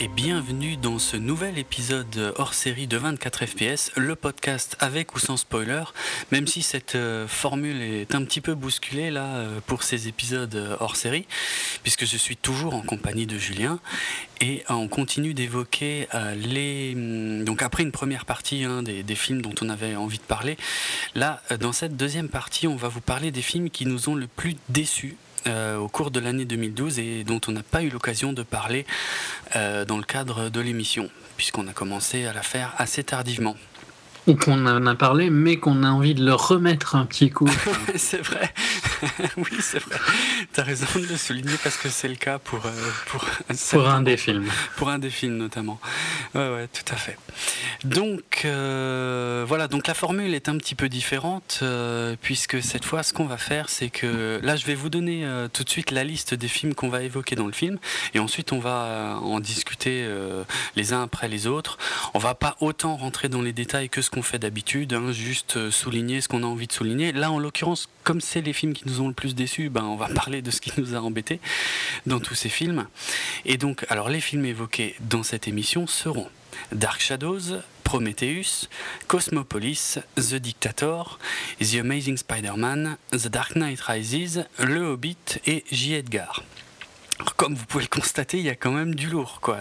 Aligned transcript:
et 0.00 0.08
bienvenue 0.08 0.76
dans 0.76 0.98
ce 0.98 1.16
nouvel 1.16 1.56
épisode 1.56 2.34
hors 2.36 2.52
série 2.52 2.88
de 2.88 2.96
24 2.96 3.46
FPS, 3.46 3.92
le 3.96 4.16
podcast 4.16 4.76
avec 4.80 5.14
ou 5.14 5.20
sans 5.20 5.36
spoiler, 5.36 5.84
même 6.32 6.48
si 6.48 6.62
cette 6.62 6.96
euh, 6.96 7.28
formule 7.28 7.80
est 7.80 8.16
un 8.16 8.24
petit 8.24 8.40
peu 8.40 8.56
bousculée 8.56 9.12
là 9.12 9.24
euh, 9.36 9.60
pour 9.64 9.84
ces 9.84 10.08
épisodes 10.08 10.54
euh, 10.56 10.76
hors 10.80 10.96
série, 10.96 11.26
puisque 11.84 12.06
je 12.06 12.16
suis 12.16 12.36
toujours 12.36 12.74
en 12.74 12.80
compagnie 12.82 13.24
de 13.24 13.38
Julien 13.38 13.78
et 14.40 14.64
on 14.68 14.88
continue 14.88 15.32
d'évoquer 15.32 16.08
les... 16.34 16.94
Hum, 16.96 17.44
donc 17.44 17.62
après 17.62 17.84
une 17.84 17.92
première 17.92 18.24
partie 18.24 18.64
hein, 18.64 18.82
des, 18.82 19.04
des, 19.04 19.14
films 19.14 19.42
dont 19.42 19.54
on 19.62 19.68
avait 19.68 19.94
envie 19.94 20.18
de 20.18 20.24
parler, 20.24 20.56
là 21.14 21.40
dans 21.60 21.72
cette 21.72 21.96
deuxième 21.96 22.28
partie 22.28 22.66
on 22.66 22.74
va 22.74 22.88
vous 22.88 23.00
parler 23.00 23.30
des 23.30 23.42
films 23.42 23.70
qui 23.70 23.86
nous 23.86 24.08
ont 24.08 24.16
le 24.16 24.26
plus 24.26 24.56
déçus 24.70 25.16
euh, 25.46 25.76
au 25.76 25.88
cours 25.88 26.10
de 26.10 26.20
l'année 26.20 26.44
2012 26.44 26.98
et 26.98 27.24
dont 27.24 27.40
on 27.48 27.52
n'a 27.52 27.62
pas 27.62 27.82
eu 27.82 27.88
l'occasion 27.88 28.32
de 28.32 28.42
parler 28.42 28.86
euh, 29.56 29.84
dans 29.84 29.96
le 29.96 30.04
cadre 30.04 30.48
de 30.48 30.60
l'émission, 30.60 31.08
puisqu'on 31.36 31.66
a 31.68 31.72
commencé 31.72 32.26
à 32.26 32.32
la 32.32 32.42
faire 32.42 32.74
assez 32.78 33.02
tardivement. 33.02 33.56
Ou 34.28 34.34
qu'on 34.36 34.66
en 34.66 34.86
a 34.86 34.94
parlé, 34.94 35.30
mais 35.30 35.56
qu'on 35.56 35.82
a 35.82 35.88
envie 35.88 36.14
de 36.14 36.24
le 36.24 36.34
remettre 36.34 36.94
un 36.94 37.06
petit 37.06 37.30
coup. 37.30 37.50
c'est 37.96 38.22
vrai. 38.22 38.52
oui, 39.36 39.58
c'est 39.60 39.80
vrai. 39.80 39.96
Tu 40.54 40.60
as 40.60 40.62
raison 40.62 40.86
de 40.94 41.06
le 41.06 41.16
souligner 41.16 41.56
parce 41.62 41.76
que 41.76 41.88
c'est 41.88 42.08
le 42.08 42.14
cas 42.14 42.38
pour, 42.38 42.64
euh, 42.66 42.70
pour, 43.06 43.24
pour 43.70 43.88
un 43.88 44.02
des 44.02 44.16
films. 44.16 44.48
Pour 44.76 44.90
un 44.90 45.00
des 45.00 45.10
films 45.10 45.36
notamment. 45.36 45.80
Ouais, 46.34 46.48
ouais, 46.48 46.68
tout 46.68 46.92
à 46.92 46.96
fait. 46.96 47.18
Donc, 47.84 48.42
euh, 48.44 49.44
voilà, 49.46 49.66
donc 49.66 49.88
la 49.88 49.94
formule 49.94 50.34
est 50.34 50.48
un 50.48 50.56
petit 50.56 50.76
peu 50.76 50.88
différente 50.88 51.60
euh, 51.62 52.14
puisque 52.20 52.62
cette 52.62 52.84
fois, 52.84 53.02
ce 53.02 53.12
qu'on 53.12 53.26
va 53.26 53.38
faire, 53.38 53.68
c'est 53.68 53.90
que 53.90 54.38
là, 54.42 54.54
je 54.54 54.66
vais 54.66 54.74
vous 54.74 54.88
donner 54.88 55.26
tout 55.52 55.64
de 55.64 55.68
suite 55.68 55.90
la 55.90 56.04
liste 56.04 56.34
des 56.34 56.48
films 56.48 56.74
qu'on 56.74 56.88
va 56.88 57.02
évoquer 57.02 57.34
dans 57.34 57.46
le 57.46 57.52
film 57.52 57.78
et 58.14 58.20
ensuite, 58.20 58.52
on 58.52 58.60
va 58.60 59.18
en 59.20 59.40
discuter 59.40 60.06
les 60.76 60.92
uns 60.92 61.02
après 61.02 61.26
les 61.28 61.46
autres. 61.46 61.78
On 62.14 62.18
va 62.18 62.34
pas 62.34 62.56
autant 62.60 62.96
rentrer 62.96 63.28
dans 63.28 63.42
les 63.42 63.52
détails 63.52 63.88
que 63.88 64.00
ce 64.00 64.11
qu'on 64.12 64.22
fait 64.22 64.38
d'habitude, 64.38 64.92
hein, 64.92 65.10
juste 65.10 65.70
souligner 65.70 66.20
ce 66.20 66.28
qu'on 66.28 66.42
a 66.42 66.46
envie 66.46 66.66
de 66.66 66.72
souligner. 66.72 67.12
Là, 67.12 67.30
en 67.30 67.38
l'occurrence, 67.38 67.88
comme 68.04 68.20
c'est 68.20 68.42
les 68.42 68.52
films 68.52 68.74
qui 68.74 68.86
nous 68.86 69.00
ont 69.00 69.08
le 69.08 69.14
plus 69.14 69.34
déçus, 69.34 69.70
ben, 69.70 69.84
on 69.84 69.96
va 69.96 70.08
parler 70.14 70.42
de 70.42 70.50
ce 70.50 70.60
qui 70.60 70.72
nous 70.76 70.94
a 70.94 70.98
embêtés 70.98 71.40
dans 72.06 72.20
tous 72.20 72.34
ces 72.34 72.50
films. 72.50 72.86
Et 73.46 73.56
donc, 73.56 73.86
alors 73.88 74.10
les 74.10 74.20
films 74.20 74.44
évoqués 74.44 74.94
dans 75.00 75.22
cette 75.22 75.48
émission 75.48 75.86
seront 75.86 76.28
Dark 76.72 77.00
Shadows, 77.00 77.60
Prometheus, 77.84 78.68
Cosmopolis, 79.08 79.98
The 80.16 80.34
Dictator, 80.34 81.18
The 81.60 81.76
Amazing 81.76 82.18
Spider-Man, 82.18 82.96
The 83.12 83.28
Dark 83.28 83.56
Knight 83.56 83.80
Rises, 83.80 84.44
Le 84.58 84.92
Hobbit 84.92 85.40
et 85.46 85.64
J. 85.70 85.94
Edgar 85.94 86.42
comme 87.36 87.54
vous 87.54 87.66
pouvez 87.66 87.84
le 87.84 87.88
constater, 87.88 88.38
il 88.38 88.44
y 88.44 88.50
a 88.50 88.54
quand 88.54 88.72
même 88.72 88.94
du 88.94 89.08
lourd. 89.08 89.38
Quoi. 89.40 89.58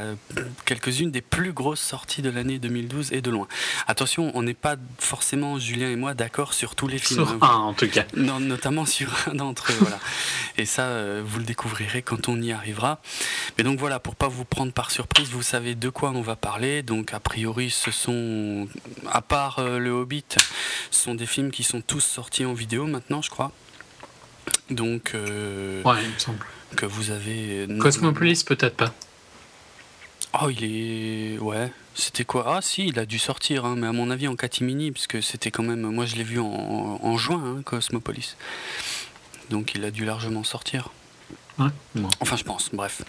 Quelques-unes 0.65 1.11
des 1.11 1.21
plus 1.21 1.53
grosses 1.53 1.81
sorties 1.81 2.21
de 2.21 2.29
l'année 2.29 2.59
2012 2.59 3.13
et 3.13 3.21
de 3.21 3.29
loin. 3.29 3.47
Attention, 3.87 4.31
on 4.35 4.43
n'est 4.43 4.53
pas 4.53 4.75
forcément, 4.99 5.59
Julien 5.59 5.89
et 5.89 5.95
moi, 5.95 6.13
d'accord 6.13 6.53
sur 6.53 6.75
tous 6.75 6.87
les 6.87 6.97
films. 6.97 7.25
Sur 7.25 7.43
un, 7.43 7.55
en 7.55 7.73
tout 7.73 7.87
cas. 7.87 8.05
Non, 8.15 8.39
notamment 8.39 8.85
sur 8.85 9.09
un 9.27 9.35
d'entre 9.35 9.71
eux. 9.71 9.75
voilà. 9.79 9.99
Et 10.57 10.65
ça, 10.65 10.83
euh, 10.83 11.21
vous 11.25 11.39
le 11.39 11.45
découvrirez 11.45 12.01
quand 12.01 12.29
on 12.29 12.41
y 12.41 12.51
arrivera. 12.51 13.01
Mais 13.57 13.63
donc 13.63 13.79
voilà, 13.79 13.99
pour 13.99 14.15
pas 14.15 14.27
vous 14.27 14.45
prendre 14.45 14.71
par 14.71 14.91
surprise, 14.91 15.29
vous 15.29 15.43
savez 15.43 15.75
de 15.75 15.89
quoi 15.89 16.11
on 16.11 16.21
va 16.21 16.35
parler. 16.35 16.83
Donc 16.83 17.13
a 17.13 17.19
priori, 17.19 17.69
ce 17.69 17.91
sont, 17.91 18.67
à 19.09 19.21
part 19.21 19.59
euh, 19.59 19.79
Le 19.79 19.91
Hobbit, 19.91 20.25
ce 20.91 21.03
sont 21.03 21.15
des 21.15 21.25
films 21.25 21.51
qui 21.51 21.63
sont 21.63 21.81
tous 21.81 22.01
sortis 22.01 22.45
en 22.45 22.53
vidéo 22.53 22.85
maintenant, 22.85 23.21
je 23.21 23.29
crois. 23.29 23.51
Donc. 24.69 25.11
Euh, 25.13 25.83
ouais, 25.83 26.03
il 26.03 26.13
me 26.13 26.19
semble 26.19 26.45
que 26.75 26.85
vous 26.85 27.11
avez. 27.11 27.67
Cosmopolis, 27.79 28.43
peut-être 28.43 28.75
pas. 28.75 28.93
Oh, 30.41 30.49
il 30.49 30.63
est. 30.63 31.37
Ouais. 31.39 31.71
C'était 31.93 32.23
quoi? 32.23 32.55
Ah, 32.55 32.61
si, 32.61 32.87
il 32.87 32.99
a 32.99 33.05
dû 33.05 33.19
sortir, 33.19 33.65
hein, 33.65 33.75
mais 33.77 33.87
à 33.87 33.91
mon 33.91 34.11
avis 34.11 34.27
en 34.27 34.35
catimini, 34.35 34.91
puisque 34.91 35.21
c'était 35.21 35.51
quand 35.51 35.63
même. 35.63 35.81
Moi, 35.81 36.05
je 36.05 36.15
l'ai 36.15 36.23
vu 36.23 36.39
en, 36.39 36.45
en 37.03 37.17
juin, 37.17 37.43
hein, 37.45 37.61
Cosmopolis. 37.63 38.37
Donc, 39.49 39.75
il 39.75 39.83
a 39.83 39.91
dû 39.91 40.05
largement 40.05 40.43
sortir. 40.43 40.89
Ouais. 41.59 41.69
Enfin, 42.21 42.37
je 42.37 42.43
pense, 42.43 42.69
bref. 42.71 43.03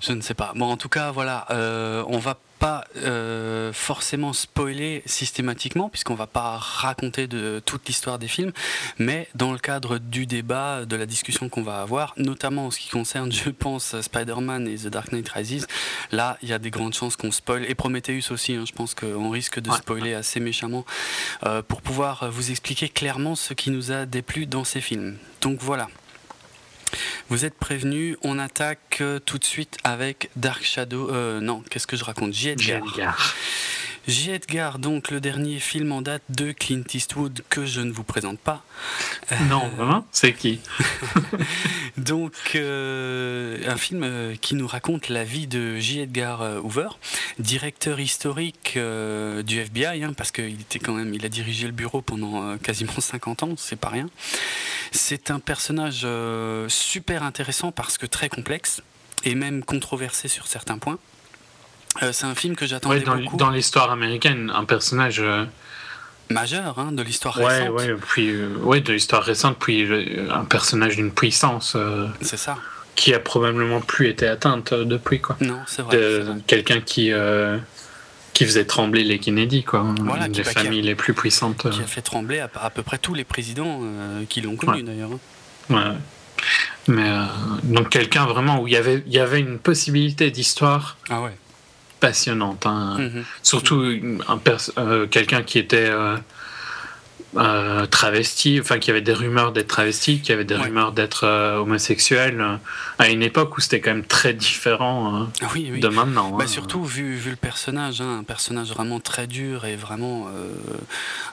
Je 0.00 0.12
ne 0.12 0.20
sais 0.22 0.34
pas. 0.34 0.52
Bon, 0.56 0.66
en 0.70 0.76
tout 0.76 0.88
cas, 0.88 1.10
voilà, 1.10 1.46
euh, 1.50 2.02
on 2.08 2.18
va 2.18 2.38
pas 2.58 2.84
euh, 2.96 3.72
forcément 3.72 4.32
spoiler 4.32 5.02
systématiquement, 5.06 5.88
puisqu'on 5.88 6.14
va 6.14 6.26
pas 6.26 6.56
raconter 6.56 7.26
de 7.26 7.62
toute 7.64 7.86
l'histoire 7.86 8.18
des 8.18 8.28
films, 8.28 8.52
mais 8.98 9.28
dans 9.34 9.52
le 9.52 9.58
cadre 9.58 9.98
du 9.98 10.26
débat, 10.26 10.84
de 10.84 10.96
la 10.96 11.06
discussion 11.06 11.48
qu'on 11.48 11.62
va 11.62 11.80
avoir, 11.80 12.14
notamment 12.16 12.66
en 12.66 12.70
ce 12.70 12.78
qui 12.78 12.88
concerne, 12.88 13.32
je 13.32 13.50
pense, 13.50 14.00
Spider-Man 14.00 14.68
et 14.68 14.76
The 14.76 14.88
Dark 14.88 15.12
Knight 15.12 15.28
Rises, 15.28 15.66
là, 16.12 16.38
il 16.42 16.48
y 16.48 16.52
a 16.52 16.58
des 16.58 16.70
grandes 16.70 16.94
chances 16.94 17.16
qu'on 17.16 17.32
spoil, 17.32 17.64
et 17.68 17.74
Prometheus 17.74 18.30
aussi, 18.30 18.54
hein, 18.54 18.64
je 18.66 18.72
pense 18.72 18.94
qu'on 18.94 19.30
risque 19.30 19.60
de 19.60 19.70
spoiler 19.72 20.14
assez 20.14 20.40
méchamment, 20.40 20.84
euh, 21.44 21.62
pour 21.62 21.82
pouvoir 21.82 22.30
vous 22.30 22.50
expliquer 22.50 22.88
clairement 22.88 23.34
ce 23.34 23.54
qui 23.54 23.70
nous 23.70 23.92
a 23.92 24.06
déplu 24.06 24.46
dans 24.46 24.64
ces 24.64 24.80
films. 24.80 25.16
Donc 25.40 25.58
voilà. 25.60 25.88
Vous 27.28 27.44
êtes 27.44 27.54
prévenus, 27.54 28.16
on 28.22 28.38
attaque 28.38 28.98
euh, 29.00 29.18
tout 29.18 29.38
de 29.38 29.44
suite 29.44 29.78
avec 29.84 30.30
Dark 30.36 30.64
Shadow. 30.64 31.10
Euh, 31.10 31.40
non, 31.40 31.62
qu'est-ce 31.70 31.86
que 31.86 31.96
je 31.96 32.04
raconte? 32.04 32.32
J. 32.32 32.54
J. 34.06 34.32
Edgar, 34.32 34.78
donc 34.78 35.10
le 35.10 35.20
dernier 35.20 35.58
film 35.58 35.90
en 35.90 36.02
date 36.02 36.22
de 36.28 36.52
Clint 36.52 36.84
Eastwood 36.92 37.42
que 37.48 37.64
je 37.64 37.80
ne 37.80 37.90
vous 37.90 38.04
présente 38.04 38.38
pas. 38.38 38.62
Non, 39.48 39.68
vraiment 39.76 40.06
C'est 40.12 40.34
qui 40.34 40.60
Donc, 41.96 42.34
euh, 42.54 43.58
un 43.66 43.76
film 43.76 44.02
euh, 44.02 44.34
qui 44.38 44.56
nous 44.56 44.66
raconte 44.66 45.08
la 45.08 45.24
vie 45.24 45.46
de 45.46 45.78
J. 45.78 46.00
Edgar 46.00 46.42
euh, 46.42 46.60
Hoover, 46.60 46.88
directeur 47.38 47.98
historique 47.98 48.74
du 48.74 49.58
FBI, 49.58 50.04
hein, 50.04 50.12
parce 50.14 50.32
qu'il 50.32 50.60
était 50.60 50.78
quand 50.78 50.92
même, 50.92 51.14
il 51.14 51.24
a 51.24 51.28
dirigé 51.30 51.66
le 51.66 51.72
bureau 51.72 52.02
pendant 52.02 52.58
quasiment 52.58 52.92
50 53.00 53.42
ans, 53.42 53.54
c'est 53.56 53.78
pas 53.78 53.88
rien. 53.88 54.10
C'est 54.92 55.30
un 55.30 55.40
personnage 55.40 56.06
super 56.68 57.22
intéressant 57.22 57.72
parce 57.72 57.96
que 57.96 58.06
très 58.06 58.28
complexe 58.28 58.82
et 59.24 59.34
même 59.34 59.64
controversé 59.64 60.28
sur 60.28 60.46
certains 60.46 60.78
points. 60.78 60.98
Euh, 62.02 62.12
c'est 62.12 62.26
un 62.26 62.34
film 62.34 62.56
que 62.56 62.66
j'attendais 62.66 63.00
dans, 63.00 63.16
beaucoup. 63.16 63.36
Dans 63.36 63.50
l'histoire 63.50 63.90
américaine, 63.90 64.52
un 64.54 64.64
personnage 64.64 65.20
euh, 65.20 65.44
majeur 66.30 66.78
hein, 66.78 66.92
de 66.92 67.02
l'histoire 67.02 67.34
récente. 67.34 67.70
Ouais, 67.70 67.94
puis, 68.08 68.30
euh, 68.30 68.48
ouais, 68.62 68.80
de 68.80 68.92
l'histoire 68.92 69.22
récente, 69.22 69.58
puis 69.58 69.88
un 70.30 70.44
personnage 70.44 70.96
d'une 70.96 71.12
puissance. 71.12 71.76
c'est 72.20 72.36
ça. 72.36 72.58
Qui 72.96 73.12
a 73.12 73.18
probablement 73.18 73.80
plus 73.80 74.08
été 74.08 74.28
atteinte 74.28 74.72
depuis 74.72 75.20
quoi. 75.20 75.36
Non, 75.40 75.58
c'est 75.66 75.82
vrai. 75.82 75.98
Quelqu'un 76.46 76.80
qui 76.80 77.12
qui 78.32 78.44
faisait 78.46 78.64
trembler 78.64 79.04
les 79.04 79.20
Kennedy, 79.20 79.62
quoi. 79.62 79.86
Voilà, 80.00 80.26
les 80.26 80.42
familles 80.42 80.82
les 80.82 80.96
plus 80.96 81.14
puissantes. 81.14 81.70
Qui 81.70 81.80
a 81.80 81.86
fait 81.86 82.02
trembler 82.02 82.40
à, 82.40 82.70
peu 82.70 82.82
près 82.82 82.98
tous 82.98 83.14
les 83.14 83.24
présidents 83.24 83.80
qui 84.28 84.40
l'ont 84.40 84.56
connu 84.56 84.82
d'ailleurs. 84.82 85.10
Hein. 85.70 85.74
Ouais. 85.74 85.96
Mais 86.88 87.10
donc 87.62 87.90
quelqu'un 87.90 88.26
vraiment 88.26 88.60
où 88.60 88.66
il 88.66 88.74
y 88.74 88.76
avait 88.76 89.02
il 89.06 89.12
y 89.12 89.20
avait 89.20 89.40
une 89.40 89.58
possibilité 89.58 90.30
d'histoire. 90.30 90.98
Ah 91.08 91.22
ouais 91.22 91.32
passionnante. 92.04 92.66
Hein. 92.66 92.96
Mhm. 92.98 93.24
Surtout 93.42 93.82
un 94.28 94.36
euh, 94.78 95.06
quelqu'un 95.06 95.42
qui 95.42 95.58
était 95.58 95.90
euh, 97.36 97.82
euh, 97.84 97.86
travesti, 97.86 98.58
enfin 98.60 98.78
qui 98.78 98.90
avait 98.90 99.00
des 99.00 99.12
rumeurs 99.12 99.52
d'être 99.52 99.68
travesti, 99.68 100.20
qui 100.20 100.32
avait 100.32 100.44
des 100.44 100.56
rumeurs 100.56 100.92
d'être 100.92 101.26
homosexuel, 101.58 102.58
à 102.98 103.08
une 103.08 103.22
époque 103.22 103.56
où 103.56 103.60
c'était 103.60 103.80
quand 103.80 103.92
même 103.92 104.04
très 104.04 104.34
différent 104.34 105.28
ah 105.42 105.46
de 105.54 105.88
maintenant. 105.88 106.30
Bah, 106.30 106.44
hein. 106.44 106.46
Surtout 106.46 106.84
vu, 106.84 107.14
vu, 107.14 107.30
le 107.30 107.36
personnage, 107.36 108.00
hein, 108.00 108.18
un 108.20 108.22
personnage 108.22 108.68
vraiment 108.68 109.00
très 109.00 109.26
dur 109.26 109.64
et 109.64 109.76
vraiment 109.76 110.28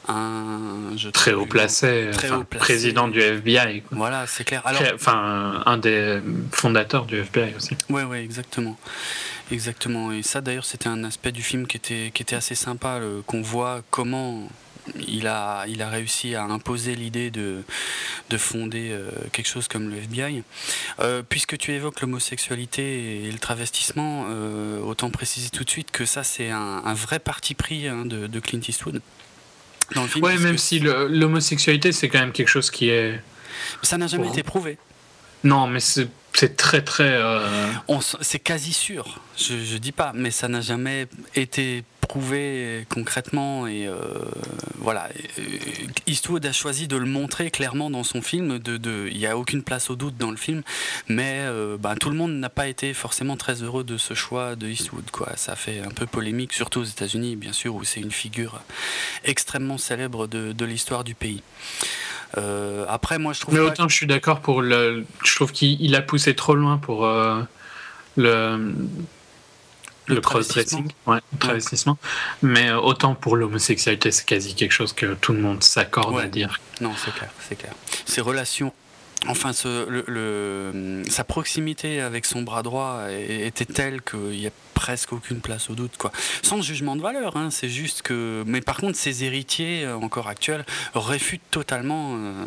un 0.08 0.96
je 0.96 1.10
très, 1.10 1.34
haut 1.34 1.46
placé, 1.46 2.10
président 2.58 3.08
du 3.08 3.20
FBI. 3.20 3.84
Voilà, 3.92 4.26
c'est 4.28 4.44
clair. 4.44 4.62
Alors, 4.66 4.82
enfin, 4.94 5.64
un 5.66 5.78
des 5.78 6.20
fondateurs 6.52 7.06
du 7.06 7.20
FBI 7.20 7.54
aussi. 7.56 7.78
Oui, 7.90 8.02
oui, 8.10 8.18
exactement. 8.18 8.78
Exactement. 9.52 10.12
Et 10.12 10.24
ça, 10.24 10.40
d'ailleurs, 10.42 10.66
c'était 10.66 10.88
un 10.88 11.04
aspect 11.04 11.32
du 11.32 11.42
film 11.42 11.68
qui 11.68 11.78
était, 11.78 12.12
qui 12.14 12.24
était 12.24 12.38
assez 12.38 12.56
sympa, 12.56 13.00
qu'on 13.26 13.42
voit 13.42 13.82
comment 13.90 14.48
il 15.08 15.28
a, 15.28 15.66
il 15.68 15.82
a 15.82 15.90
réussi 15.90 16.36
à 16.36 16.44
imposer 16.44 16.96
l'idée 16.96 17.32
de, 17.32 17.64
de 18.30 18.38
fonder 18.38 18.90
euh, 18.92 19.10
quelque 19.32 19.48
chose 19.48 19.68
comme 19.68 19.90
le 19.90 19.98
FBI. 19.98 20.44
Euh, 21.00 21.24
puisque 21.28 21.58
tu 21.58 21.72
évoques 21.72 22.02
l'homosexualité 22.02 23.26
et 23.26 23.32
le 23.32 23.40
travestissement, 23.40 24.26
euh, 24.30 24.80
autant 24.82 25.10
préciser 25.10 25.50
tout 25.50 25.64
de 25.64 25.70
suite 25.70 25.92
que 25.92 26.06
ça, 26.06 26.24
c'est 26.24 26.50
un, 26.50 26.94
vrai 26.94 27.20
parti 27.20 27.54
pris 27.54 27.88
hein, 27.88 28.06
de, 28.06 28.40
Clint 28.40 28.62
Eastwood. 28.68 29.02
Dans 29.96 30.04
le 30.04 30.08
film, 30.08 30.24
ouais, 30.24 30.38
même 30.38 30.58
si 30.58 30.80
l'homosexualité, 30.80 31.92
c'est 31.92 32.10
quand 32.10 32.20
même 32.20 32.32
quelque 32.32 32.48
chose 32.48 32.72
qui 32.72 32.90
est. 32.90 33.22
Ça 33.84 33.98
n'a 33.98 34.08
jamais 34.08 34.30
été 34.30 34.44
prouvé. 34.44 34.78
Non, 35.44 35.68
mais 35.68 35.80
c'est 35.80 36.08
c'est 36.34 36.56
très 36.56 36.82
très. 36.82 37.20
C'est 38.22 38.40
quasi 38.40 38.72
sûr. 38.72 39.20
Je, 39.38 39.58
je 39.58 39.78
dis 39.78 39.92
pas, 39.92 40.14
mais 40.16 40.32
ça 40.32 40.48
n'a 40.48 40.62
jamais 40.62 41.08
été 41.36 41.84
concrètement 42.90 43.68
et 43.68 43.90
voilà. 44.80 45.10
Eastwood 46.08 46.46
a 46.46 46.52
choisi 46.52 46.88
de 46.88 46.98
le 46.98 47.06
montrer 47.06 47.52
clairement 47.52 47.90
dans 47.90 48.04
son 48.04 48.22
film. 48.22 48.60
De, 48.60 49.10
il 49.12 49.18
n'y 49.18 49.28
a 49.28 49.38
aucune 49.38 49.64
place 49.64 49.90
au 49.90 49.96
doute 49.96 50.18
dans 50.18 50.32
le 50.32 50.38
film, 50.38 50.62
mais 51.08 51.46
ben, 51.80 51.96
tout 51.96 52.10
le 52.10 52.16
monde 52.16 52.34
n'a 52.34 52.50
pas 52.50 52.68
été 52.68 52.94
forcément 52.94 53.38
très 53.38 53.64
heureux 53.64 53.84
de 53.84 53.98
ce 53.98 54.14
choix 54.14 54.56
de 54.56 54.68
Eastwood. 54.68 55.10
Quoi. 55.12 55.32
Ça 55.36 55.56
fait 55.56 55.80
un 55.80 55.92
peu 55.92 56.06
polémique, 56.06 56.54
surtout 56.54 56.82
aux 56.82 56.86
États-Unis, 56.86 57.36
bien 57.36 57.54
sûr, 57.54 57.76
où 57.76 57.84
c'est 57.84 58.02
une 58.02 58.12
figure 58.12 58.62
extrêmement 59.24 59.78
célèbre 59.78 60.28
de, 60.28 60.52
de 60.52 60.66
l'histoire 60.66 61.04
du 61.04 61.16
pays. 61.16 61.42
Euh, 62.38 62.86
après, 62.88 63.20
moi, 63.20 63.34
je 63.34 63.42
trouve. 63.42 63.56
Mais 63.56 63.60
autant 63.60 63.88
je 63.88 63.96
suis 63.96 64.08
d'accord 64.08 64.42
pour 64.42 64.62
le. 64.62 65.06
Je 65.24 65.36
trouve 65.36 65.52
qu'il 65.52 65.96
a 65.96 66.02
poussé 66.02 66.36
trop 66.36 66.56
loin 66.56 66.78
pour 66.78 67.06
euh, 67.06 67.42
le. 70.12 70.18
Le, 70.18 70.22
cross-dressing, 70.22 70.88
ouais, 71.08 71.20
le 71.34 71.40
travestissement. 71.40 71.98
Mais 72.42 72.70
euh, 72.70 72.80
autant 72.80 73.16
pour 73.16 73.36
l'homosexualité, 73.36 74.12
c'est 74.12 74.26
quasi 74.26 74.54
quelque 74.54 74.72
chose 74.72 74.94
que 74.94 75.14
tout 75.16 75.34
le 75.34 75.40
monde 75.40 75.64
s'accorde 75.64 76.20
à 76.20 76.28
dire. 76.28 76.60
Non, 76.80 76.92
c'est 77.04 77.14
clair, 77.14 77.32
c'est 77.48 77.56
clair. 77.56 77.74
Ces 78.06 78.22
relations 78.22 78.74
Enfin, 79.28 79.52
le, 79.66 81.04
sa 81.08 81.24
proximité 81.24 82.02
avec 82.02 82.26
son 82.26 82.42
bras 82.42 82.64
droit 82.64 83.06
était 83.12 83.66
telle 83.66 84.02
qu'il 84.02 84.32
n'y 84.32 84.48
a 84.48 84.52
presque 84.82 85.14
aucune 85.14 85.42
place 85.42 85.70
au 85.70 85.76
doute. 85.76 85.96
Quoi. 85.98 86.12
Sans 86.42 86.64
jugement 86.64 86.96
de 86.96 87.02
valeur, 87.02 87.38
hein, 87.38 87.52
c'est 87.52 87.70
juste 87.70 88.02
que. 88.02 88.44
Mais 88.48 88.62
par 88.62 88.78
contre, 88.78 88.98
ses 88.98 89.24
héritiers, 89.24 89.86
euh, 89.86 89.96
encore 89.96 90.28
actuels, 90.28 90.66
réfutent 90.96 91.50
totalement 91.52 92.16
euh, 92.16 92.46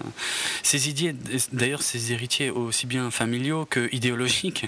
ces 0.64 0.88
idées. 0.88 1.14
D'ailleurs, 1.52 1.82
ses 1.82 2.10
héritiers, 2.10 2.50
aussi 2.50 2.86
bien 2.86 3.12
familiaux 3.12 3.66
que 3.66 3.88
idéologiques, 3.94 4.66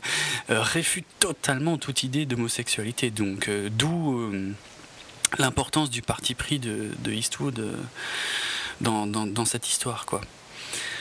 euh, 0.50 0.62
réfutent 0.62 1.06
totalement 1.18 1.76
toute 1.76 2.04
idée 2.04 2.24
d'homosexualité. 2.24 3.10
Donc, 3.10 3.50
d'où 3.50 4.32
l'importance 5.38 5.90
du 5.90 6.02
parti 6.02 6.34
pris 6.34 6.60
de, 6.60 6.92
Eastwood 7.10 7.68
dans, 8.80 9.06
dans, 9.08 9.44
cette 9.44 9.68
histoire. 9.68 10.06
quoi. 10.06 10.20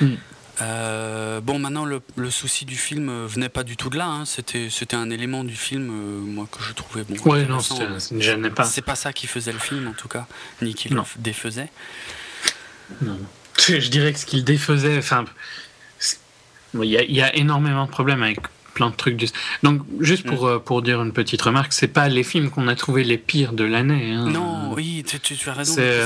Mm. 0.02 0.16
Euh, 0.62 1.42
bon, 1.42 1.60
maintenant, 1.60 1.86
le, 1.86 2.02
souci 2.30 2.66
du 2.66 2.76
film 2.76 3.10
euh, 3.10 3.28
venait 3.28 3.50
pas 3.50 3.64
du 3.64 3.78
tout 3.78 3.90
de 3.90 3.98
là. 3.98 4.08
Hein. 4.08 4.26
C'était, 4.26 4.70
c'était 4.70 4.96
un 4.96 5.10
élément 5.10 5.44
du 5.44 5.56
film, 5.56 5.90
euh, 5.90 6.20
moi, 6.22 6.48
que 6.52 6.64
je 6.64 6.74
trouvais 6.74 7.04
bon. 7.04 7.16
Ouais, 7.30 7.46
non, 7.46 7.60
c'est, 7.60 8.50
pas. 8.54 8.64
C'est 8.66 8.82
pas 8.82 8.96
ça 8.96 9.14
qui 9.14 9.28
faisait 9.28 9.52
le 9.52 9.60
film, 9.60 9.88
en 9.88 9.94
tout 9.94 10.08
cas, 10.08 10.28
ni 10.62 10.74
qui 10.74 10.90
le 10.90 11.02
défaisait. 11.18 11.70
Non. 13.02 13.20
Je 13.58 13.90
dirais 13.90 14.14
que 14.14 14.20
ce 14.20 14.26
qu'il 14.26 14.44
défaisait, 14.44 14.98
enfin, 14.98 15.26
il 16.74 16.84
y, 16.84 17.22
a 17.22 17.36
énormément 17.36 17.86
de 17.86 17.92
problèmes 17.92 18.22
avec 18.22 18.40
plein 18.76 18.92
de 18.92 18.96
trucs. 18.96 19.20
Donc, 19.64 19.82
juste 20.00 20.28
pour, 20.28 20.48
mm. 20.48 20.60
pour 20.60 20.84
dire 20.84 21.02
une 21.02 21.14
petite 21.14 21.42
remarque, 21.42 21.74
c'est 21.74 21.88
pas 21.88 22.08
les 22.08 22.22
films 22.22 22.52
qu'on 22.52 22.68
a 22.68 22.76
trouvé 22.76 23.04
les 23.04 23.18
pires 23.18 23.54
de 23.54 23.64
l'année. 23.64 24.12
Hein. 24.14 24.30
Non, 24.30 24.74
oui, 24.76 25.04
tu, 25.08 25.20
tu, 25.20 25.50
as 25.50 25.54
raison. 25.54 25.74
C'est, 25.74 26.00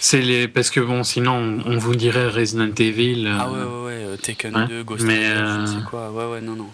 c'est 0.00 0.22
les 0.22 0.48
parce 0.48 0.70
que 0.70 0.80
bon 0.80 1.04
sinon 1.04 1.60
on, 1.66 1.76
vous 1.76 1.94
dirait 1.94 2.28
Resident 2.28 2.72
Evil. 2.78 3.26
Euh, 3.26 3.36
ah 3.38 3.50
ouais 3.50 3.58
ouais 3.58 3.84
ouais 3.84 4.04
euh, 4.06 4.16
Taken 4.16 4.66
2, 4.68 4.82
Ghost 4.82 5.04
mais 5.04 5.26
euh, 5.26 5.66
je 5.66 5.72
sais 5.72 5.84
quoi. 5.88 6.10
Ouais 6.10 6.24
ouais 6.24 6.40
non 6.40 6.56
non. 6.56 6.68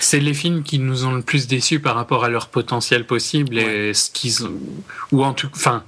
C'est 0.00 0.18
les 0.18 0.34
films 0.34 0.62
qui 0.62 0.78
nous 0.78 1.04
ont 1.04 1.12
le 1.12 1.22
plus 1.22 1.46
déçus 1.46 1.78
par 1.78 1.94
rapport 1.94 2.24
à 2.24 2.30
leur 2.30 2.48
potentiel 2.48 3.06
possible 3.06 3.58
et 3.58 3.94
ce 3.94 4.10
qu'ils 4.10 4.46
ont 4.46 4.58
ou 5.12 5.24
en 5.24 5.34
tout 5.34 5.50
enfin 5.54 5.84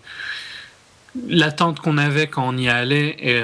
l'attente 1.28 1.80
qu'on 1.80 1.98
avait 1.98 2.26
quand 2.26 2.46
on 2.46 2.56
y 2.56 2.68
allait 2.68 3.16
et 3.18 3.40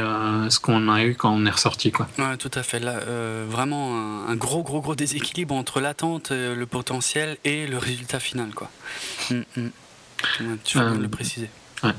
ce 0.49 0.59
qu'on 0.61 0.89
a 0.89 1.05
eu 1.05 1.15
quand 1.15 1.33
on 1.33 1.47
est 1.47 1.51
ressorti 1.51 1.93
quoi. 1.93 2.09
Ouais, 2.19 2.37
tout 2.37 2.51
à 2.55 2.63
fait. 2.63 2.81
Là, 2.81 3.01
vraiment 3.49 4.27
un, 4.29 4.35
gros 4.37 4.63
gros 4.63 4.81
gros 4.81 4.95
déséquilibre 4.95 5.55
entre 5.55 5.81
l'attente, 5.81 6.31
le 6.31 6.65
potentiel 6.67 7.37
et 7.45 7.67
le 7.67 7.79
résultat 7.79 8.21
final 8.21 8.51
quoi. 8.55 8.71
Mm, 9.31 9.41
mm. 9.57 9.69
Tu 10.65 10.79
vas 10.79 10.91
le 10.91 11.09
préciser. 11.09 11.51
Ouais. 11.83 11.93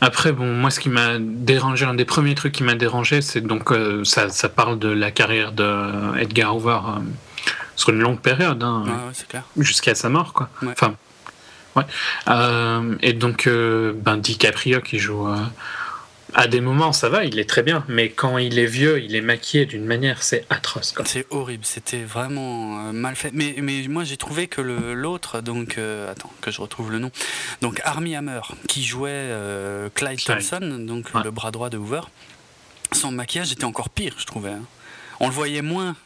Après, 0.00 0.32
bon, 0.32 0.46
moi, 0.46 0.70
ce 0.70 0.80
qui 0.80 0.88
m'a 0.88 1.18
dérangé, 1.18 1.84
un 1.84 1.94
des 1.94 2.06
premiers 2.06 2.34
trucs 2.34 2.52
qui 2.52 2.62
m'a 2.62 2.74
dérangé, 2.74 3.20
c'est 3.20 3.42
donc 3.42 3.70
euh, 3.70 4.02
ça, 4.04 4.30
ça, 4.30 4.48
parle 4.48 4.78
de 4.78 4.88
la 4.88 5.10
carrière 5.10 5.52
de 5.52 6.18
Edgar 6.18 6.56
Hoover 6.56 6.80
euh, 6.86 7.00
sur 7.76 7.90
une 7.90 8.00
longue 8.00 8.20
période, 8.20 8.62
hein, 8.62 8.84
jusqu'à 9.58 9.94
sa 9.94 10.08
mort, 10.08 10.32
quoi. 10.32 10.48
Enfin, 10.66 10.94
ouais. 11.76 11.84
Euh, 12.28 12.96
et 13.02 13.12
donc, 13.12 13.48
ben, 13.48 14.16
DiCaprio 14.16 14.80
qui 14.80 14.98
joue 14.98 15.26
à 16.34 16.46
des 16.46 16.60
moments, 16.60 16.92
ça 16.92 17.08
va, 17.08 17.24
il 17.24 17.38
est 17.38 17.48
très 17.48 17.62
bien, 17.62 17.84
mais 17.88 18.10
quand 18.10 18.38
il 18.38 18.58
est 18.58 18.66
vieux, 18.66 19.02
il 19.02 19.14
est 19.14 19.20
maquillé 19.20 19.66
d'une 19.66 19.84
manière, 19.84 20.22
c'est 20.22 20.44
atroce. 20.50 20.94
C'est 21.04 21.26
horrible, 21.30 21.64
c'était 21.64 22.02
vraiment 22.02 22.88
euh, 22.88 22.92
mal 22.92 23.16
fait. 23.16 23.30
Mais, 23.32 23.56
mais 23.58 23.86
moi, 23.88 24.04
j'ai 24.04 24.16
trouvé 24.16 24.46
que 24.46 24.60
l'autre, 24.60 25.40
donc, 25.40 25.78
euh, 25.78 26.10
attends, 26.10 26.32
que 26.40 26.50
je 26.50 26.60
retrouve 26.60 26.92
le 26.92 26.98
nom, 26.98 27.10
donc 27.62 27.80
Armie 27.84 28.14
Hammer, 28.16 28.40
qui 28.68 28.84
jouait 28.84 29.10
euh, 29.12 29.88
Clyde 29.94 30.22
Thompson, 30.22 30.84
donc 30.86 31.12
le 31.24 31.30
bras 31.30 31.50
droit 31.50 31.70
de 31.70 31.78
Hoover, 31.78 32.02
son 32.92 33.12
maquillage 33.12 33.52
était 33.52 33.64
encore 33.64 33.90
pire, 33.90 34.14
je 34.18 34.26
trouvais. 34.26 34.50
Hein. 34.50 34.64
On 35.20 35.28
le 35.28 35.34
voyait 35.34 35.62
moins 35.62 35.96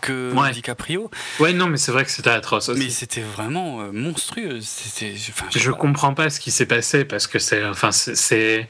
que 0.00 0.52
DiCaprio. 0.52 1.10
Ouais, 1.40 1.52
non, 1.52 1.66
mais 1.66 1.76
c'est 1.76 1.92
vrai 1.92 2.04
que 2.04 2.10
c'était 2.10 2.30
atroce 2.30 2.68
aussi. 2.68 2.80
Mais 2.80 2.90
c'était 2.90 3.22
vraiment 3.22 3.92
monstrueux. 3.92 4.60
je 4.60 5.70
comprends 5.70 6.14
pas 6.14 6.30
ce 6.30 6.40
qui 6.40 6.50
s'est 6.50 6.66
passé 6.66 7.04
parce 7.04 7.26
que 7.26 7.38
c'est, 7.38 7.64
enfin, 7.64 7.92
c'est 7.92 8.68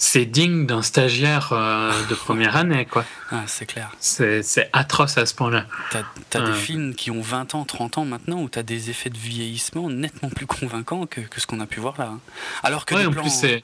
c'est 0.00 0.24
digne 0.24 0.64
d'un 0.64 0.80
stagiaire 0.80 1.50
euh, 1.52 1.92
de 2.08 2.14
première 2.26 2.56
année, 2.56 2.86
quoi. 2.86 3.04
Ah, 3.30 3.42
c'est 3.46 3.66
clair. 3.66 3.92
C'est 4.00 4.42
atroce 4.72 5.18
à 5.18 5.26
ce 5.26 5.34
point-là. 5.34 5.66
T'as 5.90 6.00
as 6.40 6.40
des 6.40 6.50
euh. 6.50 6.54
films 6.54 6.94
qui 6.94 7.10
ont 7.10 7.20
20 7.20 7.54
ans, 7.54 7.64
30 7.66 7.98
ans 7.98 8.04
maintenant, 8.06 8.40
où 8.40 8.48
t'as 8.48 8.62
des 8.62 8.88
effets 8.88 9.10
de 9.10 9.18
vieillissement 9.18 9.90
nettement 9.90 10.30
plus 10.30 10.46
convaincants 10.46 11.04
que, 11.04 11.20
que 11.20 11.38
ce 11.38 11.46
qu'on 11.46 11.60
a 11.60 11.66
pu 11.66 11.80
voir 11.80 11.96
là. 11.98 12.12
Hein. 12.14 12.20
Alors 12.62 12.86
que 12.86 12.94
des 12.94 13.06
en 13.06 13.10
plans, 13.10 13.20
plus, 13.20 13.30
c'est 13.30 13.62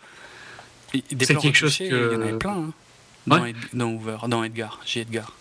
quelque 1.19 1.55
chose 1.55 1.79
que... 1.79 1.85
Il 1.85 2.13
y 2.13 2.17
en 2.17 2.21
avait 2.21 2.39
plein, 2.39 2.53
hein, 2.53 2.73
dans, 3.73 3.99
dans, 3.99 4.29
dans 4.29 4.45
Edgar, 4.45 4.79
J. 4.85 5.01
Edgar. 5.01 5.33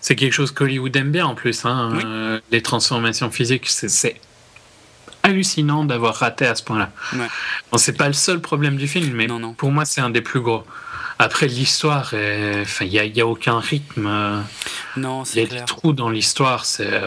C'est 0.00 0.16
quelque 0.16 0.32
chose 0.32 0.52
qu'Hollywood 0.52 0.94
aime 0.96 1.10
bien 1.10 1.26
en 1.26 1.34
plus. 1.34 1.64
Hein, 1.64 1.98
euh, 2.04 2.40
les 2.50 2.62
transformations 2.62 3.30
physiques, 3.30 3.68
c'est 3.68 4.20
hallucinant 5.22 5.84
d'avoir 5.84 6.14
raté 6.16 6.46
à 6.46 6.54
ce 6.54 6.62
point-là. 6.62 6.90
Ouais. 7.14 7.26
Bon, 7.70 7.78
c'est 7.78 7.96
pas 7.96 8.06
le 8.06 8.12
seul 8.12 8.40
problème 8.40 8.76
du 8.76 8.88
film, 8.88 9.12
mais 9.14 9.26
pour 9.56 9.72
moi, 9.72 9.84
c'est 9.84 10.00
un 10.00 10.10
des 10.10 10.22
plus 10.22 10.40
gros. 10.40 10.64
Après, 11.18 11.46
l'histoire, 11.46 12.12
il 12.12 12.88
n'y 12.88 12.98
a, 12.98 13.04
y 13.04 13.20
a, 13.20 13.26
aucun 13.26 13.58
rythme. 13.58 14.44
Non, 14.96 15.24
c'est 15.24 15.42
Il 15.42 15.52
y 15.52 15.56
a 15.56 15.60
des 15.60 15.64
trous 15.64 15.92
dans 15.92 16.10
l'histoire, 16.10 16.64
c'est. 16.64 17.00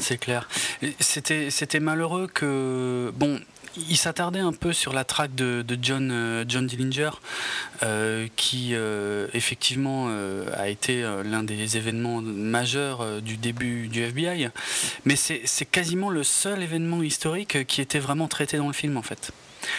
C'est 0.00 0.18
clair. 0.18 0.46
C'était 1.00 1.80
malheureux 1.80 2.28
que. 2.32 3.10
Bon, 3.16 3.40
il 3.88 3.96
s'attardait 3.96 4.40
un 4.40 4.52
peu 4.52 4.72
sur 4.72 4.92
la 4.92 5.04
traque 5.04 5.34
de, 5.34 5.64
John, 5.80 6.10
euh, 6.10 6.44
John 6.46 6.66
Dillinger, 6.66 7.10
euh, 7.82 8.26
qui 8.36 8.70
euh, 8.72 9.28
effectivement 9.34 10.08
a 10.56 10.68
été 10.68 11.02
l'un 11.24 11.42
des 11.42 11.76
événements 11.76 12.20
majeurs 12.20 13.22
du 13.22 13.36
début 13.36 13.88
du 13.88 14.02
FBI. 14.02 14.48
Mais 15.04 15.16
c'est 15.16 15.66
quasiment 15.70 16.10
le 16.10 16.22
seul 16.22 16.62
événement 16.62 17.02
historique 17.02 17.66
qui 17.66 17.80
était 17.80 17.98
vraiment 17.98 18.28
traité 18.28 18.56
dans 18.56 18.66
le 18.66 18.72
film 18.72 18.96
en 18.96 19.02
fait. 19.02 19.32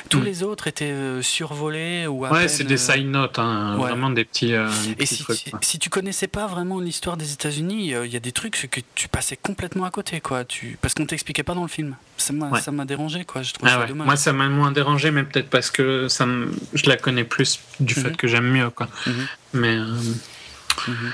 Tous 0.10 0.20
hmm. 0.20 0.24
les 0.24 0.44
autres 0.44 0.68
étaient 0.68 0.92
euh, 0.92 1.22
survolés 1.22 2.08
ou 2.08 2.26
Ouais, 2.26 2.48
c'est 2.48 2.64
des 2.64 2.76
euh, 2.76 2.94
side 2.94 3.08
notes, 3.08 3.40
hein, 3.40 3.76
vraiment 3.78 4.10
des 4.10 4.26
petits. 4.26 4.54
Euh, 4.54 4.70
et 4.98 5.06
si, 5.06 5.24
trucs, 5.24 5.44
tu, 5.44 5.52
si, 5.62 5.80
tu 5.80 5.90
connaissais 5.90 6.28
pas 6.28 6.48
vraiment 6.48 6.80
l'histoire 6.80 7.18
des 7.18 7.34
États-Unis, 7.34 7.94
il 7.94 8.12
y 8.12 8.16
a 8.16 8.20
des 8.20 8.32
trucs 8.32 8.70
que 8.70 8.80
tu 8.96 9.08
passais 9.08 9.38
complètement 9.38 9.86
à 9.86 9.92
côté, 9.92 10.22
quoi. 10.22 10.46
Tu, 10.46 10.78
parce 10.82 10.94
qu'on 10.94 11.06
t'expliquait 11.06 11.44
pas 11.44 11.54
dans 11.54 11.64
le 11.64 11.68
film. 11.68 11.96
Ça 12.18 12.34
m'a 12.34 12.86
dérangé, 12.86 13.26
quoi. 13.26 13.42
Je 13.42 13.54
trouve 13.54 13.68
ah 13.70 13.82
ça 13.82 13.86
dommage. 13.86 14.06
Moi, 14.06 14.16
ça 14.16 14.34
m'a 14.34 14.48
moins 14.50 14.72
dérangé, 14.72 15.12
mais 15.12 15.24
peut-être 15.24 15.50
parce 15.50 15.72
que 15.72 16.08
ça 16.08 16.28
je 16.74 16.90
la 16.90 16.98
connais 16.98 17.24
plus 17.24 17.60
du 17.80 17.94
fait 17.94 18.10
mhm. 18.10 18.16
que 18.16 18.28
j'aime 18.28 18.50
mieux, 18.50 18.70
quoi. 18.70 18.88
Mhm. 19.08 19.28
Mais. 19.54 19.78
Mhm. 19.78 21.12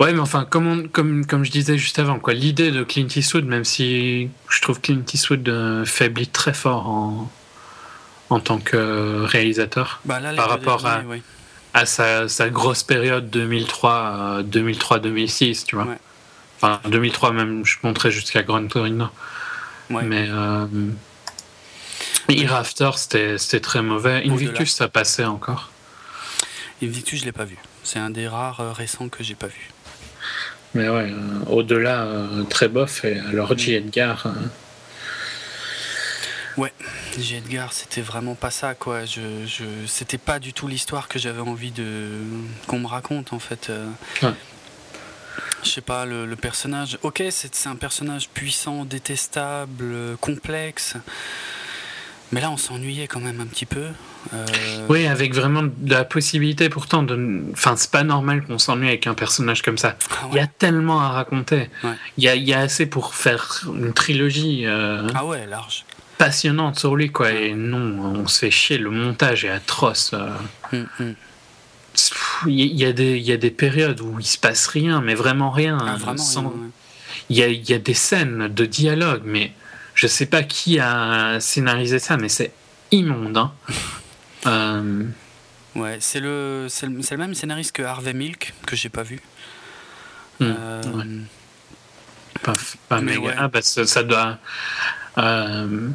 Ouais, 0.00 0.12
mais 0.12 0.18
enfin, 0.18 0.44
comme, 0.44 0.88
comme, 0.88 1.24
comme 1.24 1.44
je 1.44 1.52
disais 1.52 1.78
juste 1.78 2.00
avant, 2.00 2.18
quoi, 2.18 2.34
l'idée 2.34 2.72
de 2.72 2.82
Clint 2.82 3.06
Eastwood, 3.14 3.44
même 3.44 3.64
si 3.64 4.28
je 4.48 4.60
trouve 4.60 4.80
Clint 4.80 5.04
Eastwood 5.12 5.84
faiblit 5.84 6.26
très 6.26 6.52
fort 6.52 6.88
en, 6.88 7.30
en 8.30 8.40
tant 8.40 8.58
que 8.58 9.24
réalisateur 9.24 10.00
bah, 10.04 10.20
par 10.36 10.48
rapport 10.48 10.86
à, 10.86 11.02
à 11.74 11.86
sa, 11.86 12.28
sa, 12.28 12.48
grosse 12.48 12.82
période 12.82 13.30
2003 13.30 14.42
2003 14.44 14.98
2006 15.00 15.64
tu 15.66 15.76
vois. 15.76 15.88
Enfin 16.56 16.80
2003 16.88 17.32
même 17.32 17.64
je 17.64 17.76
montrais 17.82 18.10
jusqu'à 18.10 18.42
Grand 18.42 18.66
Torino. 18.66 19.08
Mais 19.90 20.26
euh, 20.28 20.66
After 22.50 22.90
c'était 22.94 23.60
très 23.60 23.82
mauvais. 23.82 24.22
Invictus 24.26 24.74
ça 24.74 24.88
passait 24.88 25.24
encore. 25.24 25.70
Invictus 26.82 27.20
je 27.20 27.24
l'ai 27.26 27.32
pas 27.32 27.44
vu. 27.44 27.56
C'est 27.82 27.98
un 27.98 28.10
des 28.10 28.28
rares 28.28 28.60
euh, 28.60 28.72
récents 28.72 29.08
que 29.08 29.22
j'ai 29.22 29.34
pas 29.34 29.46
vu. 29.46 29.70
Mais 30.74 30.88
ouais 30.88 31.12
euh, 31.12 31.50
au-delà 31.50 32.02
euh, 32.02 32.42
très 32.44 32.68
bof 32.68 33.04
et 33.04 33.18
alors 33.18 33.56
J. 33.56 33.74
Edgar 33.74 34.26
Ouais, 36.56 36.72
J. 37.18 37.36
Edgar, 37.36 37.72
c'était 37.72 38.00
vraiment 38.00 38.34
pas 38.34 38.50
ça, 38.50 38.74
quoi. 38.74 39.04
Je, 39.04 39.20
je 39.46 39.64
c'était 39.86 40.18
pas 40.18 40.38
du 40.38 40.52
tout 40.52 40.68
l'histoire 40.68 41.08
que 41.08 41.18
j'avais 41.18 41.40
envie 41.40 41.72
de 41.72 42.20
qu'on 42.66 42.78
me 42.78 42.86
raconte, 42.86 43.32
en 43.32 43.38
fait. 43.38 43.70
Euh. 43.70 43.88
Je 45.64 45.70
sais 45.70 45.80
pas, 45.80 46.04
le, 46.04 46.36
personnage. 46.36 46.98
Ok, 47.02 47.22
c'est 47.30 47.66
un 47.66 47.76
personnage 47.76 48.28
puissant, 48.28 48.84
détestable, 48.84 50.16
complexe. 50.20 50.96
Mais 52.32 52.40
là, 52.40 52.50
on 52.50 52.56
s'ennuyait 52.56 53.06
quand 53.06 53.20
même 53.20 53.40
un 53.40 53.46
petit 53.46 53.66
peu. 53.66 53.86
Euh, 54.32 54.46
oui, 54.88 55.06
avec 55.06 55.34
vraiment 55.34 55.62
de 55.62 55.90
la 55.90 56.04
possibilité 56.04 56.68
pourtant 56.68 57.02
de. 57.02 57.42
Enfin, 57.52 57.76
c'est 57.76 57.90
pas 57.90 58.02
normal 58.02 58.44
qu'on 58.44 58.58
s'ennuie 58.58 58.88
avec 58.88 59.06
un 59.06 59.14
personnage 59.14 59.62
comme 59.62 59.78
ça. 59.78 59.96
Ah 60.10 60.28
il 60.32 60.36
y 60.36 60.40
a 60.40 60.46
tellement 60.46 61.00
à 61.00 61.10
raconter. 61.10 61.70
Il, 62.18 62.24
y 62.24 62.52
a, 62.52 62.58
assez 62.58 62.86
pour 62.86 63.14
faire 63.14 63.62
une 63.66 63.92
trilogie. 63.92 64.66
Euh, 64.66 65.08
ah 65.14 65.24
ouais, 65.24 65.46
large. 65.46 65.84
Passionnante 66.24 66.78
sur 66.78 66.96
lui, 66.96 67.10
quoi. 67.12 67.32
Et 67.32 67.52
non, 67.52 68.22
on 68.22 68.26
se 68.26 68.38
fait 68.38 68.50
chier. 68.50 68.78
Le 68.78 68.88
montage 68.88 69.44
est 69.44 69.50
atroce. 69.50 70.12
Euh. 70.14 70.30
Hum, 70.72 70.86
hum. 70.98 71.14
Il 72.46 72.54
y, 72.54 72.86
a 72.86 72.94
des, 72.94 73.18
il 73.18 73.22
y 73.22 73.32
a 73.32 73.36
des 73.36 73.50
périodes 73.50 74.00
où 74.00 74.18
il 74.18 74.24
se 74.24 74.38
passe 74.38 74.66
rien, 74.68 75.02
mais 75.02 75.14
vraiment 75.14 75.50
rien. 75.50 75.76
Ah, 75.80 76.14
il, 77.28 77.36
y 77.36 77.42
a, 77.42 77.48
il 77.48 77.68
y 77.68 77.74
a 77.74 77.78
des 77.78 77.92
scènes 77.92 78.48
de 78.48 78.64
dialogue, 78.64 79.20
mais 79.26 79.52
je 79.94 80.06
sais 80.06 80.24
pas 80.24 80.42
qui 80.42 80.80
a 80.80 81.38
scénarisé 81.40 81.98
ça, 81.98 82.16
mais 82.16 82.30
c'est 82.30 82.52
immonde. 82.90 83.36
Hein. 83.36 83.52
Euh, 84.46 85.04
ouais, 85.74 85.96
c'est 86.00 86.20
le, 86.20 86.66
c'est 86.68 86.84
le, 86.84 87.16
même 87.16 87.34
scénariste 87.34 87.72
que 87.72 87.80
Harvey 87.82 88.12
Milk, 88.12 88.52
que 88.66 88.76
j'ai 88.76 88.90
pas 88.90 89.02
vu. 89.02 89.22
Hmm, 90.38 90.52
euh, 90.58 90.82
pas, 92.42 92.54
pas 92.90 93.00
méga. 93.00 93.34
Ah, 93.38 93.48
bah, 93.48 93.62
ça, 93.62 94.02
doit. 94.02 94.36
Euh, 95.16 95.88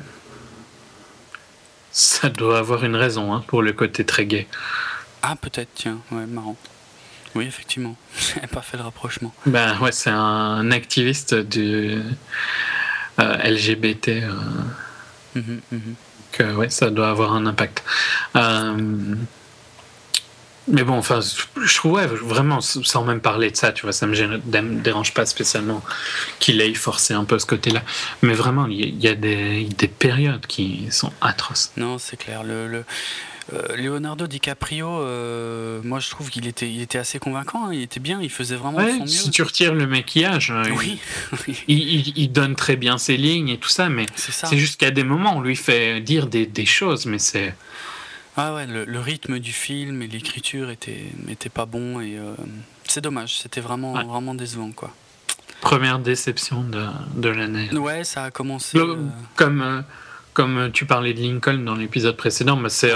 ça 1.92 2.30
doit 2.30 2.60
avoir 2.60 2.84
une 2.84 2.96
raison 2.96 3.34
hein, 3.34 3.44
pour 3.48 3.62
le 3.62 3.74
côté 3.74 4.06
très 4.06 4.26
gay. 4.26 4.48
Ah, 5.22 5.36
peut-être, 5.36 5.70
tiens, 5.76 6.00
ouais, 6.12 6.26
marrant. 6.26 6.56
Oui, 7.36 7.46
effectivement. 7.46 7.96
J'avais 8.36 8.48
pas 8.48 8.62
fait 8.62 8.78
le 8.78 8.84
rapprochement. 8.84 9.34
Ben 9.46 9.78
ouais, 9.80 9.92
c'est 9.92 10.10
un 10.10 10.72
activiste 10.72 11.36
du 11.36 12.02
LGBT. 13.18 14.24
Mhm, 15.36 15.62
mhm 15.72 15.96
que 16.32 16.44
ouais, 16.56 16.70
ça 16.70 16.90
doit 16.90 17.10
avoir 17.10 17.34
un 17.34 17.46
impact. 17.46 17.84
Euh, 18.36 19.16
mais 20.72 20.84
bon, 20.84 20.94
enfin, 20.98 21.20
je 21.22 21.76
trouve 21.76 21.94
ouais, 21.94 22.08
vraiment, 22.08 22.62
sans 22.62 23.04
même 23.04 23.22
parler 23.22 23.52
de 23.52 23.56
ça, 23.56 23.72
tu 23.72 23.84
vois, 23.84 23.94
ça 23.94 24.08
me, 24.08 24.82
dérange 24.82 25.14
pas 25.14 25.26
spécialement 25.26 25.82
qu'il 26.40 26.62
ait 26.62 26.74
forcé 26.74 27.14
un 27.14 27.24
peu 27.24 27.40
ce 27.40 27.46
côté-là. 27.46 27.82
Mais 28.22 28.34
vraiment, 28.34 28.68
il 28.68 29.04
y, 29.04 29.08
a 29.08 29.16
des, 29.16 29.64
des, 29.66 29.88
périodes 29.88 30.46
qui 30.48 30.88
sont 30.92 31.12
atroces. 31.22 31.72
Non, 31.78 31.98
c'est 31.98 32.18
clair. 32.18 32.44
Le, 32.44 32.68
le, 32.68 32.84
euh, 33.54 33.76
Leonardo 33.76 34.28
DiCaprio, 34.28 34.88
euh, 34.88 35.82
moi 35.84 36.00
je 36.00 36.10
trouve 36.10 36.30
qu'il 36.30 36.48
était, 36.48 36.70
il 36.70 36.82
était 36.82 36.98
assez 36.98 37.20
convaincant, 37.20 37.68
hein. 37.68 37.74
il 37.74 37.82
était 37.82 38.00
bien, 38.00 38.20
il 38.22 38.30
faisait 38.30 38.56
vraiment 38.56 38.80
son 38.80 39.00
mieux. 39.00 39.08
Si 39.08 39.32
tu 39.32 39.42
retires 39.42 39.74
le 39.74 39.88
maquillage, 39.88 40.52
euh, 40.52 40.66
oui. 40.78 41.00
il, 41.68 42.32
donne 42.32 42.56
très 42.56 42.76
bien 42.76 42.98
ses 42.98 43.18
lignes 43.18 43.50
et 43.50 43.58
tout 43.58 43.70
ça, 43.70 43.90
mais 43.90 44.06
c'est 44.16 44.58
juste 44.58 44.80
qu'à 44.80 44.92
des 44.92 45.04
moments 45.04 45.38
on 45.38 45.42
lui 45.42 45.56
fait 45.56 46.00
dire 46.02 46.28
des, 46.28 46.46
des 46.46 46.66
choses, 46.66 47.06
mais 47.06 47.20
c'est. 47.20 47.54
Ah 48.40 48.54
ouais, 48.56 48.66
le, 48.68 49.00
rythme 49.00 49.40
du 49.40 49.52
film 49.52 50.02
et 50.02 50.08
l'écriture 50.08 50.70
était, 50.70 51.12
était 51.30 51.50
pas 51.50 51.66
bon 51.66 52.00
et 52.00 52.18
c'est 52.86 53.02
dommage, 53.02 53.40
c'était 53.40 53.62
vraiment, 53.62 54.04
vraiment 54.06 54.34
décevant 54.34 54.72
quoi. 54.72 54.92
Première 55.62 56.00
déception 56.00 56.64
de, 56.64 56.86
de 57.16 57.30
l'année. 57.30 57.70
Ouais, 57.76 58.06
ça 58.06 58.24
a 58.24 58.32
commencé. 58.32 58.80
Comme, 59.36 59.84
comme 60.34 60.72
tu 60.72 60.86
parlais 60.86 61.14
de 61.14 61.22
Lincoln 61.22 61.66
dans 61.66 61.76
l'épisode 61.76 62.16
précédent, 62.16 62.56
mais 62.56 62.70
c'est 62.70 62.94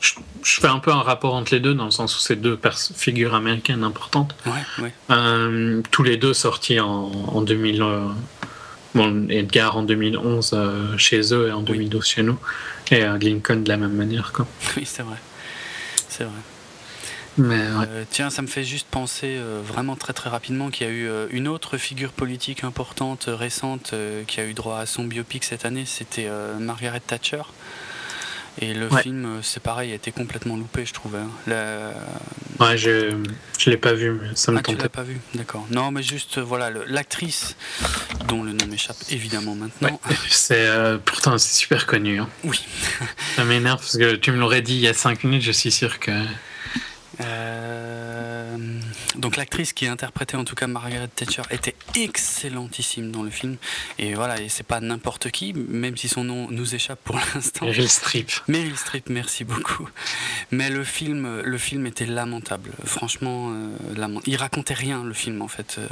je, 0.00 0.14
fais 0.42 0.66
un 0.66 0.78
peu 0.78 0.90
un 0.90 1.02
rapport 1.02 1.34
entre 1.34 1.54
les 1.54 1.60
deux 1.60 1.74
dans 1.74 1.84
le 1.84 1.90
sens 1.90 2.16
où 2.16 2.20
c'est 2.20 2.36
deux 2.36 2.58
figures 2.96 3.34
américaines 3.34 3.84
importantes. 3.84 4.34
Euh, 5.10 5.82
tous 5.90 6.02
les 6.02 6.16
deux 6.16 6.34
sortis 6.34 6.80
en, 6.80 7.10
en 7.28 7.42
2000. 7.42 7.82
Euh, 8.96 8.98
bon, 8.98 9.28
Edgar 9.30 9.76
en 9.76 9.82
2011 9.82 10.50
euh, 10.52 10.98
chez 10.98 11.32
eux 11.32 11.48
et 11.48 11.52
en 11.52 11.62
2012 11.62 12.04
chez 12.04 12.22
nous. 12.22 12.38
Et 12.90 13.02
Lincoln 13.02 13.62
de 13.62 13.68
la 13.68 13.76
même 13.76 13.94
manière. 13.94 14.32
Quoi. 14.32 14.46
Oui, 14.76 14.82
c'est 14.84 15.02
vrai. 15.02 15.16
C'est 16.08 16.24
vrai. 16.24 16.32
Mais, 17.38 17.62
tiens, 18.10 18.28
ça 18.28 18.42
me 18.42 18.48
fait 18.48 18.64
juste 18.64 18.88
penser 18.90 19.38
vraiment 19.64 19.94
très 19.94 20.12
très 20.12 20.28
rapidement 20.28 20.68
qu'il 20.68 20.86
y 20.86 20.90
a 20.90 20.92
eu 20.92 21.08
une 21.30 21.46
autre 21.46 21.78
figure 21.78 22.10
politique 22.10 22.64
importante 22.64 23.26
récente 23.28 23.94
qui 24.26 24.40
a 24.40 24.44
eu 24.44 24.52
droit 24.52 24.78
à 24.78 24.84
son 24.84 25.04
biopic 25.04 25.44
cette 25.44 25.64
année, 25.64 25.84
c'était 25.86 26.28
Margaret 26.58 27.00
Thatcher. 27.00 27.42
Et 28.58 28.74
le 28.74 28.88
film, 28.88 29.24
euh, 29.24 29.42
c'est 29.42 29.62
pareil, 29.62 29.92
a 29.92 29.94
été 29.94 30.12
complètement 30.12 30.56
loupé, 30.56 30.84
je 30.84 30.92
trouvais. 30.92 31.18
Hein. 31.18 31.92
Ouais, 32.58 32.76
je 32.76 33.12
ne 33.14 33.24
l'ai 33.66 33.76
pas 33.76 33.92
vu, 33.92 34.10
mais 34.10 34.28
ça 34.34 34.52
me 34.52 34.58
ah, 34.58 34.62
tentait. 34.62 34.76
Tu 34.76 34.82
l'as 34.82 34.88
pas 34.88 35.02
vu, 35.02 35.18
d'accord. 35.34 35.66
Non, 35.70 35.90
mais 35.90 36.02
juste, 36.02 36.38
euh, 36.38 36.42
voilà, 36.42 36.70
l'actrice, 36.86 37.56
dont 38.28 38.42
le 38.42 38.52
nom 38.52 38.66
m'échappe 38.66 38.98
évidemment 39.10 39.54
maintenant. 39.54 40.00
c'est 40.28 40.66
euh, 40.66 40.98
Pourtant, 41.02 41.38
c'est 41.38 41.54
super 41.56 41.86
connu. 41.86 42.20
Hein. 42.20 42.28
Oui. 42.44 42.60
ça 43.36 43.44
m'énerve 43.44 43.78
parce 43.78 43.96
que 43.96 44.16
tu 44.16 44.32
me 44.32 44.38
l'aurais 44.38 44.62
dit 44.62 44.74
il 44.74 44.80
y 44.80 44.88
a 44.88 44.94
5 44.94 45.24
minutes, 45.24 45.42
je 45.42 45.52
suis 45.52 45.70
sûr 45.70 45.98
que. 45.98 46.10
Euh, 47.24 48.56
donc 49.16 49.36
l'actrice 49.36 49.72
qui 49.72 49.86
interprétait 49.86 50.36
en 50.36 50.44
tout 50.44 50.54
cas 50.54 50.66
Margaret 50.66 51.08
Thatcher 51.08 51.42
était 51.50 51.74
excellentissime 51.94 53.10
dans 53.10 53.22
le 53.22 53.30
film 53.30 53.56
et 53.98 54.14
voilà 54.14 54.40
et 54.40 54.48
c'est 54.48 54.66
pas 54.66 54.80
n'importe 54.80 55.30
qui 55.30 55.52
même 55.52 55.96
si 55.96 56.08
son 56.08 56.24
nom 56.24 56.48
nous 56.50 56.74
échappe 56.74 57.00
pour 57.04 57.16
l'instant. 57.34 57.66
Meryl 57.66 57.88
Streep. 57.88 58.30
Meryl 58.48 58.76
Streep, 58.76 59.08
merci 59.08 59.44
beaucoup. 59.44 59.88
Mais 60.50 60.70
le 60.70 60.84
film, 60.84 61.40
le 61.40 61.58
film 61.58 61.86
était 61.86 62.06
lamentable. 62.06 62.70
Franchement, 62.84 63.52
euh, 63.52 64.20
il 64.26 64.36
racontait 64.36 64.74
rien 64.74 65.04
le 65.04 65.14
film 65.14 65.42
en 65.42 65.48
fait. 65.48 65.76
Euh, 65.78 65.86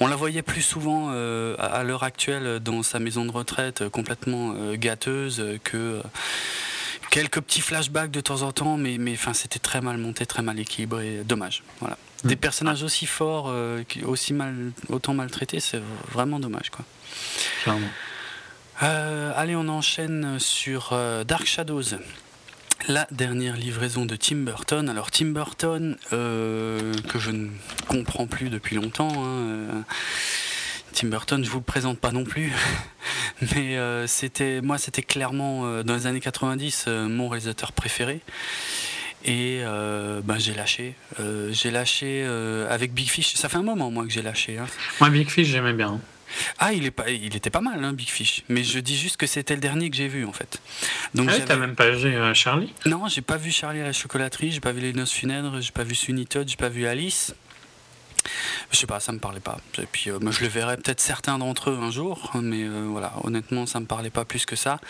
on 0.00 0.06
la 0.06 0.16
voyait 0.16 0.42
plus 0.42 0.62
souvent 0.62 1.10
à 1.10 1.82
l'heure 1.84 2.02
actuelle 2.02 2.60
dans 2.60 2.82
sa 2.82 2.98
maison 2.98 3.24
de 3.24 3.30
retraite 3.30 3.88
complètement 3.88 4.54
gâteuse 4.74 5.42
que 5.64 6.02
quelques 7.10 7.40
petits 7.40 7.60
flashbacks 7.60 8.10
de 8.10 8.20
temps 8.20 8.42
en 8.42 8.52
temps, 8.52 8.76
mais, 8.76 8.98
mais 8.98 9.12
enfin, 9.12 9.34
c'était 9.34 9.58
très 9.58 9.80
mal 9.80 9.98
monté, 9.98 10.26
très 10.26 10.42
mal 10.42 10.58
équilibré. 10.58 11.22
Dommage. 11.24 11.62
Voilà. 11.80 11.96
Des 12.24 12.34
mm. 12.34 12.38
personnages 12.38 12.82
aussi 12.82 13.06
forts, 13.06 13.46
euh, 13.48 13.82
aussi 14.04 14.32
mal, 14.32 14.72
autant 14.88 15.14
maltraités, 15.14 15.60
c'est 15.60 15.80
vraiment 16.10 16.40
dommage. 16.40 16.70
Quoi. 16.70 16.84
Euh, 18.82 19.32
allez, 19.36 19.56
on 19.56 19.68
enchaîne 19.68 20.38
sur 20.38 20.90
euh, 20.92 21.24
Dark 21.24 21.46
Shadows. 21.46 21.96
La 22.86 23.08
dernière 23.10 23.56
livraison 23.56 24.06
de 24.06 24.14
Tim 24.14 24.36
Burton. 24.36 24.88
Alors 24.88 25.10
Tim 25.10 25.26
Burton, 25.26 25.96
que 26.10 27.18
je 27.18 27.30
ne 27.32 27.48
comprends 27.88 28.28
plus 28.28 28.50
depuis 28.50 28.76
longtemps, 28.76 29.10
hein, 29.16 29.84
Tim 30.92 31.08
Burton, 31.08 31.44
je 31.44 31.50
vous 31.50 31.58
le 31.58 31.64
présente 31.64 31.98
pas 31.98 32.12
non 32.12 32.24
plus, 32.24 32.52
mais 33.54 33.76
euh, 33.76 34.06
c'était 34.06 34.60
moi 34.60 34.78
c'était 34.78 35.02
clairement 35.02 35.66
euh, 35.66 35.82
dans 35.82 35.94
les 35.94 36.06
années 36.06 36.20
90 36.20 36.84
euh, 36.86 37.08
mon 37.08 37.28
réalisateur 37.28 37.72
préféré. 37.72 38.20
Et 39.24 39.62
ben, 39.64 40.38
j'ai 40.38 40.54
lâché. 40.54 40.94
j'ai 41.50 41.72
lâché 41.72 42.24
avec 42.70 42.94
Big 42.94 43.08
Fish. 43.08 43.34
Ça 43.34 43.48
fait 43.48 43.56
un 43.56 43.64
moment 43.64 43.90
moi 43.90 44.04
que 44.04 44.10
j'ai 44.10 44.22
lâché. 44.22 44.58
Hein. 44.58 44.66
Moi 45.00 45.10
Big 45.10 45.28
Fish 45.28 45.48
j'aimais 45.48 45.72
bien. 45.72 46.00
Ah, 46.58 46.72
il, 46.72 46.86
est 46.86 46.92
pas, 46.92 47.10
il 47.10 47.34
était 47.34 47.50
pas 47.50 47.60
mal, 47.60 47.82
hein, 47.82 47.92
Big 47.92 48.08
Fish. 48.08 48.44
Mais 48.48 48.62
je 48.62 48.78
dis 48.78 48.96
juste 48.96 49.16
que 49.16 49.26
c'était 49.26 49.54
le 49.54 49.60
dernier 49.60 49.90
que 49.90 49.96
j'ai 49.96 50.08
vu, 50.08 50.24
en 50.24 50.32
fait. 50.32 50.60
Donc, 51.14 51.30
ah, 51.32 51.40
t'as 51.44 51.56
même 51.56 51.74
pas 51.74 51.90
vu 51.90 52.14
Charlie? 52.34 52.72
Non, 52.86 53.08
j'ai 53.08 53.22
pas 53.22 53.38
vu 53.38 53.50
Charlie 53.50 53.80
à 53.80 53.84
la 53.84 53.92
chocolaterie, 53.92 54.52
j'ai 54.52 54.60
pas 54.60 54.72
vu 54.72 54.82
Les 54.82 54.92
Noces 54.92 55.12
funèbres, 55.12 55.60
j'ai 55.60 55.72
pas 55.72 55.84
vu 55.84 55.94
Sunny 55.94 56.26
Todd, 56.26 56.48
j'ai 56.48 56.56
pas 56.56 56.68
vu 56.68 56.86
Alice. 56.86 57.34
Je 58.70 58.76
sais 58.76 58.86
pas, 58.86 59.00
ça 59.00 59.12
me 59.12 59.18
parlait 59.18 59.40
pas. 59.40 59.58
Et 59.78 59.86
puis 59.90 60.10
euh, 60.10 60.18
je 60.30 60.40
le 60.42 60.48
verrai 60.48 60.76
peut-être 60.76 61.00
certains 61.00 61.38
d'entre 61.38 61.70
eux 61.70 61.78
un 61.80 61.90
jour, 61.90 62.30
mais 62.34 62.64
euh, 62.64 62.86
voilà, 62.88 63.12
honnêtement, 63.24 63.66
ça 63.66 63.80
me 63.80 63.86
parlait 63.86 64.10
pas 64.10 64.24
plus 64.24 64.46
que 64.46 64.56
ça. 64.56 64.80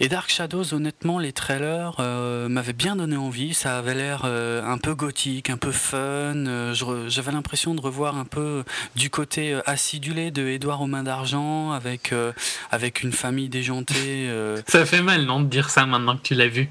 Et 0.00 0.08
Dark 0.08 0.30
Shadows, 0.30 0.74
honnêtement, 0.74 1.18
les 1.18 1.32
trailers 1.32 1.96
euh, 1.98 2.48
m'avaient 2.48 2.72
bien 2.72 2.96
donné 2.96 3.16
envie. 3.16 3.54
Ça 3.54 3.78
avait 3.78 3.94
l'air 3.94 4.24
un 4.24 4.78
peu 4.78 4.94
gothique, 4.94 5.50
un 5.50 5.56
peu 5.56 5.72
fun. 5.72 6.72
J'avais 7.08 7.32
l'impression 7.32 7.74
de 7.74 7.80
revoir 7.80 8.16
un 8.16 8.24
peu 8.24 8.64
du 8.96 9.10
côté 9.10 9.58
acidulé 9.66 10.30
de 10.30 10.46
Édouard 10.46 10.80
aux 10.80 10.86
mains 10.86 11.02
d'argent, 11.02 11.72
avec, 11.72 12.14
avec 12.70 13.02
une 13.02 13.12
famille 13.12 13.48
déjantée. 13.48 14.30
Ça 14.66 14.86
fait 14.86 15.02
mal, 15.02 15.24
non, 15.24 15.40
de 15.40 15.48
dire 15.48 15.68
ça 15.68 15.84
maintenant 15.84 16.16
que 16.16 16.22
tu 16.22 16.34
l'as 16.34 16.48
vu 16.48 16.68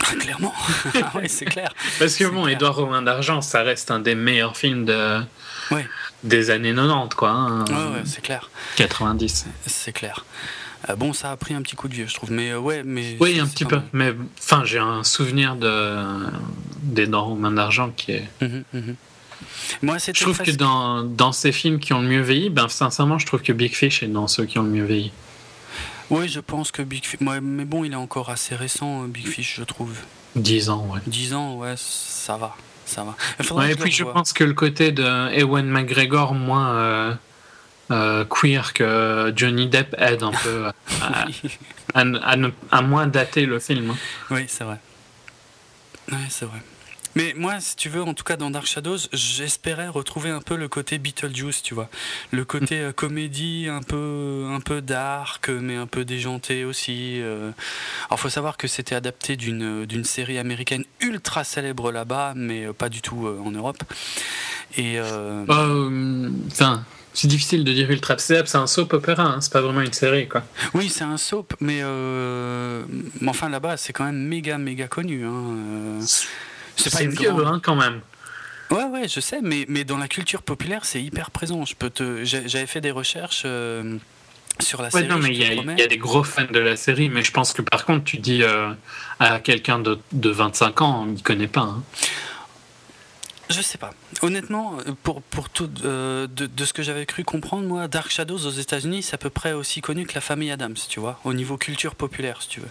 Clairement, 0.00 0.54
oui, 1.14 1.28
c'est 1.28 1.44
clair. 1.44 1.72
Parce 1.98 2.16
que 2.16 2.24
bon, 2.24 2.46
Édouard 2.46 2.78
aux 2.78 2.86
mains 2.86 3.02
d'argent, 3.02 3.40
ça 3.42 3.62
reste 3.62 3.90
un 3.90 4.00
des 4.00 4.14
meilleurs 4.14 4.56
films 4.56 4.84
de 4.84 5.20
des 6.22 6.50
années 6.50 6.74
90, 6.74 7.14
quoi. 7.14 7.30
Hein. 7.30 7.64
Ouais, 7.66 8.02
c'est 8.04 8.22
clair. 8.22 8.50
90. 8.76 9.46
C'est 9.66 9.92
clair. 9.92 10.24
Euh, 10.88 10.96
bon, 10.96 11.12
ça 11.12 11.30
a 11.30 11.36
pris 11.36 11.54
un 11.54 11.62
petit 11.62 11.76
coup 11.76 11.88
de 11.88 11.94
vieux, 11.94 12.06
je 12.06 12.14
trouve. 12.14 12.30
Mais 12.32 12.50
euh, 12.50 12.58
ouais, 12.58 12.82
mais. 12.84 13.16
Oui, 13.20 13.38
un 13.38 13.46
petit 13.46 13.64
peu. 13.64 13.80
Mais 13.92 14.14
enfin, 14.38 14.62
j'ai 14.64 14.78
un 14.78 15.04
souvenir 15.04 15.56
de 15.56 17.14
aux 17.14 17.34
mains 17.34 17.52
d'argent 17.52 17.92
qui 17.96 18.12
est. 18.12 18.28
Mhm, 18.40 18.64
mhm. 18.72 18.96
Moi, 19.82 19.96
je 19.98 20.12
trouve 20.12 20.38
que 20.38 20.50
dans, 20.50 21.02
dans 21.02 21.32
ces 21.32 21.52
films 21.52 21.78
qui 21.78 21.92
ont 21.92 22.02
le 22.02 22.08
mieux 22.08 22.20
vieilli, 22.20 22.50
ben, 22.50 22.68
sincèrement, 22.68 23.18
je 23.18 23.26
trouve 23.26 23.42
que 23.42 23.52
Big 23.52 23.74
Fish 23.74 24.02
est 24.02 24.08
dans 24.08 24.26
ceux 24.26 24.44
qui 24.44 24.58
ont 24.58 24.62
le 24.62 24.68
mieux 24.68 24.84
vieilli. 24.84 25.12
Oui, 26.10 26.28
je 26.28 26.40
pense 26.40 26.70
que 26.72 26.82
Big 26.82 27.04
Fish. 27.04 27.20
mais 27.20 27.64
bon, 27.64 27.84
il 27.84 27.92
est 27.92 27.96
encore 27.96 28.30
assez 28.30 28.54
récent, 28.54 29.04
Big 29.04 29.26
Fish, 29.26 29.56
je 29.58 29.64
trouve. 29.64 29.96
10 30.36 30.70
ans, 30.70 30.86
ouais. 30.92 31.00
10 31.06 31.34
ans, 31.34 31.56
ouais, 31.56 31.74
ça 31.76 32.36
va 32.36 32.56
ça 32.90 33.04
va. 33.04 33.70
et 33.70 33.76
puis 33.76 33.92
je 33.92 34.04
pense 34.04 34.32
que 34.32 34.44
le 34.44 34.52
côté 34.54 34.92
de 34.92 35.04
Ewan 35.38 35.66
McGregor, 35.66 36.34
moi, 36.34 37.16
euh, 37.90 38.24
queer 38.24 38.72
que 38.72 39.32
Johnny 39.34 39.68
Depp 39.68 39.94
aide 39.98 40.22
un 40.22 40.32
peu 40.32 40.66
à, 41.00 41.26
à, 42.70 42.82
moins 42.82 43.06
dater 43.06 43.46
le 43.46 43.58
film. 43.58 43.90
Hein. 43.90 43.96
Oui, 44.30 44.44
c'est 44.48 44.64
vrai. 44.64 44.78
Oui, 46.10 46.18
c'est 46.28 46.46
vrai. 46.46 46.60
Mais 47.16 47.34
moi, 47.36 47.58
si 47.60 47.76
tu 47.76 47.88
veux, 47.88 48.02
en 48.02 48.14
tout 48.14 48.24
cas 48.24 48.36
dans 48.36 48.50
Dark 48.50 48.66
Shadows, 48.66 48.98
j'espérais 49.12 49.88
retrouver 49.88 50.30
un 50.30 50.40
peu 50.40 50.56
le 50.56 50.68
côté 50.68 50.98
Beetlejuice, 50.98 51.62
tu 51.62 51.74
vois. 51.74 51.88
Le 52.30 52.44
côté 52.44 52.78
euh, 52.80 52.92
comédie 52.92 53.66
un 53.68 53.82
peu, 53.82 54.46
un 54.48 54.60
peu 54.60 54.80
dark, 54.80 55.48
mais 55.48 55.76
un 55.76 55.86
peu 55.86 56.04
déjanté 56.04 56.64
aussi. 56.64 57.20
Euh. 57.20 57.50
Alors, 58.08 58.20
faut 58.20 58.28
savoir 58.28 58.56
que 58.56 58.68
c'était 58.68 58.94
adapté 58.94 59.36
d'une, 59.36 59.86
d'une 59.86 60.04
série 60.04 60.38
américaine 60.38 60.84
ultra 61.00 61.42
célèbre 61.42 61.90
là-bas, 61.90 62.34
mais 62.36 62.66
euh, 62.66 62.72
pas 62.72 62.88
du 62.88 63.02
tout 63.02 63.26
en 63.26 63.50
Europe. 63.50 63.82
Et. 64.76 64.98
Enfin. 65.00 66.84
C'est 67.12 67.26
difficile 67.26 67.64
de 67.64 67.72
dire 67.72 67.90
ultra 67.90 68.16
célèbre, 68.18 68.46
c'est 68.46 68.56
un 68.56 68.68
soap 68.68 68.92
opéra, 68.92 69.24
hein, 69.24 69.40
c'est 69.40 69.52
pas 69.52 69.60
vraiment 69.60 69.80
une 69.80 69.92
série 69.92 70.28
quoi. 70.28 70.44
Oui, 70.74 70.88
c'est 70.88 71.02
un 71.02 71.16
soap, 71.16 71.54
mais, 71.58 71.82
mais 73.20 73.28
enfin 73.28 73.48
là-bas 73.48 73.76
c'est 73.76 73.92
quand 73.92 74.04
même 74.04 74.28
méga 74.28 74.58
méga 74.58 74.86
connu. 74.86 75.26
Hein. 75.26 75.98
C'est 76.80 76.90
pas 76.90 77.04
vieux, 77.04 77.46
hein, 77.46 77.60
quand 77.62 77.76
même. 77.76 78.00
Ouais, 78.70 78.84
ouais, 78.84 79.08
je 79.08 79.18
sais, 79.20 79.40
mais, 79.42 79.66
mais 79.68 79.84
dans 79.84 79.98
la 79.98 80.06
culture 80.06 80.42
populaire, 80.42 80.84
c'est 80.84 81.02
hyper 81.02 81.30
présent. 81.30 81.64
Je 81.64 81.74
peux 81.74 81.90
te, 81.90 82.24
j'avais 82.24 82.66
fait 82.66 82.80
des 82.80 82.92
recherches 82.92 83.42
euh, 83.44 83.98
sur 84.60 84.80
la 84.80 84.90
série. 84.90 85.08
Non, 85.08 85.18
mais 85.18 85.30
il 85.30 85.38
y, 85.42 85.82
a 85.82 85.86
des 85.88 85.98
gros 85.98 86.22
fans 86.22 86.44
de 86.44 86.58
la 86.58 86.76
série, 86.76 87.08
mais 87.08 87.24
je 87.24 87.32
pense 87.32 87.52
que 87.52 87.62
par 87.62 87.84
contre, 87.84 88.04
tu 88.04 88.18
dis 88.18 88.44
euh, 88.44 88.72
à 89.18 89.40
quelqu'un 89.40 89.80
de, 89.80 89.98
de, 90.12 90.30
25 90.30 90.82
ans, 90.82 91.04
il 91.08 91.14
ne 91.14 91.18
connaît 91.18 91.48
pas. 91.48 91.62
Hein. 91.62 91.82
Je 93.48 93.60
sais 93.60 93.78
pas. 93.78 93.90
Honnêtement, 94.22 94.76
pour, 95.02 95.20
pour 95.22 95.48
tout 95.48 95.68
euh, 95.84 96.28
de, 96.28 96.46
de, 96.46 96.64
ce 96.64 96.72
que 96.72 96.84
j'avais 96.84 97.06
cru 97.06 97.24
comprendre, 97.24 97.66
moi, 97.66 97.88
Dark 97.88 98.12
Shadows 98.12 98.46
aux 98.46 98.50
États-Unis, 98.50 99.02
c'est 99.02 99.14
à 99.14 99.18
peu 99.18 99.30
près 99.30 99.52
aussi 99.52 99.80
connu 99.80 100.06
que 100.06 100.14
la 100.14 100.20
famille 100.20 100.52
Adams, 100.52 100.76
tu 100.88 101.00
vois, 101.00 101.18
au 101.24 101.32
niveau 101.32 101.56
culture 101.56 101.96
populaire, 101.96 102.40
si 102.42 102.48
tu 102.48 102.60
veux. 102.60 102.68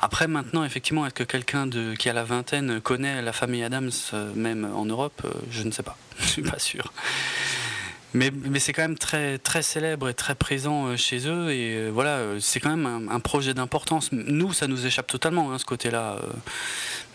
Après, 0.00 0.26
maintenant, 0.26 0.64
effectivement, 0.64 1.06
est-ce 1.06 1.14
que 1.14 1.24
quelqu'un 1.24 1.68
qui 1.98 2.08
a 2.08 2.12
la 2.12 2.24
vingtaine 2.24 2.80
connaît 2.80 3.22
la 3.22 3.32
famille 3.32 3.62
Adams, 3.62 3.90
euh, 4.14 4.32
même 4.34 4.68
en 4.74 4.84
Europe 4.84 5.22
euh, 5.24 5.30
Je 5.50 5.62
ne 5.62 5.70
sais 5.70 5.82
pas. 5.82 5.96
Je 6.20 6.26
suis 6.26 6.42
pas 6.42 6.58
sûr. 6.58 6.92
Mais, 8.12 8.32
c'est 8.58 8.72
quand 8.72 8.82
même 8.82 8.98
très, 8.98 9.38
très 9.38 9.62
célèbre 9.62 10.08
et 10.08 10.14
très 10.14 10.34
présent 10.34 10.86
euh, 10.86 10.96
chez 10.96 11.28
eux. 11.28 11.50
Et 11.50 11.90
voilà, 11.90 12.20
c'est 12.40 12.60
quand 12.60 12.76
même 12.76 13.08
un, 13.10 13.20
projet 13.20 13.54
d'importance. 13.54 14.10
Nous, 14.12 14.52
ça 14.52 14.66
nous 14.66 14.86
échappe 14.86 15.06
totalement, 15.06 15.52
hein, 15.52 15.58
ce 15.58 15.64
côté-là. 15.64 16.18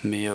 Mais 0.03 0.29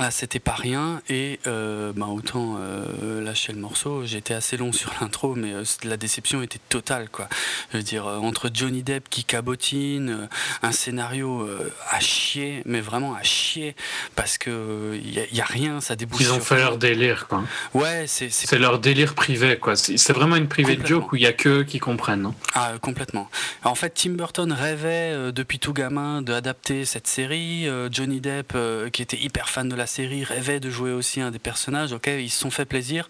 ah, 0.00 0.12
c'était 0.12 0.38
pas 0.38 0.54
rien 0.54 1.02
et 1.08 1.40
euh, 1.48 1.92
bah, 1.92 2.06
autant 2.06 2.56
euh, 2.60 3.20
lâcher 3.20 3.52
le 3.52 3.58
morceau. 3.58 4.04
J'étais 4.04 4.32
assez 4.32 4.56
long 4.56 4.70
sur 4.72 4.92
l'intro, 5.00 5.34
mais 5.34 5.52
euh, 5.52 5.64
la 5.82 5.96
déception 5.96 6.40
était 6.40 6.60
totale. 6.68 7.08
Quoi. 7.10 7.28
Je 7.72 7.78
veux 7.78 7.82
dire, 7.82 8.06
entre 8.06 8.48
Johnny 8.54 8.84
Depp 8.84 9.08
qui 9.10 9.24
cabotine, 9.24 10.28
un 10.62 10.70
scénario 10.70 11.48
à 11.90 11.98
chier, 11.98 12.62
mais 12.64 12.80
vraiment 12.80 13.16
à 13.16 13.24
chier, 13.24 13.74
parce 14.14 14.38
que 14.38 14.96
il 15.02 15.36
y, 15.36 15.40
a 15.40 15.44
rien, 15.44 15.80
ça 15.80 15.96
débouche. 15.96 16.20
Ils 16.20 16.32
ont 16.32 16.40
fait 16.40 16.58
leur 16.58 16.78
délire, 16.78 17.26
quoi. 17.26 17.42
Ouais, 17.74 18.04
c'est. 18.06 18.30
C'est 18.30 18.58
leur 18.58 18.78
délire 18.78 19.14
privé, 19.14 19.58
quoi. 19.58 19.74
C'est 19.74 20.12
vraiment 20.12 20.36
une 20.36 20.48
privée 20.48 20.78
joke 20.84 21.12
où 21.12 21.16
il 21.16 21.22
y 21.22 21.26
a 21.26 21.32
que 21.32 21.62
qui 21.62 21.80
comprennent. 21.80 22.22
Non 22.22 22.34
ah, 22.54 22.74
complètement. 22.80 23.28
En 23.64 23.74
fait, 23.74 23.90
Tim 23.90 24.10
Burton 24.10 24.52
rêvait 24.52 25.32
depuis 25.32 25.58
tout 25.58 25.72
gamin 25.72 26.22
d'adapter 26.22 26.84
cette 26.84 27.08
série. 27.08 27.66
Johnny 27.90 28.20
Depp, 28.20 28.56
qui 28.92 29.02
était 29.02 29.18
hyper 29.18 29.48
fan 29.48 29.68
de 29.68 29.74
la 29.74 29.87
série 29.88 30.22
rêvait 30.22 30.60
de 30.60 30.70
jouer 30.70 30.92
aussi 30.92 31.20
un 31.20 31.32
des 31.32 31.40
personnages, 31.40 31.92
ok, 31.92 32.06
ils 32.06 32.30
se 32.30 32.38
sont 32.38 32.50
fait 32.50 32.64
plaisir, 32.64 33.08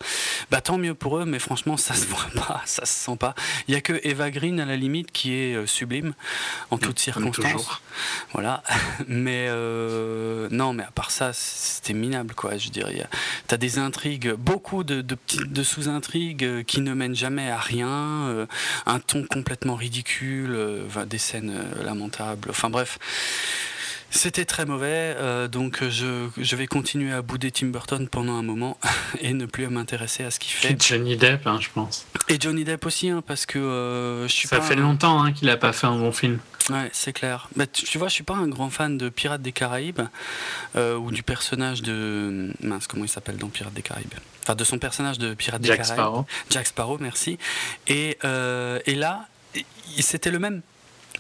bah 0.50 0.62
tant 0.62 0.78
mieux 0.78 0.94
pour 0.94 1.18
eux, 1.18 1.26
mais 1.26 1.38
franchement 1.38 1.76
ça 1.76 1.94
se 1.94 2.06
voit 2.06 2.26
pas, 2.34 2.62
ça 2.64 2.86
se 2.86 3.04
sent 3.04 3.16
pas. 3.18 3.34
Il 3.66 3.74
y 3.74 3.76
a 3.76 3.82
que 3.82 4.00
Eva 4.04 4.30
Green 4.30 4.60
à 4.60 4.64
la 4.64 4.76
limite 4.76 5.12
qui 5.12 5.34
est 5.34 5.54
euh, 5.54 5.66
sublime 5.66 6.14
en 6.70 6.78
toutes 6.78 6.98
circonstances. 6.98 7.82
Voilà, 8.32 8.62
mais 9.08 9.46
euh, 9.48 10.48
non, 10.50 10.72
mais 10.72 10.84
à 10.84 10.90
part 10.90 11.10
ça, 11.10 11.32
c'était 11.34 11.92
minable 11.92 12.34
quoi. 12.34 12.56
Je 12.56 12.70
dirais, 12.70 13.06
t'as 13.46 13.56
des 13.56 13.78
intrigues, 13.78 14.32
beaucoup 14.32 14.84
de, 14.84 15.02
de 15.02 15.62
sous-intrigues 15.62 16.44
euh, 16.44 16.62
qui 16.62 16.80
ne 16.80 16.94
mènent 16.94 17.16
jamais 17.16 17.50
à 17.50 17.58
rien, 17.58 18.46
un 18.86 19.00
ton 19.00 19.24
complètement 19.24 19.74
ridicule, 19.74 20.56
des 21.06 21.18
scènes 21.18 21.54
lamentables. 21.82 22.50
Enfin 22.50 22.70
bref. 22.70 22.98
C'était 24.10 24.46
très 24.46 24.64
mauvais, 24.64 25.14
euh, 25.18 25.48
donc 25.48 25.84
je, 25.86 26.28
je, 26.38 26.56
vais 26.56 26.66
continuer 26.66 27.12
à 27.12 27.20
bouder 27.20 27.50
Tim 27.50 27.66
Burton 27.66 28.08
pendant 28.08 28.34
un 28.34 28.42
moment 28.42 28.78
et 29.20 29.34
ne 29.34 29.44
plus 29.44 29.68
m'intéresser 29.68 30.24
à 30.24 30.30
ce 30.30 30.38
qu'il 30.40 30.52
fait. 30.52 30.72
Et 30.72 30.76
Johnny 30.78 31.16
Depp, 31.16 31.46
hein, 31.46 31.58
je 31.60 31.68
pense. 31.72 32.06
Et 32.28 32.40
Johnny 32.40 32.64
Depp 32.64 32.86
aussi, 32.86 33.10
hein, 33.10 33.22
parce 33.26 33.44
que 33.44 33.58
euh, 33.58 34.26
je 34.26 34.32
suis 34.32 34.48
Ça 34.48 34.62
fait 34.62 34.76
longtemps 34.76 35.22
hein, 35.22 35.32
qu'il 35.32 35.48
n'a 35.48 35.58
pas 35.58 35.74
fait 35.74 35.86
un 35.86 35.96
bon 35.96 36.10
film. 36.10 36.38
Ouais, 36.70 36.88
c'est 36.92 37.12
clair. 37.12 37.48
Mais 37.56 37.66
tu 37.66 37.98
vois, 37.98 38.08
je 38.08 38.14
suis 38.14 38.24
pas 38.24 38.34
un 38.34 38.48
grand 38.48 38.70
fan 38.70 38.96
de 38.96 39.10
Pirates 39.10 39.42
des 39.42 39.52
Caraïbes 39.52 40.02
euh, 40.76 40.96
ou 40.96 41.10
du 41.10 41.22
personnage 41.22 41.82
de 41.82 42.52
mince, 42.62 42.86
comment 42.86 43.04
il 43.04 43.08
s'appelle 43.08 43.36
dans 43.36 43.48
Pirates 43.48 43.74
des 43.74 43.82
Caraïbes? 43.82 44.14
Enfin, 44.42 44.54
de 44.54 44.64
son 44.64 44.78
personnage 44.78 45.18
de 45.18 45.34
Pirates 45.34 45.60
des 45.60 45.68
Caraïbes. 45.68 45.86
Jack 45.86 45.94
Sparrow. 45.94 46.26
Jack 46.50 46.66
Sparrow, 46.66 46.98
merci. 46.98 47.38
Et, 47.86 48.18
et 48.86 48.94
là, 48.94 49.28
c'était 50.00 50.30
le 50.30 50.38
même 50.38 50.62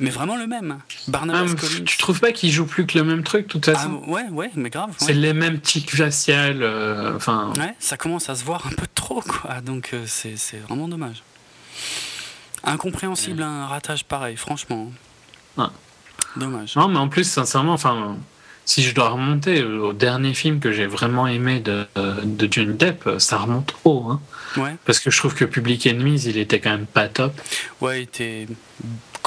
mais 0.00 0.10
vraiment 0.10 0.36
le 0.36 0.46
même. 0.46 0.78
Barnabas 1.08 1.52
ah, 1.52 1.60
Collins. 1.60 1.84
Tu 1.84 1.98
trouves 1.98 2.20
pas 2.20 2.32
qu'il 2.32 2.50
joue 2.50 2.66
plus 2.66 2.86
que 2.86 2.98
le 2.98 3.04
même 3.04 3.22
truc, 3.22 3.46
de 3.46 3.52
toute 3.52 3.64
façon 3.64 4.02
ah, 4.04 4.10
Ouais, 4.10 4.28
ouais, 4.30 4.50
mais 4.54 4.70
grave. 4.70 4.94
C'est 4.98 5.12
les 5.12 5.32
mêmes 5.32 5.60
tics 5.60 5.94
faciales. 5.94 6.62
Euh, 6.62 7.18
ouais, 7.18 7.74
ça 7.78 7.96
commence 7.96 8.28
à 8.28 8.34
se 8.34 8.44
voir 8.44 8.66
un 8.66 8.70
peu 8.70 8.86
trop, 8.94 9.20
quoi. 9.22 9.60
Donc 9.60 9.90
euh, 9.92 10.04
c'est 10.06 10.58
vraiment 10.68 10.88
dommage. 10.88 11.22
Incompréhensible 12.64 13.42
un 13.42 13.66
ratage 13.66 14.04
pareil, 14.04 14.36
franchement. 14.36 14.90
Dommage. 16.36 16.76
Non, 16.76 16.88
mais 16.88 16.98
en 16.98 17.08
plus, 17.08 17.24
sincèrement, 17.24 17.72
enfin, 17.72 18.16
si 18.64 18.82
je 18.82 18.94
dois 18.94 19.08
remonter 19.08 19.64
au 19.64 19.92
dernier 19.92 20.34
film 20.34 20.60
que 20.60 20.72
j'ai 20.72 20.86
vraiment 20.86 21.26
aimé 21.26 21.60
de, 21.60 21.86
de 22.22 22.48
Johnny 22.52 22.74
Depp, 22.74 23.08
ça 23.18 23.38
remonte 23.38 23.74
haut. 23.84 24.06
Hein. 24.10 24.20
Ouais. 24.56 24.76
Parce 24.84 25.00
que 25.00 25.10
je 25.10 25.16
trouve 25.18 25.34
que 25.34 25.44
Public 25.44 25.86
Enemies, 25.86 26.22
il 26.26 26.36
était 26.36 26.60
quand 26.60 26.70
même 26.70 26.86
pas 26.86 27.08
top. 27.08 27.32
Ouais, 27.80 28.00
il 28.00 28.02
était 28.04 28.46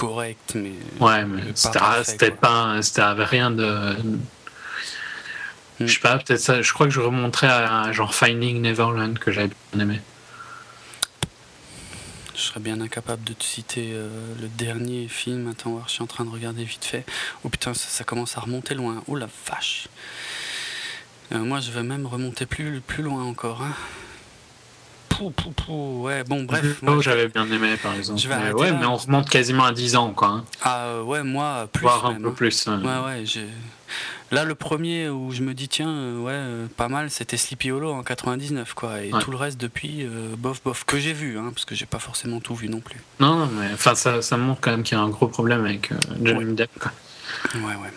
correct, 0.02 0.54
mais. 0.56 0.74
Ouais, 1.00 1.26
mais 1.26 1.44
c'était 1.54 2.32
pas. 2.32 2.82
C'était 2.82 3.04
rien 3.04 3.52
de. 3.52 3.94
Hmm. 4.02 4.20
Je 5.80 5.94
sais 5.94 6.00
pas, 6.00 6.18
peut-être 6.18 6.40
ça. 6.40 6.62
Je 6.62 6.74
crois 6.74 6.88
que 6.88 6.94
je 6.94 7.00
remonterais 7.00 7.48
à 7.48 7.92
genre 7.92 8.14
Finding 8.14 8.62
Neverland 8.62 9.18
que 9.20 9.32
j'avais 9.32 9.50
bien 9.72 9.84
aimé. 9.84 10.02
Je 12.36 12.42
serais 12.42 12.60
bien 12.60 12.82
incapable 12.82 13.24
de 13.24 13.34
te 13.34 13.44
citer 13.44 13.92
euh, 13.94 14.10
le 14.42 14.48
dernier 14.48 15.08
film. 15.08 15.48
Attends, 15.48 15.72
voir, 15.72 15.88
je 15.88 15.94
suis 15.94 16.04
en 16.04 16.08
train 16.08 16.26
de 16.26 16.32
regarder 16.32 16.64
vite 16.64 16.86
fait. 16.86 17.06
Oh 17.44 17.50
putain, 17.50 17.76
ça, 17.76 18.04
commence 18.04 18.38
à 18.38 18.42
remonter 18.42 18.74
loin. 18.74 19.04
Oh 19.08 19.16
la 19.16 19.28
vache. 19.48 19.88
Euh, 21.32 21.40
moi, 21.40 21.60
je 21.60 21.70
vais 21.70 21.84
même 21.84 22.08
remonter 22.08 22.48
plus, 22.48 22.82
plus 22.82 23.04
loin 23.04 23.24
encore. 23.24 23.62
Hein 23.62 23.76
ouais, 25.70 26.24
bon, 26.24 26.44
bref. 26.44 26.82
Moi, 26.82 26.98
j'avais 27.02 27.28
bien 27.28 27.50
aimé, 27.52 27.76
par 27.82 27.94
exemple. 27.94 28.22
Mais 28.28 28.54
ouais, 28.54 28.72
mais 28.72 28.86
on 28.86 28.96
remonte 28.96 29.30
quasiment 29.30 29.66
à 29.66 29.72
10 29.72 29.96
ans, 29.96 30.12
quoi. 30.12 30.28
Hein. 30.28 30.46
Ah, 30.62 30.86
euh, 30.86 31.04
ouais, 31.04 31.24
moi, 31.24 31.68
plus. 31.72 31.84
Voire 31.84 32.06
un 32.06 32.16
peu 32.16 32.28
hein. 32.30 32.34
plus. 32.36 32.68
Ouais, 32.68 32.74
ouais, 33.06 33.24
Là, 34.32 34.46
le 34.46 34.56
premier 34.56 35.10
où 35.10 35.32
je 35.32 35.42
me 35.42 35.54
dis, 35.54 35.68
tiens, 35.68 35.90
euh, 35.90 36.20
ouais, 36.20 36.32
euh, 36.34 36.68
pas 36.78 36.88
mal, 36.88 37.10
c'était 37.10 37.36
Sleepy 37.36 37.72
Hollow 37.72 37.92
en 37.92 38.02
99, 38.02 38.74
quoi. 38.74 39.02
Et 39.02 39.12
tout 39.20 39.32
le 39.32 39.38
reste 39.38 39.60
depuis, 39.60 40.08
bof, 40.38 40.62
bof, 40.64 40.86
que 40.86 40.98
j'ai 40.98 41.14
vu, 41.14 41.38
hein, 41.38 41.52
parce 41.54 41.66
que 41.66 41.76
j'ai 41.76 41.86
pas 41.86 42.00
forcément 42.00 42.40
tout 42.40 42.56
vu 42.56 42.70
non 42.70 42.80
plus. 42.80 43.02
Non, 43.20 43.48
mais 43.48 43.68
enfin, 43.74 43.96
ça, 43.96 44.22
ça 44.22 44.38
montre 44.38 44.62
quand 44.62 44.72
même 44.72 44.84
qu'il 44.84 44.98
y 44.98 45.02
a 45.02 45.04
un 45.04 45.10
gros 45.10 45.28
problème 45.28 45.66
avec 45.66 45.90
Johnny 46.22 46.54
Depp, 46.54 46.72
quoi. 46.80 46.92
Ouais, 47.56 47.76
ouais 47.76 47.92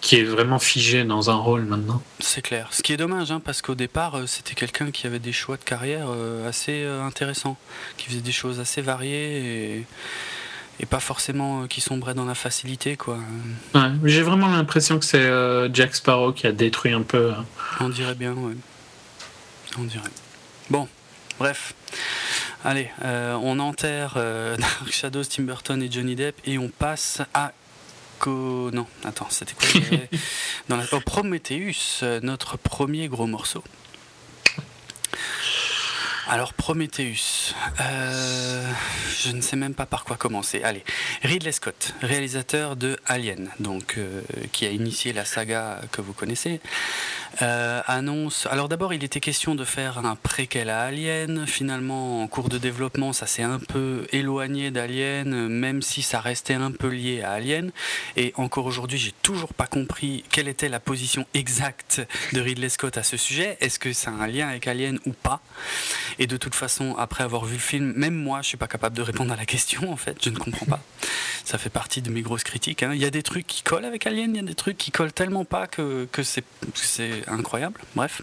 qui 0.00 0.16
est 0.16 0.24
vraiment 0.24 0.58
figé 0.58 1.04
dans 1.04 1.30
un 1.30 1.34
rôle 1.34 1.62
maintenant. 1.62 2.02
C'est 2.20 2.42
clair. 2.42 2.68
Ce 2.70 2.82
qui 2.82 2.92
est 2.92 2.96
dommage, 2.96 3.30
hein, 3.30 3.40
parce 3.44 3.62
qu'au 3.62 3.74
départ, 3.74 4.16
euh, 4.16 4.26
c'était 4.26 4.54
quelqu'un 4.54 4.90
qui 4.90 5.06
avait 5.06 5.18
des 5.18 5.32
choix 5.32 5.56
de 5.56 5.64
carrière 5.64 6.06
euh, 6.08 6.48
assez 6.48 6.84
euh, 6.84 7.02
intéressants, 7.02 7.56
qui 7.96 8.06
faisait 8.06 8.20
des 8.20 8.32
choses 8.32 8.60
assez 8.60 8.80
variées 8.80 9.84
et, 10.80 10.86
pas 10.88 11.00
forcément 11.00 11.66
qui 11.66 11.80
sombrait 11.80 12.14
dans 12.14 12.24
la 12.24 12.36
facilité. 12.36 12.96
quoi. 12.96 13.18
Ouais, 13.74 13.90
J'ai 14.04 14.22
vraiment 14.22 14.46
l'impression 14.46 15.00
que 15.00 15.04
c'est 15.04 15.28
Jack 15.74 15.96
Sparrow 15.96 16.32
qui 16.32 16.46
a 16.46 16.52
détruit 16.52 16.92
un 16.92 17.02
peu. 17.02 17.32
On 17.80 17.88
dirait 17.88 18.14
bien, 18.14 18.32
ouais. 18.32 18.54
On 19.76 19.82
dirait. 19.82 20.08
Bon, 20.70 20.86
bref. 21.40 21.74
Allez, 22.64 22.90
on 23.02 23.58
enterre 23.58 24.14
Dark 24.58 24.92
Shadows, 24.92 25.24
Tim 25.24 25.42
Burton 25.42 25.82
et 25.82 25.90
Johnny 25.90 26.14
Depp 26.14 26.36
et 26.46 26.58
on 26.58 26.68
passe 26.68 27.22
à 27.34 27.52
non, 28.26 28.86
attends, 29.04 29.28
c'était 29.30 29.54
quoi 29.54 29.80
Dans 30.68 30.76
la... 30.76 30.84
Oh, 30.92 31.00
Prometheus, 31.00 32.02
notre 32.22 32.56
premier 32.56 33.08
gros 33.08 33.26
morceau. 33.26 33.62
Alors 36.30 36.52
Prometheus, 36.52 37.54
euh, 37.80 38.70
je 39.18 39.30
ne 39.30 39.40
sais 39.40 39.56
même 39.56 39.72
pas 39.72 39.86
par 39.86 40.04
quoi 40.04 40.16
commencer. 40.16 40.62
Allez, 40.62 40.84
Ridley 41.22 41.52
Scott, 41.52 41.94
réalisateur 42.02 42.76
de 42.76 42.98
Alien, 43.06 43.48
donc 43.60 43.94
euh, 43.96 44.20
qui 44.52 44.66
a 44.66 44.70
initié 44.70 45.14
la 45.14 45.24
saga 45.24 45.80
que 45.90 46.02
vous 46.02 46.12
connaissez. 46.12 46.60
Euh, 47.42 47.82
annonce. 47.86 48.46
Alors 48.50 48.68
d'abord, 48.68 48.92
il 48.92 49.04
était 49.04 49.20
question 49.20 49.54
de 49.54 49.64
faire 49.64 49.98
un 49.98 50.16
préquel 50.16 50.70
à 50.70 50.82
Alien. 50.82 51.46
Finalement, 51.46 52.22
en 52.22 52.26
cours 52.26 52.48
de 52.48 52.58
développement, 52.58 53.12
ça 53.12 53.26
s'est 53.26 53.42
un 53.42 53.58
peu 53.58 54.06
éloigné 54.12 54.70
d'Alien, 54.70 55.48
même 55.48 55.82
si 55.82 56.02
ça 56.02 56.20
restait 56.20 56.54
un 56.54 56.72
peu 56.72 56.88
lié 56.88 57.22
à 57.22 57.32
Alien. 57.32 57.70
Et 58.16 58.32
encore 58.36 58.66
aujourd'hui, 58.66 58.98
j'ai 58.98 59.12
toujours 59.22 59.54
pas 59.54 59.66
compris 59.66 60.24
quelle 60.30 60.48
était 60.48 60.68
la 60.68 60.80
position 60.80 61.26
exacte 61.34 62.02
de 62.32 62.40
Ridley 62.40 62.68
Scott 62.68 62.96
à 62.96 63.02
ce 63.02 63.16
sujet. 63.16 63.56
Est-ce 63.60 63.78
que 63.78 63.92
c'est 63.92 64.08
un 64.08 64.26
lien 64.26 64.48
avec 64.48 64.66
Alien 64.66 64.98
ou 65.06 65.12
pas? 65.12 65.40
Et 66.18 66.26
de 66.26 66.36
toute 66.36 66.54
façon, 66.54 66.96
après 66.98 67.24
avoir 67.24 67.44
vu 67.44 67.54
le 67.54 67.60
film, 67.60 67.92
même 67.94 68.14
moi, 68.14 68.42
je 68.42 68.48
suis 68.48 68.56
pas 68.56 68.68
capable 68.68 68.96
de 68.96 69.02
répondre 69.02 69.32
à 69.32 69.36
la 69.36 69.46
question. 69.46 69.92
En 69.92 69.96
fait, 69.96 70.16
je 70.22 70.30
ne 70.30 70.38
comprends 70.38 70.66
pas. 70.66 70.80
Ça 71.44 71.56
fait 71.56 71.70
partie 71.70 72.02
de 72.02 72.10
mes 72.10 72.22
grosses 72.22 72.44
critiques. 72.44 72.82
Hein. 72.82 72.90
Il 72.94 73.00
y 73.00 73.06
a 73.06 73.10
des 73.10 73.22
trucs 73.22 73.46
qui 73.46 73.62
collent 73.62 73.84
avec 73.84 74.06
Alien, 74.06 74.34
il 74.34 74.36
y 74.36 74.40
a 74.40 74.42
des 74.42 74.54
trucs 74.54 74.76
qui 74.76 74.90
collent 74.90 75.12
tellement 75.12 75.44
pas 75.44 75.66
que, 75.66 76.06
que 76.10 76.22
c'est 76.22 76.44
incroyable. 77.26 77.80
Bref. 77.94 78.22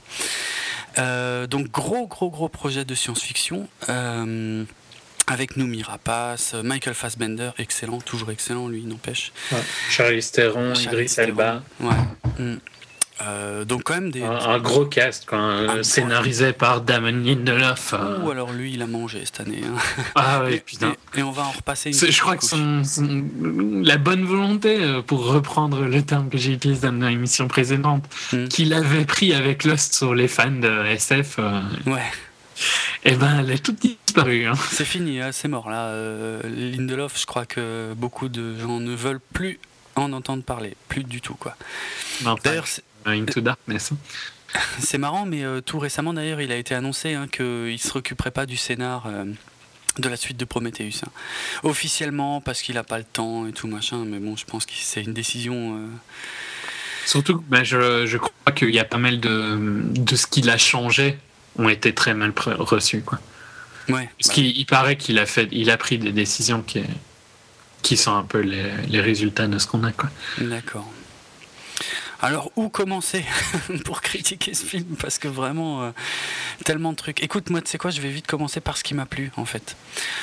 Euh, 0.97 1.47
donc 1.47 1.69
gros, 1.71 2.07
gros, 2.07 2.29
gros 2.29 2.49
projet 2.49 2.85
de 2.85 2.95
science-fiction. 2.95 3.67
Euh, 3.89 4.63
avec 5.27 5.57
Noumi 5.57 5.81
Rapace, 5.81 6.53
Michael 6.53 6.93
Fassbender, 6.93 7.49
excellent, 7.57 7.99
toujours 7.99 8.29
excellent, 8.29 8.67
lui, 8.67 8.83
n'empêche. 8.85 9.31
Charlie 9.89 10.21
Theron, 10.21 10.75
Idris 10.75 11.15
Elba. 11.17 11.63
Ouais. 11.79 11.95
Mm. 12.37 12.57
Euh, 13.21 13.63
donc 13.63 13.83
quand 13.83 13.93
même 13.93 14.11
des 14.11 14.23
un, 14.23 14.59
gros 14.59 14.85
cast 14.85 15.23
quand, 15.25 15.83
scénarisé 15.83 16.51
par 16.51 16.81
Damon 16.81 17.11
Lindelof. 17.11 17.93
Euh. 17.93 18.19
Ou 18.19 18.31
alors 18.31 18.51
lui 18.51 18.73
il 18.73 18.81
a 18.81 18.87
mangé 18.87 19.21
cette 19.23 19.39
année. 19.39 19.61
Hein. 19.63 19.77
Ah 20.15 20.43
oui 20.43 20.59
putain. 20.59 20.93
Et, 21.15 21.23
on 21.23 21.31
va 21.31 21.43
en 21.43 21.51
repasser. 21.51 21.91
Une 21.91 22.11
je 22.11 22.21
crois 22.21 22.35
que 22.35 22.43
son, 22.43 22.83
la 23.83 23.97
bonne 23.97 24.25
volonté 24.25 24.83
euh, 24.83 25.01
pour 25.01 25.27
reprendre 25.27 25.83
le 25.83 26.01
terme 26.01 26.29
que 26.29 26.37
j'ai 26.37 26.51
utilisé 26.51 26.87
dans 26.87 27.07
l'émission 27.07 27.47
précédente, 27.47 28.03
hmm. 28.33 28.47
qu'il 28.49 28.73
avait 28.73 29.05
pris 29.05 29.33
avec 29.33 29.63
Lost 29.63 29.93
sur 29.95 30.13
les 30.13 30.27
fans 30.27 30.51
de 30.51 30.85
SF. 30.85 31.39
ouais. 31.85 32.01
Et 33.03 33.11
eh 33.11 33.15
ben 33.15 33.39
elle 33.41 33.51
est 33.51 33.63
toute 33.63 33.81
disparue. 33.81 34.45
Hein. 34.45 34.53
C'est 34.71 34.85
fini, 34.85 35.19
hein, 35.21 35.31
c'est 35.33 35.49
mort 35.49 35.69
là. 35.69 35.93
Lindelof, 36.43 37.19
je 37.19 37.25
crois 37.25 37.45
que 37.45 37.93
beaucoup 37.95 38.29
de 38.29 38.57
gens 38.57 38.79
ne 38.79 38.95
veulent 38.95 39.19
plus 39.33 39.59
en 39.95 40.13
entendre 40.13 40.43
parler, 40.43 40.75
plus 40.87 41.03
du 41.03 41.21
tout 41.21 41.35
quoi. 41.35 41.55
D'ailleurs, 42.43 42.65
Into 43.05 43.41
Darkness. 43.41 43.91
C'est 44.79 44.97
marrant, 44.97 45.25
mais 45.25 45.43
euh, 45.43 45.61
tout 45.61 45.79
récemment 45.79 46.13
d'ailleurs, 46.13 46.41
il 46.41 46.51
a 46.51 46.55
été 46.55 46.75
annoncé 46.75 47.13
hein, 47.13 47.27
qu'il 47.27 47.45
ne 47.45 47.77
se 47.77 47.91
récupérait 47.91 48.31
pas 48.31 48.45
du 48.45 48.57
scénar 48.57 49.05
euh, 49.07 49.25
de 49.99 50.09
la 50.09 50.17
suite 50.17 50.37
de 50.37 50.45
Prometheus. 50.45 51.01
Hein. 51.03 51.09
Officiellement, 51.63 52.41
parce 52.41 52.61
qu'il 52.61 52.75
n'a 52.75 52.83
pas 52.83 52.97
le 52.97 53.03
temps 53.03 53.47
et 53.47 53.51
tout 53.51 53.67
machin, 53.67 54.05
mais 54.05 54.19
bon, 54.19 54.35
je 54.35 54.45
pense 54.45 54.65
que 54.65 54.73
c'est 54.75 55.03
une 55.03 55.13
décision. 55.13 55.77
Euh, 55.77 55.87
Surtout, 57.05 57.43
ben, 57.47 57.63
je, 57.63 58.05
je, 58.05 58.17
crois 58.17 58.51
qu'il 58.55 58.73
y 58.73 58.79
a 58.79 58.85
pas 58.85 58.97
mal 58.97 59.19
de, 59.19 59.57
de 59.59 60.15
ce 60.15 60.25
qu'il 60.27 60.49
a 60.49 60.57
changé 60.57 61.17
ont 61.57 61.69
été 61.69 61.93
très 61.93 62.13
mal 62.13 62.33
reçus. 62.35 63.01
Quoi. 63.01 63.19
Ouais, 63.89 64.09
Parce 64.19 64.33
qu'il 64.33 64.65
paraît 64.65 64.97
qu'il 64.97 65.19
a, 65.19 65.25
fait, 65.25 65.47
il 65.51 65.69
a 65.69 65.77
pris 65.77 65.97
des 65.97 66.11
décisions 66.11 66.61
qui, 66.61 66.81
qui 67.81 67.95
sont 67.95 68.15
un 68.15 68.23
peu 68.23 68.39
les, 68.39 68.71
les 68.89 68.99
résultats 68.99 69.47
de 69.47 69.59
ce 69.59 69.67
qu'on 69.67 69.83
a. 69.83 69.91
D'accord. 70.39 70.91
Alors, 72.21 72.51
où 72.55 72.69
commencer 72.69 73.25
pour 73.85 74.01
critiquer 74.01 74.53
ce 74.53 74.65
film? 74.65 74.95
Parce 74.99 75.17
que 75.17 75.27
vraiment, 75.27 75.83
euh, 75.83 75.91
tellement 76.63 76.91
de 76.91 76.97
trucs. 76.97 77.21
Écoute, 77.21 77.49
moi, 77.49 77.61
tu 77.61 77.69
sais 77.69 77.77
quoi, 77.77 77.91
je 77.91 78.01
vais 78.01 78.09
vite 78.09 78.27
commencer 78.27 78.61
par 78.61 78.77
ce 78.77 78.83
qui 78.83 78.93
m'a 78.93 79.05
plu, 79.05 79.31
en 79.37 79.45
fait. 79.45 79.75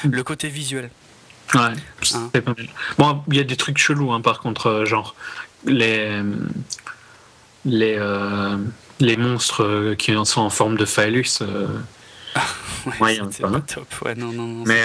Mm. 0.04 0.10
Le 0.10 0.24
côté 0.24 0.48
visuel. 0.48 0.90
Ouais, 1.54 1.60
hein? 1.60 2.30
C'est 2.32 2.40
pas 2.40 2.54
mal. 2.56 2.68
Bon, 2.98 3.22
il 3.28 3.36
y 3.36 3.40
a 3.40 3.44
des 3.44 3.56
trucs 3.56 3.78
chelous, 3.78 4.12
hein, 4.12 4.20
par 4.20 4.40
contre, 4.40 4.66
euh, 4.68 4.84
genre 4.86 5.14
les 5.66 6.22
les 7.64 7.96
euh, 7.98 8.56
les 8.98 9.16
monstres 9.16 9.94
qui 9.98 10.12
sont 10.24 10.40
en 10.40 10.50
forme 10.50 10.76
de 10.76 10.84
phallus. 10.84 11.40
ouais, 13.00 13.20
c'est 13.30 13.42
pas 13.42 13.60
top. 13.60 13.86
Ouais, 14.04 14.14
non, 14.14 14.32
non, 14.32 14.64
mais 14.64 14.82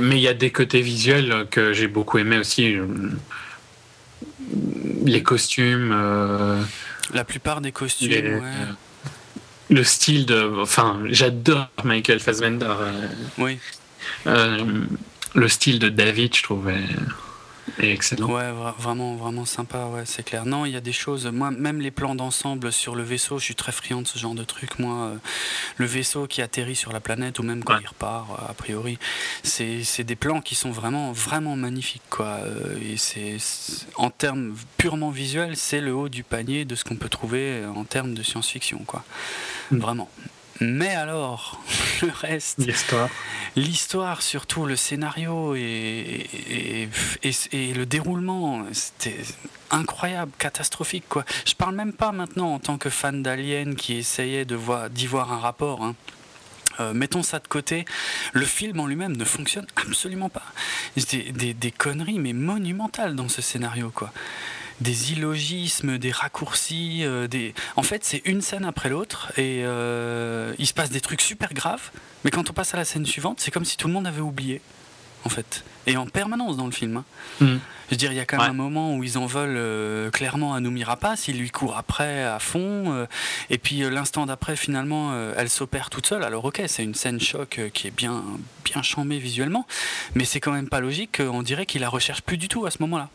mais 0.00 0.16
il 0.16 0.22
y 0.22 0.28
a 0.28 0.34
des 0.34 0.50
côtés 0.50 0.80
visuels 0.80 1.46
que 1.50 1.72
j'ai 1.72 1.86
beaucoup 1.86 2.18
aimé 2.18 2.36
aussi 2.36 2.76
les 5.04 5.22
costumes. 5.22 5.92
Euh, 5.92 6.62
la 7.12 7.24
plupart 7.24 7.60
des 7.60 7.72
costumes, 7.72 8.10
ouais. 8.10 8.42
Le 9.70 9.84
style 9.84 10.26
de. 10.26 10.60
Enfin, 10.60 11.00
j'adore 11.06 11.68
Michael 11.84 12.20
Fassbender. 12.20 12.66
Euh, 12.66 13.08
oui. 13.38 13.58
Euh, 14.26 14.84
le 15.34 15.48
style 15.48 15.78
de 15.78 15.88
David, 15.88 16.34
je 16.34 16.42
excellent. 17.78 18.28
Ouais, 18.28 18.50
vraiment, 18.78 19.16
vraiment 19.16 19.44
sympa, 19.44 19.86
ouais, 19.86 20.02
c'est 20.04 20.22
clair. 20.22 20.46
Non, 20.46 20.64
il 20.64 20.72
y 20.72 20.76
a 20.76 20.80
des 20.80 20.92
choses. 20.92 21.26
Moi, 21.26 21.50
même 21.50 21.80
les 21.80 21.90
plans 21.90 22.14
d'ensemble 22.14 22.72
sur 22.72 22.94
le 22.94 23.02
vaisseau, 23.02 23.38
je 23.38 23.44
suis 23.44 23.54
très 23.54 23.72
friand 23.72 24.02
de 24.02 24.06
ce 24.06 24.18
genre 24.18 24.34
de 24.34 24.44
truc. 24.44 24.78
Moi, 24.78 24.94
euh, 24.94 25.16
le 25.76 25.86
vaisseau 25.86 26.26
qui 26.26 26.42
atterrit 26.42 26.76
sur 26.76 26.92
la 26.92 27.00
planète 27.00 27.38
ou 27.38 27.42
même 27.42 27.64
quand 27.64 27.78
il 27.78 27.86
repart, 27.86 28.28
euh, 28.30 28.50
a 28.50 28.54
priori, 28.54 28.98
c'est 29.42 30.04
des 30.04 30.16
plans 30.16 30.40
qui 30.40 30.54
sont 30.54 30.70
vraiment, 30.70 31.12
vraiment 31.12 31.56
magnifiques, 31.56 32.02
quoi. 32.10 32.38
Euh, 32.42 32.78
et 32.82 32.96
c'est 32.96 33.36
en 33.96 34.10
termes 34.10 34.54
purement 34.76 35.10
visuels, 35.10 35.56
c'est 35.56 35.80
le 35.80 35.94
haut 35.94 36.08
du 36.08 36.22
panier 36.22 36.64
de 36.64 36.74
ce 36.74 36.84
qu'on 36.84 36.96
peut 36.96 37.08
trouver 37.08 37.64
en 37.64 37.84
termes 37.84 38.14
de 38.14 38.22
science-fiction, 38.22 38.82
quoi. 38.86 39.04
Mm. 39.70 39.78
Vraiment. 39.78 40.08
Mais 40.60 40.94
alors, 40.94 41.60
le 42.02 42.10
reste. 42.10 42.58
L'histoire. 42.58 43.08
L'histoire, 43.56 44.22
surtout 44.22 44.66
le 44.66 44.76
scénario 44.76 45.54
et, 45.54 46.26
et, 47.22 47.74
le 47.74 47.86
déroulement, 47.86 48.64
c'était 48.72 49.16
incroyable, 49.70 50.32
catastrophique. 50.38 51.04
Quoi. 51.08 51.24
Je 51.46 51.54
parle 51.54 51.74
même 51.74 51.92
pas 51.92 52.12
maintenant 52.12 52.54
en 52.54 52.58
tant 52.58 52.78
que 52.78 52.90
fan 52.90 53.22
d'Alien 53.22 53.74
qui 53.74 53.94
essayait 53.94 54.44
d'y 54.44 54.54
voir, 54.54 54.88
voir 55.08 55.32
un 55.32 55.38
rapport. 55.38 55.84
Hein. 55.84 55.94
Euh, 56.80 56.94
mettons 56.94 57.24
ça 57.24 57.40
de 57.40 57.48
côté, 57.48 57.84
le 58.32 58.44
film 58.44 58.78
en 58.78 58.86
lui-même 58.86 59.16
ne 59.16 59.24
fonctionne 59.24 59.66
absolument 59.76 60.28
pas. 60.28 60.44
Des, 60.96 61.32
des, 61.32 61.54
des, 61.54 61.70
conneries, 61.72 62.20
mais 62.20 62.32
monumentales 62.32 63.16
dans 63.16 63.28
ce 63.28 63.42
scénario, 63.42 63.90
quoi 63.92 64.12
des 64.80 65.12
illogismes, 65.12 65.98
des 65.98 66.10
raccourcis. 66.10 67.00
Euh, 67.02 67.26
des... 67.26 67.54
En 67.76 67.82
fait, 67.82 68.04
c'est 68.04 68.22
une 68.24 68.40
scène 68.40 68.64
après 68.64 68.88
l'autre 68.88 69.32
et 69.36 69.62
euh, 69.64 70.54
il 70.58 70.66
se 70.66 70.74
passe 70.74 70.90
des 70.90 71.00
trucs 71.00 71.20
super 71.20 71.52
graves, 71.52 71.90
mais 72.24 72.30
quand 72.30 72.50
on 72.50 72.52
passe 72.52 72.74
à 72.74 72.76
la 72.76 72.84
scène 72.84 73.06
suivante, 73.06 73.40
c'est 73.40 73.50
comme 73.50 73.64
si 73.64 73.76
tout 73.76 73.88
le 73.88 73.94
monde 73.94 74.06
avait 74.06 74.20
oublié, 74.20 74.60
en 75.24 75.28
fait. 75.28 75.64
Et 75.86 75.96
en 75.96 76.06
permanence 76.06 76.56
dans 76.56 76.66
le 76.66 76.72
film. 76.72 76.98
Hein. 76.98 77.04
Hmm. 77.40 77.58
Je 77.86 77.94
veux 77.94 77.96
dire, 77.96 78.12
il 78.12 78.16
y 78.16 78.20
a 78.20 78.26
quand 78.26 78.36
même 78.36 78.50
un 78.50 78.52
moment 78.52 78.94
où 78.94 79.02
ils 79.02 79.16
en 79.16 79.24
veulent 79.24 79.56
euh, 79.56 80.10
clairement 80.10 80.52
à 80.52 80.60
Noumi 80.60 80.84
Rapace, 80.84 81.26
il 81.28 81.38
lui 81.38 81.50
court 81.50 81.78
après 81.78 82.22
à 82.22 82.38
fond, 82.38 83.06
et 83.48 83.56
puis 83.56 83.78
l'instant 83.78 84.26
d'après, 84.26 84.56
finalement, 84.56 85.18
elle 85.34 85.48
s'opère 85.48 85.88
toute 85.88 86.06
seule. 86.06 86.22
Alors, 86.22 86.44
ok, 86.44 86.62
c'est 86.66 86.84
une 86.84 86.94
scène 86.94 87.18
choc 87.18 87.58
qui 87.72 87.86
est 87.86 87.90
bien, 87.90 88.22
bien 88.66 88.82
chambée 88.82 89.18
visuellement, 89.18 89.66
mais 90.14 90.26
c'est 90.26 90.38
quand 90.38 90.52
même 90.52 90.68
pas 90.68 90.80
logique, 90.80 91.20
on 91.20 91.42
dirait 91.42 91.64
qu'il 91.64 91.80
la 91.80 91.88
recherche 91.88 92.20
plus 92.20 92.36
du 92.36 92.48
tout 92.48 92.66
à 92.66 92.70
ce 92.70 92.76
moment-là. 92.80 93.08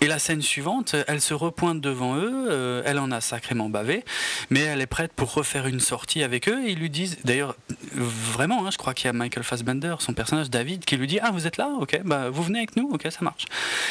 Et, 0.00 0.06
la 0.06 0.18
scène 0.18 0.42
suivante, 0.42 0.96
elle 1.06 1.20
se 1.20 1.34
repointe 1.34 1.80
devant 1.80 2.16
eux, 2.16 2.48
euh, 2.50 2.82
elle 2.84 2.98
en 2.98 3.10
a 3.10 3.20
sacrément 3.20 3.68
bavé, 3.68 4.04
mais 4.50 4.60
elle 4.60 4.80
est 4.80 4.86
prête 4.86 5.12
pour 5.12 5.32
refaire 5.32 5.66
une 5.66 5.80
sortie 5.80 6.22
avec 6.22 6.48
eux. 6.48 6.66
Et 6.66 6.72
ils 6.72 6.78
lui 6.78 6.90
disent, 6.90 7.18
d'ailleurs, 7.24 7.56
vraiment, 7.92 8.66
hein, 8.66 8.70
je 8.70 8.78
crois 8.78 8.94
qu'il 8.94 9.06
y 9.06 9.08
a 9.08 9.12
Michael 9.12 9.44
Fassbender, 9.44 9.96
son 10.00 10.12
personnage 10.12 10.50
David, 10.50 10.84
qui 10.84 10.96
lui 10.96 11.06
dit 11.06 11.18
Ah, 11.20 11.30
vous 11.30 11.46
êtes 11.46 11.56
là 11.56 11.70
Ok, 11.80 12.00
bah, 12.04 12.30
vous 12.30 12.42
venez 12.42 12.58
avec 12.58 12.76
nous 12.76 12.90
Ok, 12.92 13.06
ça 13.10 13.20
marche. 13.22 13.44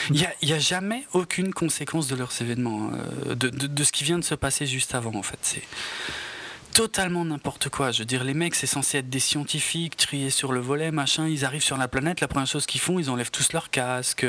Il 0.10 0.28
n'y 0.44 0.54
a, 0.54 0.60
jamais 0.60 1.06
aucune 1.14 1.54
conséquence 1.54 2.08
de 2.08 2.16
leurs 2.16 2.42
événements, 2.42 2.92
euh, 3.28 3.36
de, 3.36 3.50
de, 3.50 3.84
ce 3.84 3.92
qui 3.92 4.04
vient 4.04 4.20
de 4.20 4.24
se 4.24 4.36
passer 4.36 4.66
juste 4.66 4.96
avant, 4.96 5.16
en 5.16 5.24
fait. 5.24 5.40
C'est 5.42 5.64
totalement 6.74 7.24
n'importe 7.24 7.70
quoi. 7.70 7.92
Je 7.92 8.00
veux 8.00 8.06
dire, 8.06 8.24
les 8.24 8.34
mecs, 8.34 8.56
c'est 8.56 8.68
censé 8.68 8.98
être 8.98 9.10
des 9.10 9.20
scientifiques, 9.20 9.96
triés 9.96 10.30
sur 10.30 10.52
le 10.52 10.60
volet, 10.60 10.92
machin. 10.92 11.28
Ils 11.28 11.46
arrivent 11.46 11.64
sur 11.64 11.78
la 11.78 11.88
planète, 11.88 12.20
la 12.20 12.28
première 12.28 12.48
chose 12.48 12.66
qu'ils 12.66 12.82
font, 12.82 13.00
ils 13.00 13.10
enlèvent 13.10 13.32
tous 13.32 13.54
leurs 13.54 13.70
casques 13.70 14.26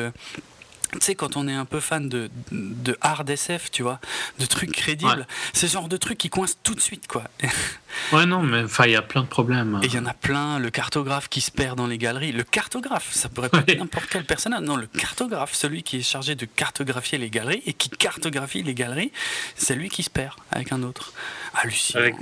tu 0.93 0.99
sais, 1.01 1.15
quand 1.15 1.37
on 1.37 1.49
est 1.49 1.55
un 1.55 1.65
peu 1.65 1.81
fan 1.81 2.09
de, 2.09 2.31
de 2.53 2.97
hard 3.01 3.29
SF, 3.29 3.71
tu 3.71 3.83
vois, 3.83 4.01
de 4.39 4.47
trucs 4.47 4.73
crédibles, 4.73 5.27
c'est 5.53 5.67
ce 5.69 5.73
genre 5.73 5.89
de 5.89 5.97
trucs 5.97 6.19
qui 6.19 6.29
coincent 6.29 6.57
tout 6.63 6.75
de 6.75 6.81
suite, 6.81 7.07
quoi. 7.07 7.25
ouais, 8.13 8.27
non, 8.27 8.43
mais 8.43 8.65
il 8.85 8.91
y 8.91 8.97
a 8.97 9.03
plein 9.03 9.23
de 9.23 9.29
problèmes. 9.29 9.81
Et 9.83 9.87
il 9.87 9.95
y 9.95 9.99
en 9.99 10.07
a 10.07 10.15
plein, 10.15 10.59
le 10.59 10.71
cartographe 10.71 11.29
qui 11.29 11.41
se 11.41 11.51
perd 11.51 11.77
dans 11.77 11.87
les 11.87 11.99
galeries. 11.99 12.33
Le 12.33 12.45
cartographe, 12.45 13.09
ça 13.13 13.29
pourrait 13.29 13.49
pas 13.49 13.63
être 13.67 13.79
n'importe 13.79 14.07
quel 14.11 14.25
personnage. 14.25 14.63
Non, 14.63 14.77
le 14.77 14.87
cartographe, 14.87 15.55
celui 15.55 15.83
qui 15.83 15.99
est 15.99 16.03
chargé 16.03 16.35
de 16.35 16.47
cartographier 16.47 17.19
les 17.19 17.31
galeries 17.31 17.63
et 17.67 17.73
qui 17.73 17.91
cartographie 17.91 18.63
les 18.63 18.75
galeries, 18.75 19.13
c'est 19.57 19.75
lui 19.75 19.89
qui 19.89 20.03
se 20.03 20.11
perd 20.11 20.35
avec 20.51 20.73
un 20.73 20.83
autre. 20.83 21.13
Hallucinant. 21.55 22.01
Avec, 22.01 22.17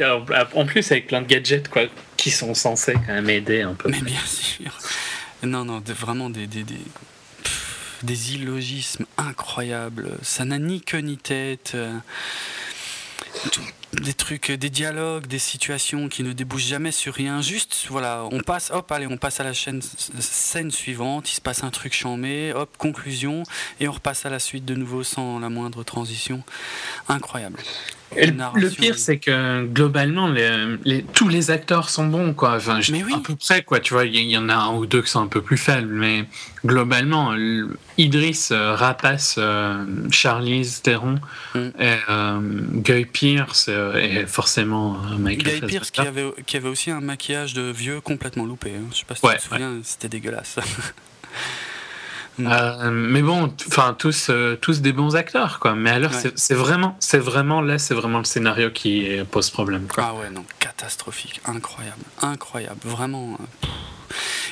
en 0.55 0.67
plus, 0.67 0.91
avec 0.91 1.09
plein 1.09 1.23
de 1.23 1.27
gadgets, 1.27 1.69
quoi, 1.69 1.83
qui 2.17 2.31
sont 2.31 2.55
censés 2.55 2.95
quand 2.95 3.13
même 3.13 3.31
aider 3.31 3.63
un 3.63 3.75
peu. 3.75 3.91
Mais 3.91 4.01
bien 4.01 4.21
sûr. 4.27 4.79
Non, 5.43 5.65
non, 5.65 5.83
vraiment 5.87 6.31
des, 6.31 6.47
des, 6.47 6.63
des 6.63 6.79
des 8.05 8.35
illogismes 8.35 9.07
incroyables. 9.17 10.19
Ça 10.23 10.45
n'a 10.45 10.59
ni 10.59 10.81
queue 10.81 10.99
ni 10.99 11.17
tête. 11.17 11.77
des 13.93 14.15
trucs, 14.15 14.51
des 14.51 14.71
dialogues, 14.71 15.27
des 15.27 15.39
situations 15.39 16.09
qui 16.09 16.23
ne 16.23 16.33
débouchent 16.33 16.67
jamais 16.67 16.93
sur 16.93 17.15
rien. 17.15 17.41
Juste, 17.43 17.87
voilà, 17.89 18.27
on 18.31 18.41
passe, 18.41 18.71
hop, 18.71 18.91
allez, 18.91 19.07
on 19.07 19.17
passe 19.17 19.41
à 19.41 19.45
la 19.45 19.53
chaîne, 19.53 19.81
scène 19.83 20.71
suivante, 20.71 21.31
il 21.31 21.35
se 21.35 21.41
passe 21.41 21.63
un 21.63 21.71
truc 21.71 21.93
chambé, 21.93 22.53
hop, 22.55 22.77
conclusion, 22.77 23.43
et 23.81 23.89
on 23.89 23.93
repasse 23.93 24.27
à 24.27 24.31
la 24.31 24.39
suite 24.39 24.65
de 24.65 24.75
nouveau 24.75 25.03
sans 25.05 25.39
la 25.39 25.49
moindre 25.49 25.85
transition. 25.85 26.43
Incroyable 27.09 27.59
le 28.17 28.69
pire, 28.69 28.99
c'est 28.99 29.19
que 29.19 29.65
globalement, 29.67 30.29
les, 30.29 31.05
tous 31.13 31.29
les 31.29 31.51
acteurs 31.51 31.91
sont 31.91 32.07
bons, 32.07 32.35
quoi. 32.35 32.57
Enfin, 32.57 32.81
mais 32.91 33.03
oui. 33.03 33.13
à 33.15 33.19
peu 33.19 33.35
près, 33.37 33.63
quoi. 33.63 33.81
Tu 33.81 33.95
vois, 33.95 34.05
il 34.05 34.17
y, 34.17 34.37
en 34.37 34.49
a 34.49 34.55
un 34.55 34.75
ou 34.75 34.87
deux 34.87 35.03
qui 35.03 35.11
sont 35.11 35.23
un 35.23 35.27
peu 35.27 35.43
plus 35.43 35.57
faibles, 35.57 35.93
mais 35.93 36.25
globalement, 36.65 37.35
Idriss, 37.99 38.51
euh, 38.51 38.75
Rapace, 38.75 39.37
euh, 39.39 39.85
Charlize 40.11 40.83
Theron 40.83 41.17
mm. 41.55 41.59
et 41.79 41.97
euh, 42.09 42.41
Guy 42.73 43.05
Pierce 43.05 43.69
et 43.69 44.27
forcément 44.27 44.99
Michael 45.19 45.61
Guy 45.61 45.67
Pierce 45.67 45.91
qui 45.91 46.01
avait, 46.01 46.27
qui 46.47 46.57
avait 46.57 46.69
aussi 46.69 46.91
un 46.91 47.01
maquillage 47.01 47.55
de 47.55 47.71
vieux 47.71 48.01
complètement 48.01 48.47
loupé. 48.47 48.71
Hein. 48.71 48.89
Je 48.93 48.99
sais 48.99 49.05
pas 49.05 49.15
si 49.15 49.21
tu 49.21 49.37
te 49.37 49.43
souviens, 49.43 49.79
c'était 49.83 50.09
dégueulasse. 50.09 50.57
Euh, 52.41 52.91
mais 52.91 53.23
bon, 53.23 53.53
enfin 53.69 53.95
tous, 53.97 54.29
euh, 54.31 54.57
tous 54.57 54.81
des 54.81 54.93
bons 54.93 55.17
acteurs, 55.17 55.61
quoi. 55.61 55.75
Mais 55.75 55.91
alors, 55.91 56.11
c'est 56.35 56.55
vraiment, 56.55 56.97
c'est 56.99 57.19
vraiment 57.19 57.61
là, 57.61 57.79
c'est 57.79 57.95
vraiment 57.95 58.19
le 58.19 58.25
scénario 58.25 58.71
qui 58.71 59.09
pose 59.31 59.51
problème. 59.51 59.87
Quoi. 59.87 60.05
Ah 60.09 60.15
ouais, 60.15 60.31
non, 60.31 60.45
catastrophique, 60.59 61.41
incroyable, 61.45 62.03
incroyable, 62.21 62.81
vraiment. 62.85 63.35
Euh, 63.35 63.67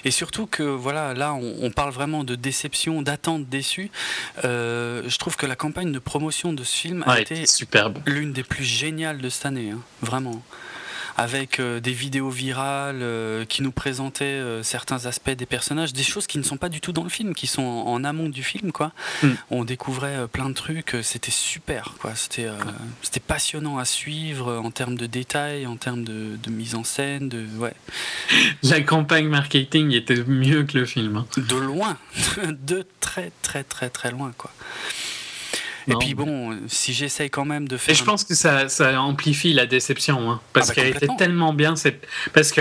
et 0.04 0.10
surtout 0.10 0.46
que 0.46 0.62
voilà, 0.62 1.14
là, 1.14 1.34
on, 1.34 1.70
parle 1.70 1.92
vraiment 1.92 2.24
de 2.24 2.34
déception, 2.34 3.02
d'attente 3.02 3.48
déçue. 3.48 3.90
je 4.42 5.18
trouve 5.18 5.36
que 5.36 5.46
la 5.46 5.54
campagne 5.54 5.92
de 5.92 6.00
promotion 6.00 6.52
de 6.52 6.64
ce 6.64 6.74
film 6.74 7.04
a 7.06 7.20
été 7.20 7.44
l'une 8.06 8.32
des 8.32 8.42
plus 8.42 8.64
géniales 8.64 9.18
de 9.18 9.28
cette 9.28 9.46
année, 9.46 9.70
hein, 9.70 9.80
vraiment 10.00 10.42
avec 11.16 11.60
euh, 11.60 11.80
des 11.80 11.92
vidéos 11.92 12.30
virales 12.30 13.00
euh, 13.02 13.44
qui 13.44 13.62
nous 13.62 13.72
présentaient 13.72 14.24
euh, 14.24 14.62
certains 14.62 15.06
aspects 15.06 15.30
des 15.30 15.46
personnages, 15.46 15.92
des 15.92 16.02
choses 16.02 16.26
qui 16.26 16.38
ne 16.38 16.42
sont 16.42 16.56
pas 16.56 16.68
du 16.68 16.80
tout 16.80 16.92
dans 16.92 17.04
le 17.04 17.10
film, 17.10 17.34
qui 17.34 17.46
sont 17.46 17.62
en, 17.62 18.02
amont 18.04 18.28
du 18.28 18.42
film. 18.42 18.72
Quoi. 18.72 18.92
Mm. 19.22 19.28
On 19.50 19.64
découvrait 19.64 20.26
plein 20.28 20.48
de 20.48 20.54
trucs, 20.54 20.96
c'était 21.02 21.30
super. 21.30 21.94
Quoi. 22.00 22.14
C'était, 22.14 22.48
c'était 23.02 23.20
passionnant 23.20 23.78
à 23.78 23.84
suivre 23.84 24.52
en 24.56 24.70
termes 24.70 24.96
de 24.96 25.06
détails, 25.06 25.66
en 25.66 25.76
termes 25.76 26.04
de, 26.04 26.36
mise 26.50 26.74
en 26.74 26.84
scène. 26.84 27.28
De, 27.28 27.46
ouais. 27.58 27.74
La 28.62 28.80
campagne 28.80 29.28
marketing 29.28 29.92
était 29.92 30.22
mieux 30.24 30.64
que 30.64 30.78
le 30.78 30.86
film. 30.86 31.16
Hein. 31.16 31.26
De 31.36 31.56
loin, 31.56 31.96
de 32.48 32.84
très 33.00 33.30
très 33.42 33.64
très 33.64 33.90
très 33.90 34.10
loin. 34.10 34.32
quoi. 34.36 34.50
Et 35.88 35.94
puis 35.98 36.14
bon, 36.14 36.56
si 36.68 36.92
j'essaye 36.92 37.30
quand 37.30 37.44
même 37.44 37.68
de 37.68 37.76
faire. 37.76 37.94
Et 37.94 37.98
je 37.98 38.04
pense 38.04 38.24
que 38.24 38.34
ça, 38.34 38.68
ça 38.68 39.00
amplifie 39.00 39.52
la 39.52 39.66
déception, 39.66 40.30
hein, 40.30 40.40
parce 40.52 40.70
ah 40.70 40.74
bah, 40.74 40.82
qu'elle 40.82 40.96
était 40.96 41.08
tellement 41.18 41.52
bien. 41.52 41.76
Cette... 41.76 42.06
Parce 42.32 42.52
que 42.52 42.60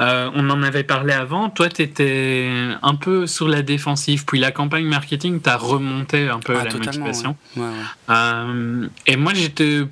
euh, 0.00 0.30
on 0.34 0.48
en 0.50 0.62
avait 0.62 0.84
parlé 0.84 1.12
avant. 1.12 1.50
Toi, 1.50 1.68
tu 1.68 1.82
étais 1.82 2.50
un 2.82 2.94
peu 2.94 3.26
sur 3.26 3.48
la 3.48 3.62
défensive, 3.62 4.24
puis 4.24 4.38
la 4.38 4.50
campagne 4.50 4.86
marketing 4.86 5.40
t'a 5.40 5.56
remonté 5.56 6.28
un 6.28 6.40
peu 6.40 6.56
ah, 6.58 6.64
la 6.64 6.72
motivation. 6.72 7.36
Euh, 8.10 8.88
et 9.06 9.16
moi, 9.16 9.32
j'étais 9.34 9.82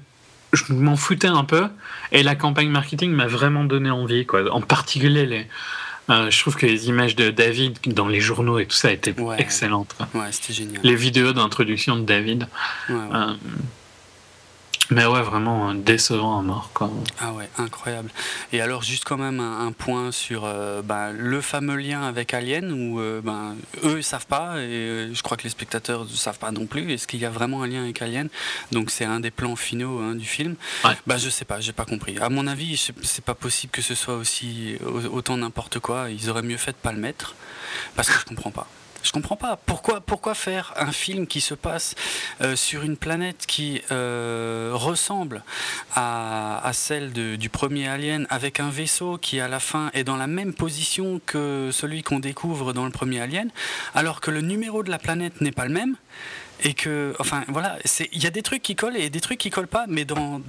je 0.53 0.73
m'en 0.73 0.97
foutais 0.97 1.29
un 1.29 1.45
peu 1.45 1.69
et 2.13 2.23
la 2.23 2.35
campagne 2.35 2.71
marketing 2.71 3.13
m'a 3.13 3.27
vraiment 3.27 3.63
donné 3.63 3.89
envie 3.89 4.27
quoi 4.27 4.53
en 4.53 4.61
particulier 4.61 5.25
les 5.25 5.47
euh, 6.11 6.31
je 6.31 6.41
trouve 6.41 6.57
que 6.57 6.67
les 6.67 6.89
images 6.89 7.17
de 7.17 7.31
David 7.31 7.79
dans 7.87 8.09
les 8.09 8.21
journaux 8.21 8.59
et 8.59 8.67
tout 8.67 8.77
ça 8.77 8.93
étaient 8.93 9.15
excellentes. 9.39 9.95
Ouais, 10.15 10.33
c'était 10.33 10.53
génial. 10.53 10.81
Les 10.83 10.97
vidéos 10.97 11.33
d'introduction 11.33 11.97
de 11.97 12.03
David. 12.03 12.49
Euh, 12.91 13.35
mais 14.91 15.07
ouais, 15.07 15.23
vraiment 15.23 15.75
décevant 15.75 16.39
à 16.39 16.43
mort. 16.43 16.71
Quoi. 16.75 16.91
Ah 17.21 17.33
ouais, 17.33 17.49
incroyable. 17.59 18.11
Et 18.53 18.61
alors, 18.61 18.83
juste 18.83 19.05
quand 19.05 19.17
même 19.17 19.41
un, 19.41 19.73
point 19.73 20.13
sur 20.13 20.45
euh, 20.45 20.83
ben, 20.83 21.13
le 21.13 21.41
fameux 21.41 21.77
lien 21.77 22.03
avec 22.03 22.35
Alien, 22.35 22.73
où 22.73 23.01
ben, 23.23 23.57
eux 23.85 23.97
ne 23.97 24.03
savent 24.03 24.27
pas, 24.27 24.59
et 24.59 25.11
je 25.13 25.23
crois 25.23 25.37
que 25.37 25.45
les 25.45 25.51
spectateurs 25.51 26.05
ne 26.05 26.09
savent 26.09 26.39
pas 26.39 26.51
non 26.51 26.67
plus. 26.67 26.93
Est-ce 26.93 27.07
qu'il 27.07 27.21
y 27.21 27.25
a 27.25 27.31
vraiment 27.31 27.63
un 27.63 27.67
lien 27.67 27.83
avec 27.83 28.03
Alien? 28.03 28.29
Donc, 28.73 28.91
c'est 28.91 29.05
un 29.05 29.21
des 29.21 29.31
plans 29.31 29.57
finaux 29.57 30.01
hein, 30.01 30.15
du 30.15 30.27
film. 30.27 30.57
Ouais. 30.85 30.97
Ben, 31.07 31.17
je 31.17 31.31
sais 31.31 31.45
pas, 31.45 31.61
j'ai 31.61 31.73
pas 31.73 31.85
compris. 31.85 32.19
À 32.19 32.29
mon 32.29 32.47
avis, 32.47 32.77
c'est 33.03 33.25
pas 33.25 33.35
possible 33.35 33.71
que 33.71 33.83
ce 33.83 33.95
soit 33.95 34.17
aussi 34.17 34.77
autant 35.13 35.37
n'importe 35.37 35.79
quoi. 35.79 36.11
Ils 36.11 36.31
auraient 36.31 36.43
mieux 36.43 36.57
fait 36.57 36.73
de 36.73 36.77
pas 36.77 36.93
le 36.93 36.99
mettre, 36.99 37.35
parce 37.97 38.09
que 38.09 38.19
je 38.19 38.25
comprends 38.25 38.51
pas. 38.51 38.67
Je 39.03 39.13
comprends 39.13 39.37
pas. 39.37 39.57
Pourquoi, 39.67 40.01
pourquoi 40.01 40.35
faire 40.35 40.75
un 40.77 40.93
film 40.93 41.27
qui 41.27 41.41
se 41.41 41.55
passe 41.55 41.95
euh, 42.41 42.57
sur 42.57 42.83
une 42.83 42.97
planète 42.97 43.47
qui 43.47 43.83
euh, 43.91 44.71
ressemble 44.75 45.43
à, 45.95 46.71
celle 46.73 47.13
du 47.13 47.49
premier 47.49 47.89
Alien, 47.89 48.27
avec 48.31 48.61
un 48.61 48.71
vaisseau 48.71 49.19
qui 49.19 49.41
à 49.41 49.49
la 49.49 49.61
fin 49.61 49.91
est 49.93 50.05
dans 50.05 50.17
la 50.17 50.27
même 50.27 50.55
position 50.55 51.21
que 51.27 51.71
celui 51.73 52.03
qu'on 52.03 52.21
découvre 52.21 52.73
dans 52.73 52.85
le 52.85 52.91
premier 52.91 53.21
Alien, 53.21 53.51
alors 53.95 54.21
que 54.21 54.31
le 54.31 54.41
numéro 54.41 54.83
de 54.83 54.91
la 54.91 54.99
planète 54.99 55.41
n'est 55.41 55.53
pas 55.53 55.65
le 55.65 55.73
même 55.73 55.97
et 56.63 56.75
que, 56.75 57.15
enfin 57.19 57.45
voilà, 57.49 57.79
il 58.13 58.23
y 58.23 58.27
a 58.27 58.31
des 58.31 58.43
trucs 58.43 58.63
qui 58.63 58.77
collent 58.77 58.97
et 58.97 59.11
des 59.11 59.21
trucs 59.21 59.39
qui 59.39 59.51
collent 59.51 59.67
pas, 59.67 59.87
mais 59.89 60.05
dans 60.05 60.41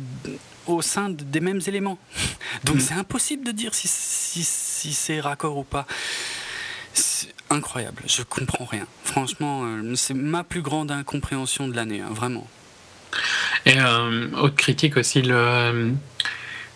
au 0.67 0.81
sein 0.81 1.09
des 1.09 1.39
mêmes 1.39 1.61
éléments. 1.67 1.97
Donc 2.65 2.75
mm. 2.75 2.79
c'est 2.81 2.93
impossible 2.93 3.45
de 3.45 3.51
dire 3.51 3.73
si, 3.73 3.87
si 3.87 4.93
c'est 4.93 5.19
raccord 5.19 5.57
ou 5.57 5.63
pas 5.63 5.87
incroyable. 7.49 8.03
Je 8.07 8.23
comprends 8.23 8.65
rien. 8.65 8.87
Franchement, 9.03 9.63
euh, 9.63 9.95
c'est 9.95 10.13
ma 10.13 10.43
plus 10.43 10.61
grande 10.61 10.91
incompréhension 10.91 11.67
de 11.67 11.75
l'année, 11.75 12.01
hein, 12.01 12.09
vraiment. 12.11 12.47
Et 13.65 13.79
euh, 13.79 14.29
autre 14.37 14.55
critique 14.55 14.97
aussi, 14.97 15.21
le 15.21 15.35
euh, 15.35 15.91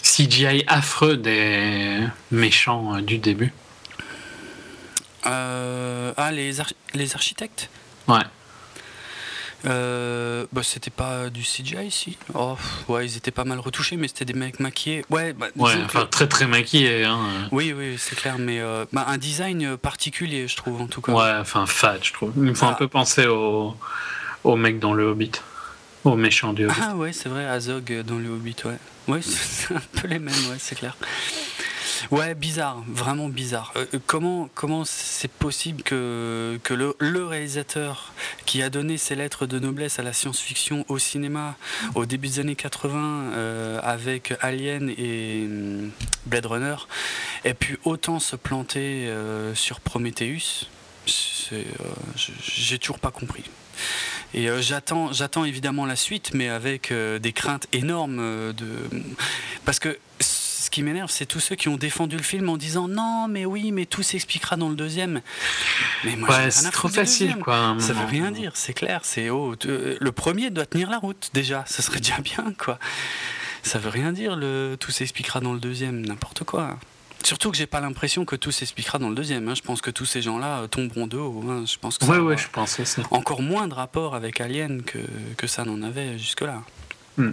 CGI 0.04 0.64
affreux 0.68 1.18
des 1.18 2.00
méchants 2.32 3.02
du 3.02 3.18
début. 3.18 3.54
ah, 5.24 6.32
les, 6.32 6.54
les 6.94 7.16
architectes? 7.16 7.70
Ouais. 8.08 8.24
Euh, 9.66 10.46
bah, 10.52 10.62
c'était 10.64 10.92
pas 10.92 11.30
du 11.30 11.42
CGI 11.42 11.88
ici. 11.88 12.18
Oh, 12.34 12.56
ouais, 12.88 13.06
ils 13.06 13.18
étaient 13.18 13.32
pas 13.32 13.46
mal 13.46 13.60
retouchés, 13.60 13.98
mais 13.98 14.08
c'était 14.08 14.26
des 14.26 14.34
mecs 14.34 14.60
maquillés. 14.60 15.04
Ouais, 15.10 15.34
bah, 15.34 15.48
enfin, 15.58 16.06
très 16.06 16.28
très 16.28 16.48
maquillés. 16.48 17.04
Hein. 17.06 17.20
Oui, 17.52 17.74
oui, 17.76 17.96
c'est 17.98 18.16
clair, 18.16 18.36
mais 18.38 18.60
euh, 18.60 18.86
bah, 18.94 19.06
un 19.08 19.18
design 19.18 19.78
particulier, 19.78 20.48
je 20.48 20.56
trouve, 20.56 20.82
en 20.82 20.88
tout 20.88 21.02
cas. 21.02 21.14
Ouais, 21.14 21.40
enfin, 21.40 21.66
fat, 21.66 21.98
je 22.02 22.14
trouve. 22.14 22.32
Il 22.36 22.44
me 22.44 22.54
faut 22.54 22.66
un 22.66 22.72
ah. 22.72 22.76
peu 22.78 22.88
penser 22.88 23.26
au, 23.26 23.76
au 24.44 24.56
mec 24.56 24.80
dans 24.80 24.94
le 24.94 25.06
Hobbit. 25.06 25.32
Au 26.04 26.16
méchant 26.16 26.54
du 26.54 26.66
Hobbit. 26.66 26.76
Ah, 26.82 26.96
ouais, 26.96 27.14
c'est 27.14 27.30
vrai, 27.30 27.46
Azog 27.46 28.04
dans 28.06 28.18
le 28.18 28.30
Hobbit, 28.30 28.58
ouais. 28.66 28.78
Ouais, 29.08 29.22
c'est 29.24 29.74
un 29.74 29.82
peu 29.94 30.08
les 30.08 30.20
mêmes, 30.20 30.34
ouais, 30.50 30.58
c'est 30.60 30.76
clair. 30.76 30.96
Ouais, 32.12 32.36
bizarre, 32.36 32.84
vraiment 32.88 33.30
bizarre. 33.30 33.74
Euh, 33.76 33.86
euh, 33.94 34.00
comment 34.06 34.50
comment 34.54 34.86
c'est 34.86 35.32
possible 35.32 35.84
que, 35.84 36.60
que 36.64 36.74
le, 36.74 37.26
réalisateur 37.26 38.14
qui 38.46 38.62
a 38.62 38.70
donné 38.70 38.98
ses 38.98 39.16
lettres 39.16 39.46
de 39.46 39.60
noblesse 39.60 40.00
à 40.00 40.04
la 40.04 40.14
science-fiction 40.14 40.86
au 40.90 41.00
cinéma 41.00 41.56
au 41.96 42.06
début 42.06 42.28
des 42.28 42.40
années 42.40 42.56
80 42.56 43.34
euh, 43.34 43.80
avec 43.82 44.34
Alien 44.42 44.90
et 44.98 45.44
hum, 45.46 45.92
Blade 46.26 46.46
Runner 46.46 46.76
ait 47.44 47.54
pu 47.54 47.80
autant 47.84 48.20
se 48.20 48.36
planter 48.36 49.12
sur 49.54 49.80
Prometheus? 49.80 50.68
J'ai 51.08 52.80
toujours 52.80 53.00
pas 53.00 53.12
compris. 53.12 53.44
Et 54.34 54.50
j'attends, 54.62 55.46
évidemment 55.46 55.86
la 55.86 55.96
suite, 55.96 56.32
mais 56.34 56.50
avec 56.50 56.92
des 56.92 57.34
craintes 57.34 57.68
énormes 57.72 58.54
de 58.54 58.66
parce 59.66 59.80
que 59.80 59.98
qui 60.76 60.84
m'énerve, 60.84 61.10
c'est 61.10 61.26
tous 61.26 61.40
ceux 61.40 61.56
qui 61.56 61.70
ont 61.70 61.78
défendu 61.78 62.18
le 62.18 62.24
film 62.24 62.50
en 62.50 62.58
disant 62.58 62.90
non, 62.90 63.30
mais 63.30 63.46
oui, 63.46 63.72
mais 63.72 63.86
tout 63.86 64.04
s'expliquera 64.04 64.58
dans 64.58 64.68
le 64.68 64.76
deuxième. 64.76 65.22
Mais 66.04 66.18
moi, 66.18 66.28
ouais, 66.28 66.52
c'est 66.52 66.70
trop 66.70 66.90
facile, 66.90 67.38
quoi. 67.38 67.78
Ça 67.80 67.94
veut 67.94 68.06
rien 68.06 68.30
dire, 68.30 68.52
c'est 68.56 68.74
clair. 68.74 69.00
C'est 69.04 69.30
oh, 69.30 69.56
le 69.64 70.12
premier 70.12 70.50
doit 70.50 70.66
tenir 70.66 70.90
la 70.90 70.98
route 70.98 71.30
déjà. 71.34 71.64
Ça 71.66 71.82
serait 71.82 72.00
déjà 72.02 72.20
bien, 72.20 72.54
quoi. 72.58 72.78
Ça 73.64 73.80
veut 73.80 73.90
rien 73.90 74.12
dire. 74.12 74.36
Le 74.36 74.76
tout 74.78 74.92
s'expliquera 74.92 75.40
dans 75.40 75.54
le 75.54 75.60
deuxième, 75.60 76.06
n'importe 76.06 76.44
quoi. 76.44 76.78
Surtout 77.24 77.52
que 77.52 77.58
j'ai 77.58 77.68
pas 77.68 77.80
l'impression 77.80 78.26
que 78.26 78.36
tout 78.36 78.52
s'expliquera 78.52 79.00
dans 79.00 79.08
le 79.08 79.16
deuxième. 79.16 79.48
Hein. 79.48 79.56
Je 79.56 79.62
pense 79.62 79.80
que 79.80 79.92
tous 79.92 80.06
ces 80.06 80.22
gens-là 80.22 80.60
euh, 80.60 80.68
tomberont 80.68 81.08
de 81.08 81.18
haut. 81.18 81.42
Hein. 81.50 81.64
Je 81.66 81.78
pense 81.80 81.98
que 81.98 82.06
ouais, 82.06 82.18
ouais, 82.18 82.38
je 82.38 82.50
pense 82.50 82.82
aussi. 82.82 83.02
Encore 83.12 83.42
moins 83.42 83.70
de 83.70 83.74
rapport 83.74 84.14
avec 84.14 84.42
Alien 84.42 84.84
que, 84.84 85.00
que 85.38 85.48
ça 85.48 85.64
n'en 85.64 85.82
avait 85.82 86.20
jusque-là. 86.20 86.64
Hmm. 87.16 87.32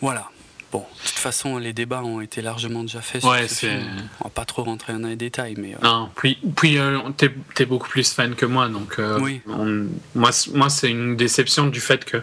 Voilà. 0.00 0.30
Bon, 0.74 0.80
de 0.80 1.08
toute 1.08 1.18
façon, 1.20 1.56
les 1.58 1.72
débats 1.72 2.02
ont 2.02 2.20
été 2.20 2.42
largement 2.42 2.82
déjà 2.82 3.00
faits. 3.00 3.22
Ouais, 3.22 3.46
c'est. 3.46 3.78
On 4.20 4.24
va 4.24 4.30
pas 4.30 4.44
trop 4.44 4.64
rentrer 4.64 4.92
dans 4.94 5.06
les 5.06 5.14
détails, 5.14 5.54
mais. 5.56 5.74
Euh, 5.74 5.84
non, 5.84 6.10
puis, 6.16 6.36
puis 6.56 6.78
euh, 6.78 6.98
t'es 7.16 7.30
es 7.60 7.64
beaucoup 7.64 7.88
plus 7.88 8.12
fan 8.12 8.34
que 8.34 8.44
moi, 8.44 8.68
donc. 8.68 8.96
Euh, 8.98 9.20
oui. 9.20 9.40
moi, 9.46 10.30
moi 10.52 10.70
c'est 10.70 10.90
une 10.90 11.14
déception 11.14 11.68
du 11.68 11.78
fait 11.78 12.04
que 12.04 12.20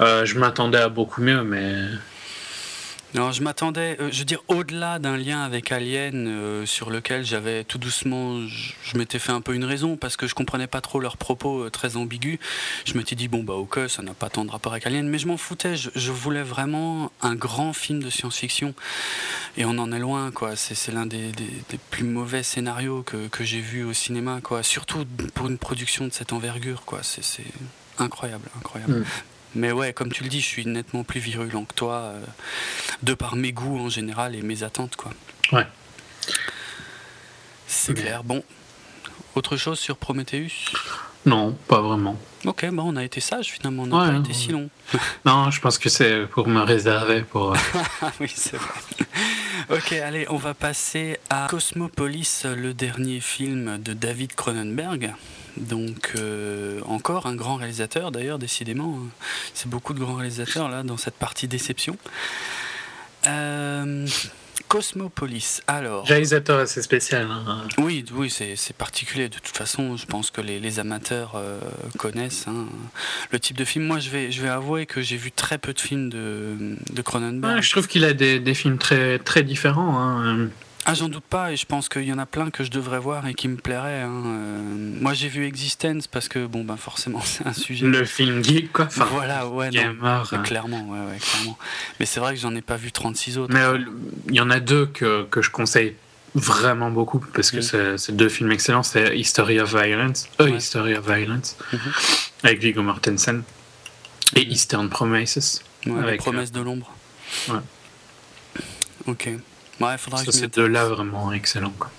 je 0.00 0.38
m'attendais 0.38 0.78
à 0.78 0.88
beaucoup 0.88 1.20
mieux, 1.20 1.42
mais. 1.42 1.74
Alors 3.14 3.30
je 3.30 3.44
m'attendais, 3.44 3.96
euh, 4.00 4.08
je 4.10 4.18
veux 4.18 4.24
dire, 4.24 4.42
au-delà 4.48 4.98
d'un 4.98 5.16
lien 5.16 5.40
avec 5.42 5.70
Alien 5.70 6.26
euh, 6.26 6.66
sur 6.66 6.90
lequel 6.90 7.24
j'avais 7.24 7.62
tout 7.62 7.78
doucement, 7.78 8.40
je, 8.48 8.98
m'étais 8.98 9.20
fait 9.20 9.30
un 9.30 9.40
peu 9.40 9.54
une 9.54 9.64
raison 9.64 9.96
parce 9.96 10.16
que 10.16 10.26
je 10.26 10.34
comprenais 10.34 10.66
pas 10.66 10.80
trop 10.80 10.98
leurs 10.98 11.16
propos 11.16 11.62
euh, 11.62 11.70
très 11.70 11.96
ambigus. 11.96 12.40
Je 12.84 12.98
m'étais 12.98 13.14
dit, 13.14 13.28
bon 13.28 13.44
bah 13.44 13.54
ok, 13.54 13.82
ça 13.88 14.02
n'a 14.02 14.14
pas 14.14 14.30
tant 14.30 14.44
de 14.44 14.50
rapport 14.50 14.72
avec 14.72 14.84
Alien, 14.84 15.08
mais 15.08 15.20
je 15.20 15.28
m'en 15.28 15.36
foutais, 15.36 15.76
je, 15.76 16.10
voulais 16.10 16.42
vraiment 16.42 17.12
un 17.22 17.36
grand 17.36 17.72
film 17.72 18.02
de 18.02 18.10
science-fiction. 18.10 18.74
Et 19.56 19.64
on 19.64 19.78
en 19.78 19.92
est 19.92 20.00
loin, 20.00 20.32
quoi. 20.32 20.56
C'est 20.56 20.90
l'un 20.90 21.06
des, 21.06 21.30
plus 21.90 22.04
mauvais 22.04 22.42
scénarios 22.42 23.04
que, 23.04 23.44
j'ai 23.44 23.60
vu 23.60 23.84
au 23.84 23.92
cinéma, 23.92 24.40
quoi. 24.42 24.64
Surtout 24.64 25.04
pour 25.34 25.46
une 25.46 25.58
production 25.58 26.08
de 26.08 26.12
cette 26.12 26.32
envergure, 26.32 26.84
quoi. 26.84 27.00
C'est 27.02 27.44
incroyable, 27.98 28.48
incroyable. 28.56 29.00
Mm. 29.00 29.04
Mais 29.54 29.72
ouais, 29.72 29.92
comme 29.92 30.12
tu 30.12 30.22
le 30.22 30.28
dis, 30.28 30.40
je 30.40 30.46
suis 30.46 30.66
nettement 30.66 31.04
plus 31.04 31.20
virulent 31.20 31.64
que 31.64 31.74
toi, 31.74 31.94
euh, 31.94 32.24
de 33.02 33.14
par 33.14 33.36
mes 33.36 33.52
goûts 33.52 33.78
en 33.78 33.88
général 33.88 34.34
et 34.34 34.42
mes 34.42 34.62
attentes, 34.62 34.96
quoi. 34.96 35.12
Ouais. 35.52 35.66
C'est 37.66 37.94
clair. 37.94 38.24
Bon, 38.24 38.42
autre 39.34 39.56
chose 39.56 39.78
sur 39.78 39.96
Prometheus? 39.96 40.70
Non, 41.26 41.56
pas 41.68 41.80
vraiment. 41.80 42.18
Ok, 42.44 42.66
bon, 42.70 42.92
on 42.92 42.96
a 42.96 43.04
été 43.04 43.20
sage 43.20 43.52
finalement, 43.52 43.84
on 43.84 43.86
n'a 43.86 44.12
pas 44.12 44.18
été 44.18 44.34
si 44.34 44.48
long. 44.48 44.68
non, 45.24 45.50
je 45.50 45.60
pense 45.60 45.78
que 45.78 45.88
c'est 45.88 46.26
pour 46.26 46.46
me 46.46 46.60
réserver 46.60 47.22
pour. 47.22 47.54
Euh, 47.54 47.56
oui, 48.20 48.30
c'est 48.34 48.56
vrai. 48.56 48.74
ok, 49.70 49.92
allez, 49.92 50.26
on 50.28 50.36
va 50.36 50.52
passer 50.52 51.18
à 51.30 51.46
Cosmopolis, 51.48 52.42
le 52.44 52.74
dernier 52.74 53.20
film 53.20 53.78
de 53.78 53.94
David 53.94 54.34
Cronenberg. 54.34 55.14
Donc 55.56 56.12
euh, 56.16 56.80
encore 56.86 57.26
un 57.26 57.34
grand 57.34 57.56
réalisateur 57.56 58.10
d'ailleurs, 58.10 58.38
décidément. 58.38 58.98
Hein. 58.98 59.08
C'est 59.54 59.68
beaucoup 59.68 59.94
de 59.94 60.00
grands 60.00 60.14
réalisateurs 60.14 60.68
là 60.68 60.82
dans 60.82 60.96
cette 60.96 61.14
partie 61.14 61.48
déception. 61.48 61.96
Euh, 63.26 64.06
Cosmopolis, 64.68 65.62
alors. 65.66 66.06
Réalisateur 66.06 66.58
assez 66.58 66.82
spécial. 66.82 67.28
Hein. 67.30 67.62
Oui, 67.78 68.04
oui 68.12 68.30
c'est 68.30 68.76
particulier. 68.76 69.28
De 69.28 69.34
toute 69.34 69.56
façon, 69.56 69.96
je 69.96 70.06
pense 70.06 70.30
que 70.30 70.40
les, 70.40 70.78
amateurs 70.78 71.34
euh, 71.36 71.60
connaissent 71.98 72.46
hein, 72.48 72.66
le 73.30 73.38
type 73.38 73.56
de 73.56 73.64
film. 73.64 73.84
Moi, 73.84 73.98
je 73.98 74.10
vais, 74.10 74.32
je 74.32 74.42
vais 74.42 74.48
avouer 74.48 74.86
que 74.86 75.00
j'ai 75.00 75.16
vu 75.16 75.30
très 75.30 75.58
peu 75.58 75.72
de 75.72 75.80
films 75.80 76.08
de, 76.08 76.76
de 76.92 77.02
Cronenberg. 77.02 77.62
je 77.62 77.70
trouve 77.70 77.86
qu'il 77.86 78.04
a 78.04 78.12
des, 78.12 78.40
des, 78.40 78.54
films 78.54 78.78
très, 78.78 79.18
très 79.18 79.42
différents. 79.42 80.48
Ah, 80.86 80.94
j'en 80.94 81.08
doute 81.08 81.24
pas, 81.24 81.52
et 81.52 81.56
je 81.56 81.64
pense 81.64 81.88
qu'il 81.88 82.04
y 82.04 82.12
en 82.12 82.18
a 82.18 82.26
plein 82.26 82.50
que 82.50 82.62
je 82.62 82.70
devrais 82.70 82.98
voir 82.98 83.26
et 83.26 83.34
qui 83.34 83.48
me 83.48 83.56
plairaient. 83.56 84.02
Hein. 84.02 84.22
Euh, 84.26 84.58
moi, 85.00 85.14
j'ai 85.14 85.28
vu 85.28 85.46
Existence 85.46 86.06
parce 86.06 86.28
que, 86.28 86.46
bon, 86.46 86.62
ben 86.62 86.76
forcément, 86.76 87.20
c'est 87.24 87.46
un 87.46 87.54
sujet. 87.54 87.86
Le 87.86 88.04
film 88.04 88.44
geek, 88.44 88.72
quoi. 88.72 88.88
voilà, 89.10 89.48
ouais, 89.48 89.70
non, 89.70 89.94
hein. 90.02 90.22
clairement, 90.44 90.86
ouais, 90.88 90.98
ouais, 90.98 91.18
clairement. 91.18 91.58
Mais 91.98 92.06
c'est 92.06 92.20
vrai 92.20 92.34
que 92.34 92.40
j'en 92.40 92.54
ai 92.54 92.60
pas 92.62 92.76
vu 92.76 92.92
36 92.92 93.38
autres. 93.38 93.54
Mais 93.54 93.62
euh, 93.62 93.78
il 94.28 94.34
y 94.34 94.40
en 94.40 94.50
a 94.50 94.60
deux 94.60 94.86
que, 94.86 95.24
que 95.24 95.40
je 95.40 95.50
conseille 95.50 95.94
vraiment 96.34 96.90
beaucoup 96.90 97.24
parce 97.32 97.50
que 97.50 97.60
c'est 97.60 98.16
deux 98.16 98.28
films 98.28 98.50
excellents 98.50 98.82
c'est 98.82 99.16
History 99.16 99.60
of 99.60 99.70
Violence, 99.74 100.28
euh, 100.40 100.50
History 100.50 100.96
of 100.96 101.06
Violence, 101.06 101.56
mhm. 101.72 101.78
avec 102.42 102.60
Viggo 102.60 102.82
Mortensen, 102.82 103.42
et 104.34 104.44
mhm. 104.44 104.50
Eastern 104.50 104.88
Promises. 104.88 105.62
avec 105.86 106.10
les 106.10 106.16
promesses 106.16 106.52
de 106.52 106.60
l'ombre. 106.60 106.92
Ouais. 107.48 107.60
Ok. 109.06 109.30
Ouais, 109.80 109.98
faudra 109.98 110.24
que 110.24 110.46
de 110.46 110.62
là 110.62 110.86
vraiment 110.86 111.32
excellent. 111.32 111.72
Quoi. 111.78 111.90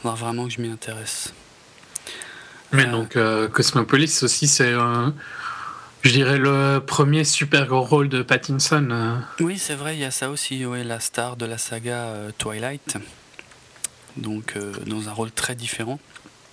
Faudra 0.00 0.16
vraiment 0.16 0.46
que 0.46 0.52
je 0.52 0.60
m'y 0.60 0.68
intéresse. 0.68 1.32
Mais 2.72 2.86
euh, 2.86 2.90
donc, 2.90 3.16
euh, 3.16 3.48
Cosmopolis 3.48 4.22
aussi, 4.22 4.48
c'est, 4.48 4.72
je 6.02 6.10
dirais, 6.10 6.38
le 6.38 6.78
premier 6.78 7.24
super 7.24 7.66
gros 7.66 7.82
rôle 7.82 8.08
de 8.08 8.22
Pattinson. 8.22 8.88
Euh. 8.90 9.16
Oui, 9.40 9.58
c'est 9.58 9.74
vrai, 9.74 9.96
il 9.96 10.00
y 10.00 10.04
a 10.04 10.10
ça 10.10 10.30
aussi, 10.30 10.64
ouais, 10.64 10.84
la 10.84 11.00
star 11.00 11.36
de 11.36 11.46
la 11.46 11.58
saga 11.58 12.14
Twilight. 12.38 12.96
Donc, 14.16 14.56
dans 14.86 15.08
un 15.08 15.12
rôle 15.12 15.30
très 15.30 15.54
différent. 15.54 15.98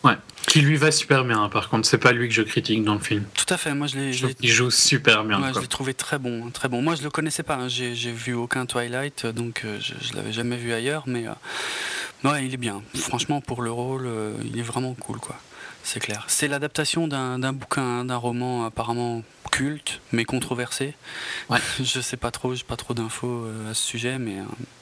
Ouais, 0.04 0.18
qui 0.48 0.62
lui 0.62 0.78
va 0.78 0.92
super 0.92 1.26
bien, 1.26 1.44
hein, 1.44 1.50
par 1.50 1.70
contre, 1.70 1.88
c'est 1.88 1.98
pas 1.98 2.12
lui 2.12 2.28
que 2.28 2.34
je 2.34 2.42
critique 2.42 2.84
dans 2.84 2.94
le 2.94 3.00
film. 3.00 3.26
Tout 3.34 3.54
à 3.54 3.58
fait, 3.58 3.74
moi 3.74 3.88
je 3.88 3.98
l'ai. 3.98 4.36
Il 4.42 4.50
joue 4.50 4.72
super 4.72 5.24
bien. 5.26 5.42
Ouais, 5.42 5.52
je 5.54 5.60
l'ai 5.60 5.68
trouvé 5.68 5.94
très 5.94 6.18
bon, 6.18 6.48
hein, 6.48 6.52
très 6.52 6.70
bon. 6.70 6.82
Moi 6.82 6.96
je 6.96 7.04
le 7.04 7.10
connaissais 7.10 7.44
pas, 7.44 7.56
hein. 7.56 7.68
j'ai 7.68 7.94
vu 8.12 8.34
aucun 8.34 8.66
Twilight, 8.66 9.26
donc 9.26 9.62
euh, 9.66 9.78
je, 9.82 9.94
je 10.02 10.14
l'avais 10.14 10.32
jamais 10.32 10.56
vu 10.56 10.72
ailleurs, 10.74 11.04
mais 11.06 11.28
euh, 11.28 12.30
ouais, 12.30 12.46
il 12.46 12.54
est 12.54 12.58
bien. 12.58 12.82
Franchement, 12.96 13.42
pour 13.42 13.62
le 13.62 13.72
rôle, 13.72 14.06
euh, 14.06 14.34
il 14.46 14.58
est 14.58 14.64
vraiment 14.64 14.94
cool, 14.94 15.20
quoi. 15.20 15.36
C'est 15.84 16.00
clair. 16.00 16.24
C'est 16.28 16.48
l'adaptation 16.48 17.08
d'un 17.08 17.54
bouquin, 17.54 18.06
d'un 18.06 18.18
roman 18.18 18.66
apparemment 18.66 19.24
culte, 19.52 20.02
mais 20.12 20.24
controversé. 20.24 20.94
Ouais. 21.50 21.60
je 21.84 22.00
sais 22.00 22.18
pas 22.18 22.32
trop, 22.32 22.54
j'ai 22.54 22.64
pas 22.64 22.76
trop 22.76 22.94
d'infos 22.94 23.46
à 23.70 23.74
ce 23.74 23.84
sujet, 23.84 24.18
mais. 24.18 24.38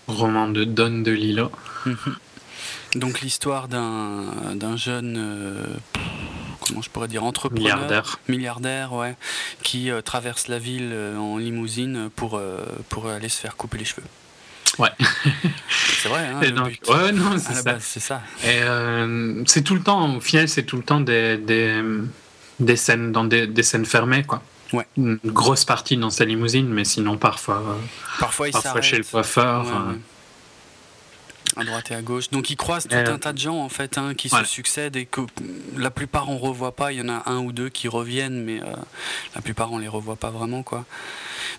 Roman 0.08 0.47
de 0.47 0.63
Don 0.63 1.01
de 1.01 1.12
Lilo. 1.12 1.51
Mhm. 1.86 2.15
Donc 2.95 3.21
l'histoire 3.21 3.67
d'un 3.67 4.77
jeune, 4.77 5.15
euh, 5.17 5.65
comment 6.62 6.82
je 6.82 6.89
pourrais 6.89 7.08
dire, 7.08 7.23
entrepreneur, 7.23 7.77
milliardaire, 7.77 8.19
milliardaire 8.27 8.93
ouais, 8.93 9.15
qui 9.62 9.91
euh, 9.91 10.01
traverse 10.01 10.47
la 10.47 10.60
ville 10.60 10.91
euh, 10.93 11.17
en 11.17 11.38
limousine 11.38 12.10
pour, 12.15 12.41
pour 12.89 13.08
aller 13.08 13.30
se 13.30 13.39
faire 13.39 13.56
couper 13.56 13.80
les 13.80 13.86
cheveux. 13.86 14.03
Ouais. 14.80 14.89
c'est 15.69 16.10
vrai. 16.10 16.27
Hein, 16.27 16.39
ouais, 16.39 17.12
non, 17.12 17.38
c'est 17.38 17.53
ça. 17.53 17.77
C'est 17.80 17.99
ça. 17.99 18.21
Et 18.45 18.62
c'est 19.45 19.62
tout 19.63 19.75
le 19.75 19.82
temps, 19.82 20.15
au 20.15 20.21
final, 20.21 20.47
c'est 20.47 20.63
tout 20.63 20.77
le 20.77 20.84
temps 20.84 21.01
des, 21.01 21.38
des, 21.38 21.82
des 22.60 22.75
scènes 22.75 23.12
dans 23.12 23.23
des, 23.23 23.47
des, 23.47 23.63
scènes 23.63 23.86
fermées, 23.86 24.23
quoi. 24.23 24.41
Ouais. 24.73 24.86
Une 24.97 25.17
grosse 25.23 25.63
partie 25.63 25.95
dans 25.95 26.10
sa 26.10 26.25
limousine, 26.25 26.67
mais 26.67 26.84
sinon 26.84 27.17
parfois, 27.17 27.63
parfois, 28.19 28.49
il 28.49 28.51
parfois 28.51 28.82
chez 28.82 28.97
le 28.97 29.03
coiffeur 29.06 29.65
à 31.58 31.63
droite 31.63 31.91
et 31.91 31.96
à 31.96 32.02
gauche. 32.02 32.30
Donc 32.30 32.50
ils 32.50 32.56
croisent 32.56 32.88
tout 32.88 32.96
euh, 32.96 33.13
un 33.13 33.17
tas 33.17 33.34
de 33.34 33.38
gens 33.38 33.58
en 33.58 33.70
fait 33.70 33.98
hein, 33.98 34.13
qui 34.15 34.30
se 34.30 34.43
succèdent 34.46 34.96
et 34.96 35.06
que 35.06 35.22
la 35.78 35.91
plupart 35.91 36.30
on 36.30 36.38
revoit 36.38 36.76
pas. 36.76 36.91
Il 36.91 37.00
y 37.00 37.02
en 37.02 37.10
a 37.10 37.24
un 37.26 37.39
ou 37.39 37.52
deux 37.52 37.70
qui 37.70 37.88
reviennent, 37.88 38.43
mais 38.43 38.62
euh, 38.62 38.76
la 39.36 39.41
plupart 39.41 39.72
on 39.72 39.78
les 39.78 39.88
revoit 39.88 40.15
pas 40.15 40.30
vraiment 40.30 40.63
quoi. 40.63 40.86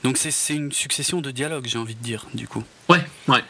Donc 0.05 0.17
c'est 0.17 0.55
une 0.55 0.73
succession 0.73 1.21
de 1.21 1.31
dialogues, 1.31 1.67
j'ai 1.67 1.79
envie 1.79 1.95
de 1.95 2.03
dire, 2.03 2.27
du 2.35 2.47
coup. 2.47 2.63
Ouais, 2.89 3.05
ouais. 3.27 3.43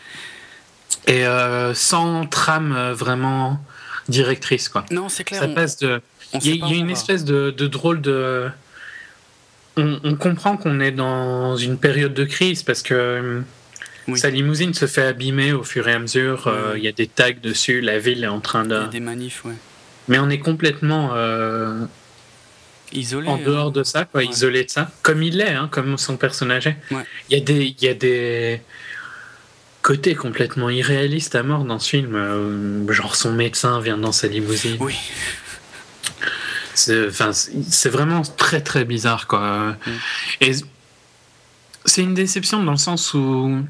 Et 1.06 1.26
euh, 1.26 1.74
sans 1.74 2.26
trame 2.26 2.92
vraiment 2.92 3.60
directrice 4.08 4.68
quoi. 4.68 4.84
Non, 4.90 5.08
c'est 5.08 5.24
clair. 5.24 5.40
Ça 5.40 5.48
passe 5.48 5.78
de. 5.78 6.00
Il 6.34 6.56
y 6.56 6.62
a, 6.62 6.76
une 6.76 6.90
espèce 6.90 7.24
de, 7.24 7.50
de, 7.50 7.66
drôle 7.66 8.00
de. 8.02 8.48
On, 9.76 9.98
on 10.04 10.14
comprend 10.16 10.56
qu'on 10.56 10.80
est 10.80 10.90
dans 10.90 11.56
une 11.56 11.78
période 11.78 12.12
de 12.12 12.24
crise 12.24 12.62
parce 12.62 12.82
que 12.82 13.42
sa 14.16 14.30
limousine 14.30 14.74
se 14.74 14.86
fait 14.86 15.02
abîmer 15.02 15.52
au 15.52 15.62
fur 15.62 15.88
et 15.88 15.92
à 15.92 15.98
mesure. 15.98 16.46
Euh, 16.46 16.74
il 16.76 16.84
y 16.84 16.88
a 16.88 16.92
des 16.92 17.06
tags 17.06 17.32
dessus. 17.32 17.80
La 17.80 17.98
ville 17.98 18.24
est 18.24 18.28
en 18.28 18.40
train 18.40 18.64
de. 18.64 18.76
Il 18.76 18.80
y 18.80 18.84
a 18.84 18.88
des 18.88 19.00
manifs, 19.00 19.44
ouais. 19.44 19.54
Mais 20.08 20.18
on 20.18 20.30
est 20.30 20.38
complètement. 20.38 21.10
Euh, 21.14 21.84
isolé. 22.92 23.28
En 23.28 23.38
dehors 23.38 23.70
de 23.70 23.82
ça, 23.82 24.04
quoi, 24.04 24.24
isolé 24.24 24.64
de 24.64 24.70
ça. 24.70 24.90
Comme 25.02 25.22
il 25.22 25.36
l'est, 25.36 25.54
hein, 25.54 25.68
comme 25.70 25.98
son 25.98 26.16
personnage 26.16 26.66
est. 26.66 26.76
Il 26.90 27.38
y 27.38 27.40
a 27.40 27.44
des. 27.44 27.74
Il 27.78 27.84
y 27.84 27.88
a 27.88 27.94
des 27.94 28.62
côtés 29.82 30.14
complètement 30.14 30.68
irréalistes 30.70 31.34
à 31.34 31.42
mort 31.42 31.64
dans 31.64 31.78
ce 31.78 31.88
film. 31.88 32.14
Euh, 32.14 32.92
genre 32.92 33.16
son 33.16 33.32
médecin 33.32 33.80
vient 33.80 33.98
dans 33.98 34.12
sa 34.12 34.26
limousine. 34.28 34.76
Oui. 34.80 34.94
C'est 36.74 37.88
vraiment 37.88 38.22
très 38.22 38.60
très 38.60 38.84
bizarre 38.84 39.26
quoi. 39.26 39.76
Mm. 39.86 39.90
Et 40.42 40.52
c'est 41.84 42.02
une 42.02 42.14
déception 42.14 42.62
dans 42.62 42.72
le 42.72 42.78
sens 42.78 43.14
où 43.14 43.64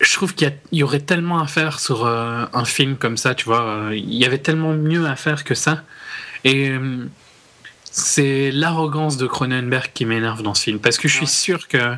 je 0.00 0.14
trouve 0.14 0.34
qu'il 0.34 0.52
y, 0.72 0.82
aurait 0.82 1.00
tellement 1.00 1.40
à 1.40 1.46
faire 1.46 1.78
sur 1.78 2.06
euh, 2.06 2.46
un 2.52 2.64
film 2.64 2.96
comme 2.96 3.16
ça, 3.16 3.34
tu 3.34 3.44
vois. 3.44 3.62
Euh, 3.62 3.94
il 3.94 4.14
y 4.14 4.24
avait 4.24 4.38
tellement 4.38 4.72
mieux 4.72 5.06
à 5.06 5.14
faire 5.14 5.44
que 5.44 5.54
ça. 5.54 5.82
Et 6.44 6.70
euh, 6.70 7.06
c'est 7.84 8.50
l'arrogance 8.50 9.18
de 9.18 9.26
Cronenberg 9.26 9.90
qui 9.92 10.06
m'énerve 10.06 10.42
dans 10.42 10.54
ce 10.54 10.62
film. 10.64 10.78
Parce 10.78 10.96
que 10.96 11.06
je 11.06 11.14
suis 11.16 11.26
sûr 11.26 11.68
que. 11.68 11.94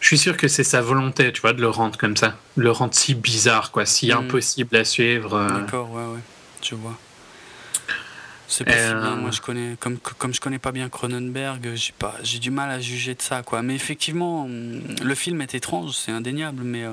Je 0.00 0.08
suis 0.08 0.18
sûr 0.18 0.36
que 0.36 0.48
c'est 0.48 0.64
sa 0.64 0.80
volonté, 0.80 1.32
tu 1.32 1.40
vois, 1.42 1.52
de 1.52 1.60
le 1.60 1.68
rendre 1.68 1.96
comme 1.96 2.16
ça. 2.16 2.36
De 2.56 2.64
le 2.64 2.72
rendre 2.72 2.92
si 2.92 3.14
bizarre, 3.14 3.70
quoi, 3.70 3.86
si 3.86 4.08
mm. 4.08 4.18
impossible 4.18 4.76
à 4.76 4.84
suivre. 4.84 5.46
D'accord, 5.60 5.92
ouais, 5.92 6.02
ouais. 6.02 6.20
Je 6.60 6.74
vois. 6.74 6.98
C'est 8.52 8.64
possible. 8.64 9.00
Hein. 9.02 9.16
Moi, 9.16 9.30
je 9.30 9.40
connais, 9.40 9.76
comme, 9.80 9.96
comme 10.18 10.34
je 10.34 10.40
connais 10.40 10.58
pas 10.58 10.72
bien 10.72 10.90
Cronenberg, 10.90 11.70
j'ai 11.74 11.94
pas, 11.98 12.14
j'ai 12.22 12.38
du 12.38 12.50
mal 12.50 12.70
à 12.70 12.80
juger 12.80 13.14
de 13.14 13.22
ça, 13.22 13.42
quoi. 13.42 13.62
Mais 13.62 13.74
effectivement, 13.74 14.44
hum, 14.44 14.82
le 15.02 15.14
film 15.14 15.40
est 15.40 15.54
étrange, 15.54 15.92
c'est 15.92 16.12
indéniable, 16.12 16.62
mais 16.62 16.84
euh, 16.84 16.90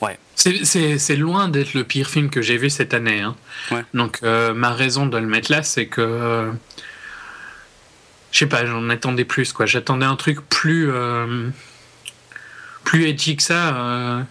ouais. 0.00 0.18
C'est 0.34 1.16
loin 1.16 1.48
d'être 1.48 1.74
le 1.74 1.84
pire 1.84 2.08
film 2.08 2.30
que 2.30 2.40
j'ai 2.40 2.56
vu 2.56 2.70
cette 2.70 2.94
année. 2.94 3.20
Hein. 3.20 3.36
Ouais. 3.72 3.84
Donc, 3.92 4.20
euh, 4.22 4.54
ma 4.54 4.72
raison 4.72 5.04
de 5.04 5.18
le 5.18 5.26
mettre 5.26 5.52
là, 5.52 5.62
c'est 5.62 5.84
que 5.84 6.00
euh, 6.00 6.50
je 8.30 8.38
sais 8.38 8.46
pas, 8.46 8.64
j'en 8.64 8.88
attendais 8.88 9.26
plus, 9.26 9.52
quoi. 9.52 9.66
J'attendais 9.66 10.06
un 10.06 10.16
truc 10.16 10.40
plus 10.48 10.90
plus 12.84 13.06
edgy 13.06 13.36
que 13.36 13.42
ça, 13.42 14.24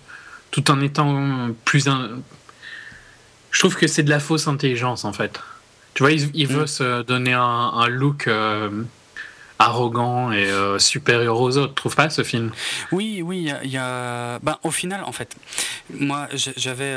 tout 0.49 0.71
en 0.71 0.81
étant 0.81 1.51
plus 1.63 1.87
un. 1.87 2.09
Je 3.51 3.59
trouve 3.59 3.75
que 3.75 3.85
c'est 3.85 4.01
de 4.01 4.09
la 4.09 4.19
fausse 4.19 4.47
intelligence 4.47 5.05
en 5.05 5.13
fait. 5.13 5.39
Tu 5.93 6.03
vois, 6.03 6.11
il, 6.11 6.47
veut 6.47 6.63
mm. 6.63 6.67
se 6.67 7.01
donner 7.03 7.33
un, 7.33 7.87
look 7.87 8.27
euh, 8.27 8.69
arrogant 9.61 10.31
et 10.31 10.49
supérieur 10.79 11.39
aux 11.39 11.57
autres. 11.57 11.73
Trouve 11.73 11.95
pas 11.95 12.09
ce 12.09 12.23
film 12.23 12.51
Oui, 12.91 13.21
oui, 13.23 13.51
il 13.63 13.71
y 13.71 13.77
a. 13.77 14.39
Ben, 14.39 14.57
au 14.63 14.71
final, 14.71 15.03
en 15.03 15.11
fait, 15.11 15.35
moi, 15.93 16.27
j'avais, 16.33 16.95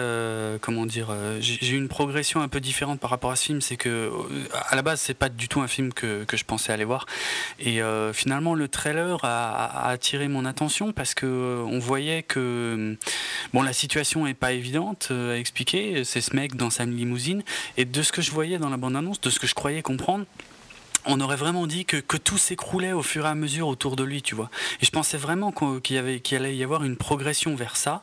comment 0.60 0.86
dire, 0.86 1.08
j'ai 1.40 1.70
eu 1.70 1.76
une 1.76 1.88
progression 1.88 2.40
un 2.40 2.48
peu 2.48 2.60
différente 2.60 3.00
par 3.00 3.10
rapport 3.10 3.30
à 3.30 3.36
ce 3.36 3.44
film. 3.44 3.60
C'est 3.60 3.76
que, 3.76 4.10
à 4.68 4.76
la 4.76 4.82
base, 4.82 5.00
c'est 5.00 5.14
pas 5.14 5.28
du 5.28 5.48
tout 5.48 5.60
un 5.60 5.68
film 5.68 5.92
que, 5.92 6.24
que 6.24 6.36
je 6.36 6.44
pensais 6.44 6.72
aller 6.72 6.84
voir. 6.84 7.06
Et 7.60 7.80
finalement, 8.12 8.54
le 8.54 8.68
trailer 8.68 9.18
a, 9.24 9.88
attiré 9.88 10.28
mon 10.28 10.44
attention 10.44 10.92
parce 10.92 11.14
que 11.14 11.62
on 11.66 11.78
voyait 11.78 12.22
que, 12.22 12.96
bon, 13.52 13.62
la 13.62 13.72
situation 13.72 14.26
est 14.26 14.34
pas 14.34 14.52
évidente 14.52 15.08
à 15.10 15.36
expliquer. 15.36 16.04
C'est 16.04 16.20
ce 16.20 16.34
mec 16.34 16.56
dans 16.56 16.70
sa 16.70 16.84
limousine. 16.84 17.42
Et 17.76 17.84
de 17.84 18.02
ce 18.02 18.12
que 18.12 18.22
je 18.22 18.30
voyais 18.30 18.58
dans 18.58 18.70
la 18.70 18.76
bande-annonce, 18.76 19.20
de 19.20 19.30
ce 19.30 19.38
que 19.38 19.46
je 19.46 19.54
croyais 19.54 19.82
comprendre, 19.82 20.24
on 21.06 21.20
aurait 21.20 21.36
vraiment 21.36 21.66
dit 21.66 21.84
que, 21.84 21.96
tout 22.16 22.38
s'écroulait 22.38 22.92
au 22.92 23.02
fur 23.02 23.26
et 23.26 23.28
à 23.28 23.34
mesure 23.34 23.68
autour 23.68 23.96
de 23.96 24.04
lui, 24.04 24.22
tu 24.22 24.34
vois. 24.34 24.50
Et 24.80 24.86
je 24.86 24.90
pensais 24.90 25.16
vraiment 25.16 25.52
qu'il 25.52 25.96
y 25.96 26.34
allait 26.34 26.56
y 26.56 26.64
avoir 26.64 26.84
une 26.84 26.96
progression 26.96 27.54
vers 27.54 27.76
ça, 27.76 28.02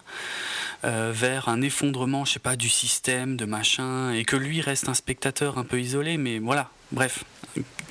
euh, 0.83 1.11
vers 1.13 1.49
un 1.49 1.61
effondrement, 1.61 2.25
je 2.25 2.33
sais 2.33 2.39
pas, 2.39 2.55
du 2.55 2.69
système, 2.69 3.37
de 3.37 3.45
machin, 3.45 4.11
et 4.11 4.25
que 4.25 4.35
lui 4.35 4.61
reste 4.61 4.89
un 4.89 4.93
spectateur 4.93 5.57
un 5.57 5.63
peu 5.63 5.79
isolé, 5.79 6.17
mais 6.17 6.39
voilà, 6.39 6.69
bref. 6.91 7.23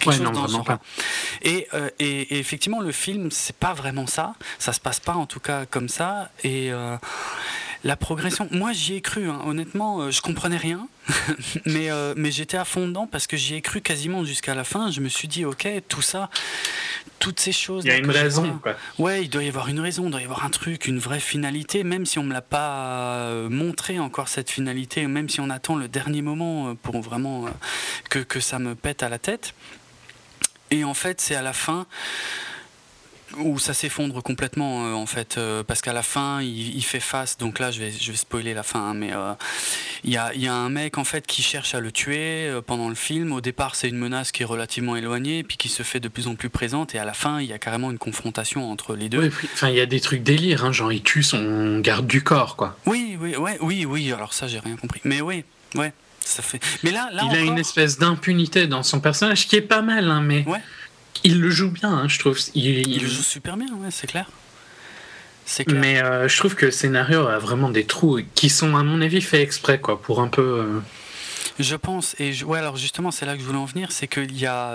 Ouais, 0.07 0.19
non, 0.19 0.33
vraiment 0.33 0.65
pas. 0.65 0.81
Et, 1.43 1.69
euh, 1.75 1.91
et, 1.99 2.23
et, 2.35 2.39
effectivement, 2.39 2.81
le 2.81 2.93
film, 2.93 3.31
c'est 3.31 3.57
pas 3.57 3.75
vraiment 3.75 4.07
ça. 4.07 4.35
Ça 4.59 4.73
se 4.73 4.81
passe 4.81 5.01
pas 5.01 5.13
en 5.13 5.27
tout 5.27 5.41
cas 5.41 5.67
comme 5.67 5.91
ça. 5.91 6.31
Et 6.43 6.73
euh, 6.73 6.97
la 7.83 7.97
progression, 7.97 8.47
moi 8.51 8.73
j'y 8.73 8.95
ai 8.95 9.01
cru, 9.01 9.29
hein. 9.29 9.41
honnêtement, 9.47 10.01
euh, 10.01 10.11
je 10.11 10.21
comprenais 10.21 10.59
rien, 10.59 10.87
mais, 11.67 11.91
euh, 11.91 12.13
mais 12.17 12.31
j'étais 12.31 12.59
à 12.59 12.65
fond 12.65 12.87
dedans 12.87 13.07
parce 13.07 13.27
que 13.27 13.37
j'y 13.39 13.55
ai 13.55 13.63
cru 13.63 13.81
quasiment 13.81 14.25
jusqu'à 14.25 14.55
la 14.55 14.65
fin. 14.65 14.91
Je 14.91 15.01
me 15.01 15.09
suis 15.09 15.29
dit, 15.29 15.47
ok, 15.47 15.67
tout 15.89 16.03
ça, 16.03 16.29
toutes 17.19 17.41
ces 17.41 17.53
choses. 17.53 17.85
Il 17.87 17.89
y 17.89 17.93
a 17.93 17.97
une 17.97 18.11
raison, 18.11 18.59
quoi. 18.63 18.77
Ouais, 18.99 19.25
il 19.25 19.31
doit 19.31 19.43
y 19.43 19.49
avoir 19.49 19.69
une 19.69 19.81
raison, 19.81 20.05
il 20.05 20.11
doit 20.11 20.21
y 20.21 20.25
avoir 20.25 20.45
un 20.45 20.51
truc, 20.51 20.89
une 20.89 20.99
vraie 20.99 21.21
finalité, 21.21 21.83
même 21.83 22.05
si 22.05 22.19
on 22.19 22.23
me 22.23 22.35
l'a 22.35 22.43
pas 22.43 23.15
euh, 23.15 23.49
montré 23.49 23.99
encore 23.99 24.29
cette 24.29 24.51
finalité, 24.51 25.07
même 25.07 25.31
si 25.31 25.41
on 25.41 25.49
attend 25.49 25.77
le 25.77 25.89
dernier 25.89 26.21
moment 26.21 26.75
pour 26.75 27.01
vraiment 27.01 27.47
que, 28.11 28.19
que 28.19 28.41
ça 28.41 28.59
me 28.59 28.75
pète 28.75 29.03
à 29.03 29.09
la 29.09 29.19
tête. 29.19 29.55
Et 30.71 30.85
en 30.85 30.95
fait, 30.95 31.21
c'est 31.21 31.35
à 31.35 31.43
la 31.43 31.55
fin 31.55 31.87
où 33.39 33.59
ça 33.59 33.75
s'effondre 33.75 34.23
complètement 34.23 34.87
euh, 34.87 34.93
en 34.93 35.07
fait 35.07 35.37
euh, 35.39 35.63
parce 35.63 35.81
qu'à 35.81 35.93
la 35.93 36.03
fin 36.03 36.43
il, 36.43 36.83
fait 36.83 37.01
face 37.01 37.39
donc 37.39 37.59
là 37.59 37.71
je 37.71 37.81
vais, 37.81 37.93
je 37.93 38.11
vais 38.11 38.17
spoiler 38.17 38.55
la 38.55 38.63
fin 38.63 38.81
hein, 38.81 38.95
mais 38.95 39.13
euh, 39.13 39.33
il 40.05 40.11
y, 40.11 40.17
a, 40.17 40.35
y, 40.35 40.49
a, 40.49 40.55
un 40.55 40.69
mec 40.69 40.99
en 40.99 41.05
fait 41.05 41.27
qui 41.27 41.43
cherche 41.43 41.75
à 41.75 41.81
le 41.81 41.93
tuer 41.93 42.51
pendant 42.67 42.89
le 42.89 42.95
film. 42.95 43.33
Au 43.33 43.41
départ 43.41 43.75
c'est 43.75 43.89
une 43.89 43.99
menace 43.99 44.33
qui 44.33 44.43
est 44.43 44.47
relativement 44.47 44.97
éloignée 44.97 45.43
puis 45.43 45.57
qui 45.57 45.69
se 45.69 45.83
fait 45.83 46.01
de 46.01 46.09
plus 46.09 46.27
en 46.27 46.35
plus 46.35 46.49
présente 46.49 46.95
et 46.95 46.99
à 46.99 47.05
la 47.05 47.13
fin 47.13 47.41
il 47.41 47.49
y 47.49 47.53
a 47.53 47.59
carrément 47.59 47.91
une 47.91 47.99
confrontation 47.99 48.71
entre 48.71 48.97
les 48.97 49.09
deux. 49.09 49.31
Enfin 49.53 49.69
il 49.69 49.77
y 49.77 49.81
a 49.81 49.87
des 49.87 50.01
trucs 50.01 50.23
délires 50.23 50.65
hein, 50.65 50.73
genre 50.73 50.93
il 50.93 51.03
tue 51.03 51.23
son 51.23 51.81
garde 51.81 52.07
du 52.07 52.23
corps 52.23 52.57
quoi. 52.57 52.77
Oui 52.87 53.17
oui 53.21 53.37
ouais, 53.37 53.59
oui 53.61 53.85
oui 53.85 54.13
alors 54.13 54.33
ça 54.33 54.49
j'ai 54.49 54.59
rien 54.59 54.77
compris. 54.77 55.01
Mais 55.05 55.21
oui 55.21 55.45
ouais 55.77 55.93
ça 56.23 56.43
fait 56.43 56.61
mais 56.83 56.91
là, 56.91 57.09
là 57.13 57.23
il 57.31 57.37
a 57.37 57.41
une 57.41 57.59
espèce 57.59 57.99
d'impunité 57.99 58.67
dans 58.67 58.83
son 58.83 59.01
personnage 59.01 59.49
qui 59.49 59.57
est 59.57 59.63
pas 59.63 59.83
mal 59.83 60.11
hein, 60.11 60.21
mais 60.21 60.45
ouais 60.47 60.61
il 61.25 61.41
le 61.41 61.51
joue 61.51 61.71
bien, 61.71 61.91
hein, 61.91 62.09
je 62.09 62.19
trouve. 62.19 62.39
Il, 62.55 63.01
le 63.01 63.09
joue 63.09 63.23
super 63.23 63.57
bien, 63.57 63.69
ouais, 63.75 63.91
c'est 63.91 64.07
clair. 64.07 64.31
clair. 65.47 65.81
Mais 65.81 66.03
euh, 66.03 66.29
je 66.29 66.37
trouve 66.37 66.55
que 66.55 66.67
le 66.67 66.73
scénario 66.73 67.27
a 67.27 67.39
vraiment 67.39 67.71
des 67.71 67.85
trous 67.85 68.21
qui 68.35 68.49
sont, 68.49 68.77
à 68.77 68.83
mon 68.83 69.01
avis, 69.01 69.21
faits 69.21 69.41
exprès, 69.41 69.81
quoi, 69.81 70.01
pour 70.01 70.21
un 70.21 70.29
peu. 70.29 70.43
Euh, 70.43 70.81
je 71.59 71.77
pense, 71.77 72.17
et 72.19 72.43
ouais, 72.45 72.59
alors 72.59 72.77
justement, 72.77 73.11
c'est 73.11 73.27
là 73.27 73.35
que 73.35 73.41
je 73.41 73.47
voulais 73.47 73.59
en 73.59 73.67
venir, 73.67 73.93
c'est 73.93 74.09
qu'il 74.09 74.37
y 74.39 74.47
a. 74.47 74.75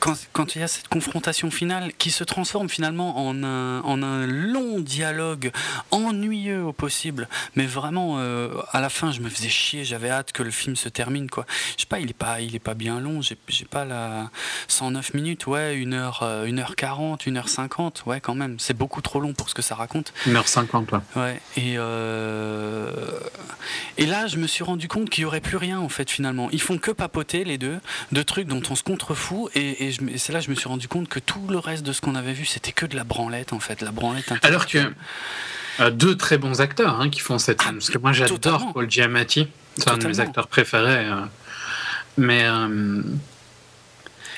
Quand, 0.00 0.54
il 0.54 0.60
y 0.60 0.64
a 0.64 0.68
cette 0.68 0.88
confrontation 0.88 1.50
finale 1.50 1.92
qui 1.98 2.10
se 2.10 2.24
transforme 2.24 2.70
finalement 2.70 3.26
en 3.26 3.44
un, 3.44 3.80
en 3.82 4.02
un 4.02 4.26
long 4.26 4.80
dialogue 4.80 5.52
ennuyeux 5.90 6.64
au 6.64 6.72
possible, 6.72 7.28
mais 7.54 7.66
vraiment 7.66 8.16
euh, 8.18 8.48
à 8.72 8.80
la 8.80 8.88
fin 8.88 9.12
je 9.12 9.20
me 9.20 9.28
faisais 9.28 9.50
chier, 9.50 9.84
j'avais 9.84 10.08
hâte 10.08 10.32
que 10.32 10.42
le 10.42 10.50
film 10.50 10.74
se 10.74 10.88
termine 10.88 11.28
quoi. 11.28 11.44
Je 11.76 11.82
sais 11.82 11.86
pas, 11.86 12.00
il 12.00 12.08
est 12.08 12.14
pas, 12.14 12.40
il 12.40 12.54
est 12.56 12.60
pas 12.60 12.72
bien 12.72 12.98
long, 12.98 13.20
j'ai 13.20 13.36
pas 13.66 13.84
la 13.84 14.30
109 14.68 15.12
minutes, 15.12 15.46
ouais, 15.46 15.76
1h, 15.76 16.48
1h40, 16.48 17.24
1h50, 17.24 18.04
ouais 18.06 18.20
quand 18.20 18.34
même, 18.34 18.58
c'est 18.58 18.76
beaucoup 18.76 19.02
trop 19.02 19.20
long 19.20 19.34
pour 19.34 19.50
ce 19.50 19.54
que 19.54 19.62
ça 19.62 19.74
raconte. 19.74 20.14
1h50 20.26 20.92
ouais. 20.92 21.00
Ouais, 21.16 21.40
et, 21.56 21.74
euh, 21.76 22.90
et 23.98 24.06
là 24.06 24.26
je 24.26 24.38
me 24.38 24.46
suis 24.46 24.64
rendu 24.64 24.88
compte 24.88 25.10
qu'il 25.10 25.22
y 25.22 25.24
aurait 25.26 25.42
plus 25.42 25.58
rien 25.58 25.78
en 25.78 25.90
fait 25.90 26.10
finalement. 26.10 26.48
Ils 26.52 26.62
font 26.62 26.78
que 26.78 26.90
papoter 26.90 27.44
les 27.44 27.58
deux, 27.58 27.80
de 28.12 28.22
trucs 28.22 28.46
dont 28.46 28.62
on 28.70 28.74
se 28.74 28.82
contrefout 28.82 29.50
et, 29.54 29.84
et 29.84 29.89
et, 29.90 30.18
c'est 30.18 30.32
là 30.32 30.40
que 30.40 30.46
je 30.46 30.50
me 30.50 30.54
suis 30.54 30.68
rendu 30.68 30.88
compte 30.88 31.08
que 31.08 31.18
tout 31.18 31.46
le 31.48 31.58
reste 31.58 31.84
de 31.84 31.92
ce 31.92 32.00
qu'on 32.00 32.14
avait 32.14 32.32
vu, 32.32 32.44
c'était 32.44 32.72
que 32.72 32.86
de 32.86 32.96
la 32.96 33.04
branlette, 33.04 33.52
en 33.52 33.60
fait, 33.60 33.82
la 33.82 33.92
branlette 33.92 34.32
Alors 34.42 34.66
que 34.66 34.78
euh, 35.80 35.90
deux 35.90 36.16
très 36.16 36.38
bons 36.38 36.60
acteurs 36.60 37.00
hein, 37.00 37.08
qui 37.08 37.20
font 37.20 37.38
cette 37.38 37.62
scène. 37.62 37.74
parce 37.74 37.90
que 37.90 37.98
moi, 37.98 38.12
j'adore 38.12 38.72
Paul 38.72 38.90
Giamatti. 38.90 39.48
C'est 39.76 39.88
un 39.88 39.96
de 39.96 40.06
mes 40.06 40.20
acteurs 40.20 40.48
préférés. 40.48 41.06
Euh. 41.06 41.22
mais. 42.18 42.44
Euh, 42.44 43.02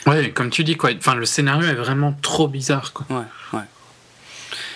ouais, 0.07 0.31
comme 0.31 0.51
tu 0.51 0.63
dis, 0.63 0.77
quoi. 0.77 0.91
Enfin, 0.97 1.15
le 1.15 1.25
scénario 1.25 1.67
est 1.69 1.75
vraiment 1.75 2.13
trop 2.23 2.49
bizarre, 2.49 2.93
quoi. 2.93 3.07
Ouais, 3.11 3.25
ouais. 3.59 3.65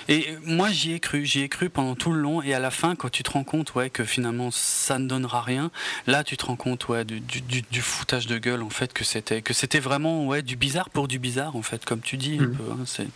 Et 0.09 0.37
moi, 0.45 0.71
j'y 0.71 0.93
ai 0.93 1.01
cru, 1.01 1.25
j'y 1.25 1.43
ai 1.43 1.49
cru 1.49 1.69
pendant 1.69 1.95
tout 1.95 2.13
le 2.13 2.21
long. 2.21 2.43
Et 2.43 2.55
à 2.55 2.59
la 2.59 2.71
fin, 2.71 2.95
quand 2.95 3.11
tu 3.11 3.23
te 3.23 3.31
rends 3.31 3.45
compte 3.45 3.75
ouais, 3.75 3.91
que 3.91 4.05
finalement 4.05 4.51
ça 4.51 4.99
ne 4.99 5.07
donnera 5.07 5.43
rien, 5.43 5.71
là, 6.07 6.25
tu 6.25 6.37
te 6.37 6.47
rends 6.47 6.57
compte 6.57 6.89
ouais, 6.89 7.05
du, 7.05 7.21
du, 7.21 7.63
du 7.63 7.81
foutage 7.81 8.27
de 8.27 8.39
gueule, 8.39 8.63
en 8.63 8.71
fait, 8.71 8.93
que 8.93 9.05
c'était, 9.05 9.43
que 9.43 9.53
c'était 9.53 9.81
vraiment 9.81 10.27
ouais, 10.27 10.43
du 10.43 10.57
bizarre 10.57 10.91
pour 10.91 11.09
du 11.09 11.19
bizarre, 11.19 11.57
en 11.57 11.63
fait, 11.63 11.85
comme 11.85 12.01
tu 12.01 12.17
dis. 12.17 12.39
Hein, 12.41 12.77
c'est 12.85 13.09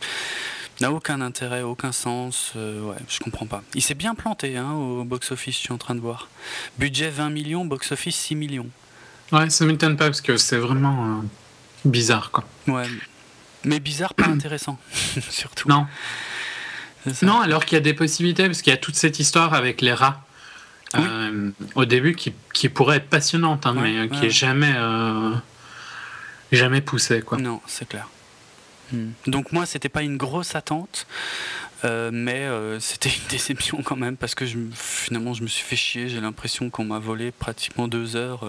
n'a 0.81 0.93
aucun 0.93 1.21
intérêt, 1.21 1.63
aucun 1.63 1.93
sens. 1.93 2.53
Euh, 2.57 2.81
ouais, 2.83 2.97
je 3.09 3.19
comprends 3.19 3.47
pas. 3.47 3.63
Il 3.75 3.83
s'est 3.83 3.95
bien 3.95 4.15
planté 4.15 4.57
hein, 4.57 4.73
au 4.73 5.05
box-office, 5.05 5.55
je 5.55 5.61
suis 5.61 5.73
en 5.73 5.79
train 5.79 5.95
de 5.95 6.01
voir. 6.01 6.29
Budget 6.79 7.11
20 7.11 7.31
millions, 7.31 7.65
box-office 7.65 8.17
6 8.17 8.35
millions. 8.35 8.69
Ouais, 9.33 9.51
ça 9.51 9.65
m'étonne 9.65 9.97
pas 9.97 10.07
parce 10.07 10.21
que 10.21 10.37
c'est 10.37 10.57
vraiment 10.57 11.19
euh, 11.19 11.23
bizarre, 11.85 12.31
quoi. 12.31 12.45
Ouais. 12.67 12.87
Mais 13.65 13.79
bizarre, 13.79 14.15
pas 14.15 14.27
intéressant, 14.27 14.79
surtout. 15.31 15.69
Non. 15.69 15.87
Non, 17.23 17.41
alors 17.41 17.65
qu'il 17.65 17.77
y 17.77 17.81
a 17.81 17.83
des 17.83 17.95
possibilités, 17.95 18.47
parce 18.47 18.63
qu'il 18.63 18.73
y 18.73 18.75
a 18.75 18.79
toute 18.79 18.97
cette 18.97 19.19
histoire 19.19 19.55
avec 19.55 19.81
les 19.81 19.93
rats. 19.93 20.23
Euh, 20.97 21.51
au 21.77 21.85
début 21.85 22.17
qui, 22.17 22.33
qui, 22.53 22.69
pourrait 22.69 22.97
être 22.97 23.09
passionnante, 23.09 23.65
hein, 23.65 23.75
mais 23.75 24.09
qui 24.09 24.27
est 24.27 24.31
jamais, 24.31 24.73
euh, 24.75 25.33
jamais 26.51 26.81
poussée. 26.81 27.23
Quoi. 27.23 27.39
Non, 27.39 27.61
c'est 27.67 27.89
clair. 27.89 28.09
Hmm. 28.93 29.11
Donc 29.29 29.53
moi, 29.53 29.67
c'était 29.67 29.89
pas 29.89 30.03
une 30.03 30.17
grosse 30.17 30.57
attente, 30.57 31.07
euh, 31.85 32.11
mais 32.13 32.49
c'était 32.81 33.09
une 33.09 33.29
déception 33.29 33.83
quand 33.85 33.95
même, 33.97 34.17
parce 34.17 34.35
que 34.35 34.47
je, 34.47 34.59
finalement, 34.75 35.33
je 35.33 35.43
me 35.43 35.49
suis 35.49 35.65
fait 35.65 35.77
chier. 35.77 36.09
J'ai 36.09 36.21
l'impression 36.21 36.71
qu'on 36.71 36.85
m'a 36.85 36.99
volé 36.99 37.31
pratiquement 37.31 37.87
deux 37.87 38.17
heures 38.17 38.45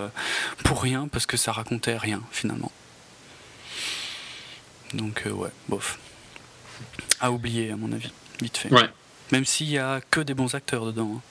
pour 0.63 0.81
rien, 0.81 1.07
parce 1.07 1.27
que 1.27 1.37
ça 1.37 1.51
racontait 1.51 1.97
rien, 1.97 2.23
finalement. 2.31 2.71
Donc 4.95 5.23
ouais, 5.25 5.51
bof. 5.69 5.99
À 7.19 7.31
oublier, 7.31 7.71
à 7.71 7.75
mon 7.75 7.91
avis 7.91 8.11
vite 8.41 8.57
fait. 8.57 8.73
Ouais. 8.73 8.89
Même 9.31 9.45
s'il 9.45 9.69
y 9.69 9.77
a 9.77 10.01
que 10.11 10.19
des 10.21 10.33
bons 10.33 10.55
acteurs 10.55 10.85
dedans. 10.85 11.11
Hein. 11.15 11.21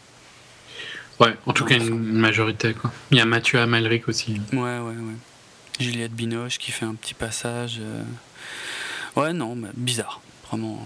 Ouais, 1.21 1.37
en 1.45 1.53
tout 1.53 1.67
cas 1.67 1.77
une 1.77 1.99
majorité. 1.99 2.73
Quoi. 2.73 2.91
Il 3.11 3.19
y 3.19 3.21
a 3.21 3.27
Mathieu 3.27 3.61
Amalric 3.61 4.09
aussi. 4.09 4.41
Ouais, 4.53 4.59
ouais, 4.59 4.79
ouais. 4.79 5.17
Juliette 5.79 6.13
Binoche 6.13 6.59
qui 6.59 6.73
fait 6.73 6.87
un 6.87 6.95
petit 6.95 7.15
passage. 7.15 7.79
Euh. 7.81 8.03
Ouais, 9.17 9.33
non, 9.35 9.55
mais 9.55 9.69
bizarre. 9.75 10.23
Vraiment 10.49 10.83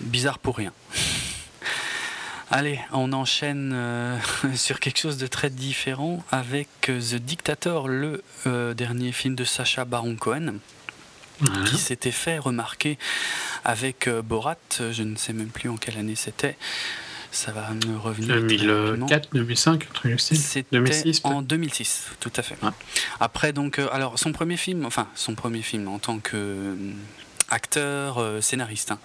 bizarre 0.00 0.38
pour 0.38 0.58
rien. 0.58 0.72
Allez, 2.50 2.80
on 2.92 3.14
enchaîne 3.14 3.72
euh, 3.72 4.18
sur 4.54 4.78
quelque 4.78 4.98
chose 4.98 5.16
de 5.16 5.26
très 5.26 5.48
différent 5.48 6.22
avec 6.30 6.68
The 6.82 7.14
Dictator, 7.14 7.88
le 7.88 8.22
euh, 8.46 8.74
dernier 8.74 9.12
film 9.12 9.34
de 9.34 9.44
Sacha 9.44 9.86
Baron 9.86 10.16
Cohen 10.16 10.56
qui 11.66 11.76
s'était 11.76 12.10
fait 12.12 12.38
remarquer 12.38 12.98
avec 13.64 14.08
euh, 14.08 14.22
Borat, 14.22 14.56
je 14.78 15.02
ne 15.02 15.16
sais 15.16 15.32
même 15.32 15.48
plus 15.48 15.68
en 15.68 15.76
quelle 15.76 15.98
année 15.98 16.14
c'était. 16.14 16.56
Ça 17.30 17.50
va 17.50 17.70
me 17.70 17.96
revenir. 17.96 18.36
2004, 18.36 19.30
2005, 19.32 19.88
2006 20.70 21.20
En 21.24 21.40
2006, 21.40 22.10
tout 22.20 22.32
à 22.36 22.42
fait. 22.42 22.56
Après, 23.20 23.54
donc, 23.54 23.78
euh, 23.78 23.88
alors, 23.90 24.18
son 24.18 24.32
premier 24.32 24.58
film, 24.58 24.84
enfin, 24.84 25.08
son 25.14 25.34
premier 25.34 25.62
film 25.62 25.88
en 25.88 25.98
tant 25.98 26.18
que 26.18 26.76
acteur, 27.52 28.18
euh, 28.18 28.40
scénariste. 28.40 28.90
Hein. 28.90 28.98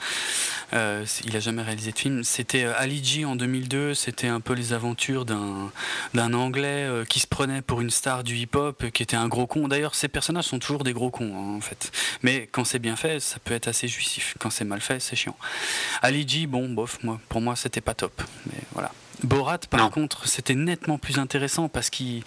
Euh, 0.74 1.06
il 1.26 1.34
n'a 1.34 1.40
jamais 1.40 1.62
réalisé 1.62 1.92
de 1.92 1.98
film. 1.98 2.24
C'était 2.24 2.64
euh, 2.64 2.74
Ali 2.78 3.04
G 3.04 3.26
en 3.26 3.36
2002. 3.36 3.94
C'était 3.94 4.28
un 4.28 4.40
peu 4.40 4.54
les 4.54 4.74
aventures 4.74 5.26
d'un, 5.26 5.72
d'un 6.14 6.34
Anglais 6.34 6.88
qui 7.10 7.20
se 7.20 7.28
prenait 7.28 7.62
pour 7.62 7.82
une 7.82 7.90
star 7.90 8.24
du 8.24 8.36
hip-hop, 8.36 8.90
qui 8.92 9.04
était 9.04 9.18
un 9.18 9.28
gros 9.28 9.48
con. 9.48 9.68
D'ailleurs, 9.68 9.96
ces 9.96 10.08
personnages 10.08 10.46
sont 10.46 10.60
toujours 10.60 10.84
des 10.84 10.94
gros 10.94 11.10
cons, 11.10 11.34
hein, 11.36 11.58
en 11.58 11.62
fait. 11.62 11.92
Mais 12.24 12.48
quand 12.52 12.64
c'est 12.64 12.80
bien 12.80 12.96
fait, 12.96 13.20
ça 13.20 13.38
peut 13.44 13.54
être 13.54 13.68
assez 13.68 13.88
jouissif. 13.88 14.36
Quand 14.40 14.50
c'est 14.50 14.66
mal 14.66 14.82
fait, 14.82 15.00
c'est 15.00 15.16
chiant. 15.16 15.38
Ali 16.02 16.28
G, 16.28 16.48
bon, 16.48 16.70
bof, 16.70 17.04
moi, 17.04 17.20
pour 17.30 17.42
moi, 17.42 17.56
c'était 17.56 17.82
pas 17.82 17.94
top. 17.94 18.22
Mais 18.48 18.60
voilà. 18.74 18.92
Borat, 19.24 19.60
par 19.70 19.90
contre, 19.90 20.28
c'était 20.28 20.56
nettement 20.56 20.98
plus 20.98 21.18
intéressant 21.18 21.70
parce 21.70 21.90
qu'il 21.90 22.24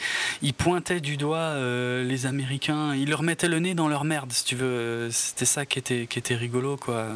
pointait 0.57 1.01
du 1.01 1.17
doigt 1.17 1.55
les 2.03 2.27
Américains, 2.27 2.95
il 2.95 3.11
leur 3.11 3.23
mettait 3.23 3.49
le 3.49 3.59
nez 3.59 3.75
dans 3.75 3.89
leur 3.89 4.05
merde, 4.05 4.33
si 4.33 4.45
tu 4.45 4.57
veux. 4.57 5.09
C'était 5.11 5.45
ça 5.45 5.67
qui 5.67 5.79
était, 5.79 6.07
qui 6.09 6.19
était 6.19 6.37
rigolo, 6.37 6.77
quoi. 6.77 7.09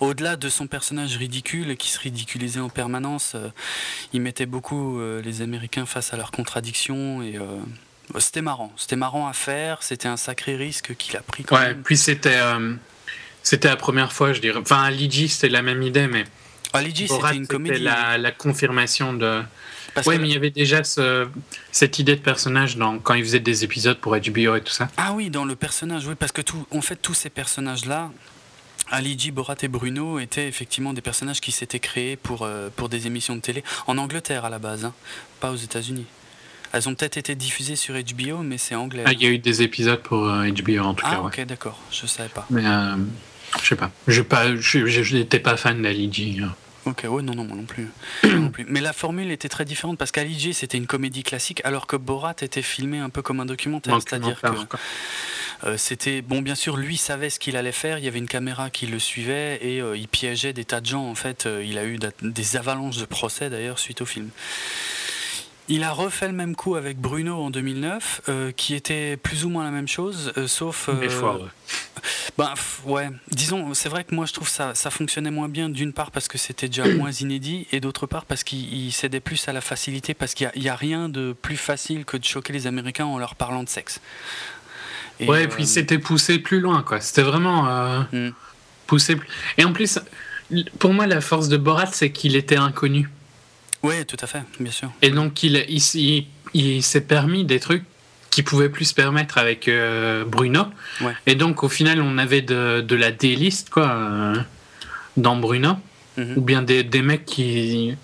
Au-delà 0.00 0.36
de 0.36 0.48
son 0.48 0.66
personnage 0.66 1.16
ridicule 1.16 1.76
qui 1.76 1.90
se 1.90 1.98
ridiculisait 1.98 2.60
en 2.60 2.68
permanence, 2.68 3.32
euh, 3.34 3.48
il 4.12 4.20
mettait 4.20 4.46
beaucoup 4.46 5.00
euh, 5.00 5.20
les 5.22 5.42
Américains 5.42 5.86
face 5.86 6.12
à 6.12 6.16
leurs 6.16 6.30
contradictions 6.30 7.22
et 7.22 7.36
euh, 7.36 7.44
c'était 8.18 8.42
marrant. 8.42 8.72
C'était 8.76 8.96
marrant 8.96 9.26
à 9.26 9.32
faire. 9.32 9.82
C'était 9.82 10.08
un 10.08 10.16
sacré 10.16 10.56
risque 10.56 10.94
qu'il 10.96 11.16
a 11.16 11.20
pris. 11.20 11.44
Quand 11.44 11.56
ouais. 11.56 11.74
Puis 11.74 11.96
c'était 11.96 12.38
c'était 13.42 13.68
la 13.68 13.76
première 13.76 14.12
fois, 14.12 14.32
je 14.32 14.40
dirais. 14.40 14.58
Enfin, 14.60 14.82
à 14.82 14.90
c'était 14.92 15.48
la 15.48 15.62
même 15.62 15.82
idée, 15.82 16.06
mais. 16.06 16.24
À 16.72 16.82
c'était 16.82 17.36
une 17.36 17.46
comédie. 17.46 17.82
La, 17.82 18.18
la 18.18 18.30
confirmation 18.30 19.12
de. 19.12 19.42
Oui, 20.06 20.18
mais 20.18 20.28
il 20.28 20.32
y 20.32 20.36
avait 20.36 20.50
déjà 20.50 20.82
cette 21.72 21.98
idée 21.98 22.14
de 22.14 22.20
personnage 22.20 22.76
dans, 22.76 22.98
quand 22.98 23.14
il 23.14 23.24
faisait 23.24 23.40
des 23.40 23.64
épisodes 23.64 23.98
pour 23.98 24.16
HBO 24.16 24.54
et 24.54 24.60
tout 24.60 24.72
ça. 24.72 24.88
Ah 24.96 25.12
oui, 25.12 25.30
dans 25.30 25.44
le 25.44 25.56
personnage, 25.56 26.06
oui, 26.06 26.14
parce 26.16 26.32
que 26.32 26.42
tout, 26.42 26.66
en 26.70 26.80
fait, 26.80 26.96
tous 26.96 27.14
ces 27.14 27.30
personnages-là, 27.30 28.10
Ali 28.90 29.30
Borat 29.30 29.56
et 29.62 29.68
Bruno 29.68 30.18
étaient 30.18 30.48
effectivement 30.48 30.92
des 30.92 31.00
personnages 31.00 31.40
qui 31.40 31.52
s'étaient 31.52 31.80
créés 31.80 32.16
pour, 32.16 32.42
euh, 32.42 32.68
pour 32.74 32.88
des 32.88 33.06
émissions 33.06 33.36
de 33.36 33.40
télé 33.40 33.62
en 33.86 33.98
Angleterre 33.98 34.44
à 34.44 34.50
la 34.50 34.58
base, 34.58 34.84
hein, 34.84 34.94
pas 35.40 35.50
aux 35.50 35.56
États-Unis. 35.56 36.06
Elles 36.72 36.88
ont 36.88 36.94
peut-être 36.94 37.16
été 37.16 37.34
diffusées 37.34 37.76
sur 37.76 37.94
HBO, 37.94 38.38
mais 38.42 38.58
c'est 38.58 38.74
anglais. 38.74 39.02
Ah, 39.06 39.12
il 39.12 39.22
y 39.22 39.26
a 39.26 39.30
eu 39.30 39.38
des 39.38 39.62
épisodes 39.62 40.02
pour 40.02 40.20
HBO 40.20 40.28
euh, 40.28 40.80
en 40.80 40.94
tout 40.94 41.04
ah, 41.06 41.10
cas. 41.10 41.20
Ah, 41.22 41.26
ok, 41.26 41.40
d'accord, 41.46 41.78
je 41.90 42.06
savais 42.06 42.28
pas. 42.28 42.46
Mais 42.50 42.66
euh, 42.66 42.96
je 43.62 43.68
sais 43.68 43.76
pas, 43.76 43.90
je 44.06 45.16
n'étais 45.16 45.38
pas, 45.38 45.52
pas 45.52 45.56
fan 45.56 45.82
d'Ali 45.82 46.12
G. 46.12 46.36
Hein. 46.42 46.54
Ok, 46.88 47.04
ouais, 47.08 47.22
non, 47.22 47.34
non, 47.34 47.44
moi 47.44 47.56
non 47.56 47.64
plus. 47.64 47.88
non 48.24 48.50
plus. 48.50 48.64
Mais 48.68 48.80
la 48.80 48.92
formule 48.92 49.30
était 49.30 49.48
très 49.48 49.64
différente 49.64 49.98
parce 49.98 50.10
qu'Ali 50.10 50.54
c'était 50.54 50.78
une 50.78 50.86
comédie 50.86 51.22
classique, 51.22 51.60
alors 51.64 51.86
que 51.86 51.96
Borat 51.96 52.36
était 52.40 52.62
filmé 52.62 52.98
un 52.98 53.10
peu 53.10 53.20
comme 53.20 53.40
un 53.40 53.46
documentaire. 53.46 53.98
C'est-à-dire 54.00 54.40
que 54.40 54.76
euh, 55.64 55.76
c'était 55.76 56.22
bon, 56.22 56.40
bien 56.40 56.54
sûr, 56.54 56.76
lui 56.76 56.96
savait 56.96 57.30
ce 57.30 57.38
qu'il 57.38 57.56
allait 57.56 57.72
faire. 57.72 57.98
Il 57.98 58.04
y 58.04 58.08
avait 58.08 58.18
une 58.18 58.28
caméra 58.28 58.70
qui 58.70 58.86
le 58.86 58.98
suivait 58.98 59.58
et 59.60 59.82
euh, 59.82 59.96
il 59.96 60.08
piégeait 60.08 60.52
des 60.52 60.64
tas 60.64 60.80
de 60.80 60.86
gens. 60.86 61.04
En 61.04 61.14
fait, 61.14 61.46
euh, 61.46 61.64
il 61.64 61.78
a 61.78 61.84
eu 61.84 61.98
des 62.22 62.56
avalanches 62.56 62.98
de 62.98 63.04
procès 63.04 63.50
d'ailleurs 63.50 63.78
suite 63.78 64.00
au 64.00 64.06
film. 64.06 64.30
Il 65.70 65.84
a 65.84 65.92
refait 65.92 66.28
le 66.28 66.32
même 66.32 66.56
coup 66.56 66.76
avec 66.76 66.98
Bruno 66.98 67.34
en 67.34 67.50
2009, 67.50 68.22
qui 68.56 68.74
était 68.74 69.18
plus 69.18 69.44
ou 69.44 69.50
moins 69.50 69.64
la 69.64 69.70
même 69.70 69.86
chose, 69.86 70.32
sauf. 70.46 70.88
Mais 70.98 71.10
fois, 71.10 71.40
Ben, 72.36 72.54
ouais. 72.84 73.08
Disons, 73.30 73.74
c'est 73.74 73.88
vrai 73.88 74.04
que 74.04 74.14
moi 74.14 74.26
je 74.26 74.32
trouve 74.32 74.48
ça, 74.48 74.74
ça 74.74 74.90
fonctionnait 74.90 75.30
moins 75.30 75.48
bien, 75.48 75.68
d'une 75.68 75.92
part 75.92 76.10
parce 76.10 76.28
que 76.28 76.38
c'était 76.38 76.68
déjà 76.68 76.86
moins 76.86 77.10
inédit, 77.20 77.66
et 77.72 77.80
d'autre 77.80 78.06
part 78.06 78.24
parce 78.24 78.44
qu'il 78.44 78.92
cédait 78.92 79.20
plus 79.20 79.48
à 79.48 79.52
la 79.52 79.60
facilité, 79.60 80.14
parce 80.14 80.34
qu'il 80.34 80.50
n'y 80.56 80.68
a, 80.68 80.72
a, 80.72 80.76
rien 80.76 81.08
de 81.08 81.34
plus 81.40 81.56
facile 81.56 82.04
que 82.04 82.16
de 82.16 82.24
choquer 82.24 82.52
les 82.52 82.66
Américains 82.66 83.06
en 83.06 83.18
leur 83.18 83.34
parlant 83.34 83.62
de 83.62 83.68
sexe. 83.68 84.00
Et 85.20 85.26
ouais, 85.26 85.44
et 85.44 85.48
puis 85.48 85.64
euh, 85.64 85.66
c'était 85.66 85.98
poussé 85.98 86.38
plus 86.38 86.60
loin, 86.60 86.82
quoi. 86.82 87.00
C'était 87.00 87.22
vraiment 87.22 87.68
euh, 87.68 88.00
hmm. 88.12 88.32
poussé. 88.86 89.16
Plus... 89.16 89.28
Et 89.56 89.64
en 89.64 89.72
plus, 89.72 89.98
pour 90.78 90.92
moi, 90.92 91.06
la 91.06 91.20
force 91.20 91.48
de 91.48 91.56
Borat, 91.56 91.86
c'est 91.92 92.10
qu'il 92.10 92.36
était 92.36 92.56
inconnu. 92.56 93.10
Oui, 93.82 94.04
tout 94.06 94.16
à 94.20 94.26
fait, 94.26 94.42
bien 94.58 94.72
sûr. 94.72 94.90
Et 95.02 95.10
donc, 95.10 95.42
il, 95.42 95.64
il, 95.68 96.26
il, 96.54 96.82
s'est 96.82 97.00
permis 97.00 97.44
des 97.44 97.60
trucs 97.60 97.84
qu'il 98.30 98.44
pouvait 98.44 98.68
plus 98.68 98.86
se 98.86 98.94
permettre 98.94 99.38
avec 99.38 99.68
euh, 99.68 100.24
Bruno. 100.24 100.64
Ouais. 101.00 101.12
Et 101.26 101.34
donc, 101.34 101.62
au 101.62 101.68
final, 101.68 102.00
on 102.00 102.18
avait 102.18 102.42
de, 102.42 102.80
de 102.80 102.96
la 102.96 103.10
D-list, 103.10 103.70
quoi, 103.70 104.34
dans 105.16 105.36
Bruno. 105.36 105.76
Mhm. 106.16 106.34
Ou 106.36 106.40
bien 106.40 106.62
des, 106.62 106.82
des, 106.82 107.02
mecs 107.02 107.24
qui. 107.24 107.94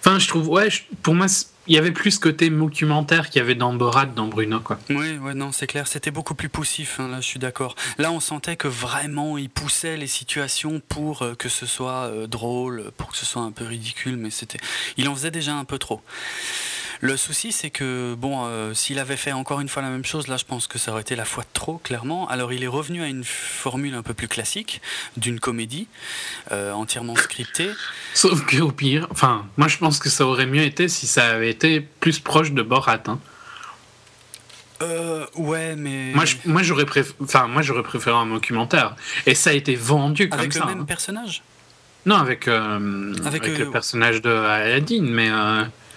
Enfin, 0.00 0.18
je 0.18 0.26
trouve, 0.26 0.48
ouais, 0.48 0.68
pour 1.02 1.14
moi, 1.14 1.26
il 1.68 1.74
y 1.74 1.78
avait 1.78 1.92
plus 1.92 2.12
ce 2.12 2.20
côté 2.20 2.50
documentaire 2.50 3.30
qu'il 3.30 3.38
y 3.38 3.42
avait 3.42 3.54
dans 3.54 3.72
Borat, 3.72 4.06
dans 4.06 4.26
Bruno, 4.26 4.60
quoi. 4.60 4.78
Oui, 4.90 5.16
ouais, 5.18 5.34
non, 5.34 5.52
c'est 5.52 5.66
clair. 5.66 5.86
C'était 5.86 6.10
beaucoup 6.10 6.34
plus 6.34 6.48
poussif, 6.48 6.98
hein, 6.98 7.08
là, 7.08 7.20
je 7.20 7.26
suis 7.26 7.38
d'accord. 7.38 7.76
Là, 7.98 8.10
on 8.10 8.20
sentait 8.20 8.56
que 8.56 8.68
vraiment, 8.68 9.38
il 9.38 9.48
poussait 9.48 9.96
les 9.96 10.08
situations 10.08 10.80
pour 10.88 11.22
euh, 11.22 11.34
que 11.34 11.48
ce 11.48 11.66
soit 11.66 12.06
euh, 12.06 12.26
drôle, 12.26 12.90
pour 12.96 13.12
que 13.12 13.16
ce 13.16 13.26
soit 13.26 13.42
un 13.42 13.52
peu 13.52 13.64
ridicule, 13.64 14.16
mais 14.16 14.30
c'était. 14.30 14.58
Il 14.96 15.08
en 15.08 15.14
faisait 15.14 15.30
déjà 15.30 15.54
un 15.54 15.64
peu 15.64 15.78
trop. 15.78 16.02
Le 17.02 17.16
souci, 17.16 17.50
c'est 17.50 17.70
que, 17.70 18.14
bon, 18.14 18.44
euh, 18.46 18.74
s'il 18.74 19.00
avait 19.00 19.16
fait 19.16 19.32
encore 19.32 19.60
une 19.60 19.68
fois 19.68 19.82
la 19.82 19.90
même 19.90 20.04
chose, 20.04 20.28
là, 20.28 20.36
je 20.36 20.44
pense 20.44 20.68
que 20.68 20.78
ça 20.78 20.92
aurait 20.92 21.00
été 21.00 21.16
la 21.16 21.24
fois 21.24 21.42
de 21.42 21.48
trop, 21.52 21.78
clairement. 21.78 22.28
Alors, 22.28 22.52
il 22.52 22.62
est 22.62 22.68
revenu 22.68 23.02
à 23.02 23.08
une 23.08 23.24
formule 23.24 23.94
un 23.94 24.04
peu 24.04 24.14
plus 24.14 24.28
classique, 24.28 24.80
d'une 25.16 25.40
comédie, 25.40 25.88
euh, 26.52 26.70
entièrement 26.70 27.16
scriptée. 27.16 27.70
Sauf 28.14 28.46
qu'au 28.46 28.70
pire, 28.70 29.08
enfin, 29.10 29.44
moi, 29.56 29.66
je 29.66 29.78
pense 29.78 29.98
que 29.98 30.08
ça 30.08 30.24
aurait 30.24 30.46
mieux 30.46 30.62
été 30.62 30.86
si 30.86 31.08
ça 31.08 31.30
avait 31.30 31.50
été 31.50 31.80
plus 31.80 32.20
proche 32.20 32.52
de 32.52 32.62
Borat. 32.62 33.02
Hein. 33.08 33.18
Euh, 34.82 35.26
ouais, 35.34 35.74
mais. 35.74 36.12
Moi, 36.14 36.22
moi, 36.44 36.62
j'aurais 36.62 36.86
enfin, 37.20 37.48
moi, 37.48 37.62
j'aurais 37.62 37.82
préféré 37.82 38.16
un 38.16 38.26
documentaire. 38.26 38.94
Et 39.26 39.34
ça 39.34 39.50
a 39.50 39.54
été 39.54 39.74
vendu 39.74 40.28
comme 40.28 40.38
avec 40.38 40.52
ça. 40.52 40.60
Avec 40.60 40.68
le 40.68 40.74
même 40.76 40.82
hein. 40.84 40.86
personnage? 40.86 41.42
Non, 42.06 42.14
avec, 42.14 42.46
avec, 42.46 43.58
le 43.58 43.70
personnage 43.72 44.22
de 44.22 44.30
Aladdin, 44.30 45.02
mais. 45.02 45.30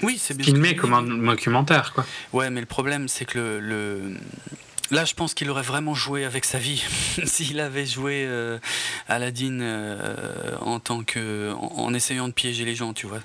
Oui, 0.05 0.17
c'est 0.19 0.35
bien. 0.35 0.45
Filmé 0.45 0.75
comme 0.75 0.93
un 0.93 1.01
documentaire, 1.01 1.93
quoi. 1.93 2.05
Ouais, 2.31 2.49
mais 2.49 2.59
le 2.59 2.67
problème, 2.67 3.07
c'est 3.07 3.25
que 3.25 3.59
le, 3.61 4.15
Là, 4.91 5.03
je 5.03 5.15
pense 5.15 5.33
qu'il 5.33 5.49
aurait 5.49 5.63
vraiment 5.63 5.95
joué 5.95 6.25
avec 6.25 6.45
sa 6.45 6.59
vie 6.59 6.83
s'il 7.25 7.59
avait 7.59 7.87
joué 7.87 8.25
euh, 8.27 8.59
Aladdin 9.07 9.59
euh, 9.59 10.55
en 10.61 10.79
tant 10.79 11.03
que, 11.03 11.53
en, 11.53 11.91
essayant 11.93 12.27
de 12.27 12.33
piéger 12.33 12.65
les 12.65 12.75
gens, 12.75 12.93
tu 12.93 13.07
vois. 13.07 13.19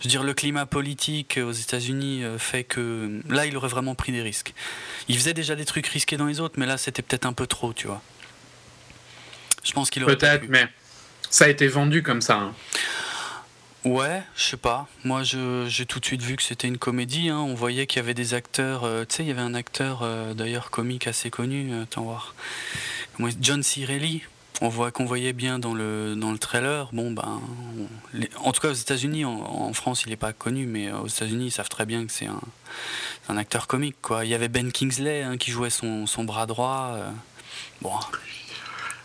Je 0.00 0.04
veux 0.04 0.10
dire, 0.10 0.24
le 0.24 0.32
climat 0.32 0.64
politique 0.64 1.38
aux 1.42 1.52
États-Unis 1.52 2.24
euh, 2.24 2.38
fait 2.38 2.64
que 2.64 3.20
là, 3.28 3.44
il 3.44 3.54
aurait 3.56 3.68
vraiment 3.68 3.94
pris 3.94 4.12
des 4.12 4.22
risques. 4.22 4.54
Il 5.08 5.16
faisait 5.16 5.34
déjà 5.34 5.54
des 5.56 5.66
trucs 5.66 5.86
risqués 5.88 6.16
dans 6.16 6.26
les 6.26 6.40
autres, 6.40 6.54
mais 6.56 6.66
là, 6.66 6.78
c'était 6.78 7.02
peut-être 7.02 7.26
un 7.26 7.34
peu 7.34 7.46
trop, 7.46 7.74
tu 7.74 7.86
vois. 7.86 8.00
Je 9.62 9.72
pense 9.72 9.90
qu'il 9.90 10.02
aurait. 10.04 10.16
Peut-être, 10.16 10.48
mais 10.48 10.68
ça 11.28 11.44
a 11.44 11.48
été 11.48 11.66
vendu 11.66 12.02
comme 12.02 12.22
ça. 12.22 12.36
Hein. 12.36 12.54
Ouais, 13.84 14.22
je 14.34 14.44
sais 14.44 14.56
pas. 14.56 14.88
Moi, 15.04 15.22
j'ai 15.24 15.84
tout 15.84 16.00
de 16.00 16.06
suite 16.06 16.22
vu 16.22 16.36
que 16.36 16.42
c'était 16.42 16.68
une 16.68 16.78
comédie. 16.78 17.28
Hein. 17.28 17.38
On 17.38 17.54
voyait 17.54 17.86
qu'il 17.86 18.00
y 18.00 18.02
avait 18.02 18.14
des 18.14 18.32
acteurs. 18.32 18.84
Euh, 18.84 19.04
tu 19.06 19.16
sais, 19.16 19.22
il 19.24 19.28
y 19.28 19.30
avait 19.30 19.42
un 19.42 19.52
acteur 19.52 20.00
euh, 20.02 20.32
d'ailleurs 20.32 20.70
comique 20.70 21.06
assez 21.06 21.28
connu. 21.28 21.70
Euh, 21.70 21.82
attends 21.82 22.02
voir. 22.02 22.34
John 23.40 23.62
Cirelli. 23.62 24.22
On 24.62 24.68
voit 24.68 24.90
qu'on 24.90 25.04
voyait 25.04 25.32
bien 25.32 25.58
dans 25.58 25.74
le 25.74 26.14
dans 26.16 26.30
le 26.30 26.38
trailer. 26.38 26.88
Bon 26.92 27.10
ben, 27.10 27.40
en 28.38 28.52
tout 28.52 28.60
cas 28.60 28.70
aux 28.70 28.74
États-Unis, 28.74 29.24
en, 29.24 29.72
France, 29.72 30.04
il 30.06 30.10
n'est 30.10 30.16
pas 30.16 30.32
connu, 30.32 30.64
mais 30.64 30.92
aux 30.92 31.08
États-Unis, 31.08 31.46
ils 31.46 31.50
savent 31.50 31.68
très 31.68 31.86
bien 31.86 32.06
que 32.06 32.12
c'est 32.12 32.28
un, 33.28 33.36
acteur 33.36 33.66
comique. 33.66 33.96
Quoi. 34.00 34.24
Il 34.24 34.30
y 34.30 34.34
avait 34.34 34.48
Ben 34.48 34.70
Kingsley 34.70 35.22
hein, 35.22 35.38
qui 35.38 35.50
jouait 35.50 35.70
son, 35.70 36.06
son 36.06 36.22
bras 36.22 36.46
droit. 36.46 36.96
bon, 37.82 37.90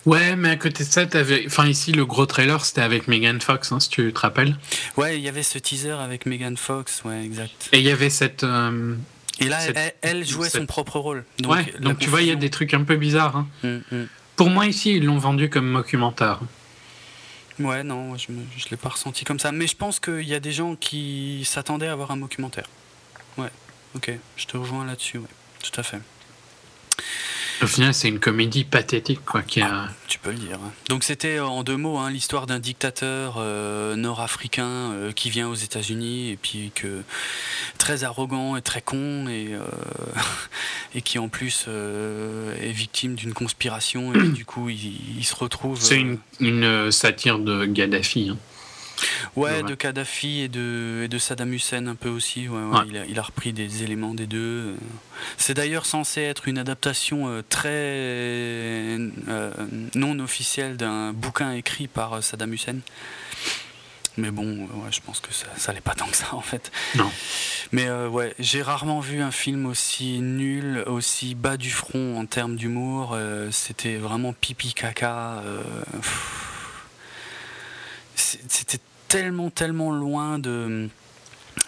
Ouais, 0.10 0.36
mais 0.36 0.50
à 0.50 0.56
côté 0.56 0.84
de 0.84 0.90
ça, 0.90 1.06
avais... 1.14 1.44
enfin 1.46 1.68
ici 1.68 1.92
le 1.92 2.04
gros 2.04 2.26
trailer 2.26 2.66
c'était 2.66 2.82
avec 2.82 3.08
Megan 3.08 3.40
Fox, 3.40 3.72
hein, 3.72 3.80
si 3.80 3.90
tu 3.90 4.12
te 4.12 4.20
rappelles. 4.20 4.56
Ouais, 4.98 5.18
il 5.18 5.24
y 5.24 5.28
avait 5.28 5.44
ce 5.44 5.60
teaser 5.60 5.92
avec 5.92 6.26
Megan 6.26 6.58
Fox, 6.58 7.04
ouais, 7.06 7.24
exact. 7.24 7.70
Et 7.74 7.78
il 7.78 7.86
y 7.86 7.92
avait 7.92 8.10
cette. 8.10 8.44
Euh, 8.44 8.96
Et 9.40 9.46
là, 9.46 9.60
elle, 10.02 10.26
jouait 10.26 10.50
son 10.50 10.66
propre 10.66 10.98
rôle. 10.98 11.26
Donc, 11.38 11.52
ouais, 11.52 11.74
donc 11.80 12.00
tu 12.00 12.10
vois, 12.10 12.24
il 12.24 12.28
y 12.28 12.32
a 12.32 12.36
des 12.36 12.50
trucs 12.50 12.74
un 12.74 12.84
peu 12.84 12.96
bizarres. 12.96 13.38
Hein. 13.38 13.48
Hum, 13.64 13.82
hum. 13.92 14.08
Pour 14.36 14.50
moi 14.50 14.66
ici, 14.66 14.96
ils 14.96 15.06
l'ont 15.06 15.20
vendu 15.20 15.50
comme 15.50 15.74
documentaire. 15.74 16.40
Ouais, 17.60 17.84
non, 17.84 18.18
je 18.18 18.32
ne 18.32 18.42
l'ai 18.72 18.78
pas 18.78 18.90
ressenti 18.90 19.26
comme 19.26 19.40
ça. 19.40 19.52
Mais 19.52 19.68
je 19.68 19.76
pense 19.76 20.00
qu'il 20.00 20.28
y 20.28 20.34
a 20.34 20.40
des 20.40 20.54
gens 20.54 20.76
qui 20.76 21.44
s'attendaient 21.46 21.88
à 21.88 21.92
avoir 21.92 22.10
un 22.12 22.18
documentaire. 22.18 22.68
Ouais, 23.38 23.50
ok, 23.96 24.12
je 24.38 24.46
te 24.46 24.58
rejoins 24.58 24.86
là-dessus, 24.86 25.20
ouais, 25.20 25.28
tout 25.62 25.80
à 25.80 25.84
fait. 25.84 26.00
Au 27.62 27.68
final, 27.68 27.94
c'est 27.94 28.08
une 28.08 28.20
comédie 28.20 28.64
pathétique, 28.64 29.24
quoi. 29.26 29.42
Qui 29.42 29.62
a... 29.62 29.70
Ah, 29.72 29.90
tu 30.08 30.18
peux 30.18 30.32
le 30.32 30.38
dire. 30.38 30.60
Donc, 30.88 31.04
c'était 31.04 31.38
euh, 31.38 31.46
en 31.46 31.64
deux 31.64 31.76
mots 31.76 31.98
hein, 31.98 32.10
l'histoire 32.10 32.48
d'un 32.48 32.60
dictateur 32.60 33.36
euh, 33.38 33.96
nord-africain 33.96 34.66
euh, 34.66 35.12
qui 35.12 35.30
vient 35.30 35.50
aux 35.50 35.56
États-Unis 35.56 36.30
et 36.30 36.38
puis 36.38 36.72
que 36.74 37.04
très 37.78 38.04
arrogant 38.04 38.56
et 38.56 38.62
très 38.62 38.82
con 38.82 39.28
et, 39.28 39.56
et 40.96 41.02
qui 41.02 41.20
en 41.20 41.28
plus 41.28 41.68
est 41.68 42.72
victime 42.72 43.16
d'une 43.16 43.34
conspiration 43.34 44.14
et 44.14 44.30
du 44.30 44.46
coup 44.46 44.70
il, 44.70 45.24
se 45.24 45.36
retrouve. 45.36 45.80
C'est 45.80 46.00
une, 46.00 46.18
une, 46.40 46.92
satire 46.92 47.40
de 47.40 47.66
Gaddafi. 47.66 48.30
Hein. 48.32 48.38
Ouais, 49.36 49.64
de 49.64 49.76
Kadhafi 49.76 50.42
et 50.42 50.48
de, 50.48 51.02
et 51.06 51.08
de 51.08 51.18
Saddam 51.18 51.54
Hussein 51.54 51.88
un 51.88 51.96
peu 51.96 52.10
aussi. 52.10 52.48
Il, 53.08 53.20
a, 53.20 53.22
repris 53.22 53.54
des 53.54 53.84
éléments 53.84 54.14
des 54.14 54.28
deux. 54.28 54.76
C'est 55.38 55.54
d'ailleurs 55.54 55.86
censé 55.86 56.22
être 56.22 56.48
une 56.48 56.58
adaptation 56.58 57.28
euh, 57.28 57.42
très 57.48 57.70
euh, 57.70 59.52
non 59.96 60.20
officielle 60.20 60.78
d'un 60.78 61.14
bouquin 61.14 61.52
écrit 61.54 61.88
par 61.88 62.14
euh, 62.14 62.22
Saddam 62.22 62.54
Hussein. 62.54 62.78
Mais 64.18 64.32
bon, 64.32 64.68
je 64.92 65.00
pense 65.00 65.22
que 65.22 65.34
ça, 65.34 65.46
ça 65.56 65.72
pas 65.82 65.94
tant 65.94 66.08
que 66.08 66.18
ça 66.18 66.34
en 66.34 66.42
fait. 66.42 66.74
Non. 66.96 67.10
Mais 67.72 67.90
ouais, 67.90 68.34
j'ai 68.38 68.62
rarement 68.62 69.00
vu 69.00 69.22
un 69.22 69.32
film 69.32 69.66
aussi 69.66 70.20
nul, 70.20 70.84
aussi 70.88 71.36
bas 71.36 71.56
du 71.56 71.72
front 71.72 72.20
en 72.20 72.26
termes 72.26 72.58
d'humour. 72.58 73.18
C'était 73.52 73.96
vraiment 73.96 74.34
pipi 74.34 74.74
caca. 74.74 75.42
C'était 78.16 78.80
tellement, 79.10 79.50
tellement 79.50 79.92
loin 79.92 80.40
de 80.40 80.90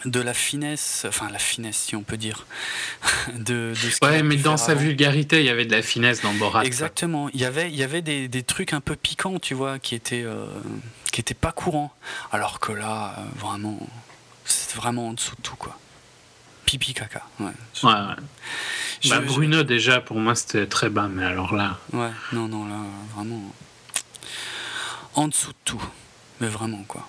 de 0.06 0.20
la 0.20 0.34
finesse, 0.34 1.06
enfin 1.08 1.30
la 1.32 1.38
finesse 1.38 1.78
si 1.78 1.96
on 1.96 2.02
peut 2.02 2.18
dire. 2.18 2.46
de, 3.36 3.74
de 3.74 4.06
ouais, 4.06 4.24
mais 4.24 4.38
dans 4.38 4.58
sa 4.58 4.74
vulgarité, 4.74 5.40
il 5.40 5.46
y 5.46 5.50
avait 5.50 5.66
de 5.66 5.72
la 5.72 5.82
finesse 5.82 6.22
dans 6.22 6.34
Borat. 6.34 6.66
Exactement, 6.66 7.30
il 7.34 7.42
y 7.42 7.46
avait, 7.46 7.70
il 7.70 7.76
y 7.76 7.84
avait 7.84 8.02
des, 8.02 8.28
des, 8.28 8.44
trucs 8.44 8.74
un 8.74 8.82
peu 8.82 8.96
piquants, 8.96 9.38
tu 9.40 9.54
vois, 9.54 9.80
qui 9.80 9.96
étaient, 9.96 10.24
euh, 10.24 10.46
qui 11.12 11.22
étaient 11.22 11.34
pas 11.34 11.52
courants. 11.52 11.94
Alors 12.32 12.60
que 12.60 12.72
là, 12.72 13.16
euh, 13.18 13.22
vraiment, 13.38 13.80
c'est 14.46 14.76
vraiment 14.76 15.10
en 15.10 15.14
dessous 15.14 15.36
de 15.36 15.42
tout, 15.42 15.56
quoi. 15.56 15.78
Pipi 16.66 16.94
caca, 16.94 17.24
ouais. 17.40 17.52
Ouais, 17.84 17.92
bah, 19.10 19.20
Bruno, 19.20 19.64
déjà, 19.64 20.00
pour 20.00 20.18
moi, 20.18 20.36
c'était 20.36 20.68
très 20.68 20.90
bas, 20.90 21.10
mais 21.12 21.26
alors 21.26 21.54
là. 21.54 21.80
Ouais, 21.92 22.12
non, 22.32 22.48
non, 22.48 22.66
là, 22.66 22.78
vraiment. 23.16 23.54
En 25.16 25.28
dessous 25.28 25.50
de 25.52 25.58
tout. 25.66 25.84
Mais 26.40 26.48
vraiment, 26.48 26.84
quoi. 26.88 27.08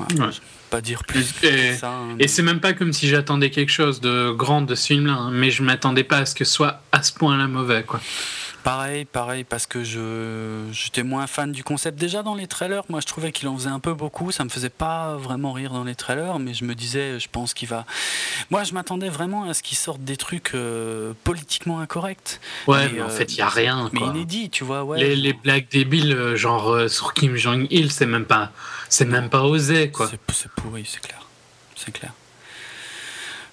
Ouais 0.00 0.30
pas 0.72 0.80
dire 0.80 1.04
plus 1.04 1.34
et, 1.42 1.74
ça. 1.74 1.90
Hein, 1.90 2.16
et 2.18 2.26
c'est 2.28 2.42
même 2.42 2.60
pas 2.60 2.72
comme 2.72 2.94
si 2.94 3.06
j'attendais 3.06 3.50
quelque 3.50 3.70
chose 3.70 4.00
de 4.00 4.32
grand 4.32 4.62
de 4.62 4.74
ce 4.74 4.86
film-là, 4.86 5.12
hein, 5.12 5.30
mais 5.30 5.50
je 5.50 5.62
m'attendais 5.62 6.02
pas 6.02 6.16
à 6.16 6.26
ce 6.26 6.34
que 6.34 6.46
ce 6.46 6.52
soit 6.54 6.80
à 6.92 7.02
ce 7.02 7.12
point-là 7.12 7.46
mauvais, 7.46 7.82
quoi. 7.82 8.00
Pareil, 8.64 9.04
pareil, 9.04 9.42
parce 9.44 9.66
que 9.66 9.82
je 9.82 10.68
j'étais 10.72 11.02
moins 11.02 11.26
fan 11.26 11.50
du 11.50 11.64
concept. 11.64 11.98
Déjà 11.98 12.22
dans 12.22 12.34
les 12.34 12.46
trailers, 12.46 12.84
moi 12.88 13.00
je 13.00 13.06
trouvais 13.06 13.32
qu'il 13.32 13.48
en 13.48 13.56
faisait 13.56 13.70
un 13.70 13.80
peu 13.80 13.92
beaucoup. 13.92 14.30
Ça 14.30 14.44
me 14.44 14.48
faisait 14.50 14.70
pas 14.70 15.16
vraiment 15.16 15.52
rire 15.52 15.72
dans 15.72 15.82
les 15.82 15.96
trailers, 15.96 16.38
mais 16.38 16.54
je 16.54 16.64
me 16.64 16.74
disais, 16.74 17.18
je 17.18 17.28
pense 17.30 17.54
qu'il 17.54 17.68
va. 17.68 17.84
Moi 18.50 18.62
je 18.62 18.72
m'attendais 18.72 19.08
vraiment 19.08 19.44
à 19.48 19.54
ce 19.54 19.62
qu'il 19.62 19.76
sorte 19.76 20.02
des 20.02 20.16
trucs 20.16 20.52
euh, 20.54 21.12
politiquement 21.24 21.80
incorrects. 21.80 22.40
Ouais, 22.68 22.88
mais, 22.90 23.02
en 23.02 23.06
euh, 23.06 23.08
fait 23.08 23.32
il 23.32 23.38
y 23.38 23.42
a 23.42 23.48
rien. 23.48 23.90
Mais 23.92 24.00
inédit, 24.00 24.48
tu 24.48 24.62
vois. 24.62 24.84
Ouais, 24.84 24.98
les, 24.98 25.16
les 25.16 25.32
blagues 25.32 25.68
débiles, 25.68 26.12
euh, 26.12 26.36
genre 26.36 26.88
sur 26.88 27.14
Kim 27.14 27.34
Jong-il, 27.34 27.90
c'est 27.90 28.06
même 28.06 28.26
pas, 28.26 28.52
c'est 28.88 29.06
même 29.06 29.28
pas 29.28 29.42
osé, 29.42 29.90
quoi. 29.90 30.08
C'est 30.08 30.50
pourri, 30.52 30.84
c'est 30.88 31.00
clair, 31.00 31.26
c'est 31.74 31.90
clair. 31.90 32.12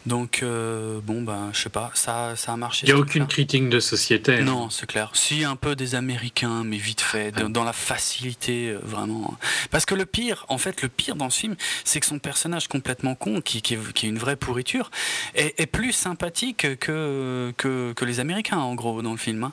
Donc, 0.05 0.43
euh, 0.43 1.01
bon, 1.03 1.21
ben, 1.21 1.49
je 1.51 1.59
sais 1.59 1.69
pas, 1.69 1.91
ça, 1.93 2.35
ça 2.37 2.53
a 2.53 2.57
marché. 2.57 2.87
Il 2.87 2.93
n'y 2.93 2.97
a 2.97 3.01
aucune 3.01 3.27
critique 3.27 3.67
de 3.67 3.81
société. 3.81 4.37
Hein. 4.37 4.43
Non, 4.43 4.69
c'est 4.69 4.85
clair. 4.85 5.11
Si, 5.13 5.43
un 5.43 5.57
peu 5.57 5.75
des 5.75 5.93
Américains, 5.93 6.63
mais 6.63 6.77
vite 6.77 7.01
fait, 7.01 7.31
dans, 7.31 7.63
la 7.65 7.73
facilité, 7.73 8.69
euh, 8.69 8.79
vraiment. 8.81 9.37
Parce 9.71 9.85
que 9.85 9.95
le 9.95 10.05
pire, 10.05 10.45
en 10.47 10.57
fait, 10.57 10.81
le 10.81 10.87
pire 10.87 11.15
dans 11.15 11.29
ce 11.29 11.39
film, 11.39 11.55
c'est 11.83 11.99
que 11.99 12.05
son 12.05 12.17
personnage 12.17 12.69
complètement 12.69 13.15
con, 13.15 13.41
qui, 13.41 13.61
qui, 13.61 13.73
est, 13.73 14.03
une 14.03 14.17
vraie 14.17 14.37
pourriture, 14.37 14.89
est, 15.35 15.65
plus 15.65 15.91
sympathique 15.91 16.79
que, 16.79 17.51
que, 17.57 17.93
que, 17.93 18.05
les 18.05 18.21
Américains, 18.21 18.57
en 18.57 18.75
gros, 18.75 19.01
dans 19.01 19.11
le 19.11 19.17
film. 19.17 19.43
Hein. 19.43 19.51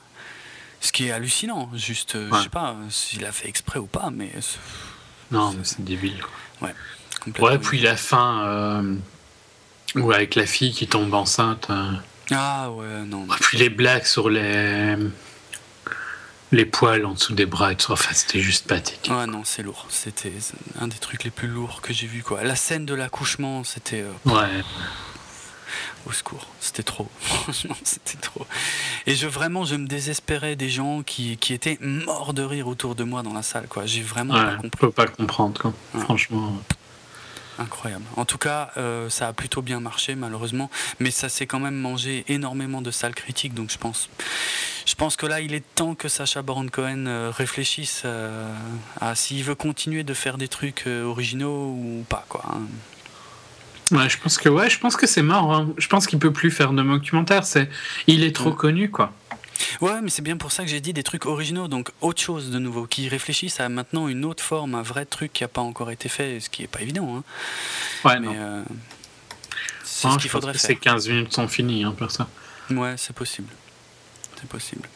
Ce 0.80 0.92
qui 0.92 1.08
est 1.08 1.10
hallucinant, 1.10 1.70
juste, 1.74 2.14
euh, 2.14 2.30
je 2.32 2.42
sais 2.44 2.48
pas 2.48 2.76
s'il 2.88 3.24
a 3.24 3.32
fait 3.32 3.48
exprès 3.48 3.80
ou 3.80 3.86
pas, 3.86 4.10
mais. 4.12 4.30
Non, 5.32 5.52
mais 5.52 5.64
c'est 5.64 5.82
débile. 5.82 6.22
Ouais. 6.62 6.74
Ouais, 7.40 7.58
puis 7.58 7.80
la 7.80 7.96
fin. 7.96 8.84
Ou 9.94 10.12
avec 10.12 10.34
la 10.34 10.46
fille 10.46 10.72
qui 10.72 10.86
tombe 10.86 11.14
enceinte. 11.14 11.66
Hein. 11.70 12.00
Ah 12.30 12.70
ouais, 12.70 13.04
non. 13.06 13.24
Et 13.24 13.40
puis 13.40 13.58
les 13.58 13.70
blagues 13.70 14.04
sur 14.04 14.28
les 14.28 14.96
les 16.52 16.64
poils 16.64 17.04
en 17.04 17.12
dessous 17.12 17.34
des 17.34 17.46
bras 17.46 17.72
et 17.72 17.76
tout. 17.76 17.92
Enfin, 17.92 18.12
c'était 18.12 18.40
juste 18.40 18.66
pathétique. 18.66 19.10
Ah 19.10 19.26
non, 19.26 19.42
c'est 19.44 19.62
lourd. 19.62 19.86
C'était 19.88 20.32
un 20.80 20.88
des 20.88 20.96
trucs 20.96 21.24
les 21.24 21.30
plus 21.30 21.48
lourds 21.48 21.80
que 21.82 21.92
j'ai 21.92 22.06
vu 22.06 22.22
quoi. 22.22 22.42
La 22.44 22.56
scène 22.56 22.86
de 22.86 22.94
l'accouchement, 22.94 23.64
c'était. 23.64 24.02
Euh, 24.02 24.12
ouais. 24.32 24.62
Au 26.06 26.12
secours, 26.12 26.46
c'était 26.60 26.84
trop. 26.84 27.08
Franchement, 27.20 27.76
c'était 27.82 28.18
trop. 28.18 28.46
Et 29.06 29.16
je 29.16 29.26
vraiment, 29.26 29.64
je 29.64 29.74
me 29.74 29.86
désespérais 29.86 30.54
des 30.54 30.68
gens 30.68 31.02
qui, 31.02 31.36
qui, 31.36 31.52
étaient 31.52 31.78
morts 31.80 32.32
de 32.32 32.42
rire 32.42 32.68
autour 32.68 32.94
de 32.94 33.02
moi 33.02 33.22
dans 33.22 33.32
la 33.32 33.42
salle 33.42 33.66
quoi. 33.66 33.86
J'ai 33.86 34.02
vraiment 34.02 34.34
pas 34.34 34.54
compris. 34.54 34.70
Je 34.72 34.78
peux 34.78 34.90
pas 34.90 35.06
comprendre 35.08 35.60
quoi. 35.60 35.72
Franchement. 35.98 36.62
Incroyable. 37.58 38.04
En 38.16 38.24
tout 38.24 38.38
cas, 38.38 38.70
euh, 38.76 39.08
ça 39.08 39.28
a 39.28 39.32
plutôt 39.32 39.62
bien 39.62 39.80
marché 39.80 40.14
malheureusement, 40.14 40.70
mais 41.00 41.10
ça 41.10 41.28
s'est 41.28 41.46
quand 41.46 41.58
même 41.58 41.76
mangé 41.76 42.24
énormément 42.28 42.82
de 42.82 42.90
salles 42.90 43.14
critiques, 43.14 43.54
donc 43.54 43.70
je 43.70 43.78
pense, 43.78 44.10
je 44.84 44.94
pense 44.94 45.16
que 45.16 45.26
là, 45.26 45.40
il 45.40 45.54
est 45.54 45.64
temps 45.74 45.94
que 45.94 46.08
Sacha 46.08 46.42
Baron 46.42 46.68
Cohen 46.68 47.06
euh, 47.06 47.32
réfléchisse 47.34 48.02
euh, 48.04 48.52
à 49.00 49.14
s'il 49.14 49.42
veut 49.42 49.54
continuer 49.54 50.04
de 50.04 50.14
faire 50.14 50.36
des 50.38 50.48
trucs 50.48 50.86
originaux 50.86 51.70
ou 51.70 52.04
pas, 52.08 52.24
quoi. 52.28 52.44
Hein. 52.52 52.62
Ouais, 53.92 54.08
je 54.08 54.18
pense 54.18 54.36
que 54.38 54.48
ouais, 54.48 54.68
je 54.68 54.80
pense 54.80 54.96
que 54.96 55.06
c'est 55.06 55.22
mort. 55.22 55.54
Hein. 55.54 55.68
Je 55.78 55.86
pense 55.86 56.06
qu'il 56.06 56.18
peut 56.18 56.32
plus 56.32 56.50
faire 56.50 56.72
de 56.72 56.82
documentaire. 56.82 57.44
C'est, 57.44 57.70
il 58.08 58.24
est 58.24 58.34
trop 58.34 58.50
connu, 58.50 58.90
quoi. 58.90 59.12
Ouais, 59.80 60.00
mais 60.02 60.10
c'est 60.10 60.22
bien 60.22 60.36
pour 60.36 60.52
ça 60.52 60.64
que 60.64 60.70
j'ai 60.70 60.80
dit 60.80 60.92
des 60.92 61.02
trucs 61.02 61.26
originaux, 61.26 61.68
donc 61.68 61.90
autre 62.00 62.20
chose 62.20 62.50
de 62.50 62.58
nouveau, 62.58 62.86
qui 62.86 63.08
réfléchissent 63.08 63.60
à 63.60 63.68
maintenant 63.68 64.08
une 64.08 64.24
autre 64.24 64.42
forme, 64.42 64.74
un 64.74 64.82
vrai 64.82 65.04
truc 65.04 65.32
qui 65.32 65.42
n'a 65.42 65.48
pas 65.48 65.60
encore 65.60 65.90
été 65.90 66.08
fait, 66.08 66.40
ce 66.40 66.50
qui 66.50 66.62
n'est 66.62 66.68
pas 66.68 66.82
évident. 66.82 67.16
Hein. 67.16 67.24
Ouais, 68.04 68.18
mais, 68.20 68.36
euh, 68.36 68.62
c'est 69.84 70.10
ce 70.10 70.18
qu'il 70.18 70.30
faudrait 70.30 70.52
faire. 70.52 70.60
Ces 70.60 70.76
15 70.76 71.08
minutes 71.08 71.32
sont 71.32 71.48
finies, 71.48 71.84
hein, 71.84 71.94
pour 71.96 72.10
ça. 72.10 72.28
Ouais, 72.70 72.94
c'est 72.96 73.14
possible. 73.14 73.48
C'est 74.38 74.48
possible. 74.48 74.88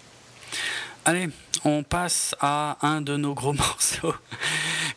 Allez, 1.04 1.28
on 1.64 1.82
passe 1.82 2.34
à 2.40 2.76
un 2.82 3.00
de 3.00 3.16
nos 3.16 3.34
gros 3.34 3.52
morceaux 3.54 4.14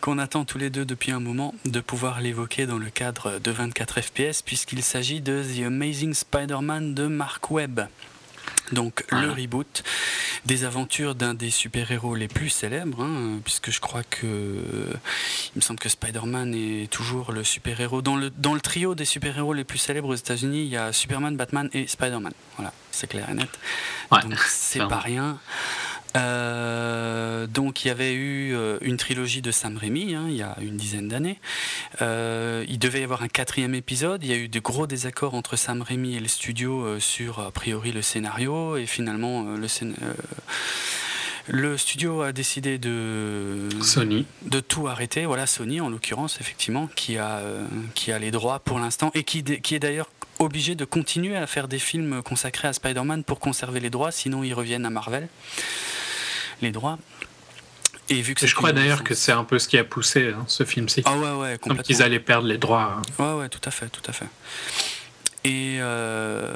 qu'on 0.01 0.17
attend 0.17 0.43
tous 0.43 0.57
les 0.57 0.69
deux 0.69 0.83
depuis 0.83 1.11
un 1.11 1.19
moment 1.19 1.55
de 1.65 1.79
pouvoir 1.79 2.19
l'évoquer 2.19 2.65
dans 2.65 2.77
le 2.77 2.89
cadre 2.89 3.39
de 3.39 3.51
24 3.51 4.01
FPS 4.01 4.41
puisqu'il 4.41 4.83
s'agit 4.83 5.21
de 5.21 5.41
The 5.41 5.67
Amazing 5.67 6.13
Spider-Man 6.13 6.93
de 6.93 7.07
Mark 7.07 7.49
Webb. 7.51 7.87
Donc 8.73 9.05
le 9.09 9.31
reboot 9.31 9.83
des 10.45 10.65
aventures 10.65 11.15
d'un 11.15 11.33
des 11.33 11.49
super-héros 11.49 12.15
les 12.15 12.27
plus 12.27 12.49
célèbres, 12.49 13.01
hein, 13.01 13.39
puisque 13.43 13.71
je 13.71 13.79
crois 13.79 14.03
que 14.03 14.25
il 14.25 15.57
me 15.57 15.61
semble 15.61 15.79
que 15.79 15.89
Spider-Man 15.89 16.53
est 16.53 16.91
toujours 16.91 17.31
le 17.31 17.43
super-héros. 17.43 18.01
Dans 18.01 18.15
le, 18.15 18.29
dans 18.29 18.53
le 18.53 18.61
trio 18.61 18.95
des 18.95 19.05
super-héros 19.05 19.53
les 19.53 19.63
plus 19.63 19.77
célèbres 19.77 20.09
aux 20.09 20.15
États-Unis, 20.15 20.63
il 20.63 20.69
y 20.69 20.77
a 20.77 20.91
Superman, 20.91 21.37
Batman 21.37 21.69
et 21.73 21.87
Spider-Man. 21.87 22.33
Voilà, 22.57 22.73
c'est 22.91 23.07
clair 23.07 23.29
et 23.29 23.33
net. 23.33 23.49
Donc 24.11 24.37
c'est 24.47 24.87
pas 24.87 24.99
rien. 24.99 25.39
Euh, 26.15 27.47
donc 27.47 27.83
il 27.83 27.87
y 27.87 27.91
avait 27.91 28.13
eu 28.13 28.55
euh, 28.55 28.77
une 28.81 28.97
trilogie 28.97 29.41
de 29.41 29.51
Sam 29.51 29.77
Raimi 29.77 30.13
hein, 30.13 30.25
il 30.27 30.35
y 30.35 30.43
a 30.43 30.55
une 30.61 30.77
dizaine 30.77 31.07
d'années. 31.07 31.39
Euh, 32.01 32.65
il 32.67 32.79
devait 32.79 33.01
y 33.01 33.03
avoir 33.03 33.23
un 33.23 33.27
quatrième 33.27 33.75
épisode. 33.75 34.23
Il 34.23 34.29
y 34.29 34.33
a 34.33 34.37
eu 34.37 34.47
de 34.47 34.59
gros 34.59 34.87
désaccords 34.87 35.33
entre 35.33 35.55
Sam 35.55 35.81
Raimi 35.81 36.15
et 36.15 36.19
le 36.19 36.27
studio 36.27 36.99
sur 36.99 37.39
a 37.39 37.51
priori 37.51 37.91
le 37.91 38.01
scénario 38.01 38.77
et 38.77 38.85
finalement 38.85 39.43
le 39.55 39.67
le 41.49 41.77
studio 41.77 42.21
a 42.21 42.31
décidé 42.31 42.77
de 42.77 43.67
Sony 43.81 44.25
de 44.43 44.59
tout 44.61 44.87
arrêter. 44.87 45.25
Voilà 45.25 45.45
Sony 45.45 45.81
en 45.81 45.89
l'occurrence 45.89 46.39
effectivement 46.39 46.87
qui 46.95 47.17
a 47.17 47.41
qui 47.95 48.11
a 48.11 48.19
les 48.19 48.31
droits 48.31 48.59
pour 48.59 48.79
l'instant 48.79 49.11
et 49.13 49.23
qui, 49.23 49.43
qui 49.43 49.75
est 49.75 49.79
d'ailleurs 49.79 50.09
obligé 50.43 50.75
de 50.75 50.85
continuer 50.85 51.35
à 51.35 51.47
faire 51.47 51.67
des 51.67 51.79
films 51.79 52.21
consacrés 52.23 52.67
à 52.67 52.73
Spider-Man 52.73 53.23
pour 53.23 53.39
conserver 53.39 53.79
les 53.79 53.89
droits, 53.89 54.11
sinon 54.11 54.43
ils 54.43 54.53
reviennent 54.53 54.85
à 54.85 54.89
Marvel 54.89 55.27
les 56.61 56.71
droits. 56.71 56.97
Et 58.09 58.21
vu 58.21 58.35
que 58.35 58.45
je 58.45 58.55
crois 58.55 58.73
d'ailleurs 58.73 59.03
que 59.03 59.13
c'est 59.13 59.31
un 59.31 59.43
peu 59.43 59.59
ce 59.59 59.67
qui 59.67 59.77
a 59.77 59.83
poussé 59.83 60.33
hein, 60.35 60.43
ce 60.47 60.65
film-ci. 60.65 61.03
Ah 61.05 61.15
ouais, 61.15 61.31
ouais, 61.31 61.57
complètement. 61.57 61.83
qu'ils 61.83 62.01
allaient 62.01 62.19
perdre 62.19 62.47
les 62.47 62.57
droits. 62.57 63.01
Hein. 63.19 63.23
Ouais, 63.23 63.41
ouais, 63.41 63.49
tout 63.49 63.61
à 63.63 63.71
fait, 63.71 63.87
tout 63.87 64.01
à 64.07 64.11
fait. 64.11 64.27
Et, 65.45 65.77
euh, 65.79 66.51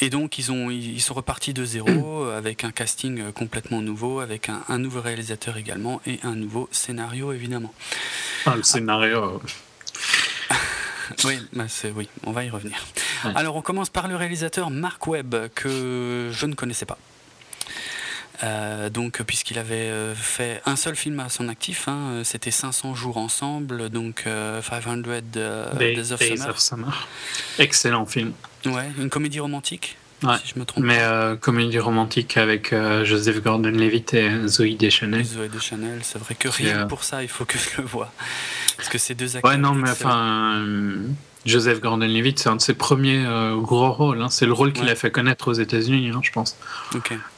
et 0.00 0.10
donc 0.10 0.38
ils, 0.38 0.52
ont, 0.52 0.70
ils 0.70 1.00
sont 1.00 1.14
repartis 1.14 1.52
de 1.52 1.64
zéro 1.64 2.24
avec 2.36 2.64
un 2.64 2.70
casting 2.70 3.32
complètement 3.32 3.80
nouveau, 3.80 4.20
avec 4.20 4.48
un, 4.48 4.78
nouveau 4.78 5.00
réalisateur 5.00 5.56
également 5.56 6.00
et 6.06 6.20
un 6.22 6.34
nouveau 6.34 6.68
scénario 6.72 7.32
évidemment. 7.32 7.72
Ah, 8.46 8.54
le 8.56 8.62
scénario. 8.62 9.40
oui, 11.24 11.38
bah 11.52 11.64
oui, 11.94 12.08
on 12.24 12.32
va 12.32 12.44
y 12.44 12.50
revenir. 12.50 12.84
Alors 13.34 13.56
on 13.56 13.62
commence 13.62 13.90
par 13.90 14.08
le 14.08 14.16
réalisateur 14.16 14.70
Mark 14.70 15.06
Webb 15.06 15.48
que 15.54 16.30
je 16.32 16.46
ne 16.46 16.54
connaissais 16.54 16.86
pas. 16.86 16.98
Euh, 18.42 18.88
donc, 18.88 19.22
puisqu'il 19.22 19.58
avait 19.58 19.90
euh, 19.90 20.14
fait 20.14 20.62
un 20.64 20.76
seul 20.76 20.96
film 20.96 21.20
à 21.20 21.28
son 21.28 21.48
actif, 21.48 21.88
hein, 21.88 22.10
euh, 22.10 22.24
c'était 22.24 22.50
500 22.50 22.94
jours 22.94 23.18
ensemble, 23.18 23.90
donc 23.90 24.24
500 24.24 24.96
Days, 24.98 26.12
of, 26.12 26.58
Summer. 26.58 27.08
Excellent 27.58 28.06
film. 28.06 28.32
Ouais, 28.66 28.90
une 28.98 29.10
comédie 29.10 29.40
romantique. 29.40 29.96
Si 30.22 30.52
je 30.54 30.60
me 30.60 30.66
trompe. 30.66 30.84
Mais 30.84 31.00
comédie 31.40 31.78
romantique 31.78 32.36
avec 32.36 32.74
Joseph 33.04 33.42
Gordon-Levitt 33.42 34.12
et 34.12 34.46
Zoé 34.46 34.74
Deschanel. 34.74 35.24
Zoé 35.24 35.48
Deschanel, 35.48 36.00
c'est 36.02 36.18
vrai 36.18 36.34
que 36.34 36.48
rien 36.48 36.86
pour 36.86 37.04
ça, 37.04 37.22
il 37.22 37.28
faut 37.28 37.46
que 37.46 37.56
je 37.56 37.80
le 37.80 37.86
vois. 37.86 38.12
Parce 38.80 38.88
que 38.88 38.98
ces 38.98 39.14
deux 39.14 39.36
acteurs. 39.36 39.50
Ouais, 39.50 39.58
non, 39.58 39.74
mais 39.74 39.90
enfin. 39.90 40.64
Joseph 41.46 41.80
Gordon-Levitt, 41.80 42.38
c'est 42.38 42.48
un 42.48 42.56
de 42.56 42.60
ses 42.60 42.74
premiers 42.74 43.24
euh, 43.26 43.56
gros 43.56 43.92
rôles. 43.92 44.20
Hein. 44.20 44.28
C'est 44.28 44.46
le 44.46 44.52
rôle 44.52 44.72
qu'il 44.72 44.88
a 44.88 44.94
fait 44.94 45.10
connaître 45.10 45.48
aux 45.48 45.54
États-Unis, 45.54 46.10
hein, 46.14 46.20
je 46.22 46.30
pense. 46.32 46.56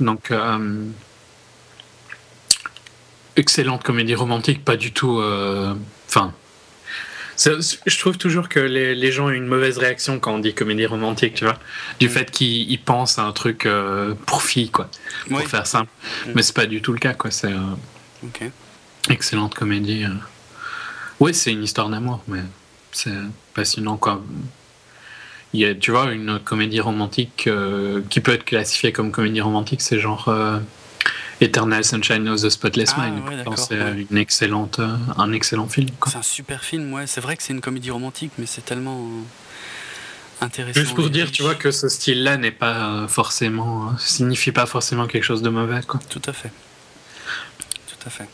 Donc, 0.01 0.30
euh, 0.30 0.84
excellente 3.36 3.82
comédie 3.82 4.14
romantique, 4.14 4.64
pas 4.64 4.76
du 4.76 4.93
tout. 4.93 5.20
Euh, 5.20 5.74
enfin. 6.09 6.32
je 7.36 7.99
trouve 7.99 8.18
toujours 8.18 8.49
que 8.49 8.59
les, 8.59 9.12
gens 9.12 9.26
ont 9.26 9.30
une 9.30 9.47
mauvaise 9.47 9.78
réaction 9.78 10.18
quand 10.18 10.34
on 10.34 10.38
dit 10.40 10.53
comédie 10.53 10.86
romantique, 10.86 11.34
tu 11.34 11.45
vois, 11.45 11.59
du 12.01 12.09
fait 12.09 12.30
qu'ils 12.30 12.80
pensent 12.80 13.20
à 13.20 13.22
un 13.22 13.32
truc 13.32 13.68
pour 14.26 14.43
filles, 14.43 14.70
quoi, 14.70 14.88
pour 15.28 15.40
faire 15.43 15.66
simple. 15.66 15.90
Mais 16.34 16.43
c'est 16.43 16.57
pas 16.57 16.66
du 16.66 16.82
tout 16.82 16.93
le 16.93 16.99
cas, 16.99 17.14
quoi. 17.14 17.30
C'est 17.30 17.53
excellente 19.09 19.55
comédie 19.55 20.07
Ouais, 21.23 21.33
c'est 21.33 21.53
une 21.53 21.62
histoire 21.62 21.89
d'amour, 21.89 22.20
mais 22.27 22.41
c'est 22.91 23.12
passionnant 23.55 23.97
quoi. 23.97 24.20
Il 25.53 25.61
y 25.61 25.64
a, 25.64 25.73
tu 25.73 25.93
vois, 25.93 26.11
une 26.11 26.41
comédie 26.41 26.81
romantique 26.81 27.49
qui 28.11 28.20
peut 28.20 28.33
être 28.33 28.45
classifiée 28.45 28.91
comme 28.91 29.12
comédie 29.12 29.41
romantique, 29.41 29.83
c'est 29.83 30.01
genre 30.01 30.35
Eternal 31.41 31.85
Sunshine 31.85 32.29
of 32.29 32.43
the 32.43 32.49
Spotless 32.49 32.95
ah, 32.97 33.09
Mind. 33.09 33.23
c'est 33.57 33.79
une 34.11 34.18
excellente, 34.18 34.81
un 35.16 35.33
excellent 35.33 35.68
film. 35.68 35.91
C'est 36.09 36.16
un 36.16 36.23
super 36.23 36.64
film, 36.64 36.93
ouais. 36.93 37.07
C'est 37.07 37.20
vrai 37.20 37.37
que 37.37 37.45
c'est 37.45 37.53
une 37.53 37.61
comédie 37.61 37.93
romantique, 37.93 38.33
mais 38.39 38.47
c'est 38.47 38.64
tellement 38.64 39.09
intéressant. 40.41 40.81
Juste 40.81 40.97
pour 40.97 41.09
dire, 41.09 41.31
tu 41.31 41.43
vois, 41.43 41.55
que 41.55 41.70
ce 41.70 41.89
style-là 41.89 42.37
n'est 42.37 42.51
pas 42.51 43.07
forcément, 43.07 43.97
signifie 43.97 44.51
pas 44.51 44.66
forcément 44.66 45.07
quelque 45.07 45.25
chose 45.25 45.43
de 45.43 45.51
mauvais, 45.51 45.83
quoi. 45.87 46.01
Tout 46.09 46.23
à 46.27 46.33
fait. 46.33 46.51
Tout 47.87 48.09
à 48.09 48.11
fait. 48.11 48.29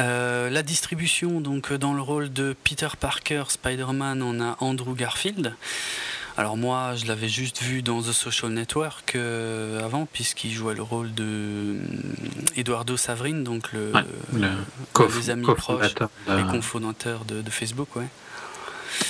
Euh, 0.00 0.50
la 0.50 0.62
distribution, 0.62 1.40
donc 1.40 1.72
dans 1.72 1.94
le 1.94 2.02
rôle 2.02 2.32
de 2.32 2.54
Peter 2.64 2.88
Parker, 2.98 3.44
Spider-Man, 3.48 4.22
on 4.22 4.40
a 4.40 4.56
Andrew 4.60 4.94
Garfield. 4.94 5.54
Alors 6.36 6.56
moi, 6.56 6.94
je 6.96 7.06
l'avais 7.06 7.28
juste 7.28 7.62
vu 7.62 7.82
dans 7.82 8.02
The 8.02 8.12
Social 8.12 8.50
Network 8.50 9.14
euh, 9.14 9.84
avant, 9.84 10.06
puisqu'il 10.06 10.52
jouait 10.52 10.74
le 10.74 10.82
rôle 10.82 11.14
de 11.14 11.24
euh, 11.24 11.78
Eduardo 12.56 12.96
Savrin, 12.96 13.42
donc 13.42 13.72
le, 13.72 13.92
des 15.16 15.30
amis 15.30 15.46
proches 15.56 15.94
et 16.28 16.42
cofondateur 16.50 17.24
de, 17.24 17.40
de, 17.40 17.50
Facebook, 17.50 17.94
ouais. 17.94 18.08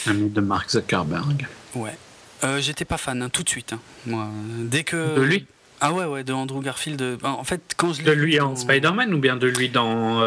Ami 0.07 0.29
de 0.29 0.41
Mark 0.43 0.71
Zuckerberg. 0.71 1.47
Ouais. 1.75 1.97
Euh, 2.45 2.61
j'étais 2.61 2.85
pas 2.85 2.99
fan, 2.99 3.23
hein, 3.23 3.31
tout 3.31 3.43
de 3.43 3.49
suite. 3.49 3.73
Hein, 3.73 3.81
moi, 4.05 4.29
dès 4.59 4.85
que. 4.85 5.17
De 5.17 5.23
lui? 5.23 5.47
Ah 5.87 5.93
ouais, 5.93 6.05
ouais, 6.05 6.25
de 6.25 6.33
Andrew 6.33 6.63
Garfield. 6.63 7.19
En 7.23 7.45
fait, 7.45 7.61
quand 7.77 7.93
je 7.93 8.03
De 8.03 8.13
lui 8.13 8.41
en 8.41 8.57
Spider-Man 8.57 9.13
ou 9.13 9.19
bien 9.19 9.37
de 9.37 9.47
lui 9.47 9.69
dans 9.69 10.21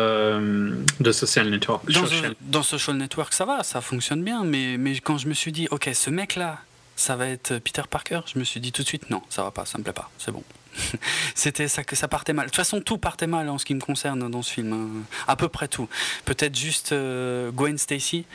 The 1.04 1.12
Social 1.12 1.50
Network 1.50 1.92
dans, 1.92 2.06
Social... 2.06 2.36
dans 2.42 2.64
Social 2.64 2.98
Network, 2.98 3.34
ça 3.34 3.46
va, 3.46 3.64
ça 3.64 3.82
fonctionne 3.82 4.24
bien, 4.24 4.44
mais, 4.44 4.78
mais 4.78 4.98
quand 5.00 5.18
je 5.18 5.28
me 5.28 5.34
suis 5.34 5.52
dit, 5.52 5.68
ok, 5.72 5.90
ce 5.94 6.10
mec-là, 6.10 6.60
ça 6.96 7.16
va 7.16 7.28
être 7.28 7.60
Peter 7.60 7.84
Parker, 7.90 8.22
je 8.32 8.40
me 8.40 8.44
suis 8.44 8.60
dit 8.60 8.72
tout 8.72 8.82
de 8.82 8.88
suite 8.88 9.10
non, 9.10 9.22
ça 9.30 9.44
va 9.44 9.52
pas, 9.52 9.66
ça 9.66 9.78
me 9.78 9.84
plaît 9.84 9.94
pas, 9.94 10.10
c'est 10.18 10.32
bon. 10.32 10.44
C'était 11.36 11.68
ça 11.68 11.84
que 11.84 11.96
ça 11.96 12.08
partait 12.08 12.34
mal. 12.34 12.46
De 12.46 12.50
toute 12.50 12.58
façon, 12.58 12.82
tout 12.82 12.98
partait 12.98 13.28
mal 13.28 13.50
en 13.50 13.58
ce 13.58 13.66
qui 13.66 13.76
me 13.76 13.80
concerne 13.80 14.30
dans 14.30 14.42
ce 14.42 14.54
film, 14.54 14.74
hein. 14.74 15.04
à 15.28 15.36
peu 15.36 15.48
près 15.48 15.68
tout. 15.68 15.88
Peut-être 16.26 16.56
juste 16.58 16.92
euh, 16.92 17.52
Gwen 17.52 17.78
Stacy. 17.78 18.26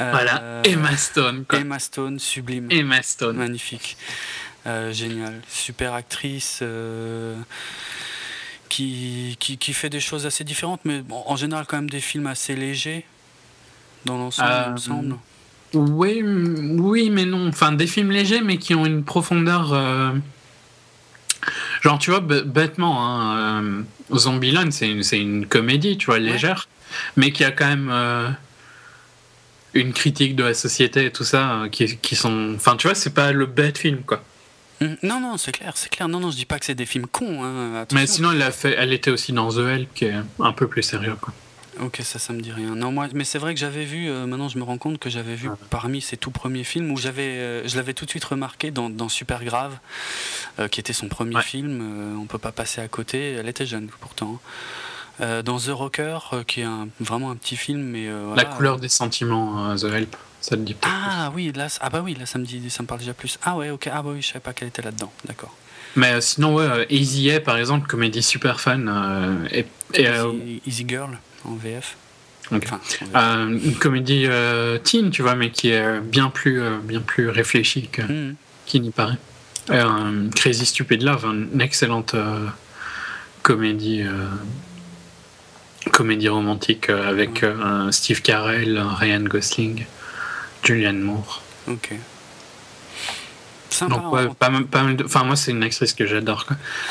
Euh, 0.00 0.10
voilà, 0.10 0.62
Emma 0.64 0.96
Stone. 0.96 1.44
Emma 1.52 1.78
Stone, 1.78 2.18
sublime. 2.18 2.68
Emma 2.70 3.02
Stone, 3.02 3.36
magnifique, 3.36 3.96
euh, 4.66 4.92
génial, 4.92 5.40
super 5.48 5.94
actrice. 5.94 6.62
Qui, 8.68 9.36
qui, 9.40 9.58
qui, 9.58 9.72
fait 9.72 9.90
des 9.90 9.98
choses 9.98 10.26
assez 10.26 10.44
différentes, 10.44 10.82
mais 10.84 11.02
en 11.10 11.34
général 11.34 11.66
quand 11.66 11.76
même 11.76 11.90
des 11.90 11.98
films 11.98 12.28
assez 12.28 12.54
légers 12.54 13.04
dans 14.04 14.16
l'ensemble, 14.16 14.64
il 14.68 14.72
me 14.72 14.76
semble. 14.78 15.16
Oui, 15.74 16.22
oui, 16.24 17.10
mais 17.10 17.24
non. 17.24 17.48
Enfin, 17.48 17.72
des 17.72 17.86
films 17.86 18.10
légers, 18.10 18.40
mais 18.40 18.58
qui 18.58 18.74
ont 18.74 18.86
une 18.86 19.04
profondeur. 19.04 19.72
Euh, 19.72 20.12
genre, 21.80 21.98
tu 21.98 22.10
vois, 22.10 22.20
bêtement, 22.20 23.06
hein, 23.06 23.62
euh, 23.62 24.16
Zombieland, 24.16 24.70
c'est 24.70 24.88
une, 24.88 25.02
une, 25.12 25.46
comédie, 25.46 25.96
tu 25.96 26.06
vois, 26.06 26.18
légère, 26.18 26.68
mais 27.16 27.30
qui 27.30 27.44
a 27.44 27.52
quand 27.52 27.68
même 27.68 27.88
euh, 27.92 28.28
une 29.74 29.92
critique 29.92 30.34
de 30.34 30.44
la 30.44 30.54
société 30.54 31.06
et 31.06 31.12
tout 31.12 31.24
ça, 31.24 31.64
qui, 31.70 31.98
qui 31.98 32.16
sont. 32.16 32.54
Enfin, 32.56 32.76
tu 32.76 32.88
vois, 32.88 32.96
c'est 32.96 33.14
pas 33.14 33.32
le 33.32 33.46
bête 33.46 33.78
film, 33.78 33.98
quoi. 34.04 34.22
Hum, 34.80 34.96
non, 35.02 35.20
non, 35.20 35.36
c'est 35.36 35.52
clair, 35.52 35.72
c'est 35.76 35.90
clair. 35.90 36.08
Non, 36.08 36.20
non, 36.20 36.30
je 36.30 36.36
dis 36.36 36.46
pas 36.46 36.58
que 36.58 36.64
c'est 36.64 36.74
des 36.74 36.86
films 36.86 37.06
cons. 37.06 37.44
Hein, 37.44 37.84
mais 37.92 38.06
sinon, 38.06 38.32
elle, 38.32 38.42
a 38.42 38.50
fait, 38.50 38.74
elle 38.78 38.92
était 38.92 39.10
aussi 39.10 39.32
dans 39.32 39.50
The 39.52 39.58
Help, 39.58 39.94
qui 39.94 40.06
est 40.06 40.14
un 40.38 40.52
peu 40.52 40.66
plus 40.68 40.82
sérieux, 40.82 41.16
quoi. 41.20 41.32
Ok, 41.80 42.00
ça, 42.02 42.18
ça 42.18 42.32
me 42.32 42.40
dit 42.40 42.52
rien. 42.52 42.74
Non, 42.74 42.90
moi, 42.92 43.06
mais 43.14 43.24
c'est 43.24 43.38
vrai 43.38 43.54
que 43.54 43.60
j'avais 43.60 43.84
vu. 43.84 44.10
euh, 44.10 44.26
maintenant, 44.26 44.48
je 44.48 44.58
me 44.58 44.64
rends 44.64 44.76
compte 44.76 44.98
que 44.98 45.08
j'avais 45.08 45.34
vu 45.34 45.48
parmi 45.70 46.00
ses 46.02 46.16
tout 46.16 46.30
premiers 46.30 46.64
films 46.64 46.90
où 46.90 46.96
j'avais, 46.98 47.22
euh, 47.22 47.66
je 47.68 47.76
l'avais 47.76 47.94
tout 47.94 48.04
de 48.04 48.10
suite 48.10 48.24
remarqué 48.24 48.70
dans, 48.70 48.90
dans 48.90 49.08
Super 49.08 49.44
Grave, 49.44 49.78
euh, 50.58 50.68
qui 50.68 50.80
était 50.80 50.92
son 50.92 51.08
premier 51.08 51.40
film. 51.42 52.16
on 52.20 52.26
peut 52.26 52.38
pas 52.38 52.52
passer 52.52 52.80
à 52.80 52.88
côté. 52.88 53.32
Elle 53.32 53.48
était 53.48 53.66
jeune 53.66 53.88
pourtant. 54.00 54.40
Euh, 55.20 55.42
dans 55.42 55.58
The 55.58 55.68
Rocker, 55.68 56.18
qui 56.46 56.60
est 56.62 56.64
un- 56.64 56.88
vraiment 56.98 57.30
un 57.30 57.36
petit 57.36 57.56
film, 57.56 57.80
mais 57.82 58.08
La 58.36 58.44
couleur 58.44 58.78
des 58.78 58.88
sentiments, 58.88 59.74
The 59.76 59.84
Help, 59.84 60.16
ça 60.40 60.56
dit 60.56 60.76
Ah 60.82 61.30
oui, 61.34 61.52
là, 61.54 61.68
ah 61.80 61.90
bah 61.90 62.00
oui, 62.04 62.14
là 62.18 62.26
ça 62.26 62.38
me 62.38 62.44
dit, 62.44 62.68
ça 62.70 62.82
me 62.82 62.86
parle 62.88 63.00
déjà 63.00 63.14
plus. 63.14 63.38
Ah 63.42 63.56
ouais, 63.56 63.70
ok, 63.70 63.88
ah 63.92 64.02
bah 64.02 64.10
oui, 64.14 64.22
je 64.22 64.28
savais 64.28 64.40
pas 64.40 64.52
qu'elle 64.52 64.68
était 64.68 64.82
là-dedans. 64.82 65.12
D'accord. 65.26 65.54
Mais 65.96 66.12
euh, 66.12 66.20
sinon, 66.20 66.54
ouais, 66.54 66.64
euh, 66.64 66.84
Easy 66.88 67.30
A, 67.32 67.40
par 67.40 67.56
exemple, 67.58 67.86
comédie 67.88 68.22
super 68.22 68.60
fan. 68.60 68.88
euh, 68.88 69.48
et, 69.50 69.66
et, 69.94 70.04
Easy, 70.04 70.62
Easy 70.66 70.84
Girl 70.88 71.18
en 71.44 71.54
VF. 71.54 71.96
Ok. 72.52 72.62
Enfin, 72.64 72.80
en 73.14 73.46
VF. 73.52 73.64
une 73.64 73.74
comédie 73.76 74.26
teen, 74.84 75.10
tu 75.10 75.22
vois, 75.22 75.34
mais 75.34 75.50
qui 75.50 75.70
est 75.70 76.00
bien 76.00 76.30
plus, 76.30 76.62
bien 76.84 77.00
plus 77.00 77.28
réfléchie 77.28 77.88
que, 77.88 78.02
Mhm. 78.02 78.34
qu'il 78.66 78.82
n'y 78.82 78.90
paraît. 78.90 79.18
Crazy 80.36 80.66
Stupid 80.66 81.02
Love, 81.02 81.24
une 81.26 81.60
excellente 81.60 82.14
comédie, 83.42 84.04
comédie 85.92 86.28
romantique 86.28 86.88
avec 86.90 87.44
Steve 87.90 88.22
Carell, 88.22 88.82
Ryan 88.98 89.20
Gosling, 89.22 89.84
Julianne 90.62 91.00
Moore. 91.00 91.42
Ok. 91.68 91.90
Sympa. 93.70 93.94
Donc 93.96 94.12
ouais, 94.12 94.26
pas, 94.38 94.50
pas 94.70 94.82
mal 94.82 94.96
de- 94.96 95.04
Enfin 95.04 95.24
moi 95.24 95.36
c'est 95.36 95.52
une 95.52 95.62
actrice 95.62 95.94
que 95.94 96.06
j'adore. 96.06 96.44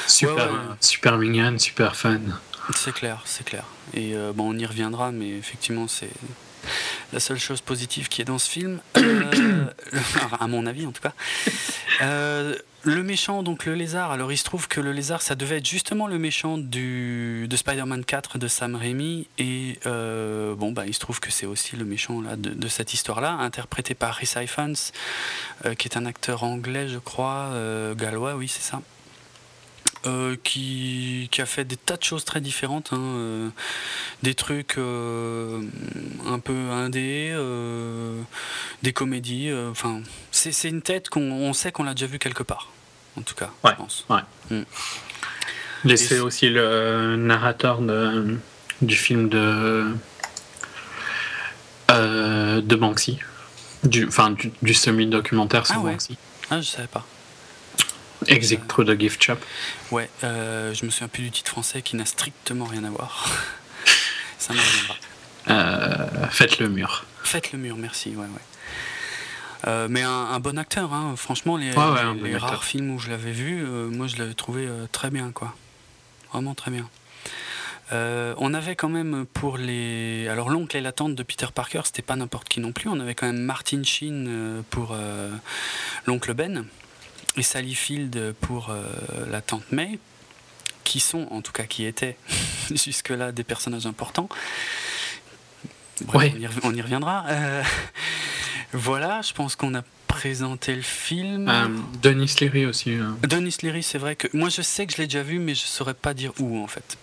Super, 0.08 0.36
Ouais, 0.36 0.42
ouais. 0.44 0.76
super 0.80 1.18
mignonne, 1.18 1.60
super 1.60 1.96
fan. 1.96 2.36
C'est 2.76 2.94
clair, 2.94 3.22
c'est 3.26 3.44
clair. 3.46 3.64
Et 3.94 4.16
euh, 4.16 4.32
bon, 4.34 4.54
on 4.54 4.58
y 4.58 4.66
reviendra, 4.66 5.12
mais 5.12 5.30
effectivement, 5.30 5.88
c'est 5.88 6.10
la 7.14 7.20
seule 7.20 7.40
chose 7.40 7.62
positive 7.62 8.08
qui 8.08 8.22
est 8.22 8.26
dans 8.26 8.40
ce 8.40 8.50
film, 8.50 8.80
Euh, 8.98 9.66
à 10.40 10.48
mon 10.48 10.66
avis 10.66 10.86
en 10.86 10.92
tout 10.92 11.02
cas. 11.02 11.14
Euh, 12.02 12.56
le 12.84 13.04
méchant, 13.04 13.44
donc 13.44 13.66
le 13.66 13.76
lézard, 13.76 14.12
alors 14.12 14.32
il 14.32 14.38
se 14.38 14.46
trouve 14.46 14.70
que 14.70 14.80
le 14.80 14.94
lézard, 14.94 15.22
ça 15.22 15.36
devait 15.36 15.58
être 15.58 15.68
justement 15.68 16.08
le 16.08 16.18
méchant 16.18 16.58
du, 16.58 17.46
de 17.50 17.58
Spider-Man 17.58 18.06
4 18.06 18.38
de 18.38 18.48
Sam 18.48 18.76
Raimi, 18.76 19.28
et 19.38 19.78
euh, 19.86 20.56
bon, 20.56 20.72
bah, 20.72 20.86
il 20.88 20.94
se 20.94 21.00
trouve 21.00 21.20
que 21.20 21.30
c'est 21.30 21.46
aussi 21.46 21.76
le 21.76 21.84
méchant 21.84 22.22
là, 22.22 22.38
de, 22.38 22.52
de 22.52 22.68
cette 22.70 22.94
histoire-là, 22.94 23.32
interprété 23.32 23.96
par 23.96 24.16
Rhys 24.16 24.34
Ifans, 24.38 24.92
qui 25.78 25.88
est 25.90 25.98
un 25.98 26.06
acteur 26.06 26.44
anglais, 26.44 26.88
je 26.88 27.00
crois, 27.00 27.52
gallois, 27.98 28.36
oui, 28.36 28.48
c'est 28.48 28.64
ça. 28.64 28.82
Euh, 30.06 30.38
qui, 30.46 31.28
qui 31.30 31.42
a 31.42 31.46
fait 31.46 31.66
des 31.66 31.76
tas 31.76 31.98
de 31.98 32.04
choses 32.04 32.24
très 32.24 32.40
différentes, 32.40 32.92
hein, 32.94 32.98
euh, 33.02 33.50
des 34.24 34.34
trucs 34.34 34.78
euh, 34.78 35.62
un 36.26 36.40
peu 36.40 36.54
indés, 36.72 37.32
euh, 37.34 38.22
des 38.82 38.94
comédies. 38.94 39.52
Enfin, 39.70 40.00
c'est 40.32 40.70
une 40.70 40.82
tête 40.82 41.10
qu'on 41.10 41.30
on 41.30 41.52
sait 41.52 41.74
qu'on 41.74 41.84
l'a 41.84 41.94
déjà 41.94 42.06
vu 42.06 42.18
quelque 42.18 42.44
part, 42.44 42.70
en 43.18 43.24
tout 43.24 43.36
cas, 43.36 43.50
Ouais, 43.66 43.72
je 43.72 43.76
pense. 43.76 44.06
ouais. 44.10 44.22
Mm. 44.52 45.90
Et 45.90 45.98
c'est 45.98 46.20
aussi 46.20 46.50
le 46.50 47.18
narrateur 47.18 47.82
de, 47.82 48.38
du 48.82 48.96
film 48.96 49.28
de 49.28 49.94
de 51.90 52.76
Banksy, 52.76 53.20
du, 53.84 54.08
enfin 54.08 54.30
du, 54.32 54.52
du 54.62 54.74
semi-documentaire 54.74 55.66
sur 55.68 55.76
Ah 55.78 55.80
ouais. 55.82 55.92
Banksy. 55.92 56.18
Ah, 56.50 56.62
je 56.62 56.68
savais 56.70 56.88
pas. 56.88 57.06
Exit 58.28 58.60
through 58.68 58.86
the 58.86 59.00
gift 59.00 59.24
shop. 59.24 59.38
Ouais, 59.92 60.10
euh, 60.24 60.74
je 60.74 60.86
me 60.86 60.90
souviens 60.92 61.08
plus 61.08 61.24
du 61.24 61.32
titre 61.32 61.52
français 61.52 61.82
qui 61.82 61.96
n'a 61.96 62.06
strictement 62.06 62.66
rien 62.66 62.84
à 62.84 62.90
voir. 62.90 63.30
Ça 64.38 64.54
reviendra. 64.54 64.96
Euh, 65.50 66.28
faites 66.30 66.60
le 66.60 66.70
mur. 66.70 67.06
Faites 67.24 67.52
le 67.52 67.60
mur, 67.60 67.76
merci. 67.78 68.10
Ouais, 68.10 68.26
ouais. 68.26 68.28
Euh, 69.68 69.88
mais 69.90 70.04
un, 70.04 70.10
un 70.12 70.40
bon 70.40 70.58
acteur, 70.58 70.94
hein. 70.94 71.16
franchement, 71.18 71.58
les, 71.58 71.72
Ouais, 71.72 71.76
ouais, 71.78 72.00
un 72.00 72.14
les- 72.14 72.20
bon 72.20 72.26
les 72.26 72.34
acteur. 72.36 72.50
rares 72.50 72.64
films 72.64 72.92
où 72.92 73.00
je 73.00 73.10
l'avais 73.10 73.32
vu, 73.32 73.64
euh, 73.66 73.90
moi 73.90 74.08
je 74.08 74.16
l'avais 74.18 74.34
trouvé 74.34 74.66
euh, 74.66 74.86
très 74.92 75.10
bien, 75.10 75.32
quoi. 75.32 75.54
Vraiment 76.32 76.56
très 76.56 76.72
bien. 76.72 76.88
On 77.92 78.54
avait 78.54 78.76
quand 78.76 78.88
même 78.90 79.26
pour 79.34 79.58
les. 79.58 80.28
Alors, 80.28 80.50
l'oncle 80.52 80.78
et 80.78 80.82
la 80.82 80.92
tante 80.92 81.16
de 81.16 81.24
Peter 81.24 81.48
Parker, 81.54 81.82
c'était 81.86 82.04
pas 82.04 82.16
n'importe 82.16 82.48
qui 82.48 82.60
non 82.60 82.72
plus. 82.72 82.88
On 82.88 83.00
avait 83.00 83.16
quand 83.16 83.26
même 83.26 83.42
Martin 83.42 83.82
Sheen 83.84 84.64
pour 84.70 84.96
l'oncle 86.06 86.34
Ben 86.36 86.66
et 87.38 87.44
Sally 87.44 87.76
Field 87.76 88.34
pour 88.42 88.70
euh, 88.70 88.84
la 89.30 89.42
tante 89.42 89.72
May, 89.72 90.00
qui 90.84 91.00
sont, 91.00 91.28
en 91.32 91.42
tout 91.42 91.52
cas 91.52 91.64
qui 91.64 91.86
étaient 91.86 92.18
jusque-là 92.72 93.32
des 93.32 93.44
personnages 93.44 93.86
importants. 93.86 94.30
Bref, 96.02 96.34
Ouais. 96.34 96.48
on, 96.64 96.74
y, 96.74 96.82
reviendra. 96.82 97.26
Euh, 97.28 97.62
voilà, 98.74 99.22
je 99.22 99.34
pense 99.34 99.56
qu'on 99.56 99.76
a 99.76 99.84
présenté 100.08 100.76
le 100.76 100.82
film. 100.82 101.50
Euh, 101.50 101.68
Denis 102.02 102.34
Leary 102.40 102.66
aussi. 102.66 102.92
euh. 102.94 103.10
Denis 103.28 103.56
Leary, 103.62 103.84
c'est 103.84 103.98
vrai 103.98 104.16
que 104.16 104.28
moi 104.34 104.50
je 104.50 104.62
sais 104.62 104.86
que 104.88 104.94
je 104.94 104.98
l'ai 104.98 105.08
déjà 105.08 105.24
vu, 105.24 105.40
mais 105.40 105.56
je 105.56 105.62
saurais 105.66 105.94
pas 105.94 106.14
dire 106.14 106.32
où 106.40 106.58
en 106.64 106.68
fait. 106.68 106.98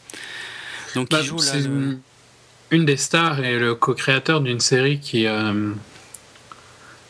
Donc 0.95 1.11
Bah, 1.11 1.18
il 1.20 1.27
joue 1.27 1.37
là. 1.37 1.43
c'est 1.43 1.61
le- 1.61 1.66
une- 1.66 2.01
une 2.72 2.85
des 2.87 2.97
stars 2.97 3.41
et 3.45 3.59
le 3.59 3.74
co-créateur 3.74 4.41
d'une 4.41 4.61
série 4.61 4.99
qui 4.99 5.27
euh, 5.27 5.72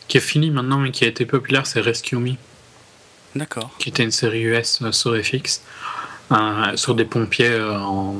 qui 0.07 0.17
est 0.17 0.21
finie 0.21 0.51
maintenant 0.51 0.77
mais 0.79 0.91
qui 0.91 1.03
a 1.05 1.07
été 1.07 1.25
populaire, 1.25 1.65
c'est 1.65 1.79
Rescue 1.81 2.17
Me, 2.17 2.33
D'accord. 3.37 3.71
qui 3.77 3.89
était 3.89 4.03
une 4.03 4.11
série 4.11 4.41
US 4.41 4.81
euh, 4.81 4.91
sur 4.91 5.15
FX, 5.15 5.61
euh, 6.31 6.75
sur 6.75 6.95
des 6.95 7.05
pompiers 7.05 7.49
euh, 7.49 7.77
en, 7.77 8.15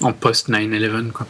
en 0.00 0.12
post 0.12 0.48
9/11 0.48 1.12
quoi. 1.12 1.26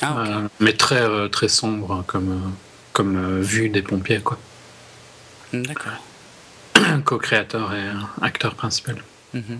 Ah, 0.00 0.42
mais 0.60 0.74
très, 0.74 1.28
très 1.30 1.48
sombre 1.48 2.04
comme, 2.06 2.52
comme 2.92 3.40
vue 3.40 3.68
des 3.68 3.82
pompiers, 3.82 4.20
quoi. 4.20 4.38
D'accord. 5.52 5.90
Co-créateur 7.04 7.74
et 7.74 7.84
acteur 8.22 8.54
principal. 8.54 9.02
Mhm. 9.34 9.58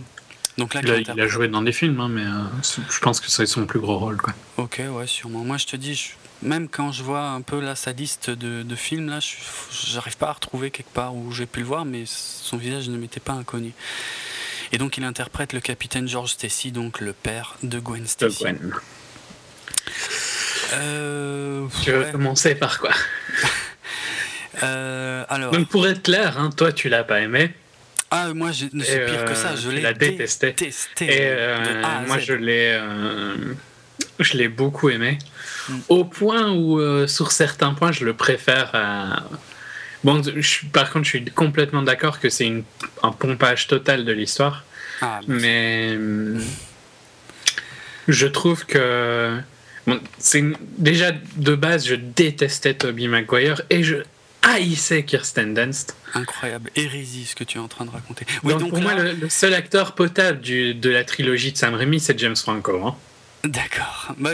Donc 0.59 0.74
là, 0.74 0.80
il, 0.84 1.20
a, 1.20 1.26
joué 1.26 1.49
dans 1.49 1.62
des 1.62 1.72
films, 1.72 1.99
hein, 1.99 2.09
mais 2.09 2.24
je 2.88 3.01
pense 3.01 3.18
que 3.18 3.28
c'est 3.28 3.46
son 3.46 3.66
plus 3.66 3.80
gros 3.80 3.99
rôle. 3.99 4.18
Quoi. 4.18 4.32
Ok, 4.59 4.80
ouais, 4.88 5.07
sûrement. 5.09 5.42
Moi, 5.42 5.57
je 5.57 5.66
te 5.66 5.74
dis, 5.74 6.12
même 6.43 6.68
quand 6.68 6.93
je 6.93 7.03
vois 7.03 7.22
un 7.22 7.41
peu 7.41 7.61
là, 7.61 7.74
sa 7.74 7.93
liste 7.93 8.30
de, 8.30 8.74
films, 8.74 9.09
là, 9.09 9.18
j'arrive 9.70 10.16
pas 10.16 10.28
à 10.28 10.32
retrouver 10.32 10.70
quelque 10.70 10.93
part 10.93 11.14
où 11.14 11.32
j'ai 11.32 11.47
pu 11.47 11.61
le 11.61 11.66
voir, 11.66 11.84
mais 11.84 12.05
son 12.07 12.57
visage 12.57 12.89
ne 12.89 12.97
m'était 12.97 13.20
pas 13.20 13.32
inconnu. 13.32 13.72
Et 14.72 14.78
donc 14.78 14.99
il 14.99 15.05
interprète 15.05 15.53
le 15.53 15.61
capitaine 15.61 16.07
George 16.07 16.32
Stacy, 16.32 16.72
donc 16.72 17.01
le 17.01 17.12
père 17.12 17.57
de 17.62 17.78
Gwen 17.78 18.07
Stacy. 18.07 18.45
De 18.45 18.51
Gwen. 18.51 18.74
Euh, 20.74 21.66
tu 21.82 21.93
veux 21.93 22.05
commencer 22.12 22.55
par 22.55 22.78
quoi? 22.78 22.91
Euh, 24.64 25.24
alors... 25.28 25.53
Donc 25.53 25.68
pour 25.68 25.86
être 25.86 26.03
clair, 26.03 26.36
hein, 26.36 26.51
toi 26.51 26.72
tu 26.72 26.89
l'as 26.89 27.05
pas 27.05 27.20
aimé. 27.20 27.55
Ah, 28.11 28.34
moi, 28.34 28.51
je, 28.51 28.64
c'est 28.82 29.07
pire 29.07 29.24
que 29.24 29.34
ça. 29.34 29.55
Je 29.55 29.70
l'ai 29.70 29.95
détesté. 29.95 30.57
Et 31.03 31.30
moi, 32.09 32.18
je 32.18 32.32
l'ai, 32.32 32.76
je 34.19 34.37
l'ai 34.37 34.49
beaucoup 34.49 34.89
aimé. 34.91 35.19
Mm. 35.69 35.79
Au 35.89 36.05
point 36.05 36.53
où, 36.53 36.81
euh, 36.81 37.07
sur 37.07 37.33
certains 37.33 37.75
points, 37.75 37.93
je 37.93 38.05
le 38.05 38.14
préfère 38.14 38.71
à. 38.75 39.25
Bon, 40.05 40.23
je, 40.23 40.66
par 40.66 40.91
contre, 40.91 41.05
je 41.05 41.11
suis 41.11 41.25
complètement 41.27 41.83
d'accord 41.83 42.21
que 42.21 42.29
c'est 42.29 42.53
un 43.03 43.12
pompage 43.12 43.66
total 43.66 44.05
de 44.05 44.12
l'histoire. 44.12 44.64
Ah, 45.01 45.21
mais 45.27 45.97
mm, 45.97 46.41
je 48.09 48.27
trouve 48.27 48.64
que. 48.64 49.39
Bon, 49.87 50.01
c'est 50.19 50.45
déjà 50.77 51.12
de 51.37 51.55
base, 51.55 51.87
je 51.87 51.95
détestais 51.95 52.75
Toby 52.75 53.09
Maguire 53.09 53.62
et 53.71 53.83
je 53.83 53.97
haïssais 54.43 55.03
Kirsten 55.03 55.55
Dunst. 55.55 55.97
Incroyable, 56.14 56.71
hérésie 56.77 57.27
ce 57.27 57.35
que 57.35 57.45
tu 57.45 57.59
es 57.59 57.61
en 57.61 57.69
train 57.69 57.85
de 57.85 57.91
raconter. 57.91 58.27
donc, 58.45 58.69
pour 58.69 58.81
moi, 58.81 58.95
le, 58.95 59.29
seul 59.29 59.55
acteur 59.55 59.95
potable 59.95 60.41
du, 60.41 60.75
de 60.75 60.91
la 60.91 61.05
trilogie 61.05 61.53
de 61.53 61.57
Sam 61.57 61.75
Raimi, 61.75 62.01
c'est 62.01 62.19
James 62.19 62.37
Franco. 62.37 62.87
Hein. 62.87 62.97
D'accord. 63.45 64.14
Bah, 64.18 64.30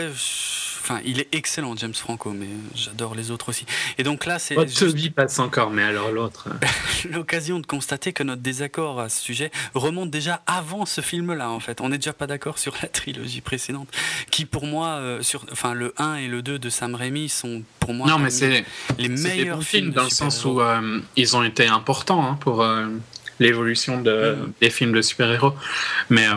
Enfin, 0.85 1.01
il 1.03 1.19
est 1.19 1.29
excellent, 1.31 1.75
James 1.77 1.95
Franco, 1.95 2.29
mais 2.29 2.45
j'adore 2.75 3.15
les 3.15 3.31
autres 3.31 3.49
aussi. 3.49 3.65
Et 3.97 4.03
donc 4.03 4.27
là, 4.27 4.37
c'est. 4.37 4.55
Oh, 4.55 4.65
Toby 4.65 5.09
passe 5.09 5.39
encore, 5.39 5.71
mais 5.71 5.81
alors 5.81 6.11
l'autre. 6.11 6.47
L'occasion 7.11 7.59
de 7.59 7.65
constater 7.65 8.13
que 8.13 8.21
notre 8.21 8.43
désaccord 8.43 8.99
à 8.99 9.09
ce 9.09 9.19
sujet 9.19 9.49
remonte 9.73 10.11
déjà 10.11 10.43
avant 10.45 10.85
ce 10.85 11.01
film-là, 11.01 11.49
en 11.49 11.59
fait. 11.59 11.81
On 11.81 11.89
n'est 11.89 11.97
déjà 11.97 12.13
pas 12.13 12.27
d'accord 12.27 12.59
sur 12.59 12.75
la 12.83 12.87
trilogie 12.87 13.41
précédente, 13.41 13.87
qui 14.29 14.45
pour 14.45 14.67
moi, 14.67 14.89
euh, 14.99 15.23
sur, 15.23 15.43
enfin, 15.51 15.73
le 15.73 15.95
1 15.97 16.17
et 16.17 16.27
le 16.27 16.43
2 16.43 16.59
de 16.59 16.69
Sam 16.69 16.93
Raimi 16.93 17.29
sont 17.29 17.63
pour 17.79 17.95
moi 17.95 18.07
non, 18.07 18.19
mais 18.19 18.29
c'est 18.29 18.63
les 18.99 19.09
meilleurs 19.09 19.63
films, 19.63 19.89
dans 19.89 20.03
le 20.03 20.11
sens 20.11 20.45
où 20.45 20.61
euh, 20.61 20.99
ils 21.15 21.35
ont 21.35 21.41
été 21.43 21.65
importants 21.65 22.23
hein, 22.23 22.37
pour 22.39 22.61
euh, 22.61 22.85
l'évolution 23.39 24.01
de, 24.01 24.35
mm. 24.35 24.51
des 24.61 24.69
films 24.69 24.91
de 24.91 25.01
super-héros. 25.01 25.55
Mais 26.11 26.27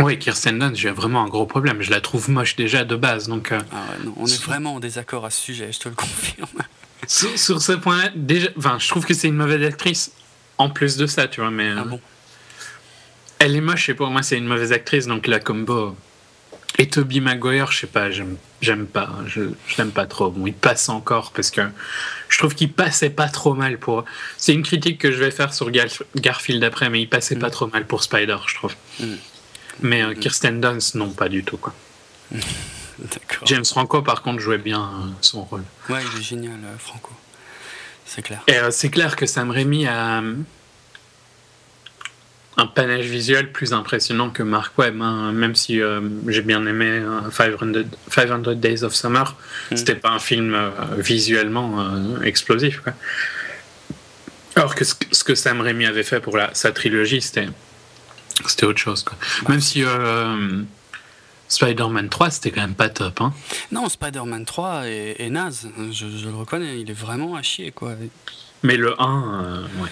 oui, 0.00 0.18
Kirsten 0.18 0.58
Dunst, 0.58 0.76
j'ai 0.76 0.90
vraiment 0.90 1.22
un 1.22 1.28
gros 1.28 1.46
problème. 1.46 1.82
Je 1.82 1.90
la 1.90 2.00
trouve 2.00 2.30
moche 2.30 2.56
déjà 2.56 2.84
de 2.84 2.96
base. 2.96 3.28
Donc, 3.28 3.52
euh, 3.52 3.60
ah 3.72 3.76
on 4.16 4.26
est 4.26 4.42
vraiment 4.42 4.76
en 4.76 4.80
désaccord 4.80 5.24
à 5.24 5.30
ce 5.30 5.40
sujet, 5.40 5.72
je 5.72 5.78
te 5.78 5.88
le 5.88 5.94
confirme. 5.94 6.48
Sur, 7.06 7.60
ce 7.60 7.72
point-là, 7.72 8.10
déjà, 8.14 8.48
enfin, 8.56 8.78
je 8.78 8.88
trouve 8.88 9.04
que 9.04 9.14
c'est 9.14 9.28
une 9.28 9.36
mauvaise 9.36 9.64
actrice. 9.64 10.12
En 10.58 10.70
plus 10.70 10.96
de 10.96 11.06
ça, 11.06 11.28
tu 11.28 11.40
vois, 11.40 11.50
mais. 11.50 11.70
Ah 11.76 11.84
bon? 11.84 12.00
Elle 13.38 13.56
est 13.56 13.60
moche 13.62 13.88
et 13.88 13.94
pour 13.94 14.08
moi, 14.08 14.22
c'est 14.22 14.36
une 14.36 14.46
mauvaise 14.46 14.72
actrice. 14.72 15.06
Donc 15.06 15.26
la 15.26 15.40
combo. 15.40 15.96
Et 16.78 16.88
Toby 16.88 17.20
Maguire, 17.20 17.72
je 17.72 17.80
sais 17.80 17.86
pas, 17.86 18.10
j'aime 18.10 18.86
pas. 18.86 19.10
Je, 19.26 19.42
je 19.66 19.76
l'aime 19.76 19.90
pas 19.90 20.06
trop. 20.06 20.30
Bon, 20.30 20.46
il 20.46 20.54
passe 20.54 20.88
encore 20.88 21.32
parce 21.32 21.50
que 21.50 21.62
je 22.28 22.38
trouve 22.38 22.54
qu'il 22.54 22.72
passait 22.72 23.10
pas 23.10 23.28
trop 23.28 23.54
mal 23.54 23.78
pour. 23.78 24.04
C'est 24.36 24.54
une 24.54 24.62
critique 24.62 24.98
que 24.98 25.10
je 25.10 25.18
vais 25.18 25.30
faire 25.30 25.52
sur 25.52 25.70
Garfield 25.70 26.62
après, 26.64 26.88
mais 26.88 27.02
il 27.02 27.08
passait 27.08 27.36
pas 27.36 27.48
mm. 27.48 27.52
trop 27.52 27.66
mal 27.66 27.86
pour 27.86 28.02
Spider, 28.02 28.36
je 28.46 28.54
trouve. 28.54 28.74
Mm. 29.00 29.14
Mais 29.82 30.02
euh, 30.02 30.14
Kirsten 30.14 30.60
Dunst, 30.60 30.94
non, 30.94 31.10
pas 31.10 31.28
du 31.28 31.44
tout. 31.44 31.56
Quoi. 31.56 31.74
James 33.44 33.64
Franco, 33.64 34.02
par 34.02 34.22
contre, 34.22 34.40
jouait 34.40 34.58
bien 34.58 34.82
euh, 34.82 35.08
son 35.20 35.42
rôle. 35.44 35.64
Ouais, 35.88 36.00
il 36.14 36.20
est 36.20 36.22
génial, 36.22 36.58
euh, 36.64 36.76
Franco. 36.78 37.12
C'est 38.04 38.22
clair. 38.22 38.42
Et 38.48 38.58
c'est 38.70 38.90
clair 38.90 39.14
que 39.14 39.24
Sam 39.24 39.50
Raimi 39.50 39.86
a 39.86 40.22
un 42.56 42.66
panache 42.66 43.06
visuel 43.06 43.52
plus 43.52 43.72
impressionnant 43.72 44.30
que 44.30 44.42
Mark 44.42 44.76
Webb, 44.76 45.00
hein. 45.00 45.30
même 45.30 45.54
si 45.54 45.80
j'ai 46.26 46.42
bien 46.42 46.66
aimé 46.66 47.00
500, 47.30 48.54
Days 48.56 48.82
of 48.82 48.96
Summer. 48.96 49.36
Mm. 49.70 49.76
C'était 49.76 49.94
pas 49.94 50.10
un 50.10 50.18
film 50.18 50.58
visuellement 50.98 52.20
explosif. 52.22 52.80
Quoi. 52.80 52.94
Alors 54.56 54.74
que 54.74 54.84
ce, 54.84 55.24
que 55.24 55.34
Sam 55.36 55.60
Raimi 55.60 55.86
avait 55.86 56.02
fait 56.02 56.20
pour 56.20 56.36
la, 56.36 56.50
sa 56.54 56.72
trilogie, 56.72 57.20
c'était 57.20 57.48
c'était 58.48 58.66
autre 58.66 58.78
chose. 58.78 59.02
Quoi. 59.02 59.16
Même 59.48 59.60
si 59.60 59.82
euh, 59.84 60.62
Spider-Man 61.48 62.08
3, 62.08 62.30
c'était 62.30 62.50
quand 62.50 62.60
même 62.60 62.74
pas 62.74 62.88
top. 62.88 63.20
Hein. 63.20 63.32
Non, 63.72 63.88
Spider-Man 63.88 64.44
3 64.44 64.86
est, 64.86 65.30
naze, 65.30 65.68
je, 65.90 66.28
le 66.28 66.34
reconnais, 66.34 66.80
il 66.80 66.90
est 66.90 66.94
vraiment 66.94 67.34
à 67.36 67.42
chier. 67.42 67.72
Quoi. 67.72 67.94
Mais 68.62 68.76
le 68.76 69.00
1, 69.00 69.42
euh, 69.44 69.62
ouais. 69.82 69.90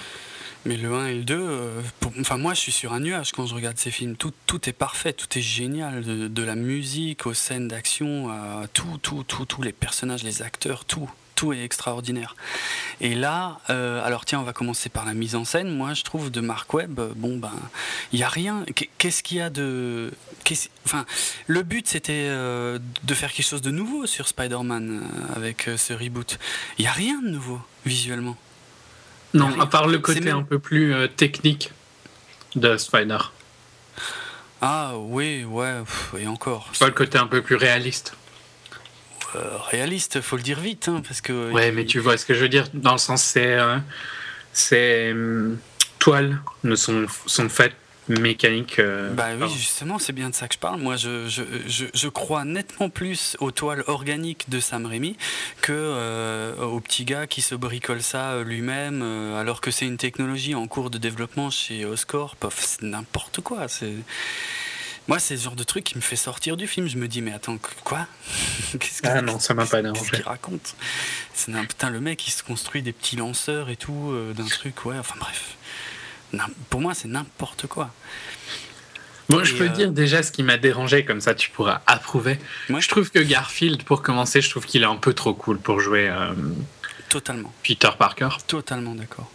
Mais 0.65 0.77
le 0.77 0.93
1 0.93 1.07
et 1.07 1.15
le 1.15 1.25
2, 1.25 1.35
euh, 1.39 1.81
enfin 2.21 2.37
moi 2.37 2.53
je 2.53 2.61
suis 2.61 2.73
sur 2.73 2.93
un 2.93 3.01
nuage 3.01 3.33
quand 3.33 3.47
je 3.47 3.55
regarde 3.55 3.79
ces 3.79 3.91
films. 3.91 4.17
Tout, 4.17 4.33
tout 4.47 4.69
est 4.69 4.73
parfait, 4.73 5.13
tout 5.13 5.39
est 5.39 5.43
génial. 5.43 6.03
De, 6.03 6.43
la 6.43 6.57
musique 6.57 7.27
aux 7.27 7.35
scènes 7.35 7.69
d'action, 7.69 8.29
tout, 8.73 8.99
tout, 9.01 9.23
tout, 9.23 9.45
tous 9.47 9.63
les 9.63 9.73
personnages, 9.73 10.25
les 10.25 10.43
acteurs, 10.43 10.85
tout 10.85 11.09
tout 11.39 11.53
est 11.53 11.63
extraordinaire. 11.63 12.35
Et 13.01 13.15
là, 13.15 13.61
euh, 13.71 14.05
alors 14.05 14.25
tiens, 14.25 14.41
on 14.41 14.43
va 14.43 14.53
commencer 14.53 14.89
par 14.89 15.07
la 15.07 15.15
mise 15.15 15.37
en 15.37 15.45
scène. 15.45 15.71
Moi, 15.71 15.95
je 15.95 16.03
trouve 16.03 16.33
de 16.33 16.41
Mark 16.41 16.75
Webb, 16.75 17.01
bon 17.15 17.39
ben, 17.39 17.53
il 18.13 18.19
y 18.19 18.25
a 18.25 18.29
rien. 18.29 18.67
Qu'est-ce 18.99 19.23
qu'il 19.23 19.37
y 19.37 19.41
a 19.41 19.49
de, 19.49 20.11
enfin, 20.85 21.07
le 21.47 21.63
but 21.63 21.87
c'était 21.87 22.27
euh, 22.29 22.81
de 23.05 23.15
faire 23.15 23.33
quelque 23.33 23.47
chose 23.47 23.63
de 23.63 23.71
nouveau 23.71 24.05
sur 24.07 24.27
Spider-Man 24.27 25.05
euh, 25.05 25.37
avec 25.37 25.71
ce 25.77 25.93
reboot. 25.93 26.41
Il 26.79 26.85
y 26.85 26.89
a 26.89 26.93
rien 26.93 27.23
de 27.23 27.29
nouveau 27.29 27.61
visuellement. 27.87 28.37
Non, 29.33 29.61
à 29.61 29.67
part 29.67 29.87
le 29.87 30.01
côté 30.01 30.31
un 30.31 30.43
peu 30.43 30.59
plus 30.59 30.93
technique 31.17 31.71
de 32.57 32.77
Spider. 32.79 33.19
Ah 34.61 34.95
oui, 34.97 35.45
ouais, 35.45 35.85
et 36.19 36.27
encore. 36.27 36.73
Pas 36.81 36.87
le 36.87 36.93
côté 36.93 37.17
un 37.17 37.29
peu 37.29 37.43
plus 37.43 37.55
réaliste. 37.55 38.17
Euh, 39.37 39.59
réaliste, 39.71 40.21
faut 40.21 40.37
le 40.37 40.43
dire 40.43 40.61
vite, 40.61 40.89
hein, 40.89 41.03
parce 41.07 41.21
que. 41.21 41.53
Ouais, 41.53 41.71
mais 41.71 41.85
tu 41.85 41.99
vois 41.99 42.17
ce 42.17 42.25
que 42.25 42.35
je 42.35 42.41
veux 42.41 42.49
dire 42.49 42.67
dans 42.73 42.93
le 42.93 42.99
sens 42.99 43.23
c'est 43.23 43.55
euh, 43.55 43.79
ces 44.53 45.15
toiles 45.99 46.41
ne 46.65 46.75
sont 46.75 47.07
sont 47.27 47.49
faites 47.49 47.75
mécaniques. 48.09 48.79
Euh, 48.79 49.13
bah 49.13 49.27
oui, 49.39 49.49
justement, 49.55 49.99
c'est 49.99 50.15
bien 50.15 50.31
de 50.31 50.35
ça 50.35 50.49
que 50.49 50.55
je 50.55 50.59
parle. 50.59 50.81
Moi, 50.81 50.97
je, 50.97 51.29
je, 51.29 51.43
je, 51.67 51.85
je 51.93 52.09
crois 52.09 52.47
nettement 52.47 52.89
plus 52.89 53.37
aux 53.39 53.51
toiles 53.51 53.85
organiques 53.87 54.49
de 54.49 54.61
Sam 54.61 54.87
Raimi 54.87 55.19
que 55.61 56.55
au 56.63 56.81
petit 56.81 57.05
gars 57.05 57.27
qui 57.27 57.43
se 57.43 57.55
bricole 57.55 58.01
ça 58.01 58.43
lui-même, 58.43 59.03
alors 59.37 59.61
que 59.61 59.71
c'est 59.71 59.87
une 59.87 59.99
technologie 59.99 60.55
en 60.55 60.67
cours 60.67 60.89
de 60.89 60.97
développement 60.97 61.51
chez 61.51 61.85
Oscorp. 61.85 62.37
C'est 62.51 62.83
n'importe 62.83 63.43
quoi. 63.43 63.69
C'est 63.69 63.93
moi, 65.09 65.19
c'est 65.19 65.37
ce 65.37 65.45
genre 65.45 65.57
de 65.57 65.65
truc 65.65 65.85
qui 65.85 65.97
me 65.97 66.03
fait 66.03 66.17
sortir 66.17 66.57
du 66.57 66.67
film. 66.67 66.87
Je 66.87 66.99
me 66.99 67.09
dis, 67.09 67.23
mais 67.23 67.33
attends, 67.33 67.59
quoi? 67.83 68.07
Qu'est-ce 68.79 69.03
que, 69.03 69.09
Ah 69.09 69.23
non, 69.23 69.39
ça 69.39 69.55
m'a 69.55 69.67
pas 69.67 69.83
dérangé. 69.83 70.01
Qu'est-ce 70.03 70.13
qu'il 70.13 70.23
raconte? 70.23 70.75
C'est 71.33 71.55
un 71.55 71.65
putain, 71.65 71.91
le 71.91 72.01
mec, 72.01 72.29
il 72.29 72.31
se 72.31 72.43
construit 72.43 72.83
des 72.83 72.93
petits 72.93 73.17
lanceurs 73.17 73.71
et 73.71 73.77
tout, 73.77 74.11
euh, 74.13 74.35
d'un 74.35 74.47
truc, 74.47 74.85
ouais, 74.85 74.99
enfin 74.99 75.17
bref. 75.19 75.57
Pour 76.69 76.81
moi, 76.81 76.93
c'est 76.95 77.09
n'importe 77.09 77.67
quoi. 77.67 77.91
Bon, 79.31 79.45
je 79.45 79.55
peux 79.57 79.65
euh, 79.65 79.69
dire 79.69 79.93
déjà 79.93 80.23
ce 80.23 80.31
qui 80.33 80.43
m'a 80.43 80.57
dérangé, 80.57 81.05
comme 81.05 81.21
ça 81.21 81.35
tu 81.35 81.51
pourras 81.51 81.83
approuver. 81.87 82.39
Moi, 82.69 82.81
je 82.81 82.89
trouve 82.89 83.11
que 83.11 83.19
Garfield, 83.19 83.83
pour 83.83 84.03
commencer, 84.03 84.41
je 84.41 84.49
trouve 84.49 84.65
qu'il 84.65 84.83
est 84.83 84.87
un 84.87 84.97
peu 84.97 85.13
trop 85.13 85.35
cool 85.35 85.59
pour 85.59 85.81
jouer. 85.81 86.09
Euh, 86.09 86.33
Totalement. 87.09 87.53
Peter 87.63 87.91
Parker. 87.99 88.29
Totalement 88.47 88.95
d'accord. 88.95 89.31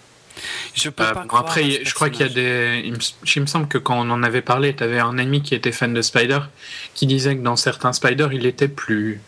Je 0.74 0.90
peux 0.90 1.04
euh, 1.04 1.14
pas 1.14 1.26
après, 1.38 1.84
je 1.84 1.94
crois 1.94 2.10
qu'il 2.10 2.26
y 2.26 2.30
a 2.30 2.34
des. 2.34 2.82
Il 2.86 3.42
me, 3.42 3.46
semble 3.46 3.68
que 3.68 3.78
quand 3.78 3.96
on 3.96 4.10
en 4.10 4.24
avait 4.24 4.42
parlé, 4.42 4.76
tu 4.76 4.84
avais 4.84 5.00
un 5.00 5.18
ami 5.18 5.42
qui 5.42 5.56
était 5.56 5.72
fan 5.72 5.94
de 5.94 6.02
Spider 6.02 6.40
qui 6.94 7.06
disait 7.06 7.36
que 7.36 7.42
dans 7.42 7.56
certains 7.56 7.94
Spider, 7.94 8.30
il 8.32 8.46
était 8.46 8.68
plus. 8.68 9.22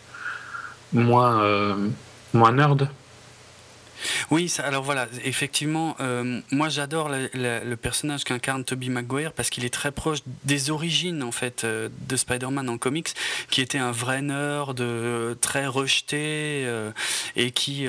moins, 0.92 1.42
euh, 1.42 1.74
moins 2.34 2.52
nerd. 2.52 2.88
Oui, 4.30 4.52
alors 4.58 4.82
voilà, 4.82 5.08
effectivement, 5.24 5.96
euh, 6.00 6.40
moi 6.50 6.68
j'adore 6.68 7.08
le, 7.08 7.74
personnage 7.76 8.24
qu'incarne 8.24 8.64
Toby 8.64 8.90
Maguire 8.90 9.32
parce 9.32 9.50
qu'il 9.50 9.64
est 9.64 9.72
très 9.72 9.92
proche 9.92 10.18
des 10.44 10.70
origines 10.70 11.22
en 11.22 11.32
fait 11.32 11.64
euh, 11.64 11.88
de 12.08 12.16
Spider-Man 12.16 12.68
en 12.68 12.78
comics, 12.78 13.10
qui 13.50 13.60
était 13.60 13.78
un 13.78 13.92
vrai 13.92 14.22
nerd, 14.22 14.82
très 15.40 15.66
rejeté 15.66 16.66
et 17.36 17.50
qui 17.50 17.86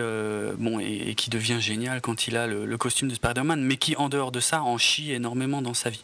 bon 0.57 0.79
et, 0.79 1.15
qui 1.15 1.29
devient 1.29 1.59
génial 1.59 2.01
quand 2.01 2.27
il 2.27 2.37
a 2.37 2.47
le, 2.47 2.77
costume 2.77 3.07
de 3.07 3.15
Spider-Man, 3.15 3.61
mais 3.61 3.77
qui 3.77 3.95
en 3.95 4.09
dehors 4.09 4.31
de 4.31 4.39
ça 4.39 4.61
en 4.61 4.77
chie 4.77 5.11
énormément 5.11 5.61
dans 5.61 5.73
sa 5.73 5.89
vie. 5.89 6.01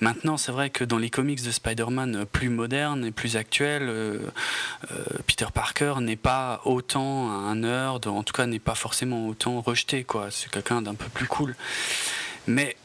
Maintenant, 0.00 0.36
c'est 0.36 0.52
vrai 0.52 0.70
que 0.70 0.82
dans 0.84 0.98
les 0.98 1.10
comics 1.10 1.42
de 1.42 1.50
Spider-Man 1.50 2.26
plus 2.32 2.48
modernes 2.48 3.04
et 3.04 3.12
plus 3.12 3.36
actuels, 3.36 4.20
Peter 5.26 5.46
Parker 5.54 5.94
n'est 6.00 6.16
pas 6.16 6.60
autant 6.64 7.30
un 7.30 7.56
nerd, 7.56 8.06
en 8.06 8.22
tout 8.22 8.32
cas 8.32 8.46
n'est 8.46 8.58
pas 8.58 8.74
forcément 8.74 9.29
autant 9.30 9.60
rejeté, 9.60 10.04
quoi. 10.04 10.28
C'est 10.30 10.50
quelqu'un 10.50 10.82
d'un 10.82 10.94
peu 10.94 11.08
plus 11.08 11.26
cool. 11.26 11.54
Mais. 12.46 12.76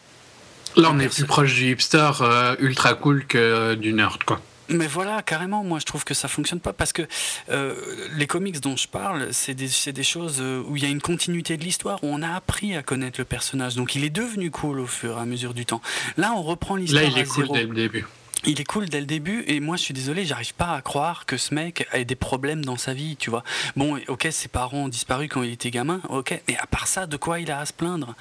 Là, 0.75 0.89
on 0.91 0.99
est 0.99 1.07
plus 1.07 1.25
proche 1.25 1.53
du 1.53 1.71
hipster 1.71 2.11
euh, 2.21 2.55
ultra 2.59 2.95
cool 2.95 3.25
que 3.25 3.75
du 3.75 3.93
nerd, 3.93 4.23
quoi. 4.23 4.41
Mais 4.69 4.87
voilà, 4.87 5.21
carrément, 5.21 5.63
moi 5.63 5.79
je 5.79 5.85
trouve 5.85 6.03
que 6.03 6.13
ça 6.13 6.27
fonctionne 6.27 6.59
pas 6.59 6.73
parce 6.73 6.91
que 6.91 7.03
euh, 7.49 7.75
les 8.17 8.25
comics 8.25 8.59
dont 8.59 8.75
je 8.75 8.87
parle, 8.87 9.27
c'est 9.31 9.53
des, 9.53 9.69
des, 9.91 10.03
choses 10.03 10.37
euh, 10.39 10.63
où 10.67 10.75
il 10.75 10.83
y 10.83 10.85
a 10.85 10.89
une 10.89 11.01
continuité 11.01 11.55
de 11.55 11.63
l'histoire, 11.63 12.03
où 12.03 12.07
on 12.07 12.21
a 12.23 12.29
appris 12.29 12.75
à 12.75 12.81
connaître 12.81 13.19
le 13.19 13.25
personnage. 13.25 13.75
Donc 13.75 13.95
il 13.95 14.03
est 14.03 14.09
devenu 14.09 14.49
cool 14.49 14.79
au 14.79 14.87
fur 14.87 15.17
et 15.17 15.21
à 15.21 15.25
mesure 15.25 15.53
du 15.53 15.65
temps. 15.65 15.81
Là, 16.17 16.33
on 16.35 16.41
reprend 16.41 16.75
l'histoire. 16.75 17.03
Là, 17.03 17.09
il 17.09 17.17
est 17.19 17.25
cool 17.25 17.47
dès 17.53 17.63
le 17.63 17.75
début 17.75 18.05
il 18.45 18.61
est 18.61 18.65
cool 18.65 18.89
dès 18.89 18.99
le 18.99 19.05
début 19.05 19.43
et 19.47 19.59
moi 19.59 19.77
je 19.77 19.83
suis 19.83 19.93
désolé, 19.93 20.25
j'arrive 20.25 20.53
pas 20.53 20.73
à 20.73 20.81
croire 20.81 21.25
que 21.25 21.37
ce 21.37 21.53
mec 21.53 21.87
ait 21.93 22.05
des 22.05 22.15
problèmes 22.15 22.63
dans 22.63 22.77
sa 22.77 22.93
vie, 22.93 23.15
tu 23.17 23.29
vois. 23.29 23.43
Bon, 23.75 23.99
ok, 24.07 24.27
ses 24.31 24.47
parents 24.47 24.85
ont 24.85 24.87
disparu 24.87 25.27
quand 25.27 25.43
il 25.43 25.51
était 25.51 25.71
gamin, 25.71 26.01
ok, 26.09 26.41
mais 26.47 26.57
à 26.57 26.67
part 26.67 26.87
ça, 26.87 27.07
de 27.07 27.17
quoi 27.17 27.39
il 27.39 27.51
a 27.51 27.59
à 27.59 27.65
se 27.65 27.73
plaindre? 27.73 28.15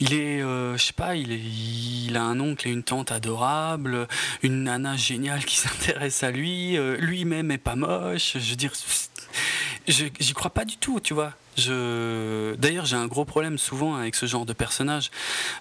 Il 0.00 0.14
est, 0.14 0.42
euh, 0.42 0.76
je 0.76 0.84
sais 0.84 0.92
pas, 0.92 1.16
il, 1.16 2.16
a 2.16 2.22
un 2.22 2.40
oncle 2.40 2.68
et 2.68 2.70
une 2.70 2.82
tante 2.82 3.12
adorables, 3.12 4.08
une 4.42 4.64
nana 4.64 4.96
géniale 4.96 5.44
qui 5.44 5.56
s'intéresse 5.58 6.22
à 6.22 6.30
lui, 6.30 6.76
euh, 6.76 6.96
lui-même 6.98 7.50
est 7.50 7.58
pas 7.58 7.76
moche, 7.76 8.36
je 8.38 8.50
veux 8.50 8.56
dire, 8.56 8.72
j'y 9.86 10.32
crois 10.34 10.50
pas 10.50 10.64
du 10.64 10.76
tout, 10.76 11.00
tu 11.00 11.14
vois. 11.14 11.32
Je... 11.56 12.54
D'ailleurs, 12.56 12.86
j'ai 12.86 12.96
un 12.96 13.06
gros 13.06 13.24
problème 13.24 13.58
souvent 13.58 13.96
avec 13.96 14.14
ce 14.14 14.26
genre 14.26 14.46
de 14.46 14.52
personnages. 14.52 15.10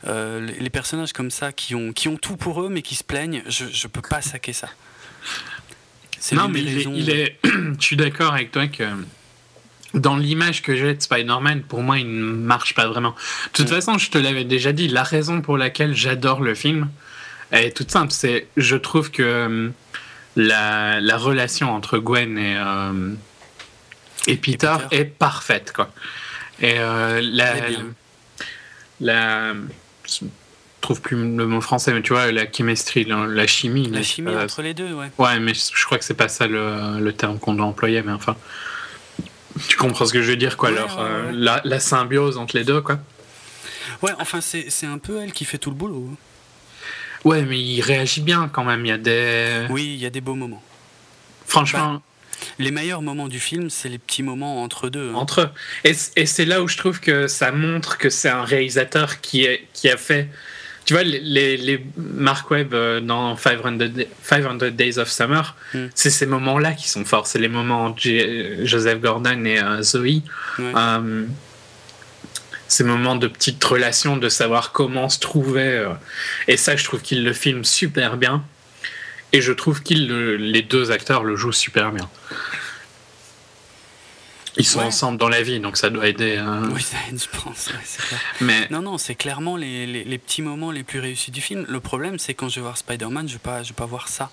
Euh, 0.06 0.48
les 0.60 0.70
personnages 0.70 1.14
comme 1.14 1.32
ça 1.32 1.52
qui 1.52 1.74
ont, 1.74 1.92
qui 1.92 2.08
ont 2.08 2.18
tout 2.18 2.38
pour 2.38 2.62
eux 2.62 2.70
mais 2.70 2.82
qui 2.82 2.96
se 2.96 3.04
plaignent, 3.04 3.44
je 3.48 3.88
peux 3.88 4.02
pas 4.02 4.22
saquer 4.22 4.54
ça. 4.54 4.70
Non, 6.34 6.50
mais 6.50 6.62
il 6.62 7.10
est, 7.10 7.38
je 7.44 7.50
suis 7.80 7.96
d'accord 7.96 8.34
avec 8.34 8.52
toi 8.52 8.68
que 8.68 8.84
dans 9.94 10.18
l'image 10.18 10.62
que 10.62 10.76
j'ai 10.76 10.94
de 10.94 11.02
Spider-Man, 11.02 11.64
pour 11.64 11.82
moi, 11.82 11.98
il 12.00 12.08
ne 12.08 12.24
marche 12.24 12.74
pas 12.74 12.88
vraiment. 12.88 13.12
De 13.12 13.52
toute 13.54 13.68
mm. 13.68 13.76
façon, 13.76 13.98
je 13.98 14.10
te 14.10 14.18
l'avais 14.18 14.44
déjà 14.44 14.74
dit, 14.74 14.88
la 14.88 15.04
raison 15.04 15.42
pour 15.42 15.58
laquelle 15.58 15.96
j'adore 15.96 16.42
le 16.42 16.56
film 16.56 16.90
est 17.52 17.76
toute 17.76 17.92
simple. 17.92 18.12
C'est, 18.12 18.48
je 18.58 18.76
trouve 18.76 19.12
que 19.12 19.24
euh, 19.24 19.70
la, 20.36 21.00
la 21.00 21.18
relation 21.18 21.74
entre 21.74 21.98
Gwen 22.00 22.38
et, 22.38 22.58
euh, 22.58 23.14
et 24.26 24.36
Peter, 24.38 24.76
est 24.92 25.06
parfaite, 25.06 25.74
quoi. 25.74 25.90
Et 26.60 26.80
euh, 26.80 27.22
la, 27.24 27.54
la, 29.00 29.54
je 30.06 30.26
trouve 30.82 31.02
plus 31.02 31.16
le 31.16 31.46
mot 31.46 31.62
français, 31.62 31.94
mais 31.94 32.02
tu 32.02 32.14
vois, 32.14 32.32
la 32.32 32.52
chemistry, 32.52 33.06
la, 33.06 33.48
chimie. 33.48 33.90
La 33.90 34.04
chimie 34.04 34.36
entre 34.36 34.62
les 34.62 34.74
deux, 34.74 34.94
ouais. 34.94 35.12
Ouais, 35.18 35.40
mais 35.40 35.54
je 35.54 35.86
crois 35.86 35.98
que 35.98 36.06
c'est 36.06 36.14
pas 36.14 36.30
ça 36.30 36.48
le, 36.48 37.00
le 37.00 37.14
terme 37.14 37.38
qu'on 37.40 37.54
doit 37.54 37.66
employer, 37.66 38.02
mais 38.02 38.12
enfin. 38.12 38.36
Tu 39.70 39.76
comprends 39.76 40.06
ce 40.06 40.14
que 40.14 40.22
je 40.22 40.30
veux 40.30 40.38
dire, 40.38 40.56
quoi, 40.56 40.70
alors, 40.70 40.98
euh, 41.00 41.32
la, 41.34 41.62
la, 41.64 41.80
symbiose 41.80 42.38
entre 42.38 42.58
les 42.58 42.64
deux, 42.64 42.82
quoi. 42.82 43.00
Ouais, 44.04 44.12
enfin, 44.20 44.40
c'est 44.42 44.86
un 44.86 45.00
peu 45.00 45.22
elle 45.22 45.32
qui 45.32 45.46
fait 45.46 45.58
tout 45.58 45.72
le 45.72 45.76
boulot. 45.76 46.10
Hein. 46.12 46.16
Ouais, 47.26 47.42
mais 47.42 47.60
il 47.60 47.82
réagit 47.82 48.22
bien 48.22 48.50
quand 48.52 48.64
même, 48.64 48.86
il 48.86 48.90
y 48.90 48.92
a 48.92 48.98
des... 48.98 49.66
Oui, 49.70 49.96
il 49.96 50.00
y 50.00 50.06
a 50.06 50.12
des 50.12 50.22
beaux 50.22 50.36
moments. 50.36 50.62
Franchement, 51.48 51.94
bah, 51.94 52.02
les 52.60 52.72
meilleurs 52.72 53.02
moments 53.02 53.28
du 53.28 53.40
film, 53.40 53.70
c'est 53.70 53.90
les 53.90 53.98
petits 53.98 54.24
moments 54.24 54.64
entre 54.64 54.90
deux. 54.90 55.10
Hein. 55.10 55.16
Entre 55.16 55.42
eux. 55.42 55.50
Et, 55.84 55.94
c'est 55.94 56.46
là 56.46 56.62
où 56.62 56.68
je 56.68 56.78
trouve 56.78 57.00
que 57.00 57.28
ça 57.28 57.52
montre 57.52 57.98
que 57.98 58.10
c'est 58.10 58.30
un 58.30 58.44
réalisateur 58.44 59.22
qui, 59.22 59.46
est, 59.46 59.68
qui 59.74 59.90
a 59.90 59.98
fait. 59.98 60.30
Tu 60.86 60.94
vois, 60.94 61.04
les, 61.04 61.58
les 61.58 61.86
Mark 61.98 62.50
Webb 62.50 62.74
euh, 62.74 63.02
dans 63.02 63.36
500, 63.36 63.78
500 64.24 64.56
Days 64.72 65.00
of 65.00 65.10
Summer, 65.10 65.56
hmm. 65.74 65.88
c'est 65.94 66.10
ces 66.10 66.26
moments-là 66.26 66.74
qui 66.74 66.88
sont 66.88 67.04
forts. 67.04 67.28
C'est 67.28 67.40
les 67.40 67.50
moments 67.50 67.86
entre 67.86 68.08
Joseph 68.64 69.02
Gordon 69.02 69.44
et 69.44 69.60
euh, 69.60 69.82
Zoe. 69.82 70.22
Euh, 70.60 71.26
ces 72.70 72.84
moments 72.84 73.16
de 73.16 73.28
petite 73.28 73.64
relation, 73.64 74.18
de 74.18 74.30
savoir 74.30 74.72
comment 74.72 75.08
se 75.10 75.20
trouver. 75.20 75.90
et 76.50 76.58
ça, 76.58 76.76
je 76.76 76.84
trouve 76.84 77.02
qu'il 77.02 77.24
le 77.24 77.32
filme 77.32 77.64
super 77.64 78.18
bien. 78.18 78.44
Et 79.34 79.42
je 79.42 79.52
trouve 79.52 79.84
que 79.84 79.94
les 79.94 80.62
deux 80.62 80.92
acteurs 80.92 81.24
le 81.24 81.36
jouent 81.36 81.52
super 81.52 81.92
bien. 81.92 82.10
Ils 84.58 84.66
sont 84.66 84.80
ensemble 84.80 85.20
dans 85.20 85.30
la 85.30 85.44
vie, 85.44 85.60
donc 85.60 85.78
ça 85.78 85.90
doit 85.90 86.08
aider. 86.08 86.38
Hein. 86.38 86.64
Oui, 86.74 86.82
ça 86.82 86.98
aide, 87.10 87.22
je 87.22 87.40
pense. 87.40 87.70
Mais... 88.42 88.68
Non, 88.72 88.82
non, 88.82 88.98
c'est 88.98 89.14
clairement 89.14 89.56
les, 89.56 89.86
les, 89.86 90.18
petits 90.18 90.42
moments 90.42 90.72
les 90.72 90.84
plus 90.84 91.00
réussis 91.00 91.30
du 91.30 91.42
film. 91.42 91.66
Le 91.70 91.80
problème, 91.80 92.18
c'est 92.18 92.34
quand 92.34 92.50
je 92.50 92.56
vais 92.56 92.62
voir 92.62 92.78
Spider-Man, 92.78 93.28
je 93.28 93.34
ne 93.34 93.38
vais, 93.38 93.44
pas, 93.44 93.62
je 93.62 93.70
vais 93.70 93.76
pas 93.76 93.86
voir 93.86 94.08
ça. 94.08 94.32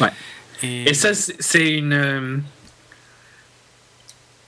Ouais. 0.00 0.08
Et, 0.62 0.94
ça, 0.94 1.12
c'est 1.14 1.70
une. 1.70 1.92
Euh, 1.92 2.36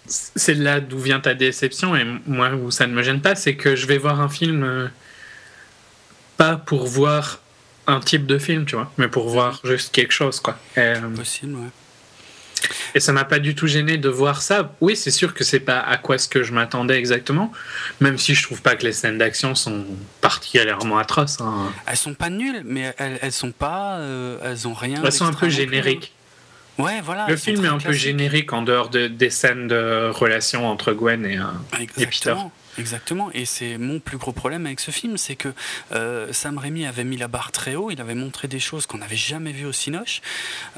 c'est 0.06 0.54
là 0.54 0.80
d'où 0.80 0.98
vient 0.98 1.20
ta 1.20 1.34
déception, 1.34 1.94
et 1.94 2.04
moi, 2.26 2.54
où 2.54 2.70
ça 2.70 2.86
ne 2.86 2.92
me 2.92 3.02
gêne 3.02 3.20
pas, 3.20 3.34
c'est 3.34 3.54
que 3.54 3.76
je 3.76 3.86
vais 3.86 3.98
voir 3.98 4.20
un 4.20 4.28
film 4.28 4.64
euh, 4.64 4.88
pas 6.36 6.56
pour 6.56 6.86
voir 6.86 7.40
un 7.90 8.00
type 8.00 8.26
de 8.26 8.38
film, 8.38 8.64
tu 8.64 8.76
vois, 8.76 8.90
mais 8.98 9.08
pour 9.08 9.28
voir 9.28 9.60
juste 9.64 9.92
quelque 9.92 10.12
chose, 10.12 10.40
quoi. 10.40 10.58
Euh, 10.78 11.00
Possible, 11.14 11.54
ouais. 11.56 11.68
Et 12.94 13.00
ça 13.00 13.12
m'a 13.12 13.24
pas 13.24 13.38
du 13.38 13.54
tout 13.54 13.66
gêné 13.66 13.96
de 13.96 14.08
voir 14.08 14.42
ça. 14.42 14.74
Oui, 14.80 14.96
c'est 14.96 15.10
sûr 15.10 15.34
que 15.34 15.44
c'est 15.44 15.60
pas 15.60 15.80
à 15.80 15.96
quoi 15.96 16.18
ce 16.18 16.28
que 16.28 16.42
je 16.42 16.52
m'attendais 16.52 16.96
exactement, 16.98 17.52
même 18.00 18.18
si 18.18 18.34
je 18.34 18.42
trouve 18.42 18.62
pas 18.62 18.76
que 18.76 18.84
les 18.84 18.92
scènes 18.92 19.18
d'action 19.18 19.54
sont 19.54 19.84
particulièrement 20.20 20.98
atroces. 20.98 21.40
Hein. 21.40 21.72
Elles 21.86 21.96
sont 21.96 22.14
pas 22.14 22.30
nulles, 22.30 22.62
mais 22.64 22.94
elles, 22.98 23.18
elles 23.22 23.32
sont 23.32 23.52
pas, 23.52 23.96
euh, 23.98 24.38
elles 24.44 24.68
ont 24.68 24.74
rien. 24.74 25.02
Elles 25.04 25.12
sont 25.12 25.26
un 25.26 25.32
peu 25.32 25.48
génériques. 25.48 26.12
Ouais, 26.78 27.00
voilà. 27.02 27.26
Le 27.28 27.36
film 27.36 27.64
est 27.64 27.68
un 27.68 27.78
peu 27.78 27.92
générique 27.92 28.52
en 28.52 28.62
dehors 28.62 28.88
de, 28.88 29.06
des 29.06 29.30
scènes 29.30 29.68
de 29.68 30.10
relation 30.10 30.66
entre 30.66 30.92
Gwen 30.92 31.26
et, 31.26 31.38
euh, 31.38 31.42
et 31.98 32.06
Peter. 32.06 32.34
Exactement, 32.80 33.30
et 33.34 33.44
c'est 33.44 33.76
mon 33.76 34.00
plus 34.00 34.16
gros 34.16 34.32
problème 34.32 34.64
avec 34.64 34.80
ce 34.80 34.90
film, 34.90 35.18
c'est 35.18 35.36
que 35.36 35.52
euh, 35.92 36.32
Sam 36.32 36.56
Raimi 36.56 36.86
avait 36.86 37.04
mis 37.04 37.18
la 37.18 37.28
barre 37.28 37.52
très 37.52 37.74
haut, 37.74 37.90
il 37.90 38.00
avait 38.00 38.14
montré 38.14 38.48
des 38.48 38.58
choses 38.58 38.86
qu'on 38.86 38.96
n'avait 38.96 39.16
jamais 39.16 39.52
vues 39.52 39.66
au 39.66 39.72
Cinoche, 39.72 40.22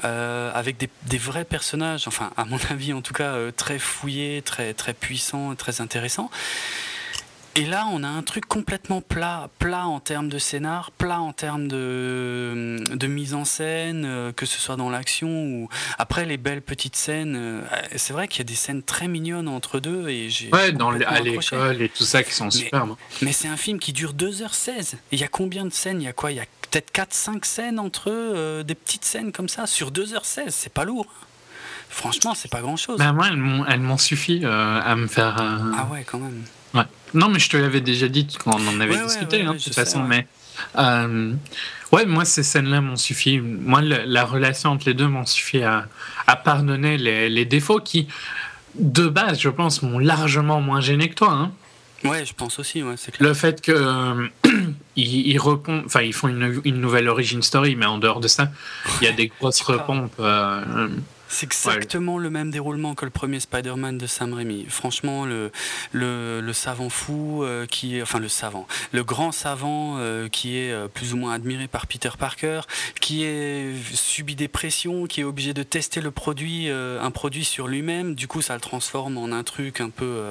euh, 0.03 0.51
avec 0.53 0.75
des, 0.77 1.17
vrais 1.17 1.45
personnages, 1.45 2.05
enfin 2.09 2.31
à 2.35 2.43
mon 2.43 2.57
avis 2.69 2.91
en 2.91 3.01
tout 3.01 3.13
cas 3.13 3.35
euh, 3.35 3.51
très 3.55 3.79
fouillés, 3.79 4.41
très, 4.41 4.73
très 4.73 4.93
puissants, 4.93 5.55
très 5.55 5.79
intéressants. 5.79 6.29
Et 7.55 7.65
là, 7.65 7.85
on 7.91 8.03
a 8.03 8.07
un 8.07 8.23
truc 8.23 8.47
complètement 8.47 9.01
plat, 9.01 9.47
plat 9.59 9.85
en 9.85 9.99
termes 9.99 10.27
de 10.27 10.39
scénar, 10.39 10.89
plat 10.89 11.21
en 11.21 11.33
termes 11.33 11.67
de, 11.67 12.83
de 12.91 13.07
mise 13.07 13.35
en 13.35 13.45
scène, 13.45 14.05
euh, 14.05 14.31
que 14.31 14.47
ce 14.47 14.59
soit 14.59 14.75
dans 14.75 14.89
l'action 14.89 15.27
ou 15.45 15.69
après 15.99 16.25
les 16.25 16.37
belles 16.37 16.63
petites 16.63 16.95
scènes. 16.95 17.35
Euh, 17.37 17.61
c'est 17.95 18.11
vrai 18.11 18.27
qu'il 18.27 18.39
y 18.39 18.41
a 18.41 18.45
des 18.45 18.55
scènes 18.55 18.81
très 18.81 19.07
mignonnes 19.07 19.47
entre 19.47 19.79
deux 19.79 20.09
et 20.09 20.31
j'ai 20.31 20.49
ouais, 20.51 20.71
dans 20.71 20.89
à 20.89 21.19
l'école 21.19 21.79
et 21.79 21.89
tout 21.89 22.05
ça 22.05 22.23
qui 22.23 22.33
sont 22.33 22.49
super. 22.49 22.87
Mais 23.21 23.33
c'est 23.33 23.49
un 23.49 23.57
film 23.57 23.77
qui 23.77 23.93
dure 23.93 24.13
2h16. 24.13 24.95
Il 25.11 25.19
y 25.19 25.23
a 25.23 25.27
combien 25.27 25.65
de 25.65 25.73
scènes? 25.73 26.01
Il 26.01 26.05
y 26.05 26.09
a 26.09 26.13
quoi? 26.13 26.31
Il 26.31 26.37
y 26.37 26.41
a 26.41 26.45
peut-être 26.71 26.91
4-5 26.91 27.45
scènes 27.45 27.77
entre 27.77 28.09
eux, 28.09 28.33
euh, 28.35 28.63
des 28.63 28.75
petites 28.75 29.05
scènes 29.05 29.31
comme 29.31 29.49
ça 29.49 29.67
sur 29.67 29.91
2h16. 29.91 30.45
C'est 30.49 30.73
pas 30.73 30.85
lourd. 30.85 31.05
Franchement, 31.89 32.33
c'est 32.33 32.49
pas 32.49 32.61
grand-chose. 32.61 32.97
Bah 32.97 33.13
moi, 33.13 33.27
elles 33.29 33.79
m'ont 33.79 33.97
suffi 33.99 34.43
à 34.43 34.95
me 34.95 35.05
faire. 35.05 35.35
Ah 35.37 35.87
ouais, 35.91 36.03
quand 36.03 36.17
même. 36.17 36.41
Non, 37.13 37.29
mais 37.29 37.39
je 37.39 37.49
te 37.49 37.57
l'avais 37.57 37.81
déjà 37.81 38.07
dit 38.07 38.27
quand 38.43 38.57
on 38.59 38.67
en 38.67 38.79
avait 38.79 39.01
discuté, 39.03 39.41
hein, 39.41 39.53
de 39.53 39.59
toute 39.59 39.75
façon. 39.75 40.03
Mais 40.03 40.27
euh, 40.77 41.33
ouais, 41.91 42.05
moi, 42.05 42.25
ces 42.25 42.43
scènes-là 42.43 42.81
m'ont 42.81 42.95
suffi. 42.95 43.39
Moi, 43.39 43.81
la, 43.81 44.25
relation 44.25 44.71
entre 44.71 44.87
les 44.87 44.93
deux 44.93 45.07
m'ont 45.07 45.25
suffi 45.25 45.61
à, 45.61 45.87
à 46.27 46.35
pardonner 46.35 46.97
les, 46.97 47.29
les, 47.29 47.45
défauts 47.45 47.79
qui, 47.79 48.07
de 48.75 49.07
base, 49.07 49.39
je 49.39 49.49
pense, 49.49 49.81
m'ont 49.81 49.99
largement 49.99 50.61
moins 50.61 50.81
gêné 50.81 51.09
que 51.09 51.15
toi. 51.15 51.31
Hein. 51.31 51.51
Ouais, 52.03 52.25
je 52.25 52.33
pense 52.33 52.59
aussi, 52.59 52.83
ouais, 52.83 52.95
clair. 52.95 53.29
Le 53.29 53.33
fait 53.33 53.61
que 53.61 53.71
euh, 53.71 54.27
ils, 54.95 55.39
enfin, 55.39 56.01
ils 56.01 56.13
font 56.13 56.27
une, 56.27 56.61
une, 56.65 56.81
nouvelle 56.81 57.07
origin 57.07 57.41
story, 57.41 57.75
mais 57.75 57.85
en 57.85 57.97
dehors 57.97 58.19
de 58.19 58.27
ça, 58.27 58.51
il 59.01 59.05
y 59.05 59.07
a 59.07 59.13
des 59.13 59.27
grosses 59.39 59.61
repompes. 59.61 60.11
Euh, 60.19 60.89
C'est 61.33 61.47
exactement 61.47 62.19
le 62.19 62.29
même 62.29 62.51
déroulement 62.51 62.93
que 62.93 63.05
le 63.05 63.11
premier 63.11 63.39
Spider-Man 63.39 63.97
de 63.97 64.05
Sam 64.05 64.33
Raimi. 64.33 64.67
Franchement, 64.69 65.25
le, 65.25 65.51
le, 65.91 66.53
savant 66.53 66.89
fou 66.89 67.43
euh, 67.43 67.65
qui 67.65 67.97
est, 67.97 68.03
enfin 68.03 68.19
le 68.19 68.27
savant, 68.27 68.67
le 68.91 69.03
grand 69.03 69.31
savant 69.31 69.95
euh, 69.97 70.29
qui 70.29 70.59
est 70.59 70.71
euh, 70.71 70.87
plus 70.87 71.13
ou 71.13 71.17
moins 71.17 71.33
admiré 71.33 71.67
par 71.67 71.87
Peter 71.87 72.11
Parker, 72.19 72.61
qui 73.01 73.23
est 73.23 73.73
subi 73.95 74.35
des 74.35 74.47
pressions, 74.47 75.07
qui 75.07 75.21
est 75.21 75.23
obligé 75.23 75.55
de 75.55 75.63
tester 75.63 76.01
le 76.01 76.11
produit, 76.11 76.69
un 76.69 77.11
produit 77.11 77.45
sur 77.45 77.67
lui-même. 77.67 78.13
Du 78.13 78.27
coup, 78.27 78.43
ça 78.43 78.53
le 78.53 78.61
transforme 78.61 79.17
en 79.17 79.31
un 79.31 79.43
truc 79.43 79.81
un 79.81 79.89
peu 79.89 80.21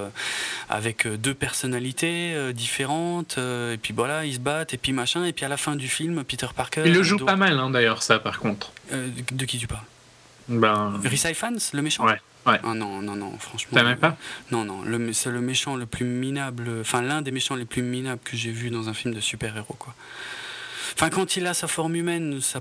avec 0.71 1.09
deux 1.09 1.35
personnalités 1.35 2.53
différentes. 2.53 3.39
et 3.39 3.79
puis 3.83 3.93
voilà, 3.93 4.25
ils 4.25 4.35
se 4.35 4.39
battent 4.39 4.73
et 4.73 4.79
puis 4.79 4.93
machin. 4.93 5.25
Et 5.25 5.33
puis 5.33 5.45
à 5.45 5.49
la 5.49 5.57
fin 5.57 5.75
du 5.75 5.89
film, 5.89 6.23
Peter 6.23 6.47
Parker. 6.55 6.85
Il 6.87 6.93
le 6.93 7.03
joue 7.03 7.19
pas 7.19 7.37
mal 7.37 7.59
hein, 7.59 7.71
d'ailleurs, 7.71 8.05
ça 8.05 8.21
par 8.21 8.39
contre. 8.39 8.73
de 8.93 9.45
qui 9.45 9.59
tu 9.59 9.67
parles? 9.67 9.83
Ben... 10.49 11.01
Fans, 11.35 11.51
le 11.73 11.83
méchant 11.83 12.05
Ouais. 12.05 12.21
Ouais. 12.47 12.59
Ah 12.65 12.75
non, 12.75 13.01
non, 13.03 13.15
non, 13.15 13.39
franchement. 13.39 13.79
T'aimes 13.79 13.97
pas 13.97 14.17
Non, 14.51 14.65
non, 14.65 14.83
c'est 15.13 15.31
le 15.31 15.41
méchant 15.41 15.77
le 15.77 15.87
plus 15.87 16.05
minable, 16.05 16.69
enfin 16.81 17.01
l'un 17.01 17.23
des 17.23 17.31
méchants 17.31 17.55
les 17.55 17.65
plus 17.65 17.83
minables 17.83 18.21
que 18.25 18.37
j'ai 18.37 18.51
vu 18.51 18.71
dans 18.71 18.89
un 18.89 18.95
film 18.95 19.15
de 19.15 19.21
super-héros, 19.21 19.77
quoi. 19.79 19.95
Enfin, 20.95 21.09
quand 21.09 21.37
il 21.37 21.47
a 21.47 21.55
sa 21.55 21.69
forme 21.69 21.95
humaine, 21.95 22.41
ça, 22.41 22.61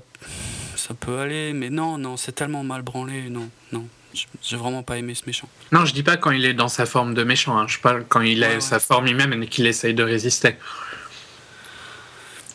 ça 0.76 0.94
peut 0.94 1.18
aller, 1.18 1.52
mais 1.52 1.68
non, 1.68 1.98
non, 1.98 2.16
c'est 2.16 2.32
tellement 2.32 2.62
mal 2.62 2.82
branlé, 2.82 3.28
non, 3.28 3.48
non. 3.72 3.86
J'ai 4.42 4.56
vraiment 4.56 4.82
pas 4.82 4.98
aimé 4.98 5.14
ce 5.14 5.22
méchant. 5.26 5.48
Non, 5.72 5.86
je 5.86 5.94
dis 5.94 6.02
pas 6.02 6.18
quand 6.18 6.32
il 6.32 6.44
est 6.44 6.52
dans 6.52 6.68
sa 6.68 6.84
forme 6.84 7.14
de 7.14 7.24
méchant, 7.24 7.58
hein. 7.58 7.66
je 7.66 7.78
parle 7.78 8.04
quand 8.08 8.20
il 8.20 8.44
a 8.44 8.60
sa 8.60 8.78
forme 8.78 9.06
humaine 9.06 9.42
et 9.42 9.46
qu'il 9.46 9.66
essaye 9.66 9.94
de 9.94 10.02
résister 10.02 10.56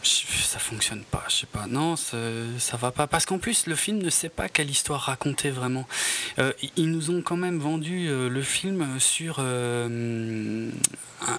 ça 0.04 0.60
fonctionne 0.60 1.04
pas, 1.04 1.24
je 1.28 1.36
sais 1.36 1.46
pas. 1.46 1.66
Non, 1.68 1.96
ça, 1.96 2.18
va 2.80 2.92
pas. 2.92 3.08
Parce 3.08 3.26
qu'en 3.26 3.38
plus, 3.38 3.68
le 3.68 3.76
film 3.76 4.00
ne 4.00 4.10
sait 4.10 4.30
pas 4.30 4.50
quelle 4.50 4.70
histoire 4.70 5.02
raconter 5.02 5.50
vraiment. 5.50 5.88
Euh, 6.40 6.54
ils 6.76 6.90
nous 6.90 7.12
ont 7.12 7.22
quand 7.22 7.38
même 7.38 7.60
vendu 7.60 8.08
euh, 8.08 8.30
le 8.30 8.42
film 8.42 9.00
sur 9.00 9.38
euh, 9.40 10.70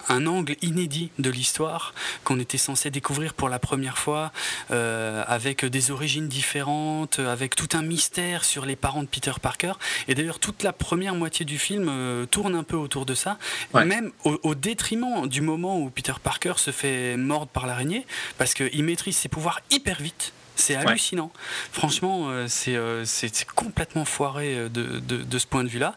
un, 0.09 0.27
angle 0.27 0.55
inédit 0.61 1.11
de 1.19 1.29
l'histoire 1.29 1.93
qu'on 2.23 2.39
était 2.39 2.57
censé 2.57 2.91
découvrir 2.91 3.33
pour 3.33 3.49
la 3.49 3.59
première 3.59 3.97
fois, 3.97 4.31
avec 4.69 5.65
des 5.65 5.91
origines 5.91 6.27
différentes, 6.27 7.19
avec 7.19 7.55
tout 7.55 7.69
un 7.73 7.81
mystère 7.81 8.43
sur 8.43 8.65
les 8.65 8.75
parents 8.75 9.03
de 9.03 9.07
Peter 9.07 9.31
Parker. 9.41 9.73
Et 10.07 10.15
d'ailleurs, 10.15 10.39
toute 10.39 10.63
la 10.63 10.73
première 10.73 11.15
moitié 11.15 11.45
du 11.45 11.57
film 11.57 12.27
tourne 12.29 12.55
un 12.55 12.63
peu 12.63 12.75
autour 12.75 13.05
de 13.05 13.13
ça, 13.13 13.37
même 13.73 14.11
au, 14.23 14.39
au, 14.43 14.55
détriment 14.55 15.27
du 15.27 15.41
moment 15.41 15.79
où 15.79 15.89
Peter 15.89 16.13
Parker 16.21 16.53
se 16.57 16.71
fait 16.71 17.15
mordre 17.17 17.47
par 17.47 17.65
l'araignée, 17.65 18.05
parce 18.37 18.48
qu'il 18.53 18.83
maîtrise 18.83 19.17
ses 19.17 19.29
pouvoirs 19.29 19.61
hyper 19.71 20.01
vite. 20.01 20.33
C'est 20.59 20.75
hallucinant. 20.75 21.31
Franchement, 21.71 22.29
euh, 22.29 22.47
euh, 22.67 23.03
c'est 23.05 23.45
complètement 23.45 24.03
foiré 24.03 24.55
euh, 24.55 24.69
de, 24.69 24.99
de, 24.99 25.39
ce 25.39 25.47
point 25.47 25.63
de 25.63 25.69
vue-là. 25.69 25.95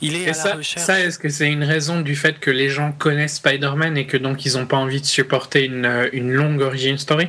Il 0.00 0.16
est 0.16 0.28
à 0.28 0.34
ça, 0.34 0.48
la 0.48 0.54
recherche. 0.56 0.84
Ça, 0.84 1.00
est-ce 1.00 1.18
que 1.18 1.28
c'est 1.28 1.48
une 1.50 1.62
raison 1.62 2.00
du 2.00 2.16
fait 2.16 2.40
que 2.40 2.50
les 2.50 2.68
gens 2.68 2.90
connaissent 2.90 3.36
Spider-Man 3.36 3.96
et 3.96 4.06
que 4.06 4.16
donc 4.16 4.44
ils 4.44 4.54
n'ont 4.54 4.66
pas 4.66 4.76
envie 4.76 5.00
de 5.00 5.06
supporter 5.06 5.64
une, 5.64 6.08
une 6.12 6.32
longue 6.32 6.60
origin 6.60 6.98
story? 6.98 7.28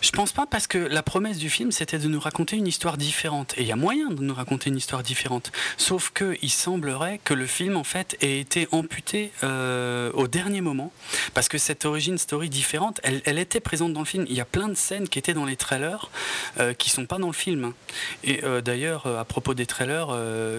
Je 0.00 0.10
pense 0.10 0.32
pas 0.32 0.46
parce 0.46 0.66
que 0.66 0.78
la 0.78 1.02
promesse 1.02 1.38
du 1.38 1.50
film 1.50 1.72
c'était 1.72 1.98
de 1.98 2.08
nous 2.08 2.20
raconter 2.20 2.56
une 2.56 2.66
histoire 2.66 2.96
différente 2.96 3.54
et 3.56 3.62
il 3.62 3.66
y 3.66 3.72
a 3.72 3.76
moyen 3.76 4.10
de 4.10 4.22
nous 4.22 4.34
raconter 4.34 4.70
une 4.70 4.76
histoire 4.76 5.02
différente. 5.02 5.52
Sauf 5.76 6.10
que 6.12 6.36
il 6.42 6.50
semblerait 6.50 7.20
que 7.24 7.34
le 7.34 7.46
film 7.46 7.76
en 7.76 7.84
fait 7.84 8.16
ait 8.20 8.38
été 8.38 8.68
amputé 8.72 9.32
euh, 9.42 10.10
au 10.14 10.28
dernier 10.28 10.60
moment 10.60 10.92
parce 11.34 11.48
que 11.48 11.58
cette 11.58 11.84
origine 11.84 12.18
story 12.18 12.48
différente, 12.50 13.00
elle, 13.02 13.38
était 13.38 13.60
présente 13.60 13.92
dans 13.92 14.00
le 14.00 14.06
film. 14.06 14.26
Il 14.28 14.34
y 14.34 14.40
a 14.40 14.44
plein 14.44 14.68
de 14.68 14.74
scènes 14.74 15.08
qui 15.08 15.18
étaient 15.18 15.34
dans 15.34 15.44
les 15.44 15.56
trailers 15.56 16.10
euh, 16.58 16.74
qui 16.74 16.90
sont 16.90 17.06
pas 17.06 17.18
dans 17.18 17.26
le 17.26 17.32
film. 17.32 17.72
Et 18.24 18.44
euh, 18.44 18.60
d'ailleurs 18.60 19.06
à 19.06 19.24
propos 19.24 19.54
des 19.54 19.66
trailers, 19.66 20.08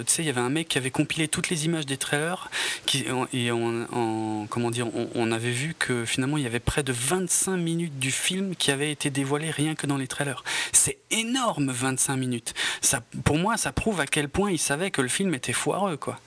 tu 0.05 0.13
sais 0.13 0.23
il 0.23 0.25
y 0.25 0.29
avait 0.29 0.41
un 0.41 0.49
mec 0.49 0.67
qui 0.67 0.77
avait 0.77 0.91
compilé 0.91 1.27
toutes 1.27 1.49
les 1.49 1.65
images 1.65 1.85
des 1.85 1.97
trailers 1.97 2.49
qui, 2.85 3.05
et 3.33 3.51
on, 3.51 4.47
comment 4.49 4.71
dire, 4.71 4.87
on 5.15 5.31
avait 5.31 5.51
vu 5.51 5.75
que 5.77 6.05
finalement 6.05 6.37
il 6.37 6.43
y 6.43 6.47
avait 6.47 6.59
près 6.59 6.83
de 6.83 6.91
25 6.91 7.57
minutes 7.57 7.99
du 7.99 8.11
film 8.11 8.55
qui 8.55 8.71
avait 8.71 8.91
été 8.91 9.09
dévoilé 9.09 9.26
rien 9.33 9.75
que 9.75 9.87
dans 9.87 9.97
les 9.97 10.07
trailers. 10.07 10.43
C'est 10.71 10.97
énorme 11.11 11.71
25 11.71 12.15
minutes. 12.15 12.53
Ça, 12.81 13.01
pour 13.23 13.37
moi, 13.37 13.57
ça 13.57 13.71
prouve 13.71 13.99
à 13.99 14.05
quel 14.05 14.29
point 14.29 14.51
il 14.51 14.59
savait 14.59 14.91
que 14.91 15.01
le 15.01 15.07
film 15.07 15.33
était 15.33 15.53
foireux, 15.53 15.97
quoi. 15.97 16.19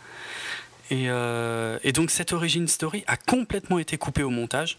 Et, 0.90 1.04
euh, 1.08 1.78
donc 1.94 2.10
cette 2.10 2.32
origin 2.32 2.66
story 2.66 3.04
a 3.06 3.16
complètement 3.16 3.78
été 3.78 3.96
coupée 3.96 4.22
au 4.22 4.30
montage. 4.30 4.78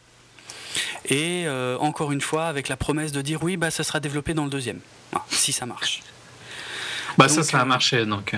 Et 1.06 1.44
euh, 1.48 1.78
encore 1.80 2.12
une 2.12 2.22
fois, 2.22 2.48
avec 2.48 2.68
la 2.68 2.78
promesse 2.78 3.12
de 3.12 3.22
dire 3.22 3.44
oui, 3.44 3.58
bah, 3.58 3.72
ça 3.72 3.84
sera 3.84 4.00
développé 4.00 4.34
dans 4.34 4.44
le 4.44 4.50
deuxième, 4.50 4.80
ah, 5.14 5.24
si 5.30 5.52
ça 5.52 5.66
marche. 5.66 6.02
Bah 7.18 7.28
ça, 7.28 7.44
ça 7.44 7.60
a 7.60 7.64
euh, 7.64 7.66
marché 7.66 8.06
donc. 8.06 8.36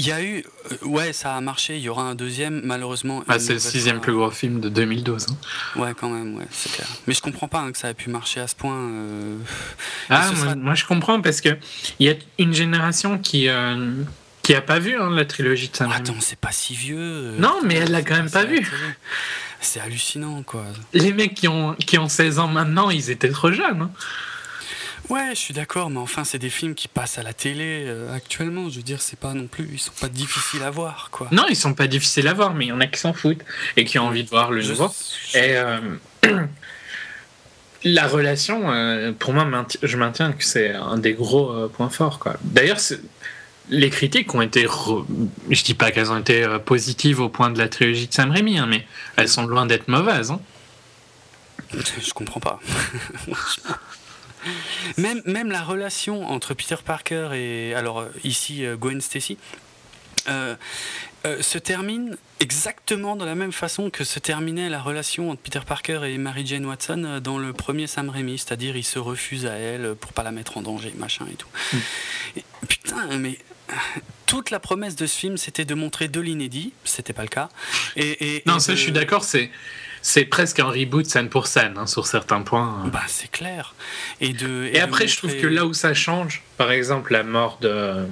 Il 0.00 0.06
y 0.06 0.12
a 0.12 0.22
eu, 0.22 0.42
euh, 0.72 0.86
ouais, 0.86 1.12
ça 1.12 1.36
a 1.36 1.40
marché. 1.42 1.76
Il 1.76 1.82
y 1.82 1.90
aura 1.90 2.04
un 2.04 2.14
deuxième, 2.14 2.62
malheureusement. 2.64 3.22
Ah, 3.28 3.38
c'est 3.38 3.52
le 3.52 3.58
sixième 3.58 4.00
plus 4.00 4.14
gros 4.14 4.30
film 4.30 4.58
de 4.58 4.70
2012. 4.70 5.26
Hein. 5.28 5.78
Ouais, 5.78 5.92
quand 5.94 6.08
même, 6.08 6.36
ouais, 6.36 6.46
c'est 6.50 6.72
clair. 6.72 6.88
Mais 7.06 7.12
je 7.12 7.20
comprends 7.20 7.48
pas 7.48 7.58
hein, 7.58 7.70
que 7.70 7.76
ça 7.76 7.90
ait 7.90 7.94
pu 7.94 8.08
marcher 8.08 8.40
à 8.40 8.48
ce 8.48 8.54
point. 8.54 8.74
Euh, 8.74 9.36
ah, 10.08 10.30
moi, 10.56 10.74
je 10.74 10.86
comprends 10.86 11.20
parce 11.20 11.42
que 11.42 11.50
il 11.98 12.06
y 12.06 12.10
a 12.10 12.14
une 12.38 12.54
génération 12.54 13.18
qui 13.18 13.50
euh, 13.50 13.92
qui 14.42 14.54
a 14.54 14.62
pas 14.62 14.78
vu 14.78 14.98
hein, 14.98 15.10
la 15.10 15.26
trilogie 15.26 15.68
de 15.68 15.76
Sam 15.76 15.92
Attends, 15.92 16.14
c'est 16.20 16.38
pas 16.38 16.52
si 16.52 16.74
vieux. 16.74 17.32
Non, 17.38 17.56
mais 17.62 17.74
elle 17.74 17.90
l'a 17.90 18.00
quand 18.00 18.16
même 18.16 18.30
pas 18.30 18.44
vu. 18.44 18.66
C'est 19.60 19.80
hallucinant, 19.80 20.42
quoi. 20.44 20.64
Les 20.94 21.12
mecs 21.12 21.34
qui 21.34 21.46
ont 21.46 21.74
qui 21.74 21.98
ont 21.98 22.08
16 22.08 22.38
ans 22.38 22.48
maintenant, 22.48 22.88
ils 22.88 23.10
étaient 23.10 23.28
trop 23.28 23.52
jeunes. 23.52 23.90
Ouais, 25.10 25.30
je 25.30 25.40
suis 25.40 25.54
d'accord, 25.54 25.90
mais 25.90 25.98
enfin, 25.98 26.22
c'est 26.22 26.38
des 26.38 26.50
films 26.50 26.76
qui 26.76 26.86
passent 26.86 27.18
à 27.18 27.24
la 27.24 27.32
télé 27.32 27.82
euh, 27.84 28.14
actuellement. 28.14 28.70
Je 28.70 28.76
veux 28.76 28.84
dire, 28.84 29.02
c'est 29.02 29.18
pas 29.18 29.34
non 29.34 29.48
plus, 29.48 29.68
ils 29.72 29.80
sont 29.80 29.92
pas 30.00 30.08
difficiles 30.08 30.62
à 30.62 30.70
voir, 30.70 31.08
quoi. 31.10 31.26
Non, 31.32 31.46
ils 31.50 31.56
sont 31.56 31.74
pas 31.74 31.88
difficiles 31.88 32.28
à 32.28 32.32
voir, 32.32 32.54
mais 32.54 32.66
il 32.66 32.68
y 32.68 32.72
en 32.72 32.80
a 32.80 32.86
qui 32.86 33.00
s'en 33.00 33.12
foutent 33.12 33.42
et 33.76 33.84
qui 33.84 33.98
ont 33.98 34.06
envie 34.06 34.22
de 34.22 34.30
voir 34.30 34.52
le 34.52 34.62
nouveau. 34.62 34.86
Et 35.34 35.56
euh, 35.56 35.80
la 37.84 38.06
relation, 38.06 38.70
euh, 38.70 39.10
pour 39.10 39.32
moi, 39.32 39.66
je 39.82 39.96
maintiens 39.96 40.30
que 40.30 40.44
c'est 40.44 40.74
un 40.74 40.96
des 40.96 41.14
gros 41.14 41.68
points 41.70 41.90
forts, 41.90 42.20
quoi. 42.20 42.36
D'ailleurs, 42.44 42.78
les 43.68 43.90
critiques 43.90 44.32
ont 44.32 44.42
été, 44.42 44.68
je 45.50 45.64
dis 45.64 45.74
pas 45.74 45.90
qu'elles 45.90 46.12
ont 46.12 46.18
été 46.18 46.46
positives 46.64 47.18
au 47.18 47.28
point 47.28 47.50
de 47.50 47.58
la 47.58 47.68
trilogie 47.68 48.06
de 48.06 48.14
Sam 48.14 48.30
Raimi, 48.30 48.58
hein, 48.58 48.66
mais 48.70 48.86
elles 49.16 49.28
sont 49.28 49.44
loin 49.44 49.66
d'être 49.66 49.88
mauvaises. 49.88 50.30
Hein. 50.30 50.40
Je 52.00 52.12
comprends 52.12 52.40
pas. 52.40 52.60
Même, 54.96 55.22
même 55.24 55.50
la 55.50 55.62
relation 55.62 56.26
entre 56.28 56.54
Peter 56.54 56.76
Parker 56.84 57.30
et, 57.34 57.74
alors 57.74 58.00
euh, 58.00 58.08
ici, 58.24 58.64
euh, 58.64 58.76
Gwen 58.76 59.00
Stacy, 59.00 59.38
euh, 60.28 60.56
se 61.40 61.58
termine 61.58 62.16
exactement 62.40 63.16
de 63.16 63.24
la 63.24 63.34
même 63.34 63.52
façon 63.52 63.90
que 63.90 64.04
se 64.04 64.18
terminait 64.18 64.68
la 64.70 64.80
relation 64.80 65.30
entre 65.30 65.42
Peter 65.42 65.60
Parker 65.66 66.00
et 66.04 66.16
Mary 66.18 66.46
Jane 66.46 66.64
Watson 66.64 67.20
dans 67.22 67.38
le 67.38 67.52
premier 67.52 67.86
Sam 67.86 68.08
Raimi, 68.08 68.38
c'est-à-dire 68.38 68.76
il 68.76 68.84
se 68.84 68.98
refuse 68.98 69.44
à 69.46 69.54
elle 69.54 69.94
pour 69.94 70.12
pas 70.12 70.22
la 70.22 70.30
mettre 70.30 70.56
en 70.56 70.62
danger, 70.62 70.92
machin 70.96 71.26
et 71.30 71.34
tout. 71.34 71.48
Mm. 71.72 72.40
putain, 72.68 73.18
mais 73.18 73.38
toute 74.26 74.50
la 74.50 74.60
promesse 74.60 74.96
de 74.96 75.06
ce 75.06 75.16
film, 75.18 75.36
c'était 75.36 75.64
de 75.64 75.74
montrer 75.74 76.08
de 76.08 76.20
l'inédit, 76.20 76.72
c'était 76.84 77.12
pas 77.12 77.22
le 77.22 77.28
cas. 77.28 77.48
Et, 77.96 78.42
non, 78.46 78.58
ça, 78.58 78.74
je 78.74 78.80
suis 78.80 78.92
d'accord, 78.92 79.24
c'est 79.24 79.50
c'est 80.02 80.24
presque 80.24 80.60
un 80.60 80.68
reboot 80.68 81.06
scène 81.06 81.28
pour 81.28 81.46
scène 81.46 81.74
hein, 81.76 81.86
sur 81.86 82.06
certains 82.06 82.42
points. 82.42 82.84
Bah, 82.92 83.02
c'est 83.06 83.30
clair. 83.30 83.74
Et, 84.20 84.32
de, 84.32 84.64
et, 84.72 84.80
après, 84.80 85.06
je 85.06 85.16
trouve 85.16 85.36
que 85.36 85.46
là 85.46 85.66
où 85.66 85.74
ça 85.74 85.94
change, 85.94 86.42
par 86.56 86.70
exemple, 86.70 87.12
la 87.12 87.22
mort 87.22 87.58
de, 87.60 88.06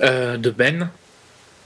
euh, 0.00 0.36
de 0.36 0.50
Ben. 0.50 0.90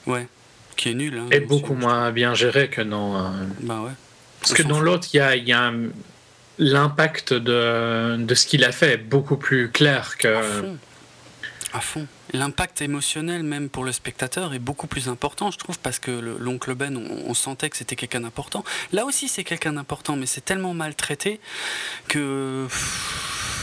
Ouais, 0.06 0.28
qui 0.76 0.90
est 0.90 0.94
nul. 0.94 1.18
Hein, 1.18 1.26
est 1.30 1.40
beaucoup 1.40 1.74
moins 1.74 2.12
bien 2.12 2.34
géré 2.34 2.68
que 2.68 2.82
dans. 2.82 3.16
Euh, 3.16 3.28
bah 3.60 3.80
ouais. 3.80 3.92
Parce 4.40 4.52
que 4.52 4.62
dans 4.62 4.80
l'autre, 4.80 5.08
il 5.12 5.16
y 5.16 5.20
a, 5.20 5.34
y 5.34 5.52
a 5.52 5.72
l'impact 6.58 7.32
de, 7.32 8.16
de 8.18 8.34
ce 8.34 8.46
qu'il 8.46 8.64
a 8.64 8.72
fait 8.72 8.92
est 8.92 8.98
beaucoup 8.98 9.36
plus 9.36 9.70
clair 9.70 10.16
que. 10.18 10.28
À 10.28 10.42
fond. 10.42 10.78
À 11.72 11.80
fond 11.80 12.06
l'impact 12.32 12.82
émotionnel 12.82 13.42
même 13.42 13.68
pour 13.68 13.84
le 13.84 13.92
spectateur 13.92 14.54
est 14.54 14.58
beaucoup 14.58 14.86
plus 14.86 15.08
important, 15.08 15.50
je 15.50 15.58
trouve, 15.58 15.78
parce 15.78 15.98
que 15.98 16.10
l'oncle 16.10 16.74
Ben, 16.74 16.96
on, 16.96 17.34
sentait 17.34 17.70
que 17.70 17.76
c'était 17.76 17.96
quelqu'un 17.96 18.20
d'important. 18.20 18.64
Là 18.92 19.04
aussi, 19.04 19.28
c'est 19.28 19.44
quelqu'un 19.44 19.74
d'important, 19.74 20.16
mais 20.16 20.26
c'est 20.26 20.44
tellement 20.44 20.74
maltraité 20.74 21.40
que 22.08 22.66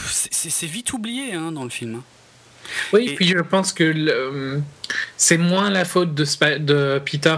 c'est 0.06 0.66
vite 0.66 0.92
oublié 0.92 1.34
hein, 1.34 1.52
dans 1.52 1.64
le 1.64 1.70
film. 1.70 2.02
Oui, 2.92 3.08
et 3.10 3.14
puis 3.14 3.28
je 3.28 3.38
pense 3.38 3.72
que 3.72 4.62
c'est 5.16 5.38
moins 5.38 5.70
la 5.70 5.84
faute 5.84 6.14
de, 6.14 6.24
de 6.58 6.98
Peter. 7.04 7.36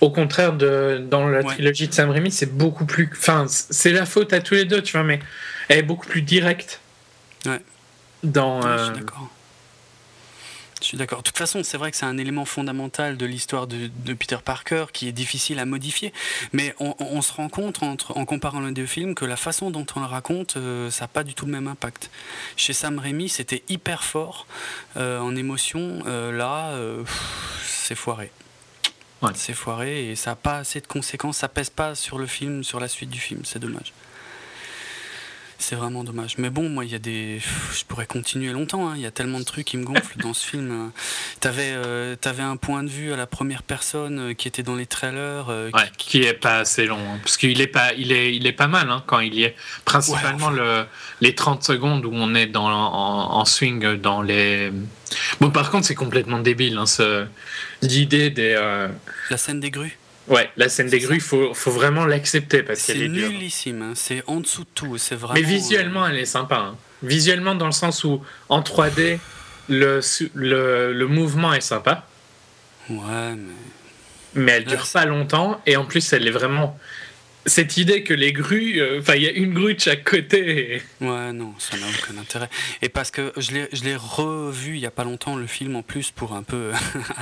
Au 0.00 0.10
contraire, 0.10 0.52
de, 0.52 1.02
dans 1.08 1.28
la 1.28 1.42
trilogie 1.42 1.88
de 1.88 1.94
Sam 1.94 2.10
Raimi, 2.10 2.30
c'est 2.30 2.54
beaucoup 2.56 2.84
plus. 2.84 3.08
Enfin, 3.12 3.46
c'est 3.48 3.92
la 3.92 4.06
faute 4.06 4.32
à 4.32 4.40
tous 4.40 4.54
les 4.54 4.64
deux, 4.64 4.82
tu 4.82 4.92
vois, 4.92 5.04
mais 5.04 5.20
elle 5.68 5.78
est 5.78 5.82
beaucoup 5.82 6.06
plus 6.06 6.22
directe. 6.22 6.80
Ouais. 7.46 7.60
Dans. 8.22 8.62
je 8.62 8.82
suis 8.82 8.90
euh, 8.90 8.94
d'accord. 8.94 9.30
Je 10.84 10.88
suis 10.88 10.98
d'accord. 10.98 11.20
De 11.20 11.24
toute 11.24 11.38
façon, 11.38 11.62
c'est 11.64 11.78
vrai 11.78 11.90
que 11.90 11.96
c'est 11.96 12.04
un 12.04 12.18
élément 12.18 12.44
fondamental 12.44 13.16
de 13.16 13.24
l'histoire 13.24 13.66
de, 13.66 13.88
Peter 14.12 14.36
Parker 14.44 14.84
qui 14.92 15.08
est 15.08 15.12
difficile 15.12 15.58
à 15.58 15.64
modifier. 15.64 16.12
Mais 16.52 16.74
on, 16.78 17.22
se 17.22 17.32
rend 17.32 17.48
compte, 17.48 17.82
entre, 17.82 18.14
en 18.18 18.26
comparant 18.26 18.60
les 18.60 18.72
deux 18.72 18.84
films, 18.84 19.14
que 19.14 19.24
la 19.24 19.38
façon 19.38 19.70
dont 19.70 19.86
on 19.96 20.00
le 20.00 20.06
raconte, 20.06 20.58
euh, 20.58 20.90
ça 20.90 21.04
n'a 21.04 21.08
pas 21.08 21.24
du 21.24 21.32
tout 21.32 21.46
le 21.46 21.52
même 21.52 21.68
impact. 21.68 22.10
Chez 22.56 22.74
Sam 22.74 22.98
Raimi, 22.98 23.30
c'était 23.30 23.62
hyper 23.70 24.04
fort 24.04 24.46
euh, 24.98 25.20
en 25.20 25.34
émotion. 25.36 26.02
Euh, 26.06 26.30
là, 26.30 26.78
c'est 27.66 27.94
foiré. 27.94 28.30
C'est 29.34 29.54
foiré 29.54 30.10
et 30.10 30.16
ça 30.16 30.32
n'a 30.32 30.36
pas 30.36 30.58
assez 30.58 30.82
de 30.82 30.86
conséquences. 30.86 31.38
Ça 31.38 31.48
pèse 31.48 31.70
pas 31.70 31.94
sur 31.94 32.18
le 32.18 32.26
film, 32.26 32.62
sur 32.62 32.78
la 32.78 32.88
suite 32.88 33.08
du 33.08 33.20
film. 33.20 33.40
C'est 33.44 33.58
dommage. 33.58 33.94
C'est 35.58 35.76
vraiment 35.76 36.04
dommage. 36.04 36.36
Mais 36.38 36.50
bon, 36.50 36.68
moi, 36.68 36.84
il 36.84 36.90
y 36.90 36.94
a 36.94 36.98
des. 36.98 37.40
Je 37.72 37.84
pourrais 37.84 38.06
continuer 38.06 38.52
longtemps. 38.52 38.88
Hein. 38.88 38.94
Il 38.96 39.02
y 39.02 39.06
a 39.06 39.10
tellement 39.10 39.38
de 39.38 39.44
trucs 39.44 39.66
qui 39.66 39.76
me 39.76 39.84
gonflent 39.84 40.18
dans 40.18 40.34
ce 40.34 40.46
film. 40.46 40.90
T'avais 41.40 41.72
euh, 41.74 42.16
avais 42.24 42.42
un 42.42 42.56
point 42.56 42.82
de 42.82 42.88
vue 42.88 43.12
à 43.12 43.16
la 43.16 43.26
première 43.26 43.62
personne 43.62 44.18
euh, 44.18 44.34
qui 44.34 44.48
était 44.48 44.62
dans 44.62 44.74
les 44.74 44.86
trailers. 44.86 45.46
Euh, 45.48 45.70
qui... 45.96 46.22
est 46.22 46.34
pas 46.34 46.58
assez 46.58 46.86
long. 46.86 46.98
Hein. 46.98 47.18
Parce 47.22 47.36
qu'il 47.36 47.60
est 47.60 47.66
pas, 47.66 47.92
il 47.94 48.12
est, 48.12 48.34
il 48.34 48.46
est 48.46 48.52
pas 48.52 48.66
mal 48.66 48.90
hein, 48.90 49.02
quand 49.06 49.20
il 49.20 49.34
y 49.34 49.44
est. 49.44 49.54
Principalement 49.84 50.50
le, 50.50 50.84
les 51.20 51.34
30 51.34 51.62
secondes 51.62 52.04
où 52.04 52.12
on 52.12 52.34
est 52.34 52.46
dans, 52.46 52.68
en, 52.68 53.44
swing 53.44 53.94
dans 53.96 54.22
les. 54.22 54.72
Bon, 55.40 55.50
par 55.50 55.70
contre, 55.70 55.86
c'est 55.86 55.94
complètement 55.94 56.40
débile. 56.40 56.80
L'idée 57.82 58.30
des. 58.30 58.54
La 59.30 59.36
scène 59.36 59.60
des 59.60 59.70
grues 59.70 59.98
Ouais, 60.28 60.50
la 60.56 60.68
scène 60.68 60.88
des 60.88 61.00
grues, 61.00 61.16
il 61.16 61.20
faut, 61.20 61.52
faut, 61.52 61.70
vraiment 61.70 62.06
l'accepter 62.06 62.62
parce 62.62 62.86
qu'elle 62.86 63.02
est, 63.02 63.06
est 63.06 63.08
nullissime, 63.08 63.82
hein. 63.82 63.92
c'est 63.94 64.22
en 64.26 64.40
dessous 64.40 64.62
de 64.62 64.68
tout, 64.74 64.96
c'est 64.96 65.16
vraiment. 65.16 65.34
Mais 65.34 65.46
visuellement, 65.46 66.06
elle 66.08 66.18
est 66.18 66.24
sympa. 66.24 66.56
Hein. 66.56 66.76
Visuellement, 67.02 67.54
dans 67.54 67.66
le 67.66 67.72
sens 67.72 68.04
où 68.04 68.22
en 68.48 68.62
3D, 68.62 69.18
le, 69.68 70.00
le, 70.34 70.92
le 70.92 71.06
mouvement 71.06 71.52
est 71.52 71.60
sympa. 71.60 72.06
Ouais, 72.88 73.34
mais. 73.36 73.52
Mais 74.36 74.52
elle 74.52 74.64
dure 74.64 74.86
pas 74.92 75.04
longtemps 75.04 75.60
et 75.66 75.76
en 75.76 75.84
plus, 75.84 76.12
elle 76.12 76.26
est 76.26 76.32
vraiment 76.32 76.78
cette 77.46 77.76
idée 77.76 78.02
que 78.02 78.14
les 78.14 78.32
grues, 78.32 78.80
euh, 78.80 79.00
enfin, 79.00 79.14
il 79.16 79.22
y 79.22 79.28
a 79.28 79.32
une 79.32 79.52
grue 79.52 79.74
de 79.74 79.80
chaque 79.80 80.04
côté. 80.04 80.82
Ouais, 81.00 81.32
non, 81.32 81.54
ça 81.58 81.76
n'a 81.76 81.86
aucun 81.86 82.18
intérêt. 82.18 82.48
Et 82.82 82.88
parce 82.88 83.10
que 83.10 83.32
je 83.36 83.52
l'ai 83.52 83.96
revu 83.96 84.74
il 84.74 84.80
y 84.80 84.86
a 84.86 84.90
pas 84.90 85.04
longtemps, 85.04 85.36
le 85.36 85.46
film 85.46 85.76
en 85.76 85.82
plus, 85.82 86.10
pour 86.10 86.34
un 86.34 86.42
peu 86.42 86.72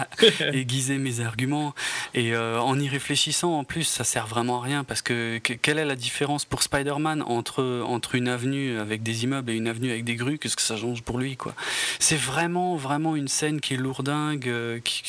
aiguiser 0.52 0.98
mes 0.98 1.20
arguments. 1.20 1.74
Et 2.14 2.34
euh, 2.34 2.60
en 2.60 2.78
y 2.78 2.88
réfléchissant, 2.88 3.58
en 3.58 3.64
plus, 3.64 3.84
ça 3.84 4.04
sert 4.04 4.26
vraiment 4.26 4.60
à 4.60 4.64
rien. 4.64 4.84
Parce 4.84 5.02
que, 5.02 5.38
quelle 5.38 5.78
est 5.78 5.84
la 5.84 5.96
différence 5.96 6.44
pour 6.44 6.62
Spider-Man 6.62 7.22
entre, 7.22 7.82
entre 7.86 8.14
une 8.14 8.28
avenue 8.28 8.78
avec 8.78 9.02
des 9.02 9.24
immeubles 9.24 9.50
et 9.50 9.54
une 9.54 9.68
avenue 9.68 9.90
avec 9.90 10.04
des 10.04 10.14
grues? 10.14 10.38
Qu'est-ce 10.38 10.56
que 10.56 10.62
ça 10.62 10.76
change 10.76 11.02
pour 11.02 11.18
lui, 11.18 11.36
quoi? 11.36 11.54
C'est 11.98 12.18
vraiment, 12.18 12.76
vraiment 12.76 13.16
une 13.16 13.28
scène 13.28 13.60
qui 13.60 13.74
est 13.74 13.78
lourdingue, 13.78 14.48
euh, 14.48 14.78
qui, 14.84 15.02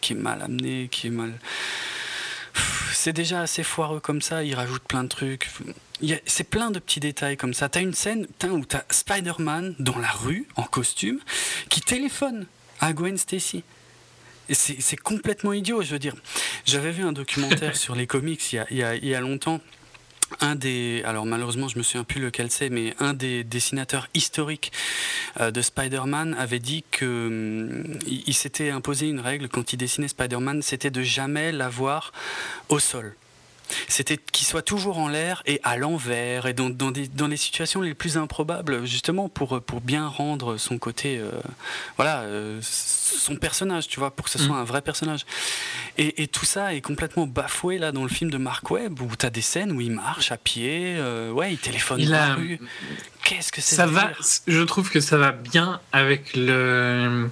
qui 0.00 0.12
est 0.12 0.16
mal 0.16 0.42
amenée, 0.42 0.88
qui 0.90 1.08
est 1.08 1.10
mal 1.10 1.32
c'est 2.92 3.12
déjà 3.12 3.40
assez 3.40 3.62
foireux 3.62 4.00
comme 4.00 4.22
ça, 4.22 4.44
il 4.44 4.54
rajoute 4.54 4.82
plein 4.82 5.04
de 5.04 5.08
trucs. 5.08 5.48
C'est 6.26 6.44
plein 6.44 6.70
de 6.70 6.78
petits 6.78 7.00
détails 7.00 7.36
comme 7.36 7.54
ça. 7.54 7.68
T'as 7.68 7.80
une 7.80 7.94
scène 7.94 8.26
où 8.44 8.64
t'as 8.64 8.82
Spider-Man 8.90 9.74
dans 9.78 9.98
la 9.98 10.10
rue, 10.10 10.46
en 10.56 10.64
costume, 10.64 11.18
qui 11.68 11.80
téléphone 11.80 12.46
à 12.80 12.92
Gwen 12.92 13.16
Stacy. 13.18 13.64
C'est 14.50 14.96
complètement 14.96 15.52
idiot, 15.52 15.82
je 15.82 15.90
veux 15.92 15.98
dire. 15.98 16.14
J'avais 16.64 16.90
vu 16.90 17.04
un 17.04 17.12
documentaire 17.12 17.76
sur 17.84 17.94
les 17.94 18.06
comics 18.06 18.52
il 18.52 18.64
y 18.70 18.82
il 19.02 19.08
y 19.08 19.14
a 19.14 19.20
longtemps 19.20 19.60
un 20.40 20.54
des, 20.54 21.02
alors 21.04 21.26
malheureusement 21.26 21.68
je 21.68 21.78
me 21.78 21.82
souviens 21.82 22.04
plus 22.04 22.20
lequel 22.20 22.50
c'est, 22.50 22.70
mais 22.70 22.94
un 22.98 23.14
des 23.14 23.44
dessinateurs 23.44 24.08
historiques 24.14 24.72
euh, 25.40 25.50
de 25.50 25.60
Spider-Man 25.60 26.34
avait 26.38 26.58
dit 26.58 26.84
que 26.90 27.26
hum, 27.26 27.98
il 28.06 28.34
s'était 28.34 28.70
imposé 28.70 29.08
une 29.08 29.20
règle. 29.20 29.48
Quand 29.48 29.72
il 29.72 29.76
dessinait 29.76 30.08
Spider-Man, 30.08 30.62
c'était 30.62 30.90
de 30.90 31.02
jamais 31.02 31.52
l'avoir 31.52 32.12
au 32.68 32.78
sol 32.78 33.14
c'était 33.88 34.16
qu'il 34.16 34.46
soit 34.46 34.62
toujours 34.62 34.98
en 34.98 35.08
l'air 35.08 35.42
et 35.46 35.60
à 35.62 35.76
l'envers 35.76 36.46
et 36.46 36.52
dans, 36.52 36.70
dans, 36.70 36.90
des, 36.90 37.08
dans, 37.08 37.26
les 37.26 37.36
situations 37.36 37.80
les 37.80 37.94
plus 37.94 38.16
improbables 38.16 38.86
justement 38.86 39.28
pour, 39.28 39.60
pour 39.62 39.80
bien 39.80 40.06
rendre 40.06 40.56
son 40.56 40.78
côté 40.78 41.18
euh, 41.18 41.30
voilà 41.96 42.20
euh, 42.20 42.60
son 42.62 43.36
personnage 43.36 43.88
tu 43.88 44.00
vois 44.00 44.10
pour 44.10 44.26
que 44.26 44.30
ce 44.30 44.38
soit 44.38 44.56
mm. 44.56 44.60
un 44.60 44.64
vrai 44.64 44.82
personnage. 44.82 45.26
Et, 45.96 46.22
et, 46.22 46.28
tout 46.28 46.44
ça 46.44 46.74
est 46.74 46.80
complètement 46.80 47.26
bafoué 47.26 47.78
là 47.78 47.92
dans 47.92 48.02
le 48.02 48.08
film 48.08 48.30
de 48.30 48.38
Mark 48.38 48.70
Webb 48.70 49.00
où 49.00 49.08
tu 49.16 49.26
as 49.26 49.30
des 49.30 49.40
scènes 49.40 49.72
où 49.72 49.80
il 49.80 49.92
marche 49.92 50.30
à 50.32 50.36
pied 50.36 50.96
euh, 50.96 51.30
ouais 51.30 51.52
il 51.52 51.58
téléphone 51.58 52.00
il 52.00 52.14
a... 52.14 52.34
rue. 52.34 52.60
Qu'est-ce 53.24 53.52
que 53.52 53.60
c'est 53.60 53.76
ça 53.76 53.86
va 53.86 54.12
je 54.46 54.62
trouve 54.62 54.90
que 54.90 55.00
ça 55.00 55.16
va 55.16 55.32
bien 55.32 55.80
avec 55.92 56.36
le 56.36 57.28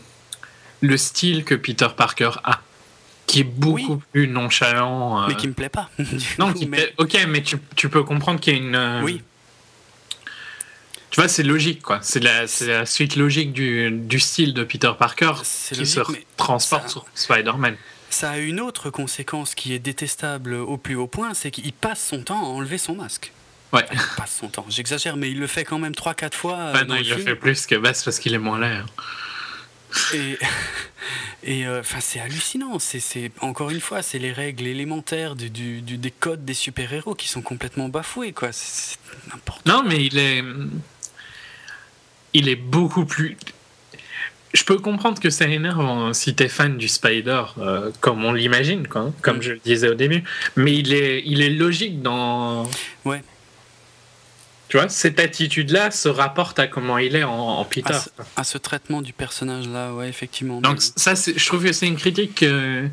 le 0.80 0.96
style 0.96 1.44
que 1.44 1.54
Peter 1.54 1.88
Parker 1.96 2.30
a 2.44 2.60
qui 3.26 3.40
est 3.40 3.44
beaucoup 3.44 4.02
plus 4.12 4.28
nonchalant. 4.28 5.22
Euh, 5.22 5.26
mais 5.28 5.34
qui 5.36 5.48
me 5.48 5.52
plaît 5.52 5.68
pas. 5.68 5.90
non, 6.38 6.52
qui 6.54 6.70
ok, 6.98 7.26
mais 7.28 7.42
tu, 7.42 7.56
tu, 7.74 7.88
peux 7.88 8.02
comprendre 8.02 8.40
qu'il 8.40 8.54
y 8.54 8.56
a 8.56 8.60
une. 8.60 8.74
Euh, 8.74 9.02
oui. 9.02 9.22
Tu 11.10 11.20
vois, 11.20 11.28
c'est 11.28 11.42
logique, 11.42 11.82
quoi. 11.82 12.00
C'est 12.02 12.20
la, 12.20 12.44
la, 12.66 12.86
suite 12.86 13.16
logique 13.16 13.52
du, 13.52 13.90
du, 13.90 14.20
style 14.20 14.52
de 14.54 14.64
Peter 14.64 14.92
Parker 14.98 15.32
qui 15.72 15.86
se 15.86 16.00
transporte 16.36 16.88
sur 16.88 17.06
Spider-Man. 17.14 17.76
Ça 18.10 18.30
a 18.30 18.38
une 18.38 18.60
autre 18.60 18.90
conséquence 18.90 19.54
qui 19.54 19.72
est 19.72 19.78
détestable 19.78 20.54
au 20.54 20.76
plus 20.76 20.94
haut 20.94 21.06
point, 21.06 21.34
c'est 21.34 21.50
qu'il 21.50 21.72
passe 21.72 22.06
son 22.06 22.22
temps 22.22 22.40
à 22.40 22.46
enlever 22.46 22.78
son 22.78 22.94
masque. 22.94 23.32
Ouais. 23.72 23.84
il 23.92 23.98
passe 24.16 24.36
son 24.40 24.48
temps, 24.48 24.64
j'exagère, 24.68 25.16
mais 25.16 25.30
il 25.30 25.40
le 25.40 25.46
fait 25.46 25.64
quand 25.64 25.78
même 25.78 25.92
3-4 25.92 26.34
fois. 26.34 26.72
Bah 26.72 26.84
non, 26.84 26.94
il 26.96 27.08
le, 27.08 27.16
fait 27.16 27.34
plus 27.34 27.66
que 27.66 27.74
basse 27.74 28.04
parce 28.04 28.18
qu'il 28.18 28.32
est 28.32 28.38
moins 28.38 28.60
l'air. 28.60 28.86
Et, 30.14 30.38
et 31.44 31.66
euh, 31.66 31.80
enfin, 31.80 32.00
c'est 32.00 32.20
hallucinant. 32.20 32.78
C'est 32.78 33.30
encore 33.40 33.70
une 33.70 33.80
fois, 33.80 34.02
c'est 34.02 34.18
les 34.18 34.32
règles 34.32 34.66
élémentaires 34.66 35.36
du, 35.36 35.50
du, 35.50 35.82
des 35.82 36.10
codes 36.10 36.44
des 36.44 36.54
super-héros 36.54 37.14
qui 37.14 37.28
sont 37.28 37.42
complètement 37.42 37.88
bafoués, 37.88 38.32
quoi. 38.32 38.50
C'est 38.52 38.98
n'importe. 39.32 39.66
Non, 39.66 39.82
mais 39.86 40.04
il 40.04 40.18
est, 40.18 40.42
il 42.34 42.48
est 42.48 42.56
beaucoup 42.56 43.06
plus. 43.06 43.36
Je 44.52 44.64
peux 44.64 44.78
comprendre 44.78 45.20
que 45.20 45.28
c'est 45.28 45.50
énervant 45.50 46.14
si 46.14 46.34
t'es 46.34 46.48
fan 46.48 46.78
du 46.78 46.88
Spider, 46.88 47.42
euh, 47.58 47.90
comme 48.00 48.24
on 48.24 48.32
l'imagine, 48.32 48.88
quoi, 48.88 49.12
comme 49.20 49.38
mm. 49.38 49.42
je 49.42 49.52
le 49.52 49.58
disais 49.58 49.88
au 49.88 49.94
début. 49.94 50.24
Mais 50.56 50.74
il 50.76 50.94
est, 50.94 51.22
il 51.26 51.42
est 51.42 51.50
logique 51.50 52.00
dans. 52.00 52.68
Ouais. 53.04 53.22
Tu 54.68 54.78
vois, 54.78 54.88
cette 54.88 55.20
attitude-là 55.20 55.90
se 55.92 56.08
rapporte 56.08 56.58
à 56.58 56.66
comment 56.66 56.98
il 56.98 57.14
est 57.14 57.22
en, 57.22 57.64
Peter. 57.64 57.94
À 58.34 58.42
ce, 58.42 58.58
traitement 58.58 59.00
du 59.00 59.12
personnage-là, 59.12 59.92
ouais, 59.92 60.08
effectivement. 60.08 60.60
Donc, 60.60 60.80
ça, 60.80 61.14
je 61.14 61.46
trouve 61.46 61.64
que 61.64 61.72
c'est 61.72 61.86
une 61.86 61.96
critique. 61.96 62.42
Euh, 62.42 62.88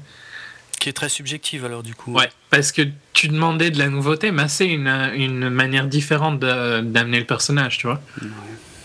Qui 0.80 0.90
est 0.90 0.94
très 0.94 1.10
subjective, 1.10 1.66
alors, 1.66 1.82
du 1.82 1.96
coup. 1.96 2.14
Ouais, 2.14 2.30
parce 2.52 2.72
que 2.72 2.84
tu 3.14 3.28
demandais 3.28 3.72
de 3.72 3.80
la 3.80 3.90
nouveauté, 3.90 4.32
mais 4.32 4.48
c'est 4.50 4.68
une, 4.68 4.88
une, 5.16 5.50
manière 5.50 5.88
différente 5.88 6.40
d'amener 6.40 7.20
le 7.20 7.26
personnage, 7.26 7.80
tu 7.80 7.88
vois. 7.88 8.02
Ouais. 8.22 8.28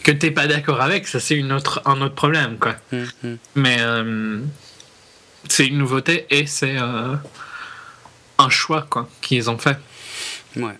Que 0.03 0.13
t'es 0.13 0.31
pas 0.31 0.47
d'accord 0.47 0.81
avec, 0.81 1.07
ça, 1.07 1.21
c'est 1.21 1.43
autre, 1.43 1.83
un 1.85 2.01
autre 2.01 2.15
problème, 2.15 2.57
quoi. 2.59 2.77
Hum, 2.93 3.07
hum. 3.23 3.39
Mais 3.55 3.77
euh, 3.81 4.41
c'est 5.47 5.67
une 5.67 5.77
nouveauté 5.77 6.27
et 6.31 6.47
c'est 6.47 6.79
euh, 6.79 7.17
un 8.39 8.49
choix, 8.49 8.87
quoi, 8.89 9.11
qu'ils 9.21 9.51
ont 9.51 9.59
fait. 9.59 9.77
Ouais. 10.57 10.79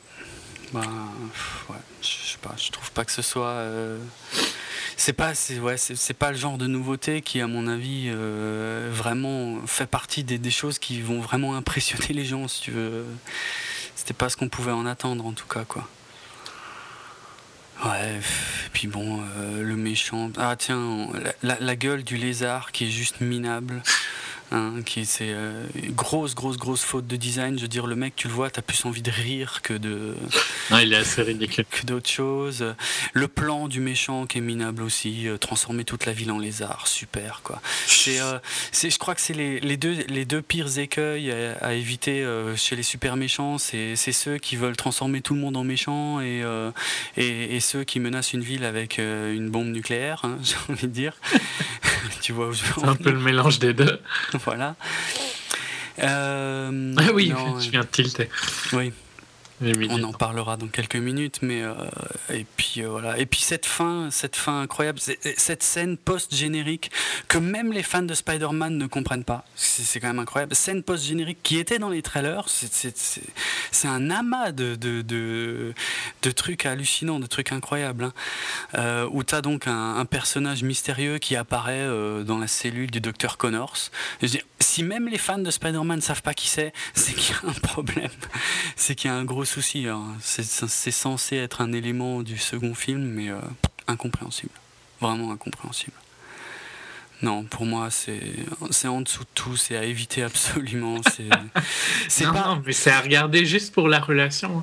Bah, 0.73 0.81
ouais 1.69 1.77
sais 2.39 2.49
pas, 2.49 2.55
je 2.57 2.71
trouve 2.71 2.91
pas 2.93 3.05
que 3.05 3.13
ce 3.13 3.23
soit. 3.23 3.47
Euh, 3.47 3.99
c'est 4.97 5.13
pas, 5.13 5.33
le 6.31 6.37
genre 6.37 6.59
de 6.59 6.67
nouveauté 6.67 7.23
qui, 7.23 7.41
à 7.41 7.47
mon 7.47 7.67
avis, 7.69 8.07
euh, 8.09 8.91
vraiment 8.93 9.59
fait 9.67 9.87
partie 9.87 10.25
des, 10.25 10.51
choses 10.51 10.79
qui 10.79 11.01
vont 11.01 11.21
vraiment 11.21 11.57
impressionner 11.57 12.09
les 12.11 12.25
gens, 12.25 12.49
si 12.49 12.63
tu. 12.63 12.73
C'était 13.95 14.15
pas 14.15 14.29
ce 14.29 14.37
qu'on 14.37 14.49
pouvait 14.49 14.73
en 14.73 14.87
attendre, 14.87 15.27
en 15.27 15.33
tout 15.33 15.47
cas, 15.47 15.65
quoi. 15.65 15.89
Ouais, 17.85 18.17
et 18.17 18.71
puis 18.73 18.89
bon, 18.89 19.23
euh, 19.37 19.63
le 19.63 19.77
méchant. 19.77 20.31
Ah 20.37 20.57
tiens, 20.57 21.09
la, 21.43 21.77
gueule 21.77 22.03
du 22.03 22.17
lézard 22.17 22.73
qui 22.73 22.87
est 22.87 22.91
juste 22.91 23.21
minable. 23.21 23.83
Hein, 24.51 24.77
qui 24.87 25.05
c'est 25.05 25.29
euh, 25.29 25.67
grosse 25.91 26.35
grosse 26.35 26.57
grosse 26.57 26.83
faute 26.83 27.07
de 27.07 27.17
design. 27.17 27.59
Je 27.59 27.63
veux 27.63 27.69
dire 27.69 27.87
le 27.87 27.97
mec 27.97 28.17
tu 28.17 28.29
le 28.29 28.33
vois 28.33 28.49
t'as 28.49 28.63
plus 28.63 28.83
envie 28.87 29.03
de 29.03 29.11
rire 29.11 29.61
que 29.63 29.75
de 29.75 30.17
non, 30.71 30.79
il 30.79 30.95
est 30.95 30.97
assez 30.97 31.21
ridicule. 31.21 31.67
que 31.71 31.85
d'autres 31.85 32.09
choses. 32.09 32.75
Le 33.13 33.29
plan 33.29 33.69
du 33.69 33.81
méchant 33.81 34.25
qui 34.25 34.39
est 34.39 34.41
minable 34.41 34.83
aussi 34.83 35.29
euh, 35.29 35.37
transformer 35.37 35.85
toute 35.85 36.07
la 36.07 36.15
ville 36.15 36.31
en 36.31 36.39
lézard 36.39 36.87
super 36.87 37.43
quoi. 37.45 37.61
C'est 37.87 38.23
euh, 38.23 38.39
je 38.73 38.97
crois 38.97 39.15
que 39.15 39.21
c'est 39.21 39.35
les, 39.35 39.61
les, 39.61 39.77
deux 39.77 39.99
les 40.09 40.25
deux 40.25 40.41
pires 40.41 40.79
écueils 40.79 41.31
à, 41.31 41.75
éviter 41.75 42.27
chez 42.57 42.75
les 42.75 42.83
super 42.83 43.17
méchants. 43.17 43.59
C'est 43.59 43.97
ceux 43.97 44.39
qui 44.39 44.57
veulent 44.57 44.77
transformer 44.77 45.21
tout 45.21 45.35
le 45.35 45.41
monde 45.41 45.59
en 45.59 45.65
méchant 45.65 46.21
et, 46.21 46.43
et, 47.19 47.57
et, 47.57 47.61
ceux 47.61 47.85
qui 47.85 48.01
menacent 48.01 48.33
une 48.33 48.43
ville 48.43 48.65
avec 48.65 48.99
une 48.99 49.51
bombe 49.51 49.69
nucléaire 49.69 50.23
hein, 50.25 50.39
j'ai 50.43 50.57
envie 50.73 50.87
de 50.87 50.93
dire. 50.93 51.13
Tu 52.23 52.33
vois 52.33 52.51
c'est 52.55 52.85
un 52.87 52.95
peu 52.95 53.11
le 53.11 53.19
mélange 53.19 53.59
des 53.59 53.75
deux 53.75 54.01
voilà. 54.45 54.77
Euh, 56.01 56.95
ah 56.97 57.13
oui, 57.13 57.33
je 57.61 57.71
viens 57.71 57.81
de 57.81 57.87
tilter. 57.87 58.29
Oui. 58.73 58.93
On 59.61 60.03
en 60.05 60.13
parlera 60.13 60.57
dans 60.57 60.69
quelques 60.69 60.97
minutes, 60.97 61.41
mais 61.43 61.63
euh, 61.63 61.75
et 62.33 62.47
puis 62.57 62.83
euh, 62.83 62.89
voilà. 62.89 63.19
Et 63.19 63.27
puis 63.27 63.41
cette 63.41 63.67
fin, 63.67 64.09
cette 64.11 64.37
fin 64.37 64.61
incroyable, 64.61 65.01
cette 65.37 65.63
scène 65.63 65.97
post-générique 65.97 66.93
que 67.27 67.39
même 67.39 67.73
les 67.73 67.83
fans 67.83 68.03
de 68.03 68.15
Spider-Man 68.15 68.79
ne 68.79 68.87
comprennent 68.87 69.25
pas. 69.25 69.45
C'est 69.57 69.99
quand 69.99 70.07
même 70.07 70.21
incroyable. 70.21 70.55
Scène 70.55 70.83
post-générique 70.85 71.39
qui 71.43 71.59
était 71.59 71.79
dans 71.79 71.89
les 71.89 72.03
trailers, 72.03 72.49
c'est 72.49 73.89
un 73.89 74.11
amas 74.11 74.53
de, 74.53 74.77
de, 74.77 75.03
de, 75.03 76.31
trucs 76.31 76.65
hallucinants, 76.65 77.19
de 77.19 77.27
trucs 77.27 77.51
incroyables. 77.51 78.05
Hein. 78.05 78.13
Euh, 78.75 79.09
où 79.11 79.25
tu 79.25 79.35
as 79.35 79.41
donc 79.41 79.67
un, 79.67 80.05
personnage 80.05 80.63
mystérieux 80.63 81.19
qui 81.19 81.37
apparaît 81.37 81.87
dans 82.25 82.39
la 82.39 82.47
cellule 82.47 82.91
du 82.91 83.01
docteur 83.01 83.37
Connors. 83.37 83.91
Si 84.79 84.85
même 84.85 85.09
les 85.09 85.19
fans 85.19 85.39
de 85.39 85.51
Spider-Man 85.51 85.97
ne 85.97 86.03
savent 86.03 86.23
pas 86.23 86.35
qui 86.35 86.47
c'est, 86.47 86.73
c'est 86.95 87.13
qu'il 87.13 87.35
y 87.35 87.47
a 87.47 87.51
un 87.51 87.53
problème. 87.53 88.11
C'est 88.77 88.95
qu'il 88.95 89.11
y 89.11 89.13
a 89.13 89.17
un 89.17 89.25
gros 89.25 89.45
souci. 89.45 89.89
Hein. 89.89 90.05
C'est 90.21 90.93
censé 90.93 91.37
être 91.37 91.61
un 91.63 91.73
élément 91.73 92.23
du 92.23 92.39
second 92.39 92.75
film, 92.75 93.03
mais 93.03 93.29
euh, 93.29 93.41
incompréhensible. 93.89 94.53
Vraiment 95.01 95.33
incompréhensible. 95.33 95.97
Non, 97.23 97.43
pour 97.43 97.67
moi, 97.67 97.89
c'est 97.91 98.87
en 98.87 99.01
dessous 99.01 99.25
de 99.25 99.29
tout, 99.35 99.57
c'est 99.57 99.77
à 99.77 99.83
éviter 99.83 100.23
absolument. 100.23 101.01
C'est 102.09 102.25
pas... 102.25 102.33
non, 102.33 102.63
mais 102.65 102.73
c'est 102.73 102.93
à 102.93 103.01
regarder 103.01 103.45
juste 103.45 103.75
pour 103.75 103.89
la 103.89 103.99
relation. 103.99 104.63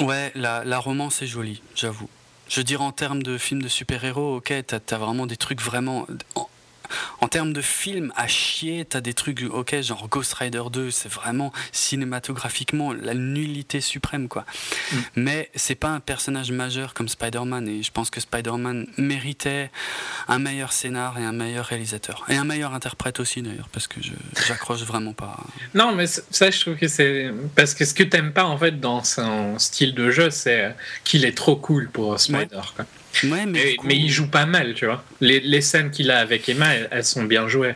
Ouais, 0.00 0.32
la, 0.34 0.64
la 0.64 0.78
romance 0.80 1.22
est 1.22 1.28
jolie, 1.28 1.62
j'avoue. 1.76 2.08
Je 2.48 2.58
veux 2.58 2.64
dire, 2.64 2.82
en 2.82 2.90
termes 2.90 3.22
de 3.22 3.38
film 3.38 3.62
de 3.62 3.68
super-héros, 3.68 4.38
ok, 4.38 4.52
t'as 4.66 4.78
as 4.90 4.98
vraiment 4.98 5.26
des 5.26 5.36
trucs 5.36 5.62
vraiment 5.62 6.08
en 6.34 6.48
termes 7.32 7.54
de 7.54 7.62
film 7.62 8.12
à 8.14 8.28
chier, 8.28 8.84
t'as 8.84 9.00
des 9.00 9.14
trucs, 9.14 9.42
ok, 9.50 9.80
genre 9.80 10.06
Ghost 10.08 10.34
Rider 10.34 10.62
2, 10.70 10.90
c'est 10.90 11.10
vraiment 11.10 11.50
cinématographiquement 11.72 12.92
la 12.92 13.14
nullité 13.14 13.80
suprême, 13.80 14.28
quoi. 14.28 14.44
Mm. 14.92 14.96
Mais 15.16 15.50
c'est 15.54 15.74
pas 15.74 15.88
un 15.88 16.00
personnage 16.00 16.52
majeur 16.52 16.92
comme 16.92 17.08
Spider-Man, 17.08 17.66
et 17.68 17.82
je 17.82 17.90
pense 17.90 18.10
que 18.10 18.20
Spider-Man 18.20 18.86
méritait 18.98 19.70
un 20.28 20.38
meilleur 20.38 20.74
scénar 20.74 21.18
et 21.18 21.24
un 21.24 21.32
meilleur 21.32 21.64
réalisateur. 21.64 22.24
Et 22.28 22.36
un 22.36 22.44
meilleur 22.44 22.74
interprète 22.74 23.18
aussi, 23.18 23.40
d'ailleurs, 23.40 23.70
parce 23.70 23.86
que 23.88 24.00
j'accroche 24.46 24.82
vraiment 24.82 25.14
pas. 25.14 25.38
Non, 25.72 25.94
mais 25.94 26.06
ça, 26.06 26.50
je 26.50 26.60
trouve 26.60 26.76
que 26.76 26.88
c'est. 26.88 27.32
Parce 27.56 27.72
que 27.72 27.86
ce 27.86 27.94
que 27.94 28.02
t'aimes 28.02 28.34
pas, 28.34 28.44
en 28.44 28.58
fait, 28.58 28.78
dans 28.78 29.02
son 29.02 29.58
style 29.58 29.94
de 29.94 30.10
jeu, 30.10 30.28
c'est 30.28 30.76
qu'il 31.02 31.24
est 31.24 31.36
trop 31.36 31.56
cool 31.56 31.88
pour 31.88 32.20
Spider, 32.20 32.60
quoi 32.76 32.84
mais, 33.24 33.76
il 33.90 34.10
joue 34.10 34.28
pas 34.28 34.46
mal, 34.46 34.74
tu 34.74 34.86
vois. 34.86 35.04
Les, 35.20 35.60
scènes 35.60 35.90
qu'il 35.90 36.10
a 36.10 36.20
avec 36.20 36.48
Emma, 36.48 36.72
elles, 36.74 37.04
sont 37.04 37.24
bien 37.24 37.48
jouées. 37.48 37.74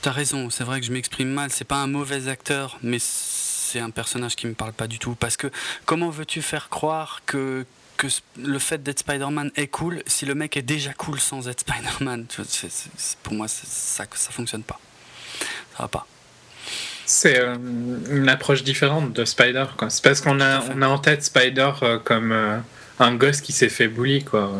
T'as 0.00 0.10
raison, 0.10 0.50
c'est 0.50 0.64
vrai 0.64 0.80
que 0.80 0.86
je 0.86 0.92
m'exprime 0.92 1.28
mal. 1.28 1.50
C'est 1.50 1.66
pas 1.66 1.76
un 1.76 1.86
mauvais 1.86 2.28
acteur, 2.28 2.78
mais 2.82 2.98
c'est 3.00 3.80
un 3.80 3.90
personnage 3.90 4.36
qui 4.36 4.46
me 4.46 4.54
parle 4.54 4.72
pas 4.72 4.86
du 4.86 4.98
tout. 4.98 5.14
Parce 5.14 5.36
que 5.36 5.48
comment 5.84 6.10
veux-tu 6.10 6.42
faire 6.42 6.68
croire 6.68 7.22
que, 7.26 7.64
que 7.96 8.06
le 8.38 8.58
fait 8.58 8.82
d'être 8.82 9.00
Spider-Man 9.00 9.50
est 9.56 9.68
cool 9.68 10.02
si 10.06 10.26
le 10.26 10.34
mec 10.34 10.56
est 10.56 10.62
déjà 10.62 10.92
cool 10.92 11.20
sans 11.20 11.48
être 11.48 11.60
Spider-Man? 11.60 12.26
Pour 13.22 13.34
moi, 13.34 13.48
ça, 13.48 14.04
ça 14.14 14.30
fonctionne 14.30 14.62
pas. 14.62 14.80
Ça 15.76 15.82
va 15.84 15.88
pas. 15.88 16.06
C'est 17.04 17.38
euh, 17.38 17.56
une 18.10 18.28
approche 18.28 18.62
différente 18.62 19.12
de 19.12 19.24
Spider. 19.24 19.66
C'est 19.88 20.02
parce 20.02 20.20
qu'on 20.20 20.40
a, 20.40 20.62
on 20.74 20.82
a 20.82 20.88
en 20.88 20.98
tête 20.98 21.22
Spider 21.22 21.72
euh, 21.82 21.98
comme. 21.98 22.32
Euh, 22.32 22.58
un 23.02 23.14
gosse 23.14 23.40
qui 23.40 23.52
s'est 23.52 23.68
fait 23.68 23.88
bully, 23.88 24.24
quoi. 24.24 24.52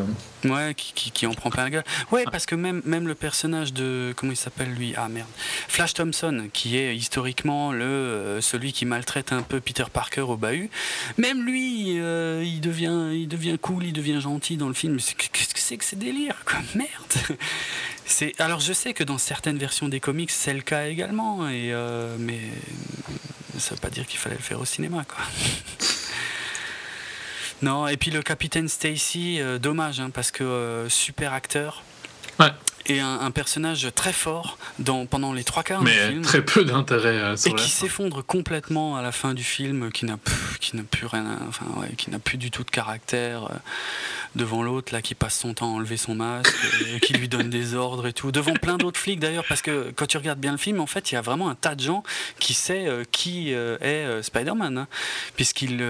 Ouais, 0.44 0.74
qui, 0.74 1.12
qui, 1.12 1.26
en 1.26 1.34
prend 1.34 1.50
plein 1.50 1.64
la 1.64 1.70
gueule. 1.70 1.84
Ouais, 2.10 2.24
parce 2.30 2.46
que 2.46 2.54
même, 2.54 2.82
même 2.84 3.06
le 3.06 3.14
personnage 3.14 3.72
de. 3.72 4.12
Comment 4.16 4.32
il 4.32 4.36
s'appelle 4.36 4.72
lui? 4.72 4.94
Ah 4.96 5.08
merde. 5.08 5.28
Flash 5.68 5.94
Thompson, 5.94 6.48
qui 6.52 6.76
est 6.76 6.96
historiquement 6.96 7.72
le, 7.72 7.84
euh, 7.84 8.40
celui 8.40 8.72
qui 8.72 8.84
maltraite 8.84 9.32
un 9.32 9.42
peu 9.42 9.60
Peter 9.60 9.84
Parker 9.92 10.22
au 10.22 10.36
bahut, 10.36 10.70
même 11.16 11.44
lui, 11.46 12.00
euh, 12.00 12.42
il, 12.44 12.60
devient, 12.60 13.10
il 13.12 13.28
devient 13.28 13.56
cool, 13.60 13.84
il 13.84 13.92
devient 13.92 14.20
gentil 14.20 14.56
dans 14.56 14.68
le 14.68 14.74
film. 14.74 14.96
Qu'est-ce 14.96 15.54
que 15.54 15.60
c'est 15.60 15.76
que 15.76 15.84
ces 15.84 15.96
délires, 15.96 16.42
quoi? 16.44 16.58
Merde 16.74 17.38
c'est, 18.04 18.38
Alors 18.40 18.60
je 18.60 18.72
sais 18.72 18.94
que 18.94 19.04
dans 19.04 19.18
certaines 19.18 19.58
versions 19.58 19.88
des 19.88 20.00
comics, 20.00 20.30
c'est 20.30 20.54
le 20.54 20.62
cas 20.62 20.86
également, 20.86 21.48
et, 21.48 21.72
euh, 21.72 22.16
mais 22.18 22.40
ça 23.58 23.74
veut 23.74 23.80
pas 23.80 23.90
dire 23.90 24.06
qu'il 24.06 24.18
fallait 24.18 24.36
le 24.36 24.42
faire 24.42 24.60
au 24.60 24.64
cinéma, 24.64 25.04
quoi. 25.04 25.24
Non, 27.62 27.86
et 27.86 27.96
puis 27.96 28.10
le 28.10 28.22
capitaine 28.22 28.68
Stacy, 28.68 29.40
euh, 29.40 29.58
dommage, 29.58 30.00
hein, 30.00 30.10
parce 30.12 30.32
que 30.32 30.42
euh, 30.42 30.88
super 30.88 31.32
acteur. 31.32 31.82
Ouais. 32.40 32.50
Et 32.86 33.00
un, 33.00 33.30
personnage 33.30 33.88
très 33.94 34.12
fort 34.12 34.58
dans, 34.78 35.06
pendant 35.06 35.32
les 35.32 35.44
trois 35.44 35.62
quarts 35.62 35.82
du 35.82 35.90
film. 35.90 36.22
très 36.22 36.44
peu 36.44 36.64
d'intérêt 36.64 37.18
euh, 37.18 37.36
Et 37.46 37.54
qui 37.54 37.70
s'effondre 37.70 38.24
complètement 38.24 38.96
à 38.96 39.02
la 39.02 39.12
fin 39.12 39.34
du 39.34 39.44
film, 39.44 39.90
qui 39.90 40.04
n'a 40.04 40.18
plus 40.90 41.06
rien, 41.06 41.38
enfin 41.48 41.66
ouais, 41.76 41.94
qui 41.96 42.10
n'a 42.10 42.18
plus 42.18 42.38
du 42.38 42.50
tout 42.50 42.64
de 42.64 42.70
caractère 42.70 43.48
devant 44.34 44.62
l'autre 44.62 44.92
là 44.92 45.02
qui 45.02 45.14
passe 45.14 45.38
son 45.38 45.54
temps 45.54 45.66
à 45.66 45.76
enlever 45.76 45.96
son 45.96 46.14
masque, 46.14 46.54
et 46.94 47.00
qui 47.00 47.12
lui 47.14 47.28
donne 47.28 47.50
des 47.50 47.74
ordres 47.74 48.06
et 48.06 48.12
tout, 48.12 48.32
devant 48.32 48.54
plein 48.54 48.76
d'autres 48.76 48.98
flics 48.98 49.20
d'ailleurs, 49.20 49.44
parce 49.48 49.62
que 49.62 49.92
quand 49.94 50.06
tu 50.06 50.16
regardes 50.16 50.38
bien 50.38 50.52
le 50.52 50.58
film, 50.58 50.80
en 50.80 50.86
fait, 50.86 51.10
il 51.10 51.14
y 51.14 51.18
a 51.18 51.20
vraiment 51.20 51.48
un 51.48 51.54
tas 51.54 51.74
de 51.74 51.82
gens 51.82 52.02
qui 52.38 52.54
sait 52.54 52.86
euh, 52.86 53.04
qui 53.10 53.52
euh, 53.52 53.76
est 53.80 54.04
euh, 54.04 54.22
Spider-Man, 54.22 54.78
hein. 54.78 54.88
puisqu'il 55.36 55.82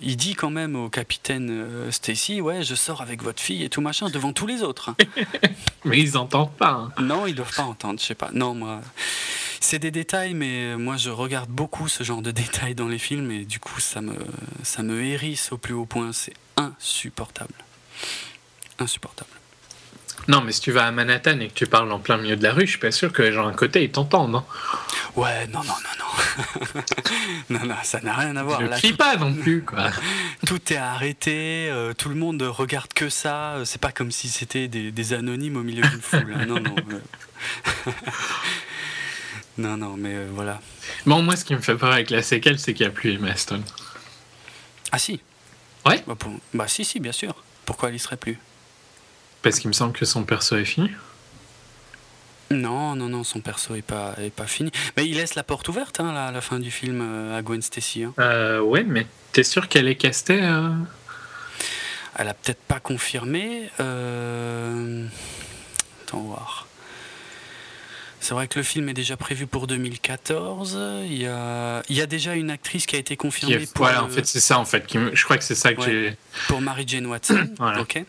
il 0.00 0.16
dit 0.16 0.34
quand 0.34 0.50
même 0.50 0.76
au 0.76 0.88
capitaine 0.88 1.66
Stacy, 1.90 2.40
ouais, 2.40 2.62
je 2.62 2.74
sors 2.74 3.02
avec 3.02 3.22
votre 3.22 3.40
fille 3.40 3.64
et 3.64 3.68
tout 3.68 3.80
machin, 3.80 4.08
devant 4.08 4.32
tous 4.32 4.46
les 4.46 4.62
autres. 4.62 4.90
Hein. 4.90 4.96
mais 5.84 5.98
ils 5.98 6.16
Hein. 6.60 6.90
Non, 7.00 7.26
ils 7.26 7.34
doivent 7.34 7.54
pas 7.54 7.64
entendre, 7.64 8.00
je 8.00 8.06
sais 8.06 8.14
pas. 8.14 8.30
C'est 9.60 9.78
des 9.78 9.90
détails, 9.90 10.34
mais 10.34 10.76
moi 10.76 10.96
je 10.96 11.10
regarde 11.10 11.48
beaucoup 11.48 11.88
ce 11.88 12.02
genre 12.02 12.20
de 12.22 12.30
détails 12.30 12.74
dans 12.74 12.88
les 12.88 12.98
films 12.98 13.30
et 13.30 13.44
du 13.44 13.60
coup 13.60 13.80
ça 13.80 14.00
me, 14.00 14.16
ça 14.64 14.82
me 14.82 15.02
hérisse 15.04 15.52
au 15.52 15.58
plus 15.58 15.74
haut 15.74 15.86
point. 15.86 16.12
C'est 16.12 16.34
insupportable 16.56 17.54
insupportable. 18.82 19.30
Non, 20.28 20.40
mais 20.40 20.52
si 20.52 20.60
tu 20.60 20.70
vas 20.70 20.86
à 20.86 20.90
Manhattan 20.92 21.40
et 21.40 21.48
que 21.48 21.54
tu 21.54 21.66
parles 21.66 21.90
en 21.90 21.98
plein 21.98 22.16
milieu 22.16 22.36
de 22.36 22.42
la 22.42 22.52
rue, 22.52 22.66
je 22.66 22.70
suis 22.70 22.78
pas 22.78 22.92
sûr 22.92 23.12
que 23.12 23.22
les 23.22 23.32
gens 23.32 23.48
à 23.48 23.52
côté 23.52 23.82
ils 23.82 23.90
t'entendent. 23.90 24.36
Hein. 24.36 24.44
Ouais, 25.16 25.46
non, 25.48 25.60
non, 25.64 25.74
non, 25.74 25.98
non. 25.98 26.82
non, 27.58 27.66
non, 27.66 27.74
ça 27.82 28.00
n'a 28.00 28.14
rien 28.14 28.36
à 28.36 28.42
voir. 28.42 28.60
Je 28.60 28.66
ne 28.66 28.70
crie 28.72 28.92
pas 28.92 29.16
non 29.16 29.34
plus, 29.34 29.62
quoi. 29.62 29.90
tout 30.46 30.72
est 30.72 30.76
arrêté, 30.76 31.68
euh, 31.70 31.92
tout 31.92 32.08
le 32.08 32.14
monde 32.14 32.42
regarde 32.42 32.92
que 32.92 33.08
ça. 33.08 33.56
C'est 33.64 33.80
pas 33.80 33.92
comme 33.92 34.12
si 34.12 34.28
c'était 34.28 34.68
des, 34.68 35.12
anonymes 35.12 35.56
au 35.56 35.62
milieu 35.62 35.82
d'une 35.82 36.00
foule. 36.00 36.34
Hein. 36.34 36.46
Non, 36.46 36.60
non. 36.60 36.74
non, 39.58 39.76
non, 39.76 39.96
mais 39.98 40.14
euh, 40.14 40.28
voilà. 40.32 40.60
Bon, 41.04 41.20
moi, 41.22 41.36
ce 41.36 41.44
qui 41.44 41.54
me 41.54 41.60
fait 41.60 41.74
peur 41.74 41.92
avec 41.92 42.10
la 42.10 42.22
séquelle, 42.22 42.58
c'est 42.58 42.74
qu'il 42.74 42.86
n'y 42.86 42.92
a 42.92 42.94
plus 42.94 43.14
Emma 43.14 43.34
Stone. 43.36 43.64
Ah, 44.92 44.98
si. 44.98 45.20
Ouais 45.84 46.02
bah, 46.06 46.16
bah, 46.54 46.68
si, 46.68 46.84
si, 46.84 47.00
bien 47.00 47.12
sûr. 47.12 47.34
Pourquoi 47.66 47.88
elle 47.88 47.96
y 47.96 47.98
serait 47.98 48.16
plus? 48.16 48.38
Parce 49.42 49.58
qu'il 49.58 49.68
me 49.68 49.72
semble 49.72 49.92
que 49.92 50.04
son 50.04 50.24
perso 50.24 50.56
est 50.56 50.64
fini. 50.64 50.90
Non, 52.50 52.94
non, 52.94 53.08
non, 53.08 53.24
son 53.24 53.40
perso 53.40 53.74
est 53.74 53.82
pas, 53.82 54.14
est 54.18 54.30
pas 54.30 54.46
fini. 54.46 54.70
Mais 54.96 55.06
il 55.06 55.16
laisse 55.16 55.34
la 55.34 55.42
porte 55.42 55.68
ouverte 55.68 56.00
hein, 56.00 56.14
à 56.14 56.30
la 56.30 56.40
fin 56.40 56.60
du 56.60 56.70
film 56.70 57.00
euh, 57.02 57.36
à 57.36 57.42
Gwen 57.42 57.62
Stacy. 57.62 58.04
Hein. 58.04 58.14
Euh, 58.18 58.60
ouais, 58.60 58.84
mais 58.84 59.06
t'es 59.32 59.42
sûr 59.42 59.68
qu'elle 59.68 59.88
est 59.88 59.96
castée 59.96 60.40
euh? 60.42 60.70
Elle 62.16 62.28
a 62.28 62.34
peut-être 62.34 62.60
pas 62.60 62.78
confirmé. 62.78 63.70
Attends 63.78 65.08
voir. 66.20 66.68
C'est 68.20 68.34
vrai 68.34 68.46
que 68.46 68.58
le 68.58 68.62
film 68.62 68.88
est 68.88 68.94
déjà 68.94 69.16
prévu 69.16 69.46
pour 69.46 69.66
2014. 69.66 70.78
Il 71.06 71.20
y 71.20 71.26
a, 71.26 71.82
il 71.88 71.96
y 71.96 72.02
a 72.02 72.06
déjà 72.06 72.34
une 72.34 72.50
actrice 72.50 72.86
qui 72.86 72.94
a 72.94 72.98
été 72.98 73.16
confirmée. 73.16 73.66
pour 73.66 73.86
voilà, 73.86 74.04
en 74.04 74.08
fait, 74.08 74.26
c'est 74.26 74.40
ça, 74.40 74.58
en 74.58 74.64
fait. 74.64 74.84
Je 74.92 75.24
crois 75.24 75.38
que 75.38 75.44
c'est 75.44 75.56
ça 75.56 75.74
que 75.74 75.82
j'ai. 75.82 76.16
Pour 76.48 76.60
Mary 76.60 76.84
Jane 76.86 77.06
Watson. 77.06 77.48
Ok. 77.80 78.04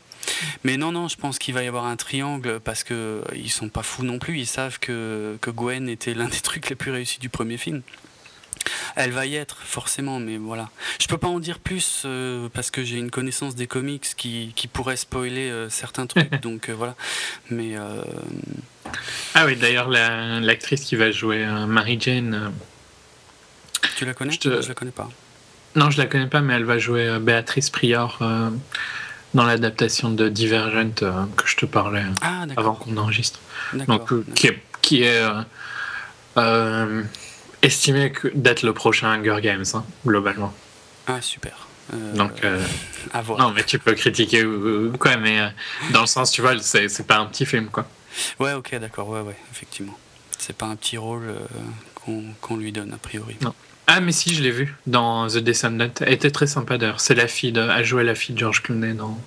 Mais 0.63 0.77
non, 0.77 0.91
non, 0.91 1.07
je 1.07 1.17
pense 1.17 1.39
qu'il 1.39 1.53
va 1.53 1.63
y 1.63 1.67
avoir 1.67 1.85
un 1.85 1.95
triangle 1.95 2.59
parce 2.59 2.83
que 2.83 3.23
ils 3.35 3.51
sont 3.51 3.69
pas 3.69 3.83
fous 3.83 4.03
non 4.03 4.19
plus. 4.19 4.39
Ils 4.39 4.47
savent 4.47 4.79
que, 4.79 5.37
que 5.41 5.49
Gwen 5.49 5.89
était 5.89 6.13
l'un 6.13 6.27
des 6.27 6.39
trucs 6.41 6.69
les 6.69 6.75
plus 6.75 6.91
réussis 6.91 7.19
du 7.19 7.29
premier 7.29 7.57
film. 7.57 7.81
Elle 8.95 9.11
va 9.11 9.25
y 9.25 9.35
être, 9.35 9.57
forcément, 9.57 10.19
mais 10.19 10.37
voilà. 10.37 10.69
Je 10.99 11.07
peux 11.07 11.17
pas 11.17 11.27
en 11.27 11.39
dire 11.39 11.59
plus 11.59 12.03
euh, 12.05 12.47
parce 12.53 12.71
que 12.71 12.83
j'ai 12.83 12.97
une 12.97 13.11
connaissance 13.11 13.55
des 13.55 13.67
comics 13.67 14.05
qui, 14.15 14.53
qui 14.55 14.67
pourrait 14.67 14.97
spoiler 14.97 15.49
euh, 15.49 15.69
certains 15.69 16.07
trucs, 16.07 16.33
donc 16.41 16.69
euh, 16.69 16.73
voilà. 16.73 16.95
Mais. 17.49 17.75
Ah 19.33 19.45
oui, 19.45 19.55
d'ailleurs, 19.55 19.89
l'actrice 19.89 20.81
qui 20.81 20.95
va 20.95 21.11
jouer 21.11 21.45
Mary 21.67 21.97
Jane. 21.99 22.53
tu 23.95 24.05
la 24.05 24.13
connais? 24.13 24.37
je, 24.41 24.67
la 24.67 24.73
connais 24.73 24.91
pas. 24.91 25.09
Non, 25.75 25.89
je 25.89 25.97
la 25.97 26.05
connais 26.05 26.27
pas, 26.27 26.41
mais 26.41 26.53
elle 26.53 26.65
va 26.65 26.77
jouer 26.77 27.17
Béatrice 27.19 27.69
Prior 27.69 28.19
dans 29.33 29.45
l'adaptation 29.45 30.09
de 30.09 30.29
Divergent 30.29 30.91
que 31.35 31.47
je 31.47 31.55
te 31.55 31.65
parlais 31.65 32.03
ah, 32.21 32.45
avant 32.55 32.75
qu'on 32.75 32.97
enregistre. 32.97 33.39
Donc, 33.87 34.09
qui 34.35 34.47
est. 34.47 34.63
Qui 34.81 35.03
est 35.03 35.21
estimé 37.63 38.11
d'être 38.35 38.61
le 38.61 38.73
prochain 38.73 39.07
Hunger 39.07 39.37
Games, 39.41 39.65
hein, 39.73 39.83
globalement. 40.05 40.53
Ah, 41.07 41.21
super. 41.21 41.67
Euh, 41.93 42.13
Donc, 42.13 42.43
euh, 42.43 42.63
à 43.13 43.21
voir. 43.21 43.39
non, 43.39 43.51
mais 43.51 43.63
tu 43.63 43.79
peux 43.79 43.93
critiquer 43.93 44.45
ou, 44.45 44.95
quoi, 44.97 45.17
mais 45.17 45.39
euh, 45.39 45.47
dans 45.91 46.01
le 46.01 46.07
sens, 46.07 46.31
tu 46.31 46.41
vois, 46.41 46.59
c'est 46.59 47.07
pas 47.07 47.17
un 47.17 47.25
petit 47.25 47.45
film, 47.45 47.67
quoi. 47.67 47.87
Ouais, 48.39 48.53
ok, 48.53 48.75
d'accord, 48.75 49.09
ouais, 49.09 49.21
ouais, 49.21 49.35
effectivement. 49.51 49.97
C'est 50.37 50.55
pas 50.55 50.67
un 50.67 50.75
petit 50.75 50.97
rôle 50.97 51.33
qu'on 52.41 52.57
lui 52.57 52.71
donne 52.71 52.93
a 52.93 52.97
priori. 52.97 53.37
Non. 53.41 53.53
Ah, 53.87 53.99
mais 53.99 54.11
si, 54.11 54.33
je 54.33 54.41
l'ai 54.41 54.51
vu 54.51 54.75
dans 54.87 55.27
The 55.27 55.37
Descendant. 55.37 55.89
Elle 56.01 56.13
était 56.13 56.31
très 56.31 56.47
sympa 56.47 56.77
d'ailleurs. 56.77 57.01
C'est 57.01 57.15
la 57.15 57.27
fille 57.27 57.51
de. 57.51 57.61
Elle 57.61 57.85
jouait 57.85 58.03
la 58.03 58.15
fille 58.15 58.33
de 58.33 58.39
George 58.39 58.63
Clooney 58.63 58.93
dans 58.93 59.19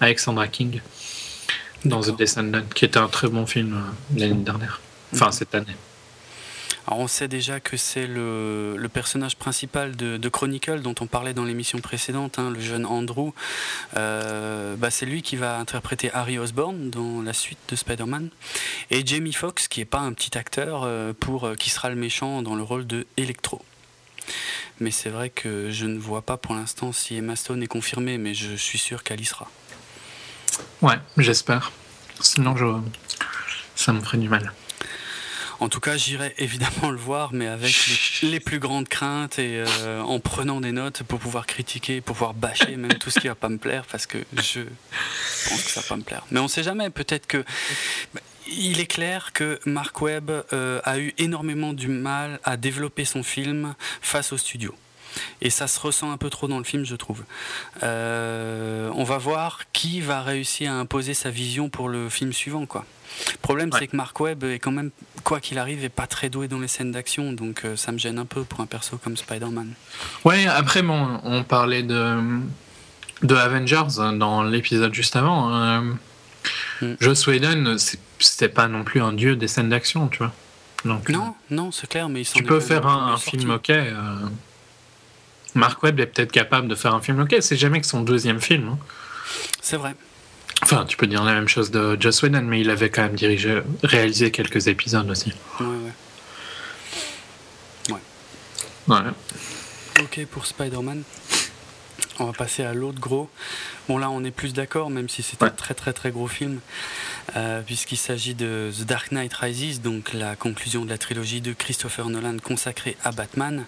Alexandra 0.00 0.48
King 0.48 0.80
dans 1.84 2.00
The 2.00 2.16
Descendant, 2.16 2.62
qui 2.74 2.84
était 2.84 2.98
un 2.98 3.08
très 3.08 3.28
bon 3.28 3.46
film 3.46 3.74
euh, 3.74 4.18
l'année 4.18 4.34
dernière. 4.34 4.80
Enfin, 5.12 5.32
cette 5.32 5.54
année. 5.54 5.76
Alors 6.86 7.00
on 7.00 7.08
sait 7.08 7.26
déjà 7.26 7.58
que 7.58 7.76
c'est 7.76 8.06
le, 8.06 8.76
le, 8.76 8.88
personnage 8.88 9.36
principal 9.36 9.96
de, 9.96 10.18
de, 10.18 10.28
Chronicle 10.28 10.82
dont 10.82 10.94
on 11.00 11.08
parlait 11.08 11.34
dans 11.34 11.44
l'émission 11.44 11.80
précédente, 11.80 12.38
hein, 12.38 12.50
le 12.50 12.60
jeune 12.60 12.86
Andrew. 12.86 13.32
Euh, 13.96 14.76
bah 14.76 14.90
c'est 14.90 15.04
lui 15.04 15.22
qui 15.22 15.34
va 15.34 15.58
interpréter 15.58 16.12
Harry 16.12 16.38
Osborn 16.38 16.90
dans 16.90 17.22
la 17.22 17.32
suite 17.32 17.58
de 17.68 17.74
Spider-Man. 17.74 18.30
Et 18.92 19.04
Jamie 19.04 19.32
Foxx, 19.32 19.66
qui 19.66 19.80
n'est 19.80 19.84
pas 19.84 19.98
un 19.98 20.12
petit 20.12 20.38
acteur, 20.38 20.82
euh, 20.84 21.12
pour, 21.18 21.50
qui 21.58 21.70
sera 21.70 21.90
le 21.90 21.96
méchant 21.96 22.42
dans 22.42 22.54
le 22.54 22.62
rôle 22.62 22.86
de 22.86 23.04
Electro. 23.16 23.62
Mais 24.80 24.90
c'est 24.90 25.10
vrai 25.10 25.30
que 25.30 25.70
je 25.70 25.86
ne 25.86 25.98
vois 25.98 26.22
pas 26.22 26.36
pour 26.36 26.54
l'instant 26.54 26.92
si 26.92 27.16
Emma 27.16 27.36
Stone 27.36 27.62
est 27.62 27.68
confirmée, 27.68 28.18
mais 28.18 28.34
je 28.34 28.54
suis 28.54 28.78
sûr 28.78 29.02
qu'elle 29.02 29.20
y 29.20 29.24
sera. 29.24 29.50
Ouais, 30.82 30.98
j'espère. 31.16 31.72
Sinon, 32.20 32.54
ça 33.74 33.92
me 33.92 34.00
ferait 34.00 34.18
du 34.18 34.28
mal. 34.28 34.52
En 35.60 35.68
tout 35.68 35.80
cas, 35.80 35.96
j'irai 35.96 36.34
évidemment 36.38 36.90
le 36.90 36.98
voir, 36.98 37.32
mais 37.32 37.46
avec 37.46 37.74
les, 38.22 38.40
plus 38.40 38.58
grandes 38.58 38.88
craintes 38.88 39.38
et 39.38 39.64
euh, 39.82 40.00
en 40.02 40.20
prenant 40.20 40.60
des 40.60 40.72
notes 40.72 41.02
pour 41.02 41.18
pouvoir 41.18 41.46
critiquer, 41.46 42.00
pour 42.00 42.14
pouvoir 42.14 42.34
bâcher 42.34 42.76
même 42.76 42.94
tout 42.94 43.10
ce 43.10 43.18
qui 43.20 43.28
va 43.28 43.34
pas 43.34 43.48
me 43.48 43.58
plaire, 43.58 43.84
parce 43.90 44.06
que 44.06 44.18
je 44.34 44.60
pense 45.48 45.62
que 45.62 45.70
ça 45.70 45.80
va 45.80 45.86
pas 45.88 45.96
me 45.96 46.02
plaire. 46.02 46.24
Mais 46.30 46.40
on 46.40 46.48
sait 46.48 46.62
jamais, 46.62 46.90
peut-être 46.90 47.26
que 47.26 47.44
il 48.48 48.80
est 48.80 48.86
clair 48.86 49.32
que 49.32 49.58
Mark 49.64 50.00
Webb 50.00 50.30
euh, 50.52 50.80
a 50.84 50.98
eu 50.98 51.14
énormément 51.18 51.72
du 51.72 51.88
mal 51.88 52.38
à 52.44 52.56
développer 52.56 53.04
son 53.04 53.22
film 53.22 53.74
face 54.00 54.32
au 54.32 54.36
studio. 54.36 54.74
Et 55.40 55.50
ça 55.50 55.66
se 55.66 55.78
ressent 55.80 56.10
un 56.10 56.16
peu 56.16 56.30
trop 56.30 56.48
dans 56.48 56.58
le 56.58 56.64
film, 56.64 56.84
je 56.84 56.96
trouve. 56.96 57.24
Euh, 57.82 58.90
on 58.94 59.04
va 59.04 59.18
voir 59.18 59.60
qui 59.72 60.00
va 60.00 60.22
réussir 60.22 60.72
à 60.72 60.74
imposer 60.74 61.14
sa 61.14 61.30
vision 61.30 61.68
pour 61.68 61.88
le 61.88 62.08
film 62.08 62.32
suivant, 62.32 62.66
quoi. 62.66 62.84
Le 63.32 63.38
problème, 63.38 63.70
c'est 63.72 63.86
que 63.86 63.96
Mark 63.96 64.18
Webb 64.20 64.44
est 64.44 64.58
quand 64.58 64.72
même, 64.72 64.90
quoi 65.24 65.40
qu'il 65.40 65.58
arrive, 65.58 65.84
est 65.84 65.88
pas 65.88 66.06
très 66.06 66.28
doué 66.28 66.48
dans 66.48 66.58
les 66.58 66.68
scènes 66.68 66.92
d'action, 66.92 67.32
donc 67.32 67.64
euh, 67.64 67.76
ça 67.76 67.92
me 67.92 67.98
gêne 67.98 68.18
un 68.18 68.26
peu 68.26 68.44
pour 68.44 68.60
un 68.60 68.66
perso 68.66 68.98
comme 68.98 69.16
Spider-Man. 69.16 69.72
Ouais, 70.24 70.46
après, 70.46 70.82
bon, 70.82 71.20
on 71.22 71.42
parlait 71.42 71.82
de, 71.82 72.18
de 73.22 73.34
Avengers 73.34 74.16
dans 74.18 74.42
l'épisode 74.42 74.92
juste 74.92 75.16
avant. 75.16 75.54
Hein. 75.54 75.96
Mm. 76.82 76.94
Joss 77.00 77.26
Whedon, 77.26 77.76
c'était 78.18 78.48
pas 78.48 78.68
non 78.68 78.84
plus 78.84 79.00
un 79.00 79.12
dieu 79.12 79.36
des 79.36 79.48
scènes 79.48 79.70
d'action, 79.70 80.08
tu 80.08 80.18
vois. 80.18 80.32
Donc, 80.84 81.08
non, 81.08 81.34
non, 81.50 81.72
c'est 81.72 81.88
clair, 81.88 82.08
mais 82.08 82.22
Tu 82.22 82.42
peux 82.42 82.60
faire 82.60 82.86
un, 82.86 83.16
film 83.16 83.50
ok. 83.50 83.70
Euh, 83.70 83.94
Mark 85.56 85.82
Webb 85.82 86.00
est 86.00 86.06
peut-être 86.06 86.32
capable 86.32 86.68
de 86.68 86.74
faire 86.74 86.94
un 86.94 87.00
film 87.00 87.20
ok. 87.20 87.36
C'est 87.40 87.56
jamais 87.56 87.80
que 87.80 87.86
son 87.86 88.02
deuxième 88.02 88.40
film. 88.40 88.68
Hein. 88.68 88.78
C'est 89.60 89.76
vrai. 89.76 89.94
Enfin, 90.62 90.86
tu 90.86 90.96
peux 90.96 91.06
dire 91.06 91.22
la 91.24 91.34
même 91.34 91.48
chose 91.48 91.70
de 91.70 91.98
Joss 92.00 92.22
Whedon, 92.22 92.42
mais 92.42 92.60
il 92.60 92.70
avait 92.70 92.88
quand 92.88 93.02
même 93.02 93.14
dirigé, 93.14 93.60
réalisé 93.82 94.30
quelques 94.30 94.68
épisodes 94.68 95.10
aussi. 95.10 95.32
Ouais, 95.60 95.66
ouais. 95.66 95.92
Ouais. 97.90 98.00
Ouais. 98.88 99.00
Ok 100.02 100.26
pour 100.30 100.46
Spider-Man. 100.46 101.02
On 102.18 102.24
va 102.24 102.32
passer 102.32 102.64
à 102.64 102.72
l'autre 102.72 102.98
gros. 102.98 103.28
Bon 103.88 103.98
là 103.98 104.08
on 104.10 104.24
est 104.24 104.30
plus 104.30 104.54
d'accord, 104.54 104.88
même 104.88 105.08
si 105.08 105.22
c'est 105.22 105.42
un 105.42 105.50
très 105.50 105.74
très 105.74 105.92
très 105.92 106.10
gros 106.10 106.26
film, 106.26 106.60
euh, 107.36 107.60
puisqu'il 107.60 107.98
s'agit 107.98 108.34
de 108.34 108.72
The 108.76 108.84
Dark 108.84 109.12
Knight 109.12 109.34
Rises, 109.34 109.82
donc 109.82 110.14
la 110.14 110.34
conclusion 110.34 110.84
de 110.84 110.90
la 110.90 110.96
trilogie 110.96 111.42
de 111.42 111.52
Christopher 111.52 112.08
Nolan 112.08 112.38
consacrée 112.42 112.96
à 113.04 113.12
Batman, 113.12 113.66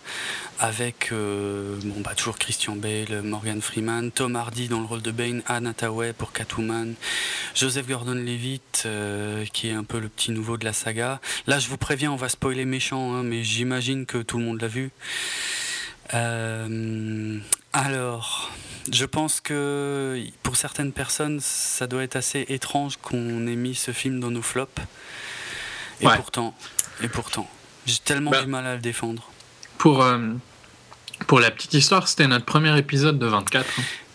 avec 0.61 1.11
euh, 1.13 1.79
bon, 1.85 2.01
bah, 2.01 2.15
toujours 2.17 2.39
Christian 2.39 2.75
Bale, 2.75 3.23
Morgan 3.23 3.61
Freeman, 3.61 4.11
Tom 4.11 4.35
Hardy 4.35 4.69
dans 4.69 4.81
le 4.81 4.87
rôle 4.87 5.03
de 5.03 5.11
Bane, 5.11 5.43
Anne 5.47 5.67
Hathaway 5.67 6.15
pour 6.15 6.33
Catwoman, 6.33 6.95
Joseph 7.55 7.87
Gordon-Levitt 7.87 8.85
euh, 8.87 9.45
qui 9.53 9.69
est 9.69 9.75
un 9.75 9.85
peu 9.85 9.99
le 9.99 10.09
petit 10.09 10.31
nouveau 10.31 10.57
de 10.57 10.65
la 10.65 10.73
saga. 10.73 11.21
Là 11.47 11.59
je 11.59 11.69
vous 11.69 11.77
préviens, 11.77 12.11
on 12.13 12.17
va 12.17 12.31
spoiler 12.31 12.65
méchant, 12.65 13.15
hein, 13.15 13.23
mais 13.23 13.45
j'imagine 13.45 14.07
que 14.07 14.19
tout 14.19 14.39
le 14.39 14.45
monde 14.45 14.63
l'a 14.63 14.69
vu. 14.69 14.91
Alors, 17.73 18.51
je 18.93 19.05
pense 19.05 19.41
que 19.41 20.23
pour 20.43 20.57
certaines 20.57 20.93
personnes, 20.93 21.41
ça 21.41 21.87
doit 21.87 22.03
être 22.03 22.17
assez 22.17 22.47
étrange 22.49 22.97
qu'on 23.03 23.47
ait 23.47 23.57
mis 23.57 23.75
ce 23.75 23.93
film 23.93 24.21
dans 24.21 24.31
nos 24.31 24.43
flops. 24.43 24.81
Et 26.01 26.07
pourtant, 26.07 26.55
et 27.03 27.09
pourtant, 27.09 27.49
j'ai 27.87 27.99
tellement 27.99 28.31
bah. 28.31 28.43
du 28.43 28.47
mal 28.47 28.67
à 28.67 28.75
le 28.75 28.81
défendre. 28.81 29.29
Pour, 29.79 30.03
euh, 30.03 30.19
pour 31.27 31.41
la 31.41 31.51
petite 31.51 31.75
histoire, 31.75 32.09
c'était 32.09 32.27
notre 32.27 32.45
premier 32.45 32.77
épisode 32.79 33.19
de 33.19 33.27
24. 33.27 33.67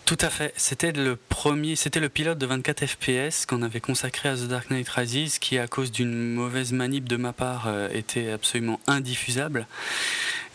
Tout 0.04 0.18
à 0.20 0.28
fait. 0.28 0.52
C'était 0.56 0.92
le 0.92 1.16
premier, 1.16 1.76
c'était 1.76 2.00
le 2.00 2.10
pilote 2.10 2.36
de 2.36 2.44
24 2.44 2.86
FPS 2.86 3.46
qu'on 3.46 3.62
avait 3.62 3.80
consacré 3.80 4.28
à 4.28 4.36
The 4.36 4.42
Dark 4.42 4.70
Knight 4.70 4.88
Rises, 4.90 5.38
qui 5.38 5.56
à 5.56 5.66
cause 5.66 5.90
d'une 5.90 6.34
mauvaise 6.34 6.72
manip 6.72 7.08
de 7.08 7.16
ma 7.16 7.32
part 7.32 7.68
euh, 7.68 7.88
était 7.90 8.30
absolument 8.30 8.80
indiffusable. 8.86 9.66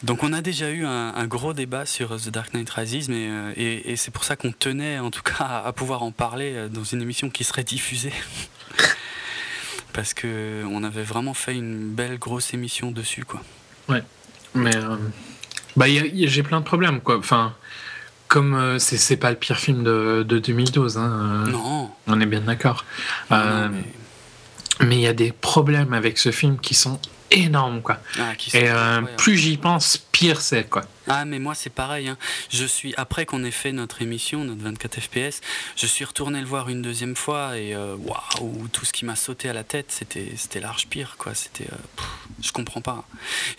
Donc 0.04 0.24
on 0.24 0.34
a 0.34 0.42
déjà 0.42 0.70
eu 0.70 0.86
un, 0.86 1.26
gros 1.26 1.54
débat 1.54 1.88
sur 1.88 2.16
The 2.16 2.30
Dark 2.30 2.54
Knight 2.54 2.70
Rises, 2.70 3.10
mais, 3.10 3.28
euh, 3.28 3.54
et, 3.58 3.96
c'est 3.96 4.12
pour 4.12 4.24
ça 4.24 4.36
qu'on 4.36 4.52
tenait 4.52 5.00
en 5.00 5.10
tout 5.10 5.24
cas 5.24 5.64
à, 5.66 5.74
pouvoir 5.74 6.04
en 6.04 6.12
parler 6.12 6.54
euh, 6.54 6.68
dans 6.70 6.84
une 6.84 7.02
émission 7.02 7.32
qui 7.32 7.44
serait 7.44 7.64
diffusée. 7.64 8.14
Parce 9.94 10.14
que 10.14 10.64
on 10.70 10.84
avait 10.84 11.04
vraiment 11.04 11.34
fait 11.34 11.56
une 11.56 11.90
belle 11.90 12.20
grosse 12.20 12.54
émission 12.54 12.92
dessus, 12.92 13.26
quoi. 13.26 13.42
Ouais, 13.90 14.04
mais 14.54 14.76
bah, 15.76 15.88
j'ai 15.88 16.44
plein 16.44 16.60
de 16.60 16.66
problèmes, 16.66 17.02
quoi. 17.02 17.18
Enfin, 17.18 17.56
comme 18.30 18.78
c'est 18.80 19.18
pas 19.18 19.32
le 19.32 19.36
pire 19.36 19.58
film 19.58 19.84
de, 19.84 20.24
2012, 20.24 20.98
hein, 20.98 21.44
non. 21.50 21.90
on 22.08 22.22
est 22.22 22.26
bien 22.26 22.42
d'accord. 22.42 22.86
mais 23.32 24.96
il 24.96 25.02
y 25.02 25.08
a 25.08 25.14
des 25.14 25.34
problèmes 25.34 25.94
avec 25.94 26.18
ce 26.18 26.32
film 26.32 26.58
qui 26.58 26.74
sont 26.74 27.00
énorme 27.32 27.82
quoi. 27.82 27.98
Ah, 28.20 28.34
et 28.54 28.70
euh, 28.70 29.02
plus 29.18 29.38
j'y 29.38 29.58
pense, 29.58 29.98
pire 30.12 30.42
c'est 30.42 30.64
quoi. 30.70 30.84
Ah 31.12 31.26
mais 31.26 31.40
moi 31.40 31.56
c'est 31.56 31.72
pareil. 31.72 32.08
Hein. 32.08 32.20
Je 32.52 32.66
suis 32.66 32.94
après 32.96 33.26
qu'on 33.26 33.44
ait 33.44 33.50
fait 33.50 33.72
notre 33.72 34.04
émission, 34.04 34.44
notre 34.44 34.62
24 34.62 35.02
FPS, 35.02 35.42
je 35.76 35.88
suis 35.88 36.06
retourné 36.06 36.40
le 36.40 36.46
voir 36.46 36.70
une 36.70 36.84
deuxième 36.84 37.16
fois 37.16 37.58
et 37.58 37.74
euh, 37.74 37.96
waouh, 37.96 38.68
tout 38.72 38.86
ce 38.86 38.94
qui 38.94 39.06
m'a 39.06 39.16
sauté 39.16 39.50
à 39.50 39.54
la 39.54 39.64
tête, 39.64 39.88
c'était 39.90 40.34
c'était 40.38 40.60
large 40.60 40.86
pire 40.88 41.16
quoi. 41.18 41.34
C'était, 41.34 41.66
euh, 41.66 42.04
je 42.44 42.52
comprends 42.52 42.82
pas. 42.82 43.06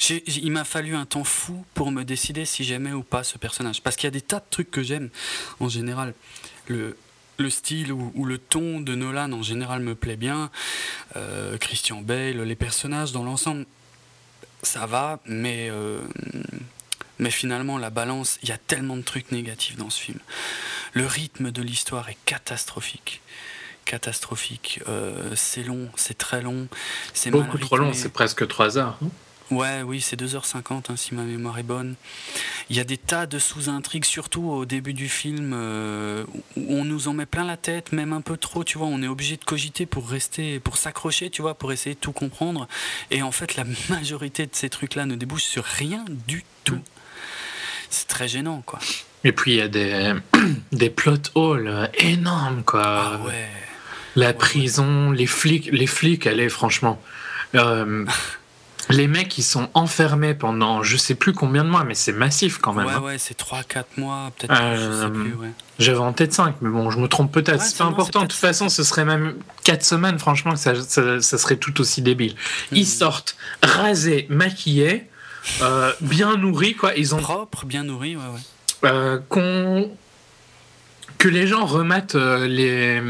il 0.09 0.53
m'a 0.53 0.63
fallu 0.63 0.95
un 0.95 1.07
temps 1.07 1.25
fou 1.25 1.65
pour 1.75 1.91
me 1.91 2.05
décider 2.05 2.45
si 2.45 2.63
j'aimais 2.63 2.93
ou 2.93 3.03
pas 3.03 3.25
ce 3.25 3.37
personnage, 3.37 3.83
parce 3.83 3.97
qu'il 3.97 4.07
y 4.07 4.09
a 4.09 4.13
des 4.13 4.21
tas 4.21 4.39
de 4.39 4.45
trucs 4.49 4.71
que 4.71 4.85
j'aime 4.85 5.11
en 5.59 5.69
général. 5.69 6.15
Le, 6.69 6.97
le 7.37 7.51
style 7.51 7.93
ou, 7.93 8.25
le 8.25 8.39
ton 8.39 8.81
de 8.81 8.95
Nolan 8.95 9.33
en 9.33 9.43
général 9.43 9.81
me 9.81 9.97
plaît 9.97 10.17
bien. 10.17 10.53
Euh, 11.17 11.59
Christian 11.59 12.01
Bale, 12.01 12.43
les 12.43 12.55
personnages 12.55 13.11
dans 13.11 13.25
l'ensemble, 13.25 13.67
ça 14.63 14.87
va, 14.87 15.19
mais, 15.27 15.69
mais 17.21 17.31
finalement 17.31 17.79
la 17.79 17.91
balance, 17.91 18.39
il 18.43 18.49
y 18.49 18.53
a 18.53 18.59
tellement 18.59 18.97
de 18.97 19.03
trucs 19.03 19.31
négatifs 19.31 19.77
dans 19.77 19.91
ce 19.91 20.01
film. 20.01 20.19
Le 20.93 21.07
rythme 21.07 21.51
de 21.51 21.63
l'histoire 21.63 22.09
est 22.09 22.19
catastrophique 22.25 23.23
catastrophique. 23.87 24.81
Euh, 24.89 25.33
c'est 25.35 25.65
long, 25.65 25.89
c'est 25.97 26.17
très 26.17 26.43
long, 26.43 26.69
c'est 27.13 27.31
beaucoup 27.31 27.59
trop 27.59 27.77
long, 27.77 27.93
c'est 27.93 28.11
presque 28.11 28.47
3 28.47 28.79
heures. 28.79 28.99
Ouais, 29.51 29.83
oui, 29.83 30.01
c'est 30.01 30.21
2h50 30.21 30.93
hein, 30.93 30.97
si 30.97 31.13
ma 31.13 31.25
mémoire 31.25 31.59
est 31.59 31.65
bonne. 31.65 31.97
Il 32.69 32.77
y 32.77 32.81
a 32.81 32.85
des 32.85 32.97
tas 32.97 33.27
de 33.27 33.41
sous-intrigues, 33.41 34.05
surtout 34.05 34.45
au 34.45 34.65
début 34.65 34.95
du 34.95 35.09
film, 35.09 35.51
euh, 35.55 36.25
où 36.57 36.77
on 36.77 36.85
nous 36.85 37.09
en 37.09 37.15
met 37.15 37.27
plein 37.27 37.45
la 37.45 37.57
tête, 37.57 37.91
même 37.91 38.13
un 38.13 38.21
peu 38.21 38.37
trop, 38.37 38.63
tu 38.63 38.79
vois. 38.79 38.87
On 38.87 39.03
est 39.03 39.09
obligé 39.09 39.37
de 39.37 39.45
cogiter 39.45 39.87
pour 39.87 40.09
rester, 40.09 40.61
pour 40.61 40.77
s'accrocher, 40.77 41.31
tu 41.31 41.43
vois, 41.43 41.55
pour 41.55 41.73
essayer 41.73 41.97
de 41.97 42.01
tout 42.01 42.13
comprendre. 42.13 42.69
Et 43.11 43.23
en 43.23 43.33
fait, 43.33 43.57
la 43.57 43.65
majorité 43.89 44.47
de 44.47 44.55
ces 44.55 44.71
trucs-là 44.71 45.05
ne 45.05 45.17
débouchent 45.17 45.43
sur 45.43 45.65
rien 45.65 46.05
du 46.29 46.45
tout. 46.63 46.79
C'est 47.91 48.09
très 48.09 48.29
gênant, 48.29 48.63
quoi. 48.65 48.79
Et 49.25 49.33
puis 49.33 49.53
il 49.53 49.57
y 49.59 49.61
a 49.61 49.69
des, 49.69 50.15
des 50.73 50.91
plot 50.91 51.19
holes 51.35 51.91
énormes, 51.95 52.63
quoi. 52.65 52.83
Ah 52.85 53.21
ouais. 53.27 53.49
La 54.17 54.33
prison, 54.33 55.11
les 55.11 55.27
flics, 55.27 55.71
les 55.73 55.87
flics, 55.87 56.27
est 56.27 56.49
franchement. 56.49 57.01
Euh, 57.55 58.05
les 58.91 59.07
mecs, 59.07 59.37
ils 59.39 59.43
sont 59.43 59.69
enfermés 59.75 60.35
pendant 60.35 60.83
je 60.83 60.97
sais 60.97 61.15
plus 61.15 61.33
combien 61.33 61.65
de 61.65 61.69
mois, 61.69 61.85
mais 61.85 61.95
c'est 61.95 62.13
massif 62.13 62.59
quand 62.59 62.73
même. 62.73 62.87
Ouais, 62.87 62.93
hein. 62.93 63.01
ouais, 63.01 63.19
c'est 63.19 63.39
3-4 63.39 63.85
mois, 63.99 64.33
peut-être. 64.37 64.61
Euh, 64.61 65.09
j'avais 65.79 65.99
en 65.99 66.13
tête 66.13 66.33
5, 66.33 66.57
mais 66.61 66.71
bon, 66.71 66.91
je 66.91 66.99
me 66.99 67.09
trompe 67.09 67.33
peut-être. 67.33 67.63
c'est 67.63 67.79
pas 67.79 67.85
important. 67.85 68.23
De 68.23 68.27
toute 68.27 68.39
façon, 68.39 68.69
ce 68.69 68.83
serait 68.83 69.05
même 69.05 69.35
4 69.65 69.85
semaines, 69.85 70.19
franchement, 70.19 70.57
ça, 70.57 70.75
ça, 70.75 71.21
serait 71.21 71.57
tout 71.57 71.81
aussi 71.81 72.03
débile. 72.03 72.35
Ils 72.73 72.83
hmm. 72.83 72.87
sortent 72.87 73.37
rasés, 73.63 74.27
maquillés, 74.29 75.09
euh, 75.63 75.93
bien 76.01 76.37
nourris, 76.37 76.75
quoi. 76.75 76.95
Ils 76.97 77.15
ont. 77.15 77.19
Propre, 77.19 77.67
bien 77.67 77.85
nourris, 77.85 78.17
ouais, 78.17 78.23
ouais. 78.23 78.91
Euh, 78.91 79.19
que 81.19 81.29
les 81.29 81.47
gens 81.47 81.67
remettent 81.67 82.15
les, 82.15 83.01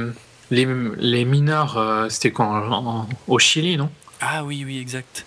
les, 0.50 0.66
les 0.96 1.24
mineurs, 1.24 2.06
c'était 2.08 2.32
quoi, 2.32 3.06
au 3.28 3.38
Chili, 3.38 3.76
non? 3.76 3.90
Ah 4.20 4.44
oui, 4.44 4.64
oui, 4.66 4.78
exact. 4.78 5.24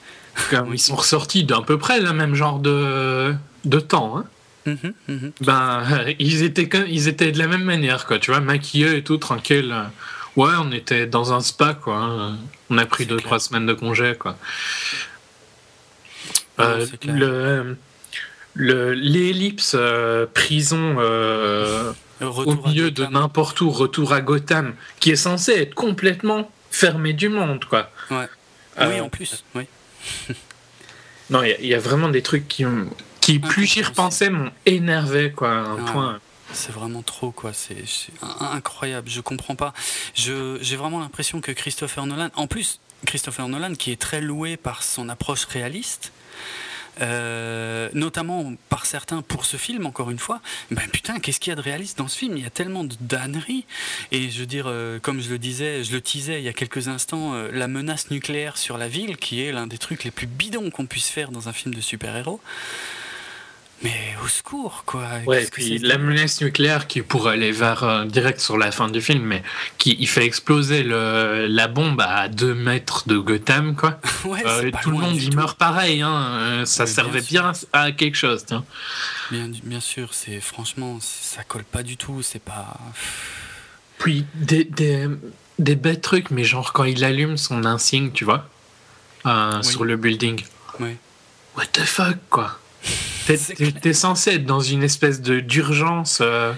Ils 0.72 0.80
sont 0.80 0.96
ressortis 0.96 1.44
d'un 1.44 1.62
peu 1.62 1.78
près 1.78 2.00
le 2.02 2.12
même 2.12 2.36
genre 2.36 2.60
de, 2.60 3.34
de 3.66 3.80
temps. 3.80 4.18
Hein. 4.18 4.26
Mhm, 4.66 4.94
mhm. 5.08 5.32
Ben, 5.42 5.84
ils 6.20 6.44
étaient, 6.44 6.70
ils 6.90 7.08
étaient 7.08 7.32
de 7.32 7.40
la 7.40 7.48
même 7.48 7.64
manière, 7.64 8.06
quoi. 8.06 8.20
Tu 8.20 8.32
vois, 8.32 8.40
maquillés 8.40 8.98
et 8.98 9.04
tout, 9.04 9.18
tranquille. 9.18 9.74
Ouais, 10.36 10.52
on 10.60 10.72
était 10.72 11.06
dans 11.06 11.34
un 11.34 11.42
spa, 11.42 11.74
quoi. 11.74 11.98
Hein. 11.98 12.38
On 12.70 12.78
a 12.78 12.86
pris 12.86 13.06
deux, 13.06 13.18
trois 13.18 13.40
semaines 13.40 13.66
de 13.66 13.74
congé, 13.74 14.16
quoi. 14.18 14.38
Euh, 16.60 16.86
le 18.56 18.94
l'ellipse 18.94 19.76
euh, 19.76 20.28
prison 20.32 20.98
euh, 21.00 21.92
au 22.22 22.56
milieu 22.68 22.92
de 22.92 23.06
n'importe 23.06 23.62
où, 23.62 23.72
retour 23.72 24.14
à 24.14 24.22
Gotham, 24.22 24.76
qui 25.00 25.10
est 25.12 25.16
censé 25.16 25.54
être 25.54 25.74
complètement 25.74 26.52
fermé 26.70 27.14
du 27.14 27.30
monde, 27.30 27.66
quoi. 27.66 27.90
Ouais. 28.12 28.28
oui, 28.80 29.02
en 29.02 29.10
plus, 29.10 29.44
oui. 29.56 29.64
non, 31.32 31.42
il 31.44 31.66
y, 31.66 31.74
a 31.74 31.80
vraiment 31.80 32.10
des 32.10 32.22
trucs 32.22 32.48
qui, 32.48 32.66
qui 33.22 33.40
plus 33.40 33.66
j'y 33.66 33.82
repensais, 33.82 34.30
m'ont 34.30 34.52
énervé, 34.66 35.32
quoi. 35.32 35.50
Un 35.50 35.84
point. 35.86 36.20
C'est 36.54 36.72
vraiment 36.72 37.02
trop, 37.02 37.32
quoi. 37.32 37.52
C'est 37.54 37.84
incroyable. 38.40 39.10
Je 39.10 39.22
comprends 39.22 39.56
pas. 39.56 39.74
J'ai 40.14 40.76
vraiment 40.76 41.00
l'impression 41.00 41.42
que 41.42 41.52
Christopher 41.52 42.06
Nolan, 42.06 42.30
en 42.36 42.46
plus, 42.46 42.80
Christopher 43.06 43.48
Nolan, 43.48 43.74
qui 43.74 43.92
est 43.92 44.00
très 44.00 44.22
loué 44.22 44.58
par 44.58 44.84
son 44.84 45.10
approche 45.10 45.46
réaliste, 45.46 46.12
euh, 47.02 47.90
notamment 47.94 48.54
par 48.70 48.86
certains 48.86 49.22
pour 49.22 49.46
ce 49.46 49.58
film, 49.58 49.86
encore 49.86 50.12
une 50.12 50.20
fois. 50.20 50.42
Ben 50.72 50.88
putain, 50.90 51.20
qu'est-ce 51.20 51.40
qu'il 51.40 51.52
y 51.52 51.54
a 51.54 51.56
de 51.56 51.62
réaliste 51.62 51.98
dans 51.98 52.08
ce 52.08 52.18
film? 52.18 52.38
Il 52.38 52.44
y 52.44 52.48
a 52.48 52.52
tellement 52.52 52.84
de 52.84 52.96
danneries. 53.02 53.66
Et 54.12 54.30
je 54.30 54.40
veux 54.40 54.46
dire, 54.46 54.66
euh, 54.68 55.00
comme 55.00 55.22
je 55.22 55.30
le 55.30 55.40
disais, 55.40 55.84
je 55.84 55.92
le 55.92 56.02
teasais 56.02 56.40
il 56.40 56.44
y 56.44 56.50
a 56.50 56.54
quelques 56.54 56.88
instants, 56.88 57.34
euh, 57.34 57.50
la 57.52 57.68
menace 57.68 58.12
nucléaire 58.12 58.58
sur 58.58 58.78
la 58.78 58.88
ville, 58.88 59.18
qui 59.18 59.42
est 59.42 59.52
l'un 59.52 59.68
des 59.68 59.78
trucs 59.78 60.04
les 60.04 60.12
plus 60.12 60.28
bidons 60.28 60.70
qu'on 60.70 60.86
puisse 60.86 61.10
faire 61.10 61.32
dans 61.32 61.50
un 61.50 61.54
film 61.54 61.74
de 61.74 61.82
super-héros. 61.82 62.42
Mais 63.84 64.16
au 64.24 64.28
secours, 64.28 64.84
quoi. 64.86 65.04
Ouais, 65.28 65.46
puis 65.52 65.78
la 65.80 65.98
menace 65.98 66.42
nucléaire 66.42 66.88
qui 66.88 67.02
pourrait 67.02 67.34
aller 67.34 67.52
vers 67.52 67.84
euh, 67.84 68.06
direct 68.06 68.40
sur 68.40 68.58
la 68.58 68.72
fin 68.72 68.88
du 68.88 69.02
film, 69.02 69.24
mais 69.24 69.44
qui 69.78 69.98
il 70.00 70.08
fait 70.08 70.26
exploser 70.26 70.84
le, 70.84 71.48
la 71.50 71.68
bombe 71.68 72.00
à 72.00 72.30
2 72.30 72.54
mètres 72.54 73.08
de 73.10 73.18
Gotham, 73.18 73.76
quoi. 73.76 74.00
ouais, 74.26 74.42
euh, 74.46 74.72
tout 74.82 74.92
le 74.92 74.98
monde 74.98 75.22
y 75.22 75.30
meurt 75.36 75.58
pareil, 75.58 76.02
hein. 76.02 76.14
Euh, 76.14 76.66
ça 76.66 76.88
servait 76.88 77.22
bien, 77.22 77.52
à 77.74 77.92
quelque 77.92 78.16
chose, 78.16 78.46
tiens. 78.46 78.64
Bien, 79.32 79.52
bien 79.64 79.82
sûr, 79.82 80.14
c'est 80.14 80.40
franchement, 80.40 81.00
ça 81.02 81.44
colle 81.44 81.66
pas 81.66 81.84
du 81.84 81.98
tout, 81.98 82.22
c'est 82.22 82.42
pas. 82.42 82.78
Puis 83.98 84.26
des, 84.36 84.64
des, 84.64 85.10
des 85.60 85.76
bêtes 85.76 86.02
trucs, 86.02 86.32
mais 86.32 86.46
genre 86.46 86.72
quand 86.72 86.86
il 86.86 87.04
allume 87.04 87.36
son 87.36 87.66
insigne, 87.66 88.12
tu 88.12 88.24
vois, 88.24 88.48
sur 89.62 89.84
le 89.84 89.98
building. 89.98 90.42
Oui. 90.80 90.96
What 91.58 91.66
the 91.74 91.82
fuck, 91.82 92.18
quoi. 92.30 92.60
T'es 93.26 93.94
censé 93.94 94.32
être 94.32 94.46
dans 94.46 94.60
une 94.60 94.84
espèce 94.84 95.22
de 95.22 95.40
d'urgence. 95.40 96.20
Euh. 96.22 96.54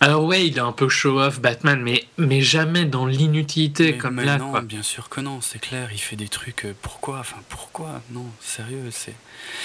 Alors 0.00 0.24
ouais, 0.24 0.46
il 0.46 0.58
est 0.58 0.60
un 0.60 0.72
peu 0.72 0.88
show-off 0.88 1.40
Batman, 1.40 1.80
mais, 1.80 2.04
mais 2.18 2.42
jamais 2.42 2.84
dans 2.84 3.06
l'inutilité 3.06 3.96
comme 3.96 4.20
là. 4.20 4.36
Non, 4.36 4.60
bien 4.60 4.82
sûr 4.82 5.08
que 5.08 5.20
non, 5.20 5.40
c'est 5.40 5.58
clair. 5.58 5.88
Il 5.92 5.98
fait 5.98 6.16
des 6.16 6.28
trucs. 6.28 6.66
Euh, 6.66 6.74
pourquoi 6.82 7.20
Enfin, 7.20 7.38
pourquoi? 7.48 8.02
Non, 8.10 8.26
sérieux, 8.40 8.90
c'est 8.90 9.14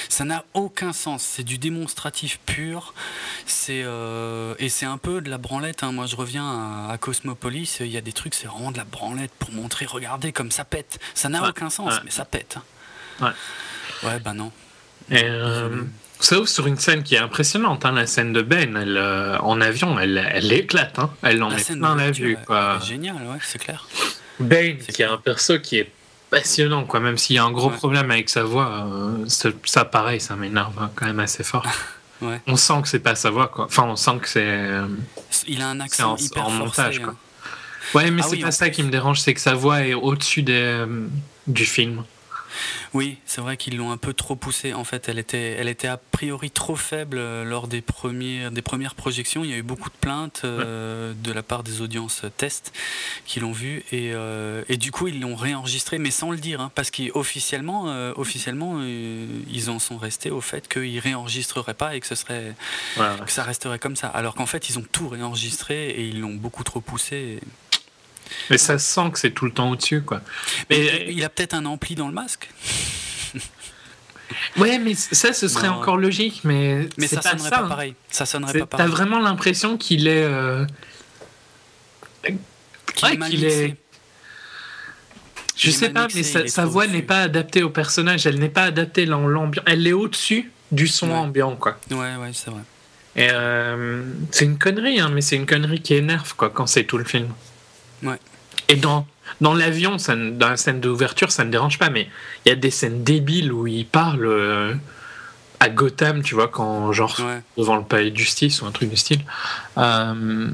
ça 0.08 0.24
n'a 0.24 0.46
aucun 0.54 0.94
sens. 0.94 1.24
C'est 1.24 1.44
du 1.44 1.58
démonstratif 1.58 2.40
pur. 2.46 2.94
C'est 3.46 3.82
euh, 3.84 4.56
et 4.60 4.70
c'est 4.70 4.86
un 4.86 4.98
peu 4.98 5.20
de 5.22 5.30
la 5.30 5.38
branlette. 5.38 5.84
Hein. 5.84 5.92
Moi, 5.92 6.06
je 6.06 6.16
reviens 6.16 6.88
à, 6.90 6.98
Cosmopolis. 6.98 7.78
Il 7.82 7.88
y 7.88 7.98
a 7.98 8.02
des 8.02 8.14
trucs, 8.14 8.34
c'est 8.34 8.48
vraiment 8.48 8.72
de 8.72 8.78
la 8.78 8.86
branlette 8.86 9.32
pour 9.38 9.52
montrer. 9.52 9.86
Regardez 9.86 10.32
comme 10.32 10.52
ça 10.52 10.64
pète. 10.64 11.00
Ça 11.14 11.28
n'a 11.28 11.50
aucun 11.50 11.70
sens, 11.70 11.94
mais 12.06 12.12
ça 12.12 12.26
pète. 12.26 12.58
Ouais. 13.20 13.30
Ouais, 14.04 14.20
bah 14.20 14.34
non. 14.34 14.52
Et, 15.12 15.24
euh, 15.24 15.70
sauf 16.22 16.48
sur 16.48 16.68
une 16.68 16.78
scène 16.78 17.04
qui 17.04 17.16
est 17.16 17.20
impressionnante, 17.20 17.86
hein, 17.86 17.92
la 17.92 18.08
scène 18.08 18.32
de 18.32 18.42
Ben, 18.42 18.78
elle, 18.78 18.98
euh, 18.98 19.38
en 19.40 19.60
avion, 19.60 20.00
elle, 20.00 20.26
elle 20.34 20.52
éclate, 20.54 20.98
hein. 21.00 21.12
elle 21.22 21.44
en 21.44 21.50
met 21.50 21.62
plein 21.62 21.96
la 21.96 22.12
vue. 22.12 22.38
Génial, 22.84 23.16
ouais, 23.16 23.40
c'est 23.44 23.60
clair. 23.60 23.88
Ben, 24.40 24.78
qui 24.78 25.02
est 25.02 25.06
un 25.06 25.18
perso 25.18 25.60
qui 25.60 25.78
est 25.78 25.92
passionnant, 26.30 26.86
quoi, 26.86 27.02
même 27.02 27.18
s'il 27.18 27.36
y 27.36 27.40
a 27.40 27.44
un 27.44 27.52
gros 27.52 27.70
problème 27.70 28.10
avec 28.10 28.30
sa 28.30 28.44
voix, 28.44 28.88
euh, 28.88 29.52
ça 29.66 29.86
pareil, 29.86 30.22
ça 30.22 30.36
m'énerve 30.36 30.74
hein, 30.80 30.90
quand 30.96 31.06
même 31.06 31.20
assez 31.20 31.44
fort. 31.44 31.66
ouais. 32.22 32.42
On 32.48 32.56
sent 32.56 32.82
que 32.82 32.88
c'est 32.88 33.00
pas 33.00 33.16
sa 33.16 33.30
voix, 33.30 33.50
quoi. 33.50 33.66
Enfin, 33.66 33.84
on 33.84 33.98
sent 33.98 34.18
que 34.22 34.30
c'est. 34.30 34.70
Il 35.46 35.62
a 35.62 35.70
un 35.70 35.80
accent 35.82 36.16
hyper 36.16 36.48
en 36.48 36.52
montage, 36.52 37.00
quoi. 37.00 37.16
Ouais, 37.94 38.10
mais 38.10 38.22
ah 38.24 38.28
c'est 38.30 38.38
pas 38.38 38.52
ça 38.52 38.70
qui 38.70 38.84
me 38.84 38.90
dérange, 38.90 39.20
c'est 39.20 39.34
que 39.34 39.42
sa 39.42 39.54
voix 39.54 39.82
est 39.82 39.94
au-dessus 39.94 40.44
des, 40.44 40.86
du 41.48 41.66
film. 41.66 42.04
Oui, 42.94 43.18
c'est 43.26 43.42
vrai 43.42 43.58
qu'ils 43.58 43.78
l'ont 43.78 43.92
un 43.92 43.98
peu 43.98 44.14
trop 44.14 44.36
poussée. 44.36 44.74
En 44.74 44.84
fait, 44.84 45.08
elle 45.08 45.20
était, 45.20 45.52
elle 45.52 45.70
était 45.70 45.88
a 45.88 45.98
priori 45.98 46.52
trop 46.52 46.76
faible 46.76 47.18
euh, 47.18 47.44
lors 47.44 47.68
des, 47.68 47.82
premiers, 47.82 48.50
des 48.52 48.62
premières 48.62 48.96
projections. 48.96 49.44
Il 49.44 49.50
y 49.50 49.54
a 49.54 49.58
eu 49.58 49.64
beaucoup 49.64 49.90
de 49.90 49.96
plaintes 49.96 50.42
euh, 50.44 51.14
de 51.24 51.32
la 51.32 51.44
part 51.44 51.64
des 51.64 51.82
audiences 51.82 52.24
test 52.38 52.74
qui 53.26 53.40
l'ont 53.40 53.52
vu 53.52 53.84
et, 53.92 54.12
euh, 54.14 54.64
et, 54.68 54.78
du 54.78 54.92
coup 54.92 55.08
ils 55.08 55.20
l'ont 55.22 55.36
réenregistré, 55.36 56.00
mais 56.00 56.12
sans 56.12 56.32
le 56.32 56.38
dire, 56.38 56.60
hein, 56.60 56.72
parce 56.76 56.92
qu'officiellement, 56.92 57.86
officiellement, 58.16 58.82
ils 58.84 59.70
en 59.70 59.80
sont 59.80 59.98
restés 59.98 60.32
au 60.32 60.42
fait 60.42 60.68
qu'ils 60.68 61.00
réenregistreraient 61.00 61.74
pas 61.74 61.96
et 61.96 62.00
que 62.00 62.08
ce 62.08 62.16
serait, 62.16 62.56
que 62.98 63.32
ça 63.32 63.44
resterait 63.44 63.80
comme 63.80 63.96
ça. 63.96 64.08
Alors 64.08 64.36
qu'en 64.36 64.46
fait, 64.46 64.70
ils 64.70 64.80
ont 64.80 64.86
tout 64.92 65.08
réenregistré 65.08 65.90
et 65.90 66.08
ils 66.08 66.20
l'ont 66.20 66.34
beaucoup 66.34 66.64
trop 66.64 66.82
poussé. 66.82 67.40
Mais 68.50 68.58
ça 68.58 68.78
sent 68.78 69.12
que 69.12 69.20
c'est 69.20 69.32
tout 69.32 69.46
le 69.46 69.52
temps 69.52 69.72
au-dessus, 69.72 70.02
quoi. 70.02 70.22
Mais, 70.70 71.08
il 71.10 71.24
a 71.24 71.30
peut-être 71.30 71.54
un 71.54 71.66
ampli 71.66 71.96
dans 71.96 72.08
le 72.08 72.14
masque. 72.14 72.50
ouais, 74.58 74.80
mais 74.80 74.94
ça, 74.96 75.34
ce 75.34 75.48
serait 75.48 75.68
encore 75.68 75.98
logique, 75.98 76.42
mais 76.44 76.88
mais 76.98 77.08
ça 77.08 77.22
sonnerait 77.22 77.50
pas 77.50 77.62
hein. 77.62 77.68
pareil. 77.68 77.96
Ça 78.10 78.26
sonnerait 78.26 78.60
pas 78.60 78.66
pareil. 78.66 78.86
T'as 78.88 78.92
vraiment 78.92 79.20
l'impression 79.20 79.78
qu'il 79.78 80.08
est, 80.08 80.24
euh... 80.24 80.66
qu'il 82.96 83.46
est, 83.46 83.76
Je 85.56 85.72
sais 85.72 85.90
pas, 85.90 86.08
mais 86.14 86.24
sa, 86.24 86.66
voix 86.66 86.88
n'est 86.88 87.02
pas 87.02 87.22
adaptée 87.22 87.64
au 87.64 87.70
personnage. 87.70 88.26
Elle 88.26 88.40
n'est 88.40 88.50
pas 88.50 88.64
adaptée 88.64 89.06
dans 89.06 89.28
l'ambiance. 89.28 89.66
Elle 89.68 89.86
est 89.88 89.94
au-dessus 89.94 90.52
du 90.72 90.88
son 90.88 91.12
ambiant, 91.12 91.56
quoi. 91.56 91.78
Ouais, 91.90 92.16
ouais, 92.16 92.32
c'est 92.34 92.50
vrai. 92.50 92.62
Et 93.16 93.28
euh, 93.30 94.04
c'est 94.32 94.46
une 94.46 94.58
connerie, 94.58 95.00
hein, 95.00 95.10
mais 95.14 95.22
c'est 95.22 95.36
une 95.36 95.46
connerie 95.46 95.82
qui 95.82 95.96
énerve, 95.96 96.34
quoi, 96.36 96.50
quand 96.50 96.66
c'est 96.66 96.86
tout 96.86 96.98
le 96.98 97.04
film. 97.04 97.28
Ouais. 98.04 98.20
Et 98.70 98.76
dans, 98.76 99.06
dans 99.42 99.54
l'avion, 99.54 99.98
dans 99.98 100.50
la 100.50 100.58
scène 100.58 100.80
d'ouverture, 100.80 101.32
ça 101.32 101.44
ne 101.44 101.52
dérange 101.52 101.78
pas, 101.78 101.90
mais 101.90 102.10
il 102.46 102.50
y 102.50 102.52
a 102.52 102.56
des 102.56 102.72
scènes 102.72 103.04
débiles 103.04 103.52
où 103.52 103.68
il 103.68 103.86
parle 103.86 104.26
euh, 104.26 104.74
à 105.60 105.70
Gotham, 105.70 106.22
tu 106.24 106.36
vois, 106.36 106.48
quand, 106.48 106.92
genre, 106.94 107.20
devant 107.58 107.76
le 107.76 107.84
palais 107.84 108.12
de 108.12 108.18
justice 108.18 108.62
ou 108.62 108.66
un 108.66 108.72
truc 108.72 108.90
du 108.90 108.98
style, 108.98 109.22
euh, 109.78 110.50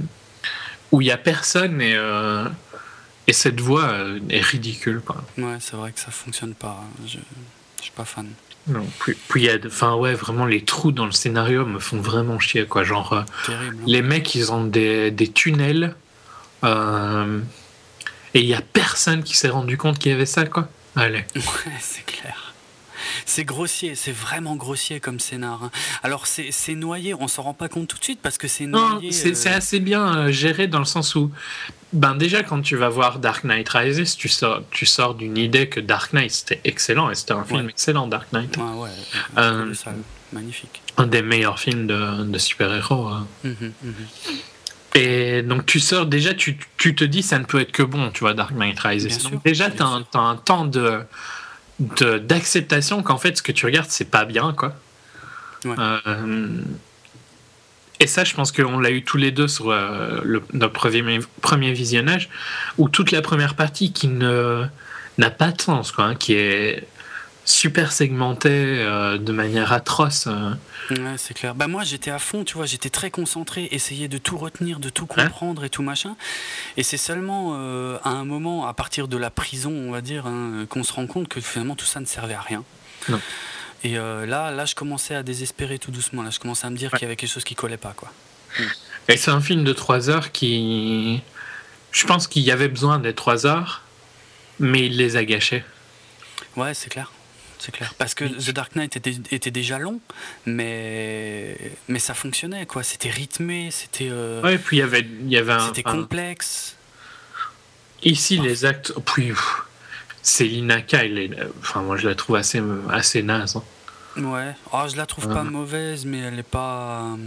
où 0.91 1.02
il 1.02 1.06
n'y 1.06 1.11
a 1.11 1.18
personne 1.18 1.82
et, 1.82 1.95
euh, 1.95 2.48
et 3.28 3.34
cette 3.34 3.60
voix 3.60 3.94
est 4.30 4.41
ridicule. 4.41 5.02
Quoi. 5.06 5.18
Ouais, 5.38 5.57
c'est 5.60 5.76
vrai 5.76 5.91
que 5.91 5.99
ça 5.99 6.11
fonctionne 6.11 6.53
pas. 6.53 6.84
Je, 7.06 7.18
je 7.78 7.84
suis 7.84 7.91
pas 7.91 8.06
fan. 8.06 8.28
Non, 8.68 8.86
puis, 8.99 9.15
il 9.36 9.44
y 9.44 9.49
a, 9.49 9.57
enfin 9.65 9.95
ouais, 9.95 10.14
vraiment 10.14 10.45
les 10.45 10.61
trous 10.61 10.91
dans 10.91 11.06
le 11.06 11.14
scénario 11.14 11.65
me 11.65 11.80
font 11.80 12.02
vraiment 12.02 12.38
chier 12.38 12.65
quoi. 12.65 12.84
Genre, 12.84 13.14
hein. 13.14 13.26
les 13.86 14.02
mecs 14.02 14.36
ils 14.36 14.52
ont 14.52 14.65
des, 14.65 15.10
des 15.10 15.30
tunnels 15.30 15.95
euh, 16.64 17.40
et 18.34 18.42
il 18.42 18.48
n'y 18.48 18.54
a 18.54 18.62
personne 18.62 19.24
qui 19.24 19.36
s'est 19.36 19.50
rendu 19.50 19.78
compte 19.78 20.00
qu'il 20.00 20.12
y 20.12 20.16
avait 20.16 20.26
ça, 20.26 20.46
quoi. 20.46 20.70
Allez. 20.96 21.26
Ouais, 21.36 21.74
c'est 21.80 22.06
clair. 22.06 22.54
C'est 23.26 23.44
grossier, 23.44 23.96
c'est 23.96 24.12
vraiment 24.12 24.56
grossier 24.56 25.00
comme 25.00 25.20
scénar. 25.20 25.64
Hein. 25.64 25.72
Alors 26.04 26.26
c'est 26.28 26.76
noyé, 26.76 27.14
on 27.14 27.28
s'en 27.28 27.44
rend 27.44 27.54
pas 27.54 27.70
compte 27.70 27.88
tout 27.88 27.98
de 27.98 28.04
suite 28.04 28.20
parce 28.22 28.38
que 28.38 28.48
c'est 28.48 28.66
noyé. 28.66 29.12
c'est 29.12 29.48
euh, 29.48 29.56
assez 29.56 29.80
bien 29.80 30.18
euh, 30.18 30.32
géré 30.32 30.68
dans 30.68 30.80
le 30.80 30.86
sens 30.86 31.16
où, 31.16 31.32
ben 31.94 32.16
déjà 32.16 32.44
quand 32.44 32.62
tu 32.62 32.76
vas 32.76 32.90
voir 32.90 33.20
Dark 33.20 33.44
Knight 33.44 33.70
Rises, 33.70 34.16
tu 34.16 34.30
sors, 34.30 34.62
tu 34.72 34.86
sors 34.86 35.16
d'une 35.16 35.38
idée 35.38 35.70
que 35.70 35.80
Dark 35.80 36.14
Knight 36.14 36.32
c'était 36.32 36.62
excellent 36.64 37.10
et 37.10 37.16
c'était 37.16 37.34
un 37.34 37.44
film 37.44 37.70
excellent 37.70 38.08
Dark 38.08 38.32
Knight. 38.34 38.58
Ouais, 38.58 38.88
ouais, 39.36 39.74
magnifique. 40.34 40.82
Un 40.98 41.08
des 41.08 41.22
meilleurs 41.22 41.60
films 41.60 41.88
de, 41.88 42.24
de 42.24 42.38
super-héros. 42.38 43.08
Hein. 43.08 43.28
Mmh, 43.44 43.50
mmh, 43.50 43.72
mmh. 43.84 43.92
Et 44.98 45.44
donc 45.44 45.68
tu 45.68 45.80
sors 45.80 46.07
déjà, 46.07 46.34
tu, 46.34 46.57
tu, 46.78 46.95
te 46.95 47.03
dis 47.03 47.22
ça 47.22 47.38
ne 47.38 47.45
peut 47.45 47.61
être 47.61 47.72
que 47.72 47.84
bon, 47.84 48.10
tu 48.10 48.22
vois, 48.22 48.34
Dark 48.34 48.52
Knight 48.56 48.80
Rises. 48.80 49.30
donc 49.30 49.44
déjà, 49.44 49.69
tu 49.69 49.84
as, 49.84 50.18
un 50.18 50.36
temps 50.36 50.65
de 50.65 51.02
d'acceptation 51.80 53.03
qu'en 53.03 53.19
fait 53.19 53.38
ce 53.38 53.44
que 53.44 53.52
tu 53.52 53.68
regardes 53.68 53.91
c'est 53.91 54.10
pas 54.10 54.26
bien 54.26 54.52
quoi. 54.57 54.74
Euh, 55.68 56.48
et 57.99 58.07
ça 58.07 58.24
je 58.24 58.34
pense 58.34 58.52
qu'on 58.52 58.80
l'a 58.80 58.90
eu 58.90 59.03
tous 59.03 59.18
les 59.18 59.30
deux 59.30 59.48
sur 59.48 59.69
euh, 59.69 60.19
le, 60.24 60.41
notre 60.53 60.74
premier, 60.74 61.19
premier 61.41 61.72
visionnage 61.74 62.30
où 62.80 62.90
toute 62.90 63.11
la 63.11 63.22
première 63.22 63.53
partie 63.53 63.94
qui 63.94 64.07
ne 64.07 64.65
n'a 65.19 65.30
pas 65.30 65.52
de 65.52 65.61
sens 65.61 65.91
quoi, 65.91 66.06
hein, 66.06 66.15
qui 66.15 66.34
est 66.34 66.88
super 67.48 67.94
segmenté 67.94 68.49
euh, 68.52 69.18
de 69.18 69.32
manière 69.32 69.72
atroce. 69.72 70.28
Euh. 70.28 70.52
Ouais, 70.91 71.15
c'est 71.18 71.34
clair. 71.34 71.56
Bah 71.56 71.68
moi, 71.68 71.84
j'étais 71.84 72.11
à 72.11 72.19
fond, 72.19 72.44
tu 72.44 72.56
vois, 72.56 72.65
j'étais 72.65 72.90
très 72.90 73.10
concentré, 73.10 73.69
essayer 73.72 74.07
de 74.07 74.18
tout 74.18 74.38
retenir, 74.38 74.80
de 74.80 74.90
tout 74.90 75.06
comprendre 75.06 75.64
et 75.64 75.69
tout 75.69 75.82
machin. 75.82 76.15
Et 76.76 76.84
c'est 76.84 76.98
seulement 76.98 77.53
euh, 77.56 77.98
à 78.03 78.10
un 78.10 78.26
moment, 78.26 78.68
à 78.68 78.74
partir 78.74 79.07
de 79.07 79.18
la 79.18 79.30
prison, 79.30 79.72
on 79.72 79.91
va 79.91 80.02
dire, 80.02 80.28
hein, 80.28 80.65
qu'on 80.69 80.84
se 80.84 80.91
rend 80.94 81.07
compte 81.07 81.30
que 81.30 81.40
finalement 81.40 81.76
tout 81.76 81.86
ça 81.86 81.99
ne 81.99 82.06
servait 82.06 82.34
à 82.34 82.41
rien. 82.41 82.64
Et 83.84 83.95
là, 83.95 84.52
là, 84.52 84.65
je 84.65 84.76
commençais 84.76 85.15
à 85.15 85.24
désespérer 85.24 85.80
tout 85.80 85.91
doucement. 85.91 86.24
Là, 86.24 86.30
je 86.30 86.40
commençais 86.40 86.68
à 86.68 86.69
me 86.69 86.76
dire 86.76 86.91
qu'il 86.91 87.03
y 87.03 87.06
avait 87.06 87.15
quelque 87.15 87.32
chose 87.32 87.45
qui 87.45 87.56
collait 87.56 87.78
pas, 87.78 87.94
quoi. 87.95 88.11
Et 89.07 89.15
c'est 89.15 89.32
un 89.32 89.40
film 89.40 89.64
de 89.64 89.72
3 89.72 90.10
heures 90.10 90.32
qui, 90.34 91.22
je 91.91 92.06
pense 92.06 92.28
qu'il 92.28 92.41
y 92.41 92.52
avait 92.52 92.68
besoin 92.68 92.99
des 92.99 93.14
3 93.14 93.45
heures, 93.45 93.84
mais 94.60 94.88
il 94.88 94.98
les 94.98 95.15
a 95.15 95.24
gâchés. 95.24 95.64
Ouais, 96.57 96.74
c'est 96.74 96.90
clair 96.90 97.11
c'est 97.68 97.76
clair. 97.76 97.94
Parce 97.98 98.14
que 98.14 98.23
The 98.23 98.52
Dark 98.52 98.76
Knight 98.77 98.95
était, 98.95 99.18
était, 99.31 99.52
déjà 99.52 99.77
long, 99.77 99.99
mais, 100.45 101.57
mais 101.89 101.99
ça 101.99 102.14
fonctionnait, 102.14 102.65
quoi. 102.65 102.81
C'était 102.81 103.10
rythmé, 103.10 103.72
c'était. 103.72 104.07
Euh, 104.10 104.41
ouais, 104.41 104.57
puis 104.57 104.77
il 104.77 104.80
y 104.80 104.84
avait, 104.84 105.02
il 105.02 105.30
y 105.30 105.35
avait 105.35 105.52
un. 105.52 105.68
C'était 105.68 105.84
complexe. 105.84 106.77
Ici, 108.03 108.38
les 108.38 108.64
actes. 108.64 108.94
Puis, 109.06 109.34
Céline 110.22 110.81
Kyle, 110.88 111.35
enfin, 111.60 111.81
moi, 111.81 111.98
je 111.98 112.07
la 112.07 112.15
trouve 112.15 112.38
assez, 112.38 112.61
assez 112.89 113.22
naze. 113.22 113.57
Hein. 113.57 114.23
Ouais, 114.23 114.56
oh, 114.72 114.84
je 114.89 114.95
la 114.95 115.06
trouve 115.06 115.27
pas 115.27 115.44
mauvaise, 115.44 116.06
mais 116.06 116.19
elle 116.19 116.39
est 116.39 116.44
pas. 116.44 117.18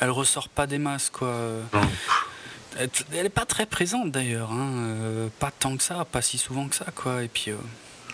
Elle 0.00 0.10
ressort 0.10 0.48
pas 0.48 0.66
des 0.66 0.78
masses, 0.78 1.10
quoi. 1.10 1.36
Elle 2.78 3.26
est 3.26 3.28
pas 3.28 3.44
très 3.44 3.66
présente 3.66 4.10
d'ailleurs, 4.10 4.50
hein. 4.50 4.72
Euh, 4.74 5.28
pas 5.38 5.50
tant 5.50 5.76
que 5.76 5.82
ça, 5.82 6.06
pas 6.06 6.22
si 6.22 6.38
souvent 6.38 6.66
que 6.68 6.76
ça, 6.76 6.86
quoi. 6.94 7.22
Et 7.22 7.28
puis. 7.28 7.50
Euh, 7.50 7.56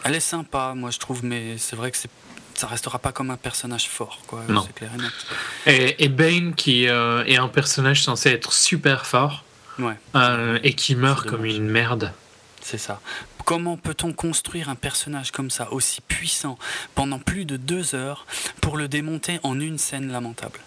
elle 0.04 0.14
est 0.14 0.20
sympa, 0.20 0.74
moi 0.74 0.90
je 0.90 0.98
trouve, 0.98 1.24
mais 1.24 1.58
c'est 1.58 1.76
vrai 1.76 1.90
que 1.90 1.96
c'est 1.96 2.10
ça 2.58 2.66
restera 2.66 2.98
pas 2.98 3.12
comme 3.12 3.30
un 3.30 3.36
personnage 3.36 3.88
fort, 3.88 4.18
quoi. 4.26 4.42
C'est 4.66 4.74
clair 4.74 4.90
et 4.94 5.00
net. 5.00 5.96
Et, 5.98 6.08
Bane, 6.08 6.54
qui 6.54 6.88
euh, 6.88 7.24
est 7.24 7.36
un 7.36 7.46
personnage 7.46 8.02
censé 8.02 8.30
être 8.30 8.52
super 8.52 9.06
fort, 9.06 9.44
ouais. 9.78 9.94
Euh, 10.16 10.58
et 10.64 10.74
qui 10.74 10.96
meurt 10.96 11.26
comme 11.26 11.44
une 11.44 11.68
merde. 11.68 12.12
C'est 12.60 12.78
ça. 12.78 13.00
Comment 13.44 13.76
peut-on 13.76 14.12
construire 14.12 14.68
un 14.68 14.74
personnage 14.74 15.30
comme 15.30 15.50
ça, 15.50 15.72
aussi 15.72 16.00
puissant, 16.00 16.58
pendant 16.96 17.20
plus 17.20 17.44
de 17.44 17.56
deux 17.56 17.94
heures, 17.94 18.26
pour 18.60 18.76
le 18.76 18.88
démonter 18.88 19.38
en 19.44 19.58
une 19.60 19.78
scène 19.78 20.10
lamentable? 20.10 20.58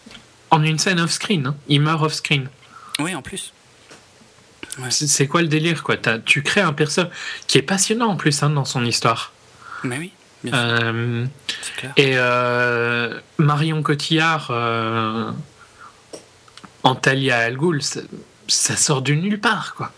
En 0.49 0.63
une 0.63 0.79
scène 0.79 0.99
off-screen, 0.99 1.47
hein. 1.47 1.55
il 1.67 1.81
meurt 1.81 2.01
off-screen. 2.01 2.47
Oui, 2.99 3.13
en 3.13 3.21
plus. 3.21 3.53
C'est 4.89 5.27
quoi 5.27 5.41
le 5.41 5.47
délire 5.47 5.83
quoi? 5.83 5.97
Tu 6.25 6.43
crées 6.43 6.61
un 6.61 6.73
personnage 6.73 7.11
qui 7.47 7.57
est 7.57 7.63
passionnant 7.63 8.07
en 8.07 8.15
plus 8.15 8.41
hein, 8.41 8.49
dans 8.49 8.65
son 8.65 8.85
histoire. 8.85 9.33
Mais 9.83 9.97
oui. 9.97 10.11
Bien 10.43 10.55
euh, 10.55 11.25
clair. 11.77 11.93
Et 11.97 12.13
euh, 12.15 13.19
Marion 13.37 13.83
Cotillard 13.83 14.47
euh, 14.49 15.31
en 16.83 16.95
Talia 16.95 17.37
Al 17.37 17.57
Ghul, 17.57 17.83
ça, 17.83 18.01
ça, 18.47 18.75
sort 18.75 19.03
de 19.03 19.13
nulle 19.13 19.39
part 19.39 19.75
quoi. 19.75 19.91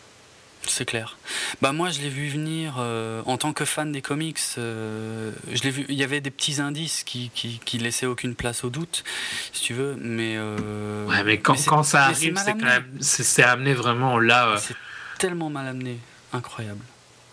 C'est 0.67 0.85
clair. 0.85 1.17
Bah 1.61 1.71
moi 1.71 1.89
je 1.89 1.99
l'ai 1.99 2.09
vu 2.09 2.29
venir 2.29 2.75
euh, 2.79 3.21
en 3.25 3.37
tant 3.37 3.53
que 3.53 3.65
fan 3.65 3.91
des 3.91 4.01
comics. 4.01 4.39
Euh, 4.57 5.31
je 5.51 5.61
l'ai 5.63 5.71
vu. 5.71 5.85
Il 5.89 5.95
y 5.95 6.03
avait 6.03 6.21
des 6.21 6.31
petits 6.31 6.61
indices 6.61 7.03
qui, 7.03 7.31
qui, 7.33 7.59
qui, 7.63 7.77
laissaient 7.77 8.05
aucune 8.05 8.35
place 8.35 8.63
au 8.63 8.69
doute, 8.69 9.03
si 9.51 9.61
tu 9.61 9.73
veux. 9.73 9.95
Mais 9.99 10.35
euh, 10.37 11.05
ouais, 11.05 11.23
mais 11.23 11.39
quand, 11.39 11.55
quand 11.65 11.83
ça 11.83 12.05
arrive, 12.05 12.37
c'est 12.37 12.53
quand 12.53 12.65
même 12.65 12.85
c'est 12.99 13.43
amené 13.43 13.73
vraiment 13.73 14.19
là. 14.19 14.55
C'est 14.57 14.75
tellement 15.19 15.49
mal 15.49 15.67
amené, 15.67 15.99
incroyable, 16.31 16.83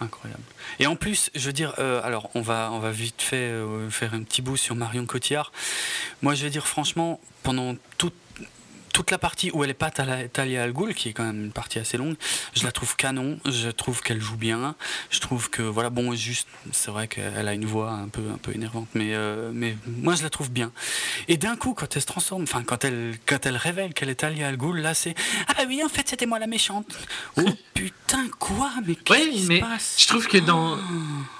incroyable. 0.00 0.42
Et 0.78 0.86
en 0.86 0.96
plus, 0.96 1.30
je 1.34 1.46
veux 1.46 1.52
dire, 1.52 1.74
alors 1.78 2.30
on 2.34 2.42
va 2.42 2.70
on 2.72 2.78
va 2.78 2.90
vite 2.90 3.22
fait 3.22 3.52
faire 3.90 4.14
un 4.14 4.22
petit 4.22 4.42
bout 4.42 4.56
sur 4.56 4.74
Marion 4.74 5.06
Cotillard. 5.06 5.52
Moi, 6.22 6.34
je 6.34 6.44
veux 6.44 6.50
dire 6.50 6.66
franchement, 6.66 7.20
pendant 7.42 7.76
toute 7.96 8.14
toute 8.92 9.10
la 9.10 9.18
partie 9.18 9.50
où 9.52 9.64
elle 9.64 9.70
est 9.70 9.74
pas 9.74 9.90
Talia 9.90 10.62
Al 10.62 10.72
Ghul, 10.72 10.94
qui 10.94 11.08
est 11.08 11.12
quand 11.12 11.24
même 11.24 11.44
une 11.44 11.52
partie 11.52 11.78
assez 11.78 11.96
longue, 11.96 12.16
je 12.54 12.64
la 12.64 12.72
trouve 12.72 12.96
canon. 12.96 13.38
Je 13.46 13.70
trouve 13.70 14.02
qu'elle 14.02 14.20
joue 14.20 14.36
bien. 14.36 14.74
Je 15.10 15.20
trouve 15.20 15.50
que 15.50 15.62
voilà, 15.62 15.90
bon, 15.90 16.14
juste, 16.14 16.48
c'est 16.72 16.90
vrai 16.90 17.08
qu'elle 17.08 17.48
a 17.48 17.54
une 17.54 17.64
voix 17.64 17.90
un 17.90 18.08
peu, 18.08 18.22
un 18.32 18.38
peu 18.38 18.54
énervante, 18.54 18.88
mais, 18.94 19.14
euh, 19.14 19.50
mais 19.52 19.76
moi 19.86 20.14
je 20.14 20.22
la 20.22 20.30
trouve 20.30 20.50
bien. 20.50 20.72
Et 21.28 21.36
d'un 21.36 21.56
coup, 21.56 21.74
quand 21.74 21.94
elle 21.94 22.02
se 22.02 22.06
transforme, 22.06 22.42
enfin 22.42 22.62
quand 22.62 22.84
elle, 22.84 23.14
quand 23.26 23.46
elle 23.46 23.56
révèle 23.56 23.94
qu'elle 23.94 24.10
est 24.10 24.16
Talia 24.16 24.48
Al 24.48 24.56
Ghul, 24.56 24.80
là 24.80 24.94
c'est 24.94 25.14
ah 25.48 25.54
bah 25.56 25.64
oui, 25.66 25.82
en 25.84 25.88
fait 25.88 26.08
c'était 26.08 26.26
moi 26.26 26.38
la 26.38 26.46
méchante. 26.46 26.86
Oh 27.36 27.42
putain 27.74 28.28
quoi, 28.38 28.70
mais 28.86 28.94
qu'est-ce 28.94 29.30
qui 29.30 29.46
se 29.46 29.60
passe? 29.60 29.96
Je 29.98 30.06
trouve 30.06 30.26
que 30.26 30.38
dans, 30.38 30.74
oh. 30.74 30.78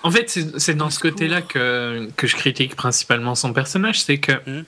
en 0.03 0.11
fait, 0.11 0.39
c'est 0.59 0.75
dans 0.75 0.91
ce 0.91 0.99
côté-là 1.01 1.43
que 1.43 2.09
que 2.17 2.27
je 2.27 2.37
critique 2.37 2.77
principalement 2.77 3.35
son 3.35 3.53
personnage, 3.53 4.03
c'est 4.03 4.19
que 4.19 4.33
hmm. 4.33 4.65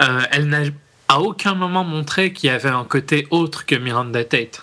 euh, 0.00 0.20
elle 0.30 0.46
n'a 0.48 0.64
à 1.08 1.20
aucun 1.20 1.54
moment 1.54 1.84
montré 1.84 2.32
qu'il 2.32 2.48
y 2.48 2.50
avait 2.50 2.68
un 2.68 2.84
côté 2.84 3.26
autre 3.30 3.66
que 3.66 3.74
Miranda 3.74 4.24
Tate. 4.24 4.62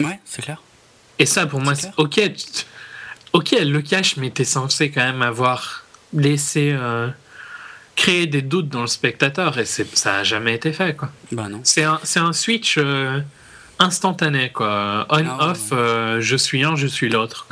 Ouais, 0.00 0.18
c'est 0.24 0.42
clair. 0.42 0.60
Et 1.18 1.26
ça, 1.26 1.46
pour 1.46 1.60
moi, 1.60 1.74
c'est 1.74 1.92
ok. 1.96 2.20
Ok, 3.32 3.52
elle 3.52 3.72
le 3.72 3.82
cache, 3.82 4.16
mais 4.16 4.30
t'es 4.30 4.44
censé 4.44 4.90
quand 4.90 5.04
même 5.04 5.22
avoir 5.22 5.84
laissé 6.12 6.70
euh, 6.72 7.08
créer 7.94 8.26
des 8.26 8.42
doutes 8.42 8.68
dans 8.68 8.82
le 8.82 8.86
spectateur, 8.86 9.58
et 9.58 9.64
ça 9.64 10.16
a 10.16 10.22
jamais 10.22 10.54
été 10.54 10.72
fait, 10.72 10.96
quoi. 10.96 11.10
Bah 11.32 11.48
non. 11.48 11.60
C'est 11.64 11.84
un, 11.84 12.00
un 12.16 12.32
switch 12.32 12.76
euh, 12.78 13.20
instantané, 13.78 14.50
quoi. 14.50 15.06
On-off, 15.10 15.68
ah 15.70 15.74
euh, 15.74 16.20
je 16.20 16.36
suis 16.36 16.64
un, 16.64 16.76
je 16.76 16.86
suis 16.86 17.08
l'autre. 17.08 17.46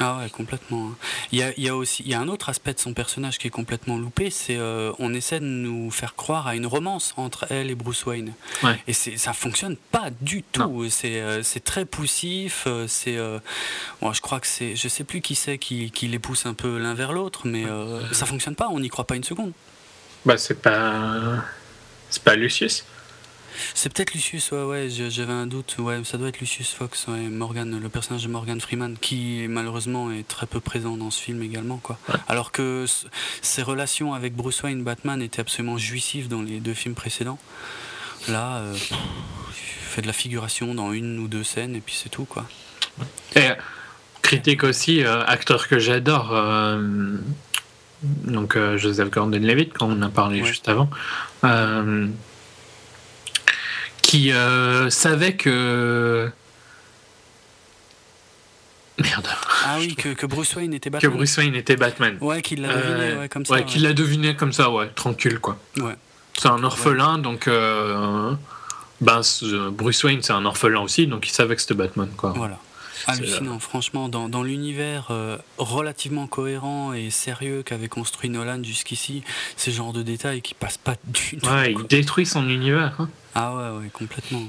Ah 0.00 0.18
ouais, 0.18 0.30
complètement. 0.30 0.90
Hein. 0.90 0.96
Il 1.32 1.38
y 1.38 1.42
a, 1.42 1.52
il 1.56 1.64
y 1.64 1.68
a 1.68 1.74
aussi 1.74 2.02
il 2.04 2.10
y 2.10 2.14
a 2.14 2.20
un 2.20 2.28
autre 2.28 2.48
aspect 2.48 2.72
de 2.72 2.78
son 2.78 2.94
personnage 2.94 3.38
qui 3.38 3.48
est 3.48 3.50
complètement 3.50 3.96
loupé, 3.96 4.30
c'est 4.30 4.56
euh, 4.56 4.92
on 4.98 5.12
essaie 5.12 5.40
de 5.40 5.44
nous 5.44 5.90
faire 5.90 6.14
croire 6.14 6.46
à 6.46 6.54
une 6.54 6.66
romance 6.66 7.14
entre 7.16 7.46
elle 7.50 7.70
et 7.70 7.74
Bruce 7.74 8.06
Wayne. 8.06 8.32
Ouais. 8.62 8.80
Et 8.86 8.92
ça 8.92 9.32
fonctionne 9.32 9.76
pas 9.76 10.10
du 10.20 10.42
tout. 10.42 10.88
C'est 10.88 11.20
euh, 11.20 11.42
c'est 11.42 11.64
très 11.64 11.84
poussif. 11.84 12.64
Euh, 12.66 12.86
c'est 12.86 13.18
bon, 14.00 14.12
je 14.12 14.20
crois 14.20 14.40
que 14.40 14.46
c'est 14.46 14.76
je 14.76 14.88
sais 14.88 15.04
plus 15.04 15.20
qui 15.20 15.34
c'est 15.34 15.58
qui, 15.58 15.90
qui, 15.90 16.06
les 16.08 16.18
pousse 16.18 16.46
un 16.46 16.54
peu 16.54 16.78
l'un 16.78 16.94
vers 16.94 17.12
l'autre, 17.12 17.42
mais 17.44 17.64
ça 18.12 18.26
fonctionne 18.26 18.54
pas. 18.54 18.68
On 18.70 18.80
n'y 18.80 18.88
croit 18.88 19.06
pas 19.06 19.16
une 19.16 19.24
seconde. 19.24 19.52
Bah 20.24 20.36
c'est 20.36 20.60
pas 20.60 21.44
c'est 22.10 22.22
pas 22.22 22.36
Lucius. 22.36 22.84
C'est 23.74 23.92
peut-être 23.92 24.14
Lucius, 24.14 24.50
ouais, 24.52 24.62
ouais, 24.62 24.88
j'avais 24.90 25.32
un 25.32 25.46
doute. 25.46 25.76
Ouais, 25.78 26.00
ça 26.04 26.18
doit 26.18 26.28
être 26.28 26.40
Lucius 26.40 26.72
Fox, 26.72 27.06
ouais, 27.08 27.28
Morgan, 27.28 27.78
le 27.80 27.88
personnage 27.88 28.22
de 28.24 28.28
Morgan 28.28 28.60
Freeman, 28.60 28.96
qui 29.00 29.46
malheureusement 29.48 30.10
est 30.10 30.26
très 30.26 30.46
peu 30.46 30.60
présent 30.60 30.96
dans 30.96 31.10
ce 31.10 31.22
film 31.22 31.42
également, 31.42 31.78
quoi. 31.78 31.98
Alors 32.28 32.52
que 32.52 32.86
ses 33.42 33.62
relations 33.62 34.14
avec 34.14 34.34
Bruce 34.34 34.62
Wayne, 34.62 34.82
Batman, 34.82 35.22
étaient 35.22 35.40
absolument 35.40 35.78
jouissives 35.78 36.28
dans 36.28 36.42
les 36.42 36.60
deux 36.60 36.74
films 36.74 36.94
précédents. 36.94 37.38
Là, 38.28 38.58
euh, 38.58 38.74
il 38.74 39.54
fait 39.54 40.02
de 40.02 40.06
la 40.06 40.12
figuration 40.12 40.74
dans 40.74 40.92
une 40.92 41.18
ou 41.18 41.28
deux 41.28 41.44
scènes 41.44 41.74
et 41.74 41.80
puis 41.80 41.94
c'est 41.94 42.08
tout, 42.08 42.24
quoi. 42.24 42.46
Et 43.36 43.48
critique 44.22 44.64
aussi, 44.64 45.04
euh, 45.04 45.24
acteur 45.24 45.68
que 45.68 45.78
j'adore. 45.78 46.30
Euh, 46.32 47.16
donc 48.02 48.56
Joseph 48.76 49.10
Gordon-Levitt, 49.10 49.72
quand 49.72 49.88
on 49.88 50.02
a 50.02 50.08
parlé 50.08 50.44
juste 50.44 50.68
avant 50.68 50.88
qui 54.08 54.32
euh, 54.32 54.88
savait 54.88 55.34
que. 55.34 56.30
Merde. 58.98 59.28
Ah 59.66 59.76
oui, 59.80 59.94
que, 59.94 60.24
Bruce 60.24 60.56
Wayne 60.56 60.72
était 60.72 60.88
Batman. 60.88 61.12
Que 61.12 61.14
Bruce 61.14 61.36
Wayne 61.36 61.54
était 61.54 61.76
Batman. 61.76 62.16
Ouais, 62.22 62.40
qu'il 62.40 62.62
l'a 62.62 62.74
deviné 62.74 63.04
euh, 63.10 63.20
ouais, 63.20 63.28
comme 63.28 63.44
ça. 63.44 63.52
Ouais, 63.52 63.64
qu'il 63.66 63.82
l'a 63.82 63.92
deviné 63.92 64.34
comme 64.34 64.54
ça, 64.54 64.70
ouais, 64.70 64.88
tranquille, 64.94 65.38
quoi. 65.40 65.58
Ouais. 65.76 65.94
C'est 66.38 66.48
un 66.48 66.64
orphelin, 66.64 67.18
donc. 67.18 67.48
Euh, 67.48 68.32
ben, 69.02 69.20
Bruce 69.72 70.02
Wayne, 70.02 70.22
c'est 70.22 70.32
un 70.32 70.46
orphelin 70.46 70.80
aussi, 70.80 71.06
donc 71.06 71.28
il 71.28 71.32
savait 71.32 71.54
que 71.54 71.60
c'était 71.60 71.74
Batman, 71.74 72.08
quoi. 72.16 72.32
Voilà. 72.34 72.58
Hallucinant, 73.06 73.58
franchement, 73.58 74.08
dans, 74.08 74.28
dans 74.30 74.42
l'univers 74.42 75.12
relativement 75.58 76.26
cohérent 76.26 76.94
et 76.94 77.10
sérieux 77.10 77.62
qu'avait 77.62 77.88
construit 77.88 78.30
Nolan 78.30 78.62
jusqu'ici, 78.64 79.22
ces 79.56 79.70
genres 79.70 79.92
de 79.92 80.02
détails 80.02 80.40
qui 80.40 80.54
passent 80.54 80.78
pas 80.78 80.96
du 81.04 81.36
tout. 81.36 81.46
Ouais, 81.46 81.72
il 81.72 81.86
détruit 81.86 82.26
son 82.26 82.48
univers. 82.48 82.94
Hein. 82.98 83.08
Ah 83.40 83.54
ouais, 83.54 83.78
ouais 83.78 83.90
complètement. 83.92 84.42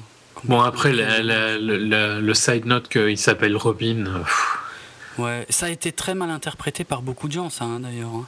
Bon, 0.46 0.62
après, 0.62 0.92
le 0.92 2.34
side 2.34 2.66
note 2.66 2.90
qu'il 2.90 3.20
s'appelle 3.20 3.56
Robin. 3.56 4.06
Euh, 4.08 5.22
ouais, 5.22 5.46
ça 5.50 5.68
a 5.68 5.70
été 5.70 5.92
très 5.92 6.16
mal 6.16 6.32
interprété 6.32 6.84
par 6.84 7.04
beaucoup 7.04 7.28
de 7.28 7.34
gens, 7.34 7.52
ça, 7.52 7.66
hein, 7.66 7.82
d'ailleurs. 7.82 8.10
Hein. 8.10 8.28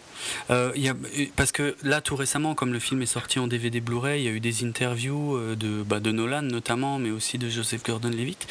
Euh, 0.51 0.71
y 0.75 0.87
a, 0.87 0.93
parce 1.35 1.51
que 1.51 1.75
là, 1.81 1.99
tout 1.99 2.15
récemment, 2.15 2.53
comme 2.53 2.73
le 2.73 2.79
film 2.79 3.01
est 3.01 3.07
sorti 3.07 3.39
en 3.39 3.47
DVD 3.47 3.81
Blu-ray, 3.81 4.21
il 4.21 4.25
y 4.25 4.27
a 4.27 4.31
eu 4.31 4.39
des 4.39 4.63
interviews 4.63 5.35
euh, 5.35 5.55
de, 5.55 5.81
bah, 5.81 5.99
de 5.99 6.11
Nolan 6.11 6.43
notamment, 6.43 6.99
mais 6.99 7.09
aussi 7.09 7.39
de 7.39 7.49
Joseph 7.49 7.83
Gordon-Levitt, 7.83 8.45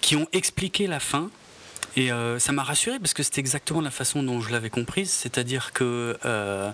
qui 0.00 0.14
ont 0.14 0.28
expliqué 0.32 0.86
la 0.86 1.00
fin 1.00 1.30
et 1.96 2.12
euh, 2.12 2.38
ça 2.38 2.52
m'a 2.52 2.62
rassuré 2.62 2.98
parce 2.98 3.14
que 3.14 3.22
c'était 3.22 3.40
exactement 3.40 3.80
la 3.80 3.90
façon 3.90 4.22
dont 4.22 4.40
je 4.40 4.50
l'avais 4.50 4.70
comprise, 4.70 5.10
c'est-à-dire 5.10 5.72
que 5.72 6.16
euh, 6.24 6.70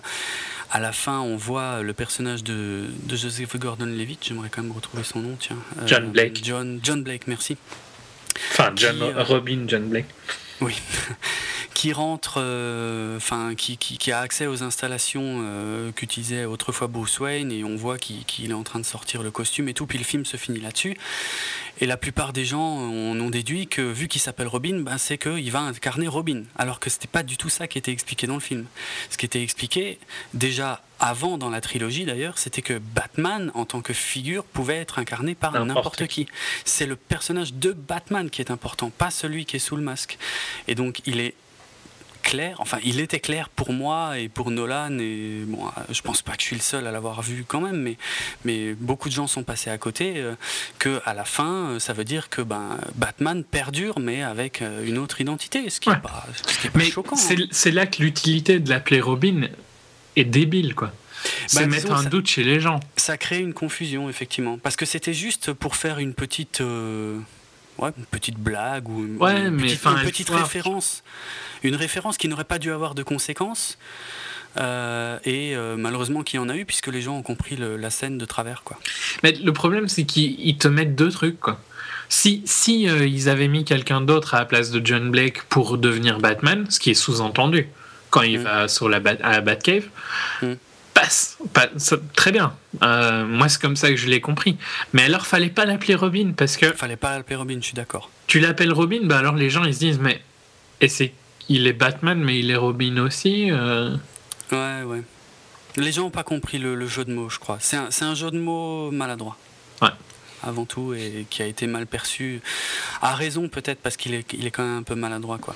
à 0.71 0.79
la 0.79 0.91
fin, 0.91 1.19
on 1.19 1.35
voit 1.35 1.81
le 1.81 1.93
personnage 1.93 2.43
de, 2.43 2.85
de 3.03 3.15
Joseph 3.15 3.57
Gordon-Levitt. 3.57 4.25
J'aimerais 4.25 4.49
quand 4.49 4.61
même 4.61 4.71
retrouver 4.71 5.03
son 5.03 5.19
nom, 5.19 5.35
tiens. 5.39 5.57
Euh, 5.79 5.87
John 5.87 6.11
Blake. 6.11 6.41
John, 6.43 6.79
John 6.83 7.03
Blake, 7.03 7.27
merci. 7.27 7.57
Enfin, 8.51 8.71
John, 8.75 9.01
Robin 9.17 9.63
John 9.67 9.89
Blake. 9.89 10.07
Oui. 10.61 10.73
qui 11.73 11.93
rentre, 11.93 12.39
enfin, 13.17 13.53
qui, 13.55 13.77
qui, 13.77 14.11
a 14.11 14.19
accès 14.19 14.47
aux 14.47 14.63
installations 14.63 15.91
qu'utilisait 15.95 16.45
autrefois 16.45 16.87
Bruce 16.87 17.19
Wayne, 17.19 17.51
et 17.51 17.63
on 17.63 17.75
voit 17.75 17.99
qu'il 17.99 18.49
est 18.49 18.53
en 18.53 18.63
train 18.63 18.79
de 18.79 18.85
sortir 18.85 19.21
le 19.21 19.29
costume 19.29 19.69
et 19.69 19.75
tout, 19.75 19.85
puis 19.85 19.99
le 19.99 20.03
film 20.03 20.25
se 20.25 20.37
finit 20.37 20.59
là-dessus. 20.59 20.97
Et 21.79 21.85
la 21.85 21.97
plupart 21.97 22.33
des 22.33 22.45
gens 22.45 22.59
en 22.59 23.19
ont 23.19 23.29
déduit 23.29 23.67
que 23.67 23.81
vu 23.81 24.07
qu'il 24.07 24.21
s'appelle 24.21 24.47
Robin, 24.47 24.79
ben, 24.79 24.97
c'est 24.97 25.17
qu'il 25.17 25.51
va 25.51 25.59
incarner 25.59 26.07
Robin, 26.07 26.43
alors 26.57 26.79
que 26.79 26.89
c'était 26.89 27.07
pas 27.07 27.23
du 27.23 27.37
tout 27.37 27.49
ça 27.49 27.67
qui 27.67 27.77
était 27.77 27.91
expliqué 27.91 28.25
dans 28.25 28.33
le 28.33 28.39
film. 28.39 28.65
Ce 29.09 29.17
qui 29.17 29.25
était 29.25 29.43
expliqué 29.43 29.99
déjà 30.33 30.81
avant 30.99 31.37
dans 31.37 31.49
la 31.49 31.61
trilogie 31.61 32.05
d'ailleurs, 32.05 32.39
c'était 32.39 32.63
que 32.63 32.79
Batman 32.79 33.51
en 33.53 33.65
tant 33.65 33.81
que 33.81 33.93
figure 33.93 34.43
pouvait 34.43 34.77
être 34.77 34.97
incarné 34.97 35.35
par 35.35 35.53
n'importe 35.65 36.07
qui. 36.07 36.27
C'est 36.65 36.87
le 36.87 36.95
personnage 36.95 37.53
de 37.53 37.71
Batman 37.71 38.29
qui 38.29 38.41
est 38.41 38.51
important, 38.51 38.89
pas 38.89 39.11
celui 39.11 39.45
qui 39.45 39.57
est 39.57 39.59
sous 39.59 39.75
le 39.75 39.83
masque. 39.83 40.17
Et 40.67 40.73
donc 40.73 41.01
il 41.05 41.19
est 41.19 41.35
clair, 42.21 42.57
enfin 42.59 42.79
il 42.83 42.99
était 42.99 43.19
clair 43.19 43.49
pour 43.49 43.73
moi 43.73 44.19
et 44.19 44.29
pour 44.29 44.51
Nolan, 44.51 44.97
et 44.99 45.43
bon, 45.45 45.69
je 45.89 46.01
pense 46.01 46.21
pas 46.21 46.33
que 46.33 46.41
je 46.41 46.47
suis 46.47 46.55
le 46.55 46.61
seul 46.61 46.87
à 46.87 46.91
l'avoir 46.91 47.21
vu 47.21 47.45
quand 47.47 47.61
même, 47.61 47.81
mais, 47.81 47.97
mais 48.45 48.73
beaucoup 48.73 49.09
de 49.09 49.13
gens 49.13 49.27
sont 49.27 49.43
passés 49.43 49.69
à 49.69 49.77
côté, 49.77 50.13
euh, 50.17 50.35
que 50.79 51.01
à 51.05 51.13
la 51.13 51.25
fin, 51.25 51.69
euh, 51.69 51.79
ça 51.79 51.93
veut 51.93 52.03
dire 52.03 52.29
que 52.29 52.41
ben, 52.41 52.77
Batman 52.95 53.43
perdure, 53.43 53.99
mais 53.99 54.23
avec 54.23 54.61
euh, 54.61 54.85
une 54.85 54.97
autre 54.97 55.21
identité, 55.21 55.69
ce 55.69 55.79
qui 55.79 55.89
n'est 55.89 55.97
pas, 55.97 56.25
choquant. 56.89 57.15
Hein. 57.15 57.47
C'est 57.51 57.71
là 57.71 57.85
que 57.85 58.01
l'utilité 58.01 58.59
de 58.59 58.69
l'appeler 58.69 59.01
Robin 59.01 59.47
est 60.15 60.25
débile, 60.25 60.75
quoi. 60.75 60.93
C'est 61.47 61.61
bah, 61.61 61.67
mettre 61.67 61.91
un 61.91 62.03
doute 62.03 62.27
chez 62.27 62.43
les 62.43 62.59
gens. 62.59 62.79
Ça 62.95 63.17
crée 63.17 63.39
une 63.39 63.53
confusion, 63.53 64.09
effectivement. 64.09 64.57
Parce 64.57 64.75
que 64.75 64.85
c'était 64.85 65.13
juste 65.13 65.51
pour 65.51 65.75
faire 65.75 65.99
une 65.99 66.13
petite 66.13 66.61
ouais, 67.79 67.91
une 67.97 68.05
petite 68.05 68.37
blague 68.37 68.87
ou 68.89 69.05
une, 69.05 69.17
petite, 69.17 70.29
référence. 70.29 71.03
Une 71.63 71.75
référence 71.75 72.17
qui 72.17 72.27
n'aurait 72.27 72.43
pas 72.43 72.59
dû 72.59 72.71
avoir 72.71 72.95
de 72.95 73.03
conséquences. 73.03 73.77
Euh, 74.59 75.19
et 75.23 75.55
euh, 75.55 75.75
malheureusement 75.77 76.23
qui 76.23 76.39
en 76.39 76.49
a 76.49 76.55
eu 76.55 76.65
puisque 76.65 76.87
les 76.87 77.01
gens 77.01 77.15
ont 77.15 77.21
compris 77.21 77.57
la 77.57 77.89
scène 77.91 78.17
de 78.17 78.25
travers 78.25 78.63
quoi. 78.63 78.79
Mais 79.21 79.33
le 79.33 79.53
problème 79.53 79.87
c'est 79.87 80.03
qu'ils 80.03 80.57
te 80.57 80.67
mettent 80.67 80.95
deux 80.95 81.11
trucs 81.11 81.39
quoi. 81.39 81.59
Si, 82.09 82.41
si 82.45 82.89
euh, 82.89 83.05
ils 83.05 83.29
avaient 83.29 83.49
mis 83.49 83.65
quelqu'un 83.65 84.01
d'autre 84.01 84.33
à 84.33 84.39
la 84.39 84.45
place 84.45 84.71
de 84.71 84.83
John 84.83 85.11
Blake 85.11 85.43
pour 85.43 85.77
devenir 85.77 86.19
Batman, 86.19 86.65
ce 86.69 86.79
qui 86.79 86.89
est 86.89 86.95
sous-entendu 86.95 87.69
quand 88.09 88.23
il 88.23 88.39
mm. 88.39 88.43
va 88.43 88.67
sur 88.67 88.89
la 88.89 88.99
à 89.21 89.31
la 89.33 89.41
Batcave, 89.41 89.83
mm 90.41 90.53
passe. 90.97 91.37
très 92.15 92.31
bien. 92.31 92.53
Euh, 92.83 93.25
moi, 93.25 93.49
c'est 93.49 93.61
comme 93.61 93.75
ça 93.75 93.89
que 93.89 93.95
je 93.95 94.07
l'ai 94.07 94.21
compris. 94.21 94.57
Mais 94.93 95.03
alors, 95.03 95.27
fallait 95.27 95.49
pas 95.49 95.65
l'appeler 95.65 95.95
Robin 95.95 96.31
parce 96.35 96.57
que. 96.57 96.71
Fallait 96.73 96.95
pas 96.95 97.15
l'appeler 97.15 97.35
Robin, 97.35 97.57
je 97.59 97.65
suis 97.65 97.73
d'accord. 97.73 98.09
Tu 98.27 98.39
l'appelles 98.39 98.73
Robin, 98.73 99.01
bah 99.03 99.19
alors 99.19 99.35
les 99.35 99.49
gens 99.49 99.63
ils 99.63 99.73
se 99.73 99.79
disent 99.79 99.99
mais 99.99 100.21
et 100.81 100.89
c'est 100.89 101.13
il 101.47 101.65
est 101.65 101.73
Batman 101.73 102.19
mais 102.21 102.39
il 102.39 102.51
est 102.51 102.55
Robin 102.55 102.97
aussi. 102.97 103.49
Euh. 103.51 103.95
Ouais, 104.51 104.83
ouais. 104.83 105.01
Les 105.77 105.91
gens 105.91 106.03
n'ont 106.03 106.09
pas 106.09 106.23
compris 106.23 106.57
le, 106.57 106.87
jeu 106.87 107.05
de 107.05 107.13
mots, 107.13 107.29
je 107.29 107.39
crois. 107.39 107.57
C'est 107.59 107.77
un, 107.77 107.89
un, 108.01 108.15
jeu 108.15 108.31
de 108.31 108.39
mots 108.39 108.89
maladroit. 108.91 109.37
Ouais. 109.81 109.89
Avant 110.41 110.65
tout, 110.65 110.93
et 110.93 111.27
qui 111.29 111.43
a 111.43 111.45
été 111.45 111.67
mal 111.67 111.85
perçu. 111.85 112.41
À 113.01 113.13
raison, 113.13 113.47
peut-être, 113.47 113.79
parce 113.79 113.95
qu'il 113.95 114.15
est, 114.15 114.33
il 114.33 114.47
est 114.47 114.51
quand 114.51 114.63
même 114.63 114.79
un 114.79 114.83
peu 114.83 114.95
maladroit, 114.95 115.37
quoi. 115.37 115.55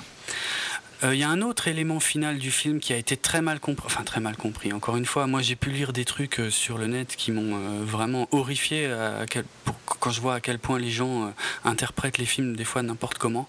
Il 1.02 1.08
euh, 1.08 1.14
y 1.16 1.24
a 1.24 1.28
un 1.28 1.42
autre 1.42 1.66
élément 1.66 1.98
final 1.98 2.38
du 2.38 2.52
film 2.52 2.78
qui 2.78 2.92
a 2.92 2.96
été 2.96 3.16
très 3.16 3.42
mal 3.42 3.58
compris. 3.58 3.86
Enfin, 3.86 4.04
très 4.04 4.20
mal 4.20 4.36
compris. 4.36 4.72
Encore 4.72 4.96
une 4.96 5.04
fois, 5.04 5.26
moi 5.26 5.42
j'ai 5.42 5.56
pu 5.56 5.70
lire 5.70 5.92
des 5.92 6.04
trucs 6.04 6.38
euh, 6.38 6.50
sur 6.50 6.78
le 6.78 6.86
net 6.86 7.16
qui 7.16 7.32
m'ont 7.32 7.56
euh, 7.56 7.84
vraiment 7.84 8.28
horrifié 8.30 8.88
quand 9.98 10.10
je 10.10 10.20
vois 10.20 10.34
à 10.34 10.40
quel 10.40 10.58
point 10.58 10.78
les 10.78 10.90
gens 10.90 11.32
interprètent 11.64 12.18
les 12.18 12.24
films 12.24 12.56
des 12.56 12.64
fois 12.64 12.82
n'importe 12.82 13.18
comment. 13.18 13.48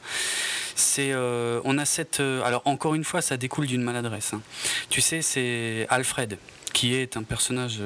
C'est, 0.75 1.13
on 1.15 1.77
a 1.77 1.85
cette. 1.85 2.19
alors, 2.19 2.61
encore 2.65 2.95
une 2.95 3.03
fois, 3.03 3.21
ça 3.21 3.37
découle 3.37 3.67
d'une 3.67 3.81
maladresse. 3.81 4.33
Hein. 4.33 4.41
Tu 4.89 5.01
sais, 5.01 5.21
c'est 5.21 5.87
Alfred 5.89 6.37
qui 6.73 6.95
est 6.95 7.17
un 7.17 7.23
personnage 7.23 7.79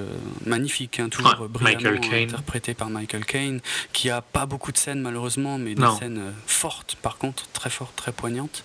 magnifique, 0.45 1.02
hein, 1.02 1.10
toujours 1.10 1.49
brillamment 1.49 1.99
interprété 2.14 2.73
par 2.73 2.89
Michael 2.89 3.26
Caine, 3.26 3.60
qui 3.91 4.10
a 4.10 4.22
pas 4.22 4.45
beaucoup 4.45 4.72
de 4.72 4.77
scènes 4.77 5.02
malheureusement, 5.02 5.57
mais 5.57 5.76
des 5.76 5.88
scènes 5.99 6.34
fortes 6.45 6.95
par 7.02 7.18
contre, 7.18 7.48
très 7.49 7.69
fortes, 7.69 7.95
très 7.95 8.14
poignantes. 8.14 8.64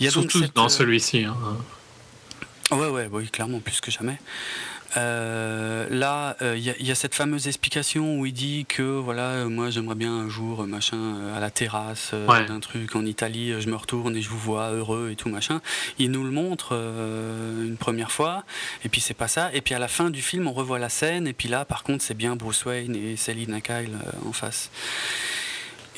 Surtout 0.00 0.42
dans 0.54 0.66
euh, 0.66 0.68
celui-ci. 0.68 1.24
Hein. 1.24 1.36
Ouais, 2.70 2.88
ouais, 2.88 3.08
oui, 3.10 3.28
clairement, 3.28 3.60
plus 3.60 3.80
que 3.80 3.90
jamais. 3.90 4.18
Euh, 4.96 5.86
là, 5.90 6.36
il 6.40 6.46
euh, 6.46 6.56
y, 6.56 6.90
a 6.90 6.94
cette 6.94 7.14
fameuse 7.14 7.46
explication 7.46 8.18
où 8.18 8.24
il 8.24 8.32
dit 8.32 8.64
que 8.66 8.82
voilà, 8.82 9.44
moi 9.44 9.68
j'aimerais 9.68 9.94
bien 9.94 10.12
un 10.12 10.28
jour, 10.30 10.66
machin, 10.66 11.34
à 11.36 11.40
la 11.40 11.50
terrasse 11.50 12.14
d'un 12.14 12.60
truc 12.60 12.96
en 12.96 13.04
Italie, 13.04 13.52
je 13.60 13.68
me 13.68 13.76
retourne 13.76 14.16
et 14.16 14.22
je 14.22 14.30
vous 14.30 14.38
vois 14.38 14.70
heureux 14.70 15.10
et 15.12 15.16
tout 15.16 15.28
machin. 15.28 15.60
Il 15.98 16.10
nous 16.10 16.24
le 16.24 16.30
montre 16.30 16.72
une 16.72 17.76
première 17.76 18.10
fois, 18.10 18.44
et 18.82 18.88
puis 18.88 19.02
c'est 19.02 19.12
pas 19.12 19.28
ça. 19.28 19.50
Et 19.52 19.60
puis 19.60 19.74
à 19.74 19.78
la 19.78 19.88
fin 19.88 20.08
du 20.08 20.22
film, 20.22 20.46
on 20.46 20.54
revoit 20.54 20.78
la 20.78 20.88
scène, 20.88 21.26
et 21.26 21.34
puis 21.34 21.50
là, 21.50 21.66
par 21.66 21.82
contre, 21.82 22.02
c'est 22.02 22.16
bien 22.16 22.34
Bruce 22.34 22.64
Wayne 22.64 22.96
et 22.96 23.16
Selina 23.16 23.60
Kyle 23.60 23.92
en 24.24 24.32
face. 24.32 24.70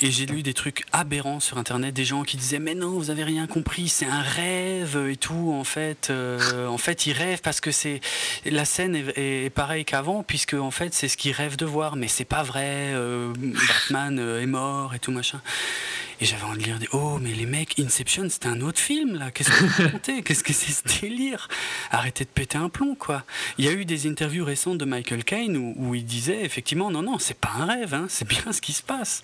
Et 0.03 0.11
j'ai 0.11 0.25
lu 0.25 0.43
des 0.43 0.55
trucs 0.55 0.85
aberrants 0.93 1.41
sur 1.41 1.59
internet, 1.59 1.93
des 1.93 2.07
gens 2.07 2.23
qui 2.23 2.39
disaient 2.39 2.59
mais 2.59 2.75
non, 2.75 2.99
vous 2.99 3.11
avez 3.11 3.23
rien 3.23 3.47
compris, 3.47 3.89
c'est 3.89 4.07
un 4.07 4.23
rêve 4.23 4.99
et 5.11 5.17
tout. 5.17 5.53
En 5.53 5.65
fait, 5.65 6.09
euh, 6.09 6.67
en 6.69 6.79
fait, 6.79 7.07
ils 7.07 7.13
rêvent 7.13 7.43
parce 7.43 7.61
que 7.61 7.71
c'est 7.71 8.01
la 8.47 8.65
scène 8.65 8.97
est, 8.97 9.51
pareille 9.51 9.85
qu'avant, 9.85 10.23
puisque 10.23 10.55
en 10.55 10.71
fait 10.71 10.95
c'est 10.95 11.09
ce 11.09 11.19
qu'ils 11.19 11.33
rêvent 11.33 11.59
de 11.59 11.67
voir, 11.67 11.97
mais 11.97 12.09
c'est 12.09 12.25
pas 12.25 12.43
vrai. 12.43 12.93
Euh, 12.95 13.33
Batman 13.37 14.19
euh, 14.19 14.41
est 14.41 14.47
mort 14.47 14.95
et 14.95 14.99
tout 14.99 15.13
machin. 15.13 15.43
Et 16.21 16.27
j'avais 16.27 16.43
envie 16.43 16.59
de 16.59 16.65
lire 16.65 16.79
des 16.79 16.89
Oh, 16.93 17.19
mais 17.19 17.33
les 17.33 17.47
mecs, 17.47 17.79
Inception, 17.79 18.29
c'était 18.29 18.49
un 18.49 18.61
autre 18.61 18.79
film, 18.79 19.17
là. 19.17 19.31
Qu'est-ce 19.31 19.51
que 19.51 19.65
vous 19.65 19.73
racontez? 19.85 20.23
Qu'est-ce 20.23 20.45
que 20.45 20.53
c'est 20.53 20.73
ce 20.73 21.01
délire? 21.01 21.49
Arrêtez 21.91 22.25
de 22.25 22.29
péter 22.29 22.59
un 22.59 22.69
plomb, 22.69 22.95
quoi. 22.95 23.25
Il 23.57 23.65
y 23.65 23.69
a 23.69 23.73
eu 23.73 23.87
des 23.87 24.07
interviews 24.07 24.45
récentes 24.45 24.77
de 24.77 24.85
Michael 24.85 25.25
Caine 25.25 25.57
où, 25.57 25.95
il 25.95 26.05
disait 26.05 26.45
effectivement 26.45 26.91
Non, 26.91 27.03
non, 27.03 27.19
c'est 27.19 27.39
pas 27.39 27.53
un 27.59 27.65
rêve, 27.65 27.95
hein, 27.95 28.05
c'est 28.09 28.29
bien 28.29 28.53
ce 28.53 28.61
qui 28.61 28.75
se 28.75 28.83
passe. 28.83 29.23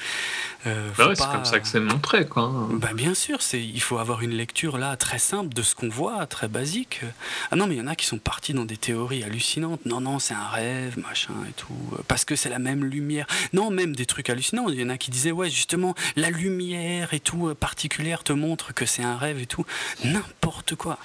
Euh, 0.67 0.89
bah 0.97 1.13
c'est 1.15 1.27
comme 1.27 1.45
ça 1.45 1.61
que 1.61 1.69
c'est 1.69 1.81
montré, 1.81 2.27
quoi. 2.27 2.69
Bah, 2.73 2.95
bien 2.95 3.15
sûr, 3.15 3.41
il 3.53 3.81
faut 3.83 3.99
avoir 3.99 4.23
une 4.23 4.33
lecture 4.33 4.79
là 4.79 4.97
très 4.97 5.19
simple 5.19 5.53
de 5.55 5.63
ce 5.63 5.75
qu'on 5.75 5.91
voit, 5.91 6.27
très 6.27 6.49
basique. 6.49 7.03
Ah 7.51 7.57
non, 7.57 7.67
mais 7.67 7.75
il 7.75 7.79
y 7.79 7.83
en 7.83 7.89
a 7.89 7.95
qui 7.95 8.07
sont 8.07 8.19
partis 8.19 8.55
dans 8.55 8.65
des 8.65 8.79
théories 8.79 9.23
hallucinantes. 9.23 9.85
Non, 9.85 10.01
non, 10.01 10.19
c'est 10.19 10.35
un 10.35 10.49
rêve, 10.49 10.99
machin 10.99 11.35
et 11.47 11.53
tout. 11.53 11.75
Parce 12.09 12.25
que 12.25 12.37
c'est 12.37 12.49
la 12.49 12.59
même 12.59 12.85
lumière. 12.85 13.27
Non, 13.53 13.71
même 13.71 13.95
des 13.95 14.07
trucs 14.07 14.31
hallucinants. 14.31 14.71
Il 14.71 14.81
y 14.81 14.85
en 14.85 14.89
a 14.89 14.97
qui 14.97 15.11
disaient 15.11 15.33
Ouais, 15.33 15.51
justement, 15.51 15.95
la 16.17 16.31
lumière 16.31 16.86
et 16.87 17.21
tout 17.21 17.49
euh, 17.49 17.55
particulière 17.55 18.23
te 18.23 18.33
montre 18.33 18.73
que 18.75 18.87
c'est 18.87 19.03
un 19.03 19.17
rêve 19.17 19.39
et 19.39 19.47
tout. 19.47 19.65
N'importe 20.05 20.75
quoi. 20.75 20.99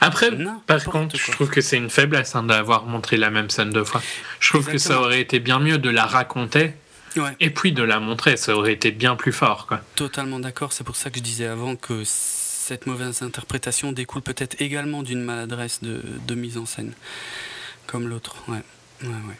Après, 0.00 0.30
par 0.66 0.84
contre, 0.84 1.16
je 1.16 1.30
trouve 1.32 1.50
que 1.50 1.60
c'est 1.60 1.76
une 1.76 1.90
faiblesse 1.90 2.34
hein, 2.34 2.44
d'avoir 2.44 2.84
montré 2.86 3.16
la 3.16 3.30
même 3.30 3.50
scène 3.50 3.70
deux 3.70 3.84
fois. 3.84 4.02
Je 4.40 4.48
trouve 4.50 4.66
que 4.66 4.78
ça 4.78 5.00
aurait 5.00 5.20
été 5.20 5.40
bien 5.40 5.58
mieux 5.58 5.78
de 5.78 5.90
la 5.90 6.06
raconter. 6.06 6.74
Et 7.40 7.50
puis 7.50 7.72
de 7.72 7.82
la 7.82 8.00
montrer, 8.00 8.36
ça 8.36 8.56
aurait 8.56 8.72
été 8.72 8.90
bien 8.90 9.16
plus 9.16 9.32
fort. 9.32 9.66
Quoi. 9.66 9.80
Totalement 9.96 10.40
d'accord, 10.40 10.72
c'est 10.72 10.84
pour 10.84 10.96
ça 10.96 11.10
que 11.10 11.18
je 11.18 11.22
disais 11.22 11.46
avant 11.46 11.76
que 11.76 12.04
cette 12.04 12.86
mauvaise 12.86 13.22
interprétation 13.22 13.92
découle 13.92 14.22
peut-être 14.22 14.60
également 14.60 15.02
d'une 15.02 15.22
maladresse 15.22 15.82
de, 15.82 16.02
de, 16.26 16.34
mise 16.34 16.56
en 16.56 16.64
scène, 16.64 16.94
comme 17.86 18.08
l'autre. 18.08 18.36
Ouais, 18.48 18.62
ouais, 19.02 19.08
ouais. 19.08 19.38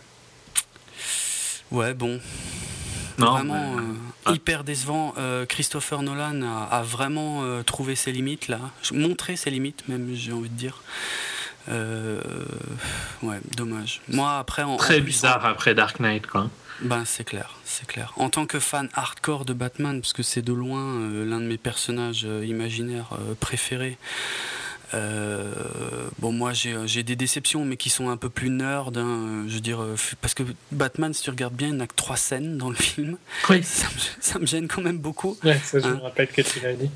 Ouais, 1.71 1.95
bon. 1.95 2.21
Non, 3.19 3.33
vraiment 3.33 3.77
euh, 3.77 4.33
hyper 4.33 4.65
décevant. 4.65 5.15
Euh, 5.19 5.47
Christopher 5.47 6.03
Nolan 6.03 6.43
a, 6.43 6.83
vraiment 6.83 7.43
euh, 7.43 7.63
trouvé 7.63 7.95
ses 7.95 8.13
limites 8.13 8.49
là, 8.49 8.61
montré 8.93 9.37
ses 9.37 9.51
limites 9.51 9.87
même, 9.89 10.11
j'ai 10.15 10.33
envie 10.33 10.49
de 10.49 10.57
dire. 10.57 10.83
ouais, 11.69 13.41
dommage. 13.57 14.01
Moi 14.09 14.39
après, 14.39 14.63
en, 14.63 14.77
très 14.77 15.01
bizarre 15.01 15.45
après 15.45 15.75
Dark 15.75 16.01
Knight 16.01 16.27
quoi. 16.27 16.49
Ben 16.81 17.05
c'est 17.05 17.25
clair, 17.25 17.59
c'est 17.65 17.87
clair. 17.87 18.13
En 18.17 18.29
tant 18.29 18.47
que 18.47 18.59
fan 18.59 18.89
hardcore 18.95 19.45
de 19.45 19.53
Batman, 19.53 20.01
parce 20.01 20.13
que 20.13 20.25
c'est 20.25 20.43
de 20.43 20.53
loin 20.53 20.99
l'un 21.25 21.39
de 21.39 21.47
mes 21.47 21.59
personnages 21.59 22.27
imaginaires 22.43 23.11
préférés. 23.39 23.99
Euh, 24.95 25.53
bon, 26.19 26.33
moi 26.33 26.53
euh, 26.67 26.87
j'ai 26.87 27.03
des 27.03 27.17
déceptions, 27.17 27.65
mais 27.65 27.77
qui 27.77 27.91
sont 27.91 28.11
un 28.11 28.17
peu 28.17 28.29
plus 28.29 28.51
nerd. 28.51 28.97
Hein, 28.97 29.45
je 29.49 29.55
veux 29.55 29.61
dire, 29.61 29.83
euh, 29.83 29.97
parce 30.21 30.35
que 30.35 30.43
Batman, 30.71 31.15
si 31.15 31.23
tu 31.23 31.31
regardes 31.31 31.55
bien, 31.55 31.69
il 31.69 31.77
n'a 31.77 31.87
que 31.87 31.95
trois 31.95 32.17
scènes 32.17 32.59
dans 32.59 32.69
le 32.69 32.77
film. 32.77 33.17
Oui. 33.49 33.63
Ça, 34.21 34.39
me, 34.39 34.47
gêne 34.47 34.69
quand 34.69 34.83
même 34.83 34.99
beaucoup. 34.99 35.37
Ouais, 35.45 35.59
ça, 35.65 35.79
je 35.79 35.87
me 35.87 35.95
hein. 35.95 36.01
rappelle 36.03 36.29
que 36.29 36.43
tu 36.43 36.61
l'as 36.61 36.75
dit. 36.75 36.91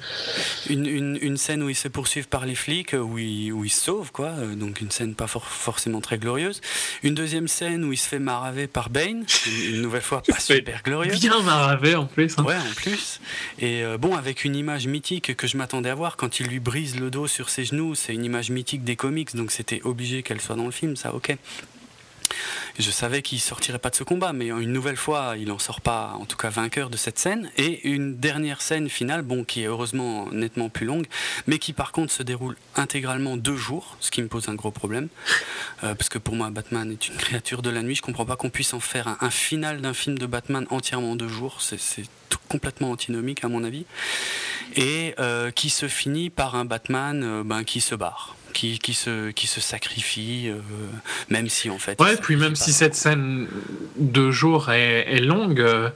Une, 0.68 0.86
une, 0.86 1.18
une, 1.20 1.36
scène 1.36 1.62
où 1.62 1.68
il 1.68 1.74
se 1.74 1.89
poursuivent 1.89 2.28
par 2.28 2.47
les 2.47 2.55
flics, 2.55 2.94
où 2.94 3.18
il, 3.18 3.52
où 3.52 3.64
il 3.64 3.70
se 3.70 3.85
sauve, 3.85 4.12
quoi. 4.12 4.32
Donc 4.56 4.81
une 4.81 4.90
scène 4.90 5.14
pas 5.14 5.27
forcément 5.27 6.01
très 6.01 6.18
glorieuse. 6.18 6.60
Une 7.02 7.14
deuxième 7.14 7.48
scène 7.48 7.85
où 7.85 7.93
il 7.93 7.97
se 7.97 8.09
fait 8.09 8.18
maraver 8.18 8.66
par 8.66 8.90
Bane. 8.90 9.24
Une, 9.47 9.82
nouvelle 9.82 10.02
fois 10.02 10.23
pas 10.28 10.39
super 10.39 10.82
glorieuse. 10.82 11.20
Bien 11.20 11.40
maravé 11.43 11.94
en 11.94 12.06
plus. 12.06 12.35
Hein. 12.39 12.44
Ouais, 12.44 12.56
en 12.56 12.74
plus. 12.74 13.20
Et 13.59 13.82
bon, 13.98 14.14
avec 14.16 14.44
une 14.44 14.56
image 14.56 14.86
mythique 14.86 15.36
que 15.36 15.47
je 15.47 15.56
m'attendais 15.56 15.90
à 15.90 15.94
voir 15.94 16.16
quand 16.16 16.40
il 16.40 16.47
lui 16.47 16.60
brise 16.60 16.98
le 16.98 17.10
dos 17.10 17.27
sur 17.27 17.48
ses 17.48 17.64
genoux 17.64 17.86
c'est 17.95 18.15
une 18.15 18.25
image 18.25 18.51
mythique 18.51 18.85
des 18.85 18.97
comics, 18.97 19.35
donc 19.35 19.51
c'était 19.51 19.81
obligé 19.85 20.23
qu'elle 20.23 20.41
soit 20.41 20.57
dans 20.57 20.67
le 20.67 20.71
film, 20.71 20.97
ça 20.97 21.15
ok. 21.15 21.37
Je 22.78 22.90
savais 22.90 23.23
qu'il 23.23 23.40
sortirait 23.40 23.78
pas 23.78 23.90
de 23.90 23.97
ce 23.97 24.05
combat, 24.05 24.32
mais 24.32 24.48
une 24.48 24.73
nouvelle 24.73 24.97
fois, 24.97 25.35
il 25.39 25.51
en 25.51 25.59
sort 25.59 25.81
pas, 25.81 26.15
en 26.20 26.27
tout 26.27 26.36
cas 26.36 26.51
vainqueur 26.51 26.90
de 26.90 26.97
cette 26.97 27.19
scène. 27.19 27.51
Et 27.57 27.89
une 27.89 28.16
dernière 28.16 28.61
scène 28.61 28.89
finale, 28.90 29.23
bon, 29.23 29.44
qui 29.44 29.62
est 29.62 29.66
heureusement 29.66 30.31
nettement 30.31 30.69
plus 30.69 30.85
longue, 30.85 31.07
mais 31.47 31.59
qui 31.59 31.73
par 31.73 31.93
contre 31.93 32.12
se 32.12 32.23
déroule 32.23 32.57
intégralement 32.74 33.36
deux 33.36 33.57
jours, 33.57 33.97
ce 34.01 34.11
qui 34.11 34.23
me 34.23 34.28
pose 34.28 34.48
un 34.48 34.55
gros 34.55 34.70
problème, 34.70 35.09
euh, 35.85 35.94
parce 35.94 36.09
que 36.09 36.19
pour 36.19 36.35
moi, 36.35 36.51
Batman 36.51 36.90
est 36.90 37.09
une 37.09 37.16
créature 37.16 37.62
de 37.62 37.70
la 37.70 37.82
nuit. 37.82 37.94
Je 37.94 38.03
comprends 38.03 38.27
pas 38.27 38.36
qu'on 38.36 38.51
puisse 38.51 38.74
en 38.74 38.81
faire 38.81 39.16
un, 39.20 39.31
final 39.31 39.81
d'un 39.81 39.94
film 39.94 40.19
de 40.19 40.27
Batman 40.27 40.66
entièrement 40.70 41.12
en 41.12 41.16
deux 41.16 41.28
jours. 41.28 41.61
C'est 41.61 42.05
complètement 42.48 42.90
antinomique 42.90 43.44
à 43.44 43.48
mon 43.48 43.65
avis, 43.65 43.86
et 44.74 45.15
euh, 45.19 45.51
qui 45.51 45.70
se 45.70 45.89
finit 45.89 46.31
par 46.31 46.55
un 46.55 46.65
Batman 46.65 47.23
euh, 47.24 47.43
ben, 47.44 47.65
qui 47.65 47.81
se 47.81 47.94
barre 47.94 48.36
qui, 48.57 48.78
qui, 48.78 48.95
se, 48.95 49.31
qui 49.33 49.47
se 49.47 49.61
sacrifie, 49.61 50.49
euh, 50.49 50.61
même 51.28 51.49
si 51.49 51.69
en 51.69 51.78
fait. 51.78 52.01
Ouais, 52.01 52.16
puis 52.16 52.37
même 52.37 52.57
si 52.57 52.73
cette 52.73 52.95
scène 52.95 53.49
de 53.99 54.31
jour 54.31 54.70
est, 54.70 55.12
est 55.12 55.20
longue, 55.20 55.61
euh, 55.61 55.91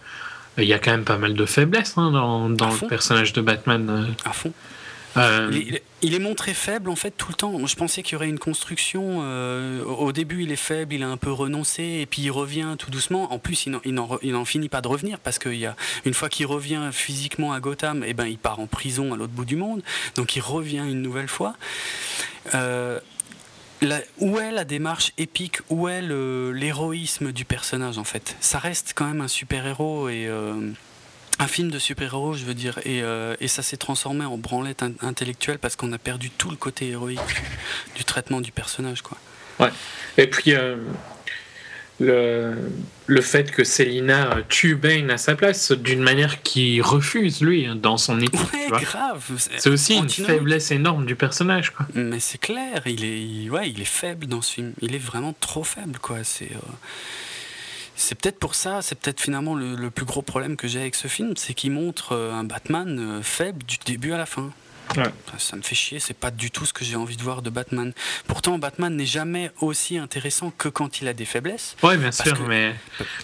il 0.59 0.65
y 0.65 0.75
a 0.75 0.79
quand 0.79 0.91
même 0.91 1.05
pas 1.05 1.17
mal 1.17 1.33
de 1.33 1.47
faiblesses 1.47 1.95
hein, 1.97 2.11
dans, 2.11 2.51
dans 2.51 2.71
le 2.71 2.87
personnage 2.87 3.33
de 3.33 3.41
Batman. 3.41 3.89
Euh. 3.89 4.29
À 4.29 4.35
fond. 4.35 4.53
Il, 5.17 6.15
est 6.15 6.19
montré 6.19 6.55
faible 6.55 6.89
en 6.89 6.97
fait 6.97 7.11
tout 7.11 7.29
le 7.29 7.35
temps. 7.35 7.67
Je 7.67 7.75
pensais 7.75 8.03
qu'il 8.03 8.13
y 8.13 8.17
aurait 8.17 8.29
une 8.29 8.39
construction. 8.39 9.21
au 9.87 10.13
début, 10.13 10.45
il 10.45 10.53
est 10.53 10.57
faible, 10.57 10.95
il 10.95 11.03
a 11.03 11.09
un 11.09 11.17
peu 11.17 11.33
renoncé, 11.33 11.83
et 11.83 12.07
puis 12.07 12.23
il 12.23 12.31
revient 12.31 12.77
tout 12.79 12.91
doucement. 12.91 13.33
En 13.33 13.39
plus, 13.39 13.67
il 13.67 13.95
n'en 13.95 14.45
finit 14.45 14.69
pas 14.69 14.81
de 14.81 14.89
revenir 14.89 15.19
parce 15.19 15.39
qu'il 15.39 15.57
y 15.57 15.67
a 15.67 15.77
une 16.05 16.15
fois 16.15 16.29
qu'il 16.29 16.47
revient 16.47 16.91
physiquement 16.93 17.53
à 17.53 17.61
Gotham, 17.61 18.03
et 18.05 18.11
eh 18.11 18.15
ben 18.15 18.27
il 18.27 18.39
part 18.39 18.61
en 18.61 18.67
prison 18.67 19.13
à 19.13 19.17
l'autre 19.17 19.33
bout 19.33 19.45
du 19.45 19.57
monde. 19.57 19.83
Donc 20.15 20.37
il 20.37 20.41
revient 20.41 20.85
une 20.89 21.03
nouvelle 21.03 21.29
fois. 21.29 21.57
Euh, 22.55 23.01
où 24.19 24.39
est 24.39 24.51
la 24.51 24.65
démarche 24.65 25.13
épique? 25.19 25.59
Où 25.71 25.89
est 25.89 26.03
l'héroïsme 26.03 27.33
du 27.33 27.45
personnage 27.45 27.99
en 27.99 28.05
fait? 28.05 28.37
Ça 28.41 28.59
reste 28.59 28.93
quand 28.95 29.07
même 29.07 29.21
un 29.21 29.29
super-héros 29.29 30.09
et 30.09 30.27
euh, 30.27 30.71
un 31.41 31.47
film 31.47 31.71
de 31.71 31.79
super-héros, 31.79 32.35
je 32.35 32.45
veux 32.45 32.55
dire, 32.55 32.79
et, 32.85 33.03
euh, 33.03 33.35
et 33.41 33.49
ça 33.49 33.63
s'est 33.63 33.77
transformé 33.77 34.25
en 34.25 34.39
branlette 34.39 34.85
intellectuelle 35.01 35.59
parce 35.59 35.75
qu'on 35.75 35.93
a 35.93 35.99
perdu 35.99 36.31
tout 36.31 36.51
le 36.51 36.57
côté 36.57 36.89
héroïque 36.91 37.19
du, 37.97 38.05
traitement 38.05 38.41
du 38.41 38.53
personnage, 38.53 39.03
quoi. 39.03 39.19
Ouais. 39.59 39.71
Et 40.17 40.29
puis 40.29 40.55
le, 42.01 42.55
le 43.07 43.21
fait 43.21 43.51
que 43.51 43.63
Selina 43.63 44.39
tue 44.49 44.75
Bane 44.75 45.11
à 45.11 45.19
sa 45.19 45.35
place 45.35 45.73
d'une 45.73 46.01
manière 46.01 46.43
qui 46.43 46.81
refuse 46.81 47.43
lui 47.43 47.69
dans 47.77 47.99
son 47.99 48.21
équipe. 48.21 48.41
grave. 48.71 49.23
C'est 49.37 49.69
aussi 49.69 49.97
une 49.97 50.09
faiblesse 50.09 50.71
énorme 50.71 51.05
du 51.05 51.15
personnage. 51.15 51.71
Quoi. 51.71 51.87
Mais 51.95 52.19
c'est 52.19 52.39
clair, 52.39 52.83
il 52.87 53.05
est, 53.05 53.51
ouais, 53.51 53.71
il 53.71 53.81
est 53.81 53.85
faible 53.85 54.27
dans 54.27 54.41
ce 54.41 54.55
film. 54.55 54.73
Il 54.81 54.95
est 54.95 54.99
vraiment 54.99 55.35
trop 55.39 55.63
faible. 55.63 55.99
quoi. 55.99 56.19
C'est. 56.25 56.53
Euh, 56.53 56.71
c'est 58.01 58.15
peut-être 58.15 58.39
pour 58.39 58.55
ça, 58.55 58.83
c'est 58.83 58.99
peut-être 58.99 59.21
finalement 59.21 59.55
le, 59.55 59.91
plus 59.91 60.07
gros 60.07 60.23
problème 60.23 60.57
que 60.57 60.69
j'ai 60.69 60.81
avec 60.81 60.95
ce 60.95 61.09
film, 61.09 61.35
c'est 61.37 61.55
qu'il 61.55 61.73
montre 61.73 62.13
euh, 62.13 62.33
un 62.33 62.45
Batman 62.45 62.99
euh, 62.99 63.23
faible 63.23 63.63
du 63.65 63.77
début 63.85 64.13
à 64.13 64.19
la 64.19 64.27
fin. 64.27 64.51
Ça 65.39 65.57
me 65.57 65.63
fait 65.63 65.77
chier, 65.77 66.01
c'est 66.01 66.19
pas 66.19 66.33
du 66.33 66.51
tout 66.51 66.67
ce 66.67 66.73
que 66.73 66.85
j'ai 66.85 66.97
envie 66.97 67.17
de 67.17 67.23
voir 67.23 67.43
de 67.43 67.51
Batman. 67.51 67.93
Pourtant, 68.27 68.59
Batman 68.59 68.97
n'est 68.97 69.07
jamais 69.07 69.53
aussi 69.61 69.99
intéressant 69.99 70.53
que 70.57 70.69
quand 70.69 71.01
il 71.01 71.07
a 71.07 71.13
des 71.13 71.27
faiblesses. 71.27 71.77
Oui, 71.85 71.97
bien 71.97 72.11
sûr, 72.11 72.37
mais, 72.49 72.75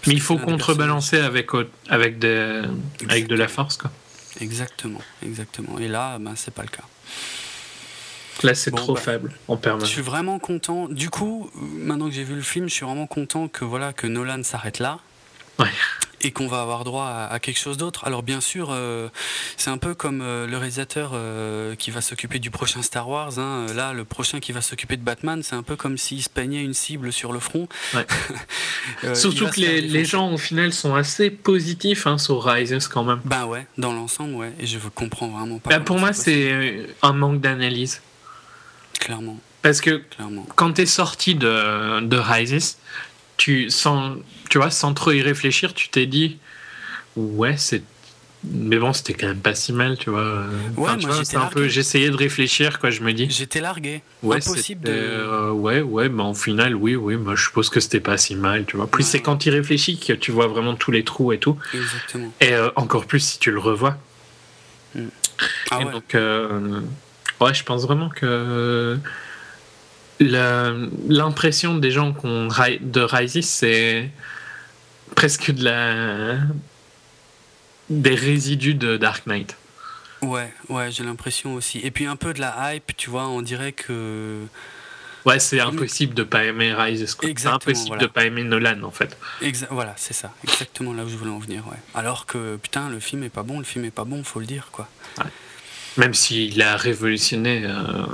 mais 0.06 0.12
il 0.12 0.20
faut 0.20 0.38
contrebalancer 0.38 1.18
avec, 1.18 1.48
avec, 1.88 2.20
des, 2.20 2.62
avec 3.08 3.26
de 3.26 3.34
la 3.34 3.48
force. 3.48 3.78
Quoi. 3.78 3.90
Exactement, 4.40 5.00
exactement. 5.24 5.78
Et 5.80 5.88
là, 5.88 6.18
ben, 6.20 6.34
c'est 6.36 6.54
pas 6.54 6.62
le 6.62 6.68
cas. 6.68 6.84
Là, 8.42 8.54
c'est 8.54 8.70
trop 8.70 8.94
bah, 8.94 9.00
faible 9.00 9.32
en 9.48 9.56
permanence. 9.56 9.88
Je 9.88 9.94
suis 9.94 10.02
vraiment 10.02 10.38
content. 10.38 10.88
Du 10.88 11.10
coup, 11.10 11.50
maintenant 11.54 12.08
que 12.08 12.14
j'ai 12.14 12.24
vu 12.24 12.34
le 12.34 12.42
film, 12.42 12.68
je 12.68 12.74
suis 12.74 12.84
vraiment 12.84 13.06
content 13.06 13.48
que, 13.48 13.64
voilà, 13.64 13.92
que 13.92 14.06
Nolan 14.06 14.42
s'arrête 14.42 14.78
là. 14.78 14.98
Ouais 15.58 15.66
et 16.20 16.32
qu'on 16.32 16.46
va 16.46 16.62
avoir 16.62 16.84
droit 16.84 17.28
à, 17.30 17.38
quelque 17.38 17.58
chose 17.58 17.76
d'autre. 17.76 18.04
Alors 18.04 18.22
bien 18.22 18.40
sûr, 18.40 18.68
euh, 18.70 19.08
c'est 19.56 19.70
un 19.70 19.78
peu 19.78 19.94
comme 19.94 20.20
euh, 20.22 20.46
le 20.46 20.56
réalisateur 20.56 21.12
euh, 21.14 21.74
qui 21.74 21.90
va 21.90 22.00
s'occuper 22.00 22.38
du 22.38 22.50
prochain 22.50 22.82
Star 22.82 23.08
Wars. 23.08 23.38
Hein. 23.38 23.66
Là, 23.74 23.92
le 23.92 24.04
prochain 24.04 24.40
qui 24.40 24.52
va 24.52 24.60
s'occuper 24.60 24.96
de 24.96 25.02
Batman, 25.02 25.42
c'est 25.42 25.54
un 25.54 25.62
peu 25.62 25.76
comme 25.76 25.98
s'il 25.98 26.22
se 26.22 26.28
peignait 26.28 26.62
une 26.62 26.74
cible 26.74 27.12
sur 27.12 27.32
le 27.32 27.40
front. 27.40 27.68
Surtout 29.14 29.46
que 29.46 29.60
les, 29.60 30.04
gens 30.04 30.32
au 30.32 30.38
final 30.38 30.72
sont 30.72 30.94
assez 30.94 31.30
positifs 31.30 32.06
hein, 32.06 32.18
sur 32.18 32.44
Rises 32.44 32.88
quand 32.88 33.04
même. 33.04 33.20
Ben 33.24 33.44
ouais, 33.46 33.66
dans 33.76 33.92
l'ensemble, 33.92 34.34
ouais. 34.34 34.52
Et 34.60 34.66
je 34.66 34.78
comprends 34.94 35.28
vraiment 35.28 35.58
pas. 35.58 35.70
Ben, 35.70 35.80
pour 35.80 35.98
moi, 35.98 36.12
c'est 36.12 36.86
un 37.02 37.12
manque 37.12 37.40
d'analyse. 37.40 38.00
Clairement. 38.98 39.38
Parce 39.62 39.80
que 39.80 40.02
quand 40.54 40.74
tu 40.74 40.82
es 40.82 40.86
sorti 40.86 41.34
de, 41.34 42.00
de 42.00 42.16
Rises, 42.16 42.78
tu, 43.36 43.70
sans, 43.70 44.16
tu 44.48 44.58
vois, 44.58 44.70
sans 44.70 44.94
trop 44.94 45.12
y 45.12 45.22
réfléchir, 45.22 45.74
tu 45.74 45.88
t'es 45.88 46.06
dit, 46.06 46.38
ouais, 47.16 47.56
c'est. 47.56 47.82
Mais 48.48 48.78
bon, 48.78 48.92
c'était 48.92 49.14
quand 49.14 49.26
même 49.26 49.40
pas 49.40 49.56
si 49.56 49.72
mal, 49.72 49.98
tu 49.98 50.10
vois. 50.10 50.44
Ouais, 50.76 50.90
un 51.34 51.46
peu. 51.46 51.66
J'essayais 51.66 52.10
de 52.10 52.16
réfléchir, 52.16 52.78
quoi. 52.78 52.90
Je 52.90 53.00
me 53.00 53.12
dis. 53.12 53.28
J'étais 53.28 53.60
largué. 53.60 54.02
Ouais, 54.22 54.36
Impossible 54.36 54.86
de. 54.86 54.92
Euh, 54.92 55.50
ouais, 55.50 55.80
ouais, 55.80 56.08
mais 56.08 56.22
en 56.22 56.34
final, 56.34 56.76
oui, 56.76 56.94
oui. 56.94 57.16
Moi, 57.16 57.34
je 57.34 57.42
suppose 57.42 57.70
que 57.70 57.80
c'était 57.80 57.98
pas 57.98 58.16
si 58.18 58.36
mal, 58.36 58.64
tu 58.64 58.76
vois. 58.76 58.86
Plus 58.86 59.02
c'est 59.02 59.20
quand 59.20 59.38
tu 59.38 59.48
y 59.48 59.50
réfléchis 59.50 59.98
que 59.98 60.12
tu 60.12 60.30
vois 60.30 60.46
vraiment 60.46 60.74
tous 60.74 60.92
les 60.92 61.02
trous 61.02 61.32
et 61.32 61.38
tout. 61.38 61.58
Exactement. 61.74 62.32
Et 62.40 62.52
euh, 62.52 62.70
encore 62.76 63.06
plus 63.06 63.20
si 63.20 63.38
tu 63.40 63.50
le 63.50 63.58
revois. 63.58 63.96
Hmm. 64.94 65.08
Ah 65.72 65.78
ouais. 65.78 65.92
donc, 65.92 66.14
euh, 66.14 66.80
ouais, 67.40 67.54
je 67.54 67.64
pense 67.64 67.82
vraiment 67.82 68.08
que 68.08 68.98
l'impression 70.20 71.76
des 71.76 71.90
gens 71.90 72.12
qu'on 72.12 72.48
de 72.48 73.00
Rises, 73.00 73.46
c'est 73.46 74.10
presque 75.14 75.50
de 75.50 75.64
la 75.64 76.38
des 77.88 78.14
résidus 78.14 78.74
de 78.74 78.96
Dark 78.96 79.26
Knight. 79.26 79.56
Ouais, 80.22 80.52
ouais, 80.68 80.90
j'ai 80.90 81.04
l'impression 81.04 81.54
aussi. 81.54 81.78
Et 81.80 81.90
puis 81.90 82.06
un 82.06 82.16
peu 82.16 82.32
de 82.32 82.40
la 82.40 82.74
hype, 82.74 82.96
tu 82.96 83.10
vois, 83.10 83.28
on 83.28 83.42
dirait 83.42 83.72
que. 83.72 84.44
Ouais, 85.24 85.38
c'est 85.40 85.60
impossible 85.60 86.14
de 86.14 86.22
pas 86.22 86.44
aimer 86.44 86.72
Rises. 86.72 87.16
C'est 87.20 87.46
impossible 87.46 87.98
de 87.98 88.06
pas 88.06 88.24
aimer 88.24 88.44
Nolan, 88.44 88.82
en 88.82 88.90
fait. 88.90 89.16
voilà, 89.70 89.94
c'est 89.96 90.14
ça, 90.14 90.32
exactement 90.44 90.92
là 90.92 91.04
où 91.04 91.08
je 91.08 91.16
voulais 91.16 91.30
en 91.30 91.38
venir. 91.38 91.66
Ouais. 91.66 91.76
Alors 91.94 92.26
que 92.26 92.56
putain, 92.56 92.88
le 92.88 93.00
film 93.00 93.22
est 93.24 93.28
pas 93.28 93.42
bon, 93.42 93.58
le 93.58 93.64
film 93.64 93.84
est 93.84 93.90
pas 93.90 94.04
bon, 94.04 94.22
faut 94.24 94.40
le 94.40 94.46
dire, 94.46 94.68
quoi. 94.72 94.88
Même 95.96 96.14
s'il 96.14 96.60
a 96.62 96.76
révolutionné. 96.76 97.64
Euh, 97.64 98.06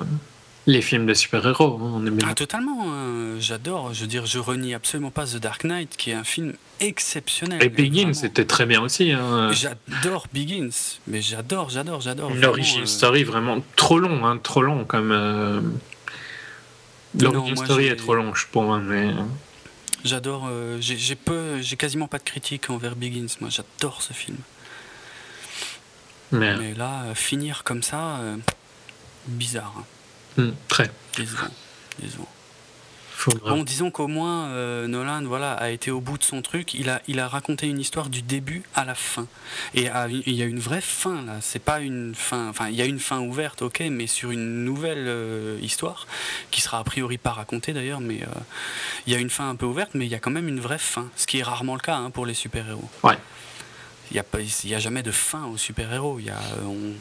les 0.66 0.80
films 0.80 1.06
de 1.06 1.14
super-héros, 1.14 1.80
hein. 1.82 2.04
Ah, 2.24 2.34
totalement, 2.34 2.84
hein. 2.86 3.34
j'adore. 3.40 3.92
Je 3.94 4.02
veux 4.02 4.06
dire, 4.06 4.26
je 4.26 4.38
renie 4.38 4.74
absolument 4.74 5.10
pas 5.10 5.26
The 5.26 5.36
Dark 5.36 5.64
Knight, 5.64 5.96
qui 5.96 6.10
est 6.10 6.14
un 6.14 6.24
film 6.24 6.52
exceptionnel. 6.78 7.62
Et 7.62 7.68
Begins, 7.68 8.12
c'était 8.12 8.44
très 8.44 8.64
bien 8.64 8.80
aussi. 8.80 9.10
Hein. 9.10 9.50
J'adore 9.52 10.28
Begins, 10.32 10.98
mais 11.08 11.20
j'adore, 11.20 11.70
j'adore, 11.70 12.00
j'adore. 12.00 12.30
Une 12.30 12.44
origin 12.44 12.82
euh, 12.82 12.86
story 12.86 13.24
vraiment 13.24 13.58
trop 13.74 13.98
long, 13.98 14.24
hein, 14.24 14.38
trop 14.40 14.62
long 14.62 14.84
comme. 14.84 15.10
Euh... 15.10 15.60
L'origin 17.18 17.56
story 17.56 17.86
est 17.86 17.96
trop 17.96 18.14
long, 18.14 18.32
je 18.34 18.46
pense, 18.50 18.80
mais. 18.84 19.08
Euh. 19.08 19.22
J'adore. 20.04 20.46
Euh, 20.48 20.78
j'ai 20.80 21.76
quasiment 21.76 22.06
pas 22.06 22.18
de 22.18 22.24
critique 22.24 22.70
envers 22.70 22.94
Begins. 22.94 23.34
Moi, 23.40 23.50
j'adore 23.50 24.00
ce 24.00 24.12
film. 24.12 24.36
Mais, 26.32 26.56
mais 26.56 26.74
là, 26.74 27.14
finir 27.14 27.62
comme 27.64 27.82
ça, 27.82 28.20
bizarre. 29.26 29.84
Hmm, 30.36 30.50
très. 30.68 30.90
Bon, 33.44 33.62
disons 33.62 33.90
qu'au 33.90 34.08
moins 34.08 34.48
euh, 34.48 34.88
Nolan 34.88 35.22
voilà, 35.22 35.52
a 35.52 35.70
été 35.70 35.90
au 35.90 36.00
bout 36.00 36.18
de 36.18 36.24
son 36.24 36.42
truc. 36.42 36.74
Il 36.74 36.88
a, 36.90 37.02
il 37.06 37.20
a 37.20 37.28
raconté 37.28 37.68
une 37.68 37.78
histoire 37.78 38.08
du 38.08 38.22
début 38.22 38.62
à 38.74 38.84
la 38.84 38.94
fin. 38.94 39.26
Et 39.74 39.88
il 40.10 40.34
y 40.34 40.42
a 40.42 40.46
une 40.46 40.58
vraie 40.58 40.80
fin 40.80 41.22
là. 41.22 41.34
C'est 41.40 41.62
pas 41.62 41.80
une 41.80 42.14
fin. 42.14 42.48
Enfin, 42.48 42.68
il 42.68 42.74
y 42.74 42.82
a 42.82 42.84
une 42.84 42.98
fin 42.98 43.20
ouverte, 43.20 43.62
ok, 43.62 43.82
mais 43.90 44.06
sur 44.06 44.30
une 44.30 44.64
nouvelle 44.64 45.06
euh, 45.06 45.58
histoire 45.62 46.06
qui 46.50 46.60
sera 46.60 46.78
a 46.78 46.84
priori 46.84 47.18
pas 47.18 47.32
racontée 47.32 47.72
d'ailleurs. 47.72 48.00
Mais 48.00 48.22
euh, 48.22 48.40
il 49.06 49.12
y 49.12 49.16
a 49.16 49.18
une 49.18 49.30
fin 49.30 49.48
un 49.48 49.54
peu 49.54 49.66
ouverte, 49.66 49.90
mais 49.94 50.06
il 50.06 50.10
y 50.10 50.14
a 50.14 50.18
quand 50.18 50.30
même 50.30 50.48
une 50.48 50.60
vraie 50.60 50.78
fin. 50.78 51.08
Ce 51.16 51.26
qui 51.26 51.38
est 51.38 51.42
rarement 51.42 51.74
le 51.74 51.80
cas 51.80 51.96
hein, 51.96 52.10
pour 52.10 52.26
les 52.26 52.34
super-héros. 52.34 52.90
Ouais 53.02 53.18
il 54.12 54.68
n'y 54.68 54.74
a, 54.74 54.76
a, 54.76 54.80
jamais 54.80 55.02
de 55.02 55.10
fin 55.10 55.46
aux 55.46 55.56
super-héros. 55.56 56.20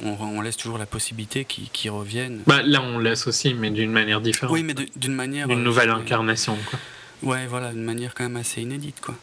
On, 0.03 0.17
on, 0.21 0.41
laisse 0.41 0.55
toujours 0.55 0.77
la 0.77 0.85
possibilité 0.85 1.43
qu'ils 1.45 1.91
reviennent. 1.91 2.41
Bah, 2.47 2.61
là, 2.63 2.81
on 2.81 2.99
laisse 2.99 3.27
aussi, 3.27 3.53
mais 3.53 3.69
d'une 3.69 3.91
manière 3.91 4.21
différente. 4.21 4.53
Oui, 4.53 4.63
mais 4.63 4.73
d'une 4.95 5.13
manière. 5.13 5.49
Une 5.49 5.63
nouvelle 5.63 5.89
euh, 5.89 5.95
incarnation. 5.95 6.57
Quoi. 6.69 6.79
Ouais, 7.23 7.47
voilà, 7.47 7.73
d'une 7.73 7.83
manière 7.83 8.13
quand 8.13 8.23
même 8.23 8.37
assez 8.37 8.61
inédite. 8.61 9.01
Quoi. 9.01 9.15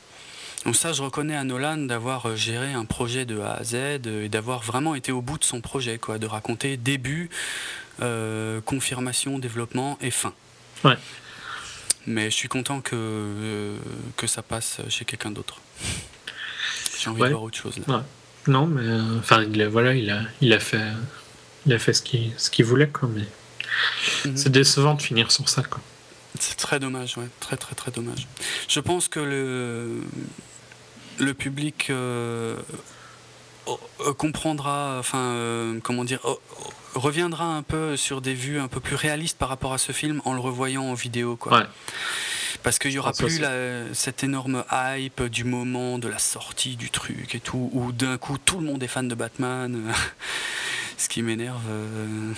Donc, 0.66 0.76
ça, 0.76 0.92
je 0.92 1.02
reconnais 1.02 1.34
à 1.34 1.44
Nolan 1.44 1.78
d'avoir 1.78 2.26
euh, 2.26 2.36
géré 2.36 2.74
un 2.74 2.84
projet 2.84 3.24
de 3.24 3.40
A 3.40 3.54
à 3.54 3.64
Z 3.64 3.74
euh, 3.74 4.24
et 4.24 4.28
d'avoir 4.28 4.60
vraiment 4.62 4.94
été 4.94 5.10
au 5.10 5.22
bout 5.22 5.38
de 5.38 5.44
son 5.44 5.62
projet, 5.62 5.98
quoi, 5.98 6.18
de 6.18 6.26
raconter 6.26 6.76
début, 6.76 7.30
confirmation, 8.64 9.38
développement 9.38 9.98
et 10.00 10.10
fin. 10.10 10.34
Ouais. 10.84 10.96
Mais 12.06 12.26
je 12.26 12.36
suis 12.36 12.48
content 12.48 12.80
que, 12.80 13.76
que 14.16 14.26
ça 14.26 14.42
passe 14.42 14.80
chez 14.88 15.04
quelqu'un 15.04 15.30
d'autre. 15.30 15.60
J'ai 16.98 17.10
envie 17.10 17.22
de 17.22 17.28
voir 17.28 17.42
autre 17.42 17.56
chose 17.58 17.78
là. 17.86 18.04
Non, 18.46 18.66
mais 18.66 18.82
euh, 18.82 19.18
enfin, 19.18 19.42
il 19.42 19.60
a, 19.60 19.68
voilà, 19.68 19.94
il 19.94 20.10
a, 20.10 20.22
il 20.40 20.52
a 20.52 20.58
fait, 20.58 20.80
il 21.66 21.72
a 21.72 21.78
fait 21.78 21.92
ce 21.92 22.02
qu'il, 22.02 22.32
ce 22.38 22.50
qu'il 22.50 22.64
voulait, 22.64 22.88
quoi. 22.88 23.08
Mais 23.12 23.26
mhm. 24.24 24.36
c'est 24.36 24.50
décevant 24.50 24.94
de 24.94 25.02
finir 25.02 25.30
sur 25.30 25.48
ça, 25.48 25.62
quoi. 25.62 25.80
C'est 26.40 26.56
très 26.56 26.80
dommage, 26.80 27.18
ouais. 27.18 27.28
Très, 27.40 27.56
très, 27.56 27.74
très 27.74 27.90
dommage. 27.90 28.26
Je 28.68 28.80
pense 28.80 29.08
que 29.08 29.20
le, 29.20 30.00
le 31.18 31.34
public 31.34 31.88
euh, 31.90 32.56
comprendra, 34.16 34.96
enfin, 34.98 35.32
euh, 35.34 35.78
comment 35.82 36.04
dire, 36.04 36.20
reviendra 36.98 37.44
un 37.44 37.62
peu 37.62 37.96
sur 37.96 38.20
des 38.20 38.34
vues 38.34 38.60
un 38.60 38.68
peu 38.68 38.80
plus 38.80 38.96
réalistes 38.96 39.38
par 39.38 39.48
rapport 39.48 39.72
à 39.72 39.78
ce 39.78 39.92
film 39.92 40.20
en 40.24 40.34
le 40.34 40.40
revoyant 40.40 40.84
en 40.84 40.94
vidéo, 40.94 41.36
quoi. 41.36 41.66
Parce 42.62 42.78
qu'il 42.78 42.90
n'y 42.90 42.98
aura 42.98 43.12
ah, 43.14 43.22
plus 43.22 43.40
cette 43.92 44.24
énorme 44.24 44.64
hype 44.72 45.22
du 45.24 45.44
moment 45.44 45.98
de 45.98 46.08
la 46.08 46.18
sortie 46.18 46.76
du 46.76 46.90
truc 46.90 47.34
et 47.34 47.40
tout, 47.40 47.70
où 47.72 47.92
d'un 47.92 48.18
coup 48.18 48.36
tout 48.38 48.58
le 48.58 48.66
monde 48.66 48.82
est 48.82 48.88
fan 48.88 49.06
de 49.06 49.14
Batman. 49.14 49.92
ce 50.98 51.08
qui 51.08 51.22
m'énerve. 51.22 51.62
Euh, 51.70 52.32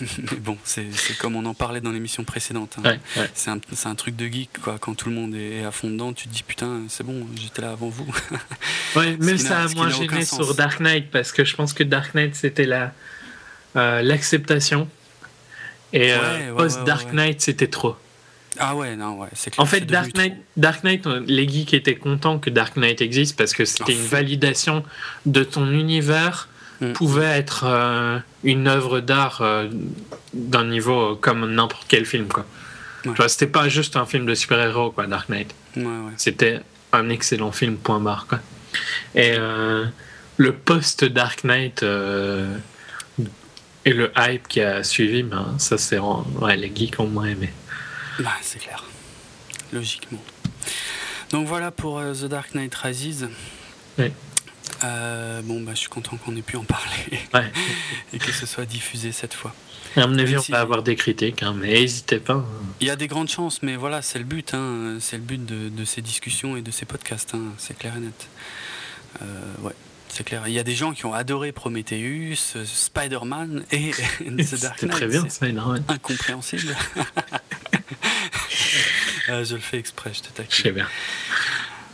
mais 0.32 0.38
bon, 0.38 0.56
c'est 0.64 0.88
comme 1.18 1.36
on 1.36 1.44
en 1.44 1.54
parlait 1.54 1.80
dans 1.80 1.92
l'émission 1.92 2.24
précédente. 2.24 2.76
Hein. 2.82 2.96
C'est 3.34 3.50
un, 3.86 3.94
truc 3.94 4.16
de 4.16 4.26
geek, 4.26 4.60
quoi. 4.62 4.78
Quand 4.80 4.94
tout 4.94 5.10
le 5.10 5.14
monde 5.14 5.34
est 5.34 5.64
à 5.64 5.70
fond 5.70 5.90
dedans, 5.90 6.12
tu 6.12 6.26
te 6.26 6.32
dis 6.32 6.42
putain, 6.42 6.82
c'est 6.88 7.04
bon, 7.04 7.26
j'étais 7.36 7.62
là 7.62 7.72
avant 7.72 7.88
vous. 7.88 8.10
ouais, 8.96 9.16
mais 9.20 9.36
ça 9.36 9.60
a 9.60 9.68
moins 9.68 9.90
gêné 9.90 10.24
sur 10.24 10.54
Dark 10.54 10.80
Knight 10.80 11.10
parce 11.10 11.32
que 11.32 11.44
je 11.44 11.54
pense 11.54 11.72
que 11.74 11.84
Dark 11.84 12.14
Knight 12.14 12.34
c'était 12.34 12.66
la 12.66 12.92
l'acceptation 14.02 14.88
et 15.92 16.12
euh, 16.12 16.54
post 16.56 16.84
Dark 16.84 17.12
Knight 17.12 17.40
c'était 17.40 17.68
trop. 17.68 17.96
Ah 18.60 18.74
ouais, 18.74 18.96
non, 18.96 19.18
ouais, 19.20 19.28
c'est 19.34 19.50
clair. 19.50 19.62
En 19.62 19.66
fait, 19.66 19.82
Dark 19.82 20.14
Knight, 20.16 20.34
Dark 20.56 20.82
Knight, 20.82 21.06
les 21.26 21.48
geeks 21.48 21.74
étaient 21.74 21.94
contents 21.94 22.38
que 22.40 22.50
Dark 22.50 22.76
Knight 22.76 23.00
existe 23.00 23.36
parce 23.36 23.52
que 23.52 23.64
c'était 23.64 23.92
une 23.92 24.06
validation 24.06 24.82
de 25.26 25.44
ton 25.44 25.70
univers 25.70 26.48
Mm. 26.80 26.92
pouvait 26.92 27.24
être 27.24 27.64
euh, 27.66 28.18
une 28.44 28.68
œuvre 28.68 29.00
d'art 29.00 29.40
euh, 29.40 29.68
d'un 30.32 30.64
niveau 30.64 31.16
comme 31.16 31.52
n'importe 31.52 31.86
quel 31.88 32.06
film. 32.06 32.28
Quoi. 32.28 32.46
c'était 33.26 33.48
pas 33.48 33.68
juste 33.68 33.96
un 33.96 34.06
film 34.06 34.26
de 34.26 34.34
super-héros, 34.34 34.92
quoi, 34.92 35.06
Dark 35.06 35.28
Knight. 35.28 35.54
C'était 36.16 36.60
un 36.92 37.08
excellent 37.08 37.50
film, 37.50 37.76
point 37.76 37.98
barre. 37.98 38.26
Quoi. 38.28 38.38
Et 39.14 39.32
euh, 39.32 39.86
le 40.36 40.52
post-Dark 40.52 41.42
Knight 41.42 41.84
et 43.88 43.94
le 43.94 44.12
hype 44.18 44.46
qui 44.48 44.60
a 44.60 44.84
suivi, 44.84 45.22
ben, 45.22 45.54
ça 45.56 45.78
c'est 45.78 45.98
ouais, 45.98 46.56
les 46.58 46.70
geeks 46.74 47.00
ont 47.00 47.06
moins 47.06 47.24
aimé. 47.24 47.48
Bah, 48.18 48.36
c'est 48.42 48.58
clair, 48.58 48.84
logiquement. 49.72 50.22
Donc 51.30 51.46
voilà 51.46 51.70
pour 51.70 51.98
The 52.00 52.24
Dark 52.26 52.54
Knight 52.54 52.74
Rises. 52.74 53.28
Euh, 54.84 55.40
bon, 55.42 55.62
bah, 55.62 55.72
je 55.72 55.80
suis 55.80 55.88
content 55.88 56.18
qu'on 56.18 56.36
ait 56.36 56.42
pu 56.42 56.56
en 56.56 56.64
parler 56.64 57.20
et 58.12 58.18
que 58.18 58.30
ce 58.30 58.44
soit 58.44 58.66
diffusé 58.66 59.10
cette 59.10 59.32
fois. 59.32 59.54
À 59.96 60.06
mon 60.06 60.18
avis, 60.18 60.36
on 60.36 60.52
va 60.52 60.60
avoir 60.60 60.82
des 60.82 60.94
critiques, 60.94 61.42
hein, 61.42 61.54
mais 61.56 61.68
n'hésitez 61.68 62.18
pas. 62.18 62.34
Hein. 62.34 62.46
Il 62.80 62.86
y 62.86 62.90
a 62.90 62.96
des 62.96 63.06
grandes 63.08 63.30
chances, 63.30 63.62
mais 63.62 63.76
voilà, 63.76 64.02
c'est 64.02 64.18
le 64.18 64.26
but. 64.26 64.52
Hein, 64.52 64.98
c'est 65.00 65.16
le 65.16 65.22
but 65.22 65.44
de, 65.46 65.84
ces 65.86 66.02
discussions 66.02 66.58
et 66.58 66.60
de 66.62 66.70
ces 66.70 66.84
podcasts. 66.84 67.34
c'est 67.56 67.76
clair 67.76 67.96
et 67.96 68.00
net. 68.00 68.28
Euh, 69.22 69.24
ouais, 69.62 69.72
c'est 70.08 70.24
clair. 70.24 70.42
Il 70.46 70.52
y 70.52 70.58
a 70.58 70.64
des 70.64 70.74
gens 70.74 70.92
qui 70.92 71.06
ont 71.06 71.14
adoré 71.14 71.52
Prometheus, 71.52 72.64
Spider-Man 72.64 73.64
et 73.70 73.90
The 74.20 74.60
Dark 74.60 74.82
Knight. 74.82 74.90
très 74.90 75.06
bien, 75.06 75.28
Spider-Man. 75.28 75.84
Incompréhensible. 75.88 76.76
Euh, 79.30 79.44
je 79.44 79.56
le 79.56 79.60
fais 79.60 79.76
exprès, 79.78 80.12
je 80.14 80.22
te 80.22 80.28
taquine. 80.28 80.56
Je 80.56 80.62
sais 80.62 80.72
bien. 80.72 80.88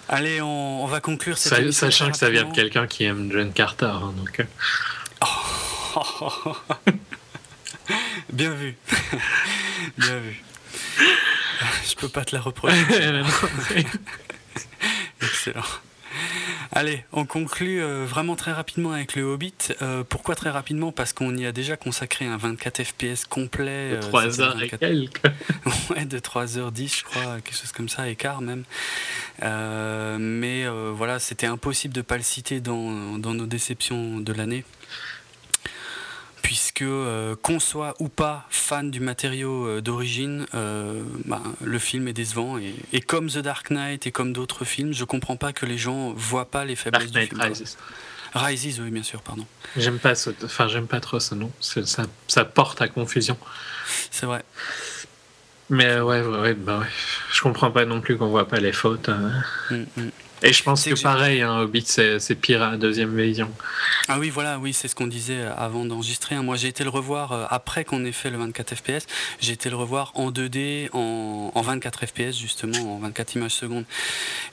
Allez, 0.09 0.41
on, 0.41 0.87
va 0.87 1.01
conclure 1.01 1.37
cette 1.37 1.73
Sachant 1.73 2.13
que 2.13 2.17
ça 2.17 2.31
vient 2.31 2.45
de 2.45 2.55
quelqu'un 2.55 2.87
qui 2.87 3.03
aime 3.05 3.29
John 3.33 3.53
Carter. 3.53 3.87
Hein, 3.87 4.15
donc... 4.17 4.39
Euh. 4.39 4.45
Bien 8.33 8.51
vu. 8.51 8.77
Bien 9.99 10.19
vu. 10.19 10.43
Je 11.89 11.95
peux 11.97 12.09
pas 12.09 12.25
te 12.25 12.37
la 12.37 12.41
reprocher. 12.41 12.77
Excellent. 15.21 15.65
Allez, 16.77 17.05
on 17.13 17.25
conclut 17.25 17.81
euh, 17.81 18.05
vraiment 18.05 18.35
très 18.35 18.51
rapidement 18.51 18.91
avec 18.91 19.15
le 19.15 19.23
Hobbit. 19.23 19.55
Euh, 19.81 20.03
pourquoi 20.03 20.35
très 20.35 20.51
rapidement? 20.51 20.91
Parce 20.91 21.13
qu'on 21.13 21.37
y 21.37 21.47
a 21.47 21.53
déjà 21.53 21.77
consacré 21.77 22.27
un 22.27 22.37
24 22.37 22.83
FPS 22.83 23.27
complet. 23.27 23.93
De 23.93 24.01
3 24.01 24.41
euh, 24.41 24.43
heures 24.43 24.61
et 24.61 24.69
quelques. 24.69 25.23
ouais, 25.91 26.05
de 26.05 26.19
3h10, 26.19 26.99
je 26.99 27.05
crois, 27.05 27.37
quelque 27.37 27.57
chose 27.57 27.71
comme 27.71 27.89
ça, 27.89 28.09
écart 28.09 28.41
même. 28.41 28.65
mais 29.41 30.67
voilà, 30.93 31.21
c'était 31.21 31.47
impossible 31.47 31.95
de 31.95 32.01
ne 32.01 32.05
pas 32.05 32.17
le 32.17 32.25
citer 32.25 32.61
dans, 32.61 33.19
dans 33.19 33.35
nos 33.35 33.47
déceptions 33.47 34.19
de 34.19 34.33
l'année 34.33 34.65
puisque 36.45 36.83
euh, 36.83 37.35
qu'on 37.41 37.59
soit 37.59 37.95
ou 38.01 38.11
pas 38.11 38.47
fan 38.51 38.91
du 38.91 39.01
matériau 39.01 39.67
euh, 39.67 39.81
d'origine, 39.81 40.45
euh, 40.55 41.03
bah, 41.25 41.41
le 41.63 41.79
film 41.79 42.07
est 42.07 42.13
décevant. 42.13 42.59
Et, 42.93 43.01
comme 43.01 43.31
The 43.31 43.39
Dark 43.39 43.71
Knight 43.71 44.07
et 44.07 44.13
comme 44.13 44.35
d'autres 44.35 44.67
films, 44.67 44.93
je 44.93 45.05
comprends 45.05 45.37
pas 45.37 45.55
que 45.55 45.65
les 45.65 45.79
gens 45.79 46.13
voient 46.13 46.51
pas 46.51 46.67
les 46.67 46.77
faiblesses 46.77 47.11
Dark 47.11 47.31
du 47.31 47.31
film. 47.31 47.41
Rises. 47.41 47.79
Rises, 48.35 48.81
oui, 48.81 48.91
bien 48.91 49.03
sûr, 49.03 49.23
pardon. 49.23 49.47
J'aime 49.75 49.99
pas, 49.99 50.13
enfin 50.45 50.69
j'aime 50.69 50.87
pas 50.87 51.01
trop 51.01 51.19
ce 51.19 51.35
nom. 51.35 51.51
Ça, 51.61 52.03
ça 52.29 52.45
porte 52.45 52.83
à 52.83 52.89
confusion. 52.89 53.39
C'est 54.11 54.27
vrai. 54.27 54.45
Mais 55.71 55.99
ouais, 55.99 56.21
ouais, 56.21 56.53
bah 56.53 56.81
ouais, 56.81 56.87
je 57.33 57.41
comprends 57.41 57.71
pas 57.71 57.87
non 57.87 58.03
plus 58.03 58.19
qu'on 58.19 58.29
voit 58.29 58.47
pas 58.47 58.61
les 58.61 58.73
fautes. 58.73 59.09
Hein. 59.09 59.33
Mm, 59.71 59.85
mm. 59.97 60.11
Et 60.45 60.53
je 60.53 60.63
pense 60.63 60.85
que, 60.85 61.03
pareil, 61.03 61.41
hein, 61.41 61.61
Hobbit, 61.61 61.87
c'est 61.87 62.35
pire 62.35 62.63
à 62.63 62.73
la 62.73 62.77
deuxième 62.77 63.17
vision. 63.17 63.51
Ah 64.09 64.19
oui, 64.19 64.29
voilà, 64.29 64.59
oui, 64.59 64.75
c'est 64.75 64.89
ce 64.89 64.95
qu'on 64.95 65.07
disait 65.07 65.41
avant 65.57 65.87
d'enregistrer. 65.87 66.35
Hein. 66.35 66.43
Moi, 66.43 66.57
j'ai 66.57 66.69
été 66.69 66.85
le 66.85 66.91
revoir 66.91 67.33
euh, 67.33 67.47
après 67.49 67.87
qu'on 67.87 68.05
ait 68.05 68.13
fait 68.13 68.29
le 68.29 68.37
24 68.37 68.75
FPS. 68.75 69.07
J'ai 69.41 69.53
été 69.53 69.71
le 69.71 69.77
revoir 69.77 70.13
en 70.15 70.31
2D, 70.31 70.91
en, 70.93 71.51
24 71.63 72.05
FPS, 72.05 72.39
justement, 72.39 72.97
en 72.97 72.99
24 72.99 73.37
images 73.37 73.53
secondes, 73.53 73.87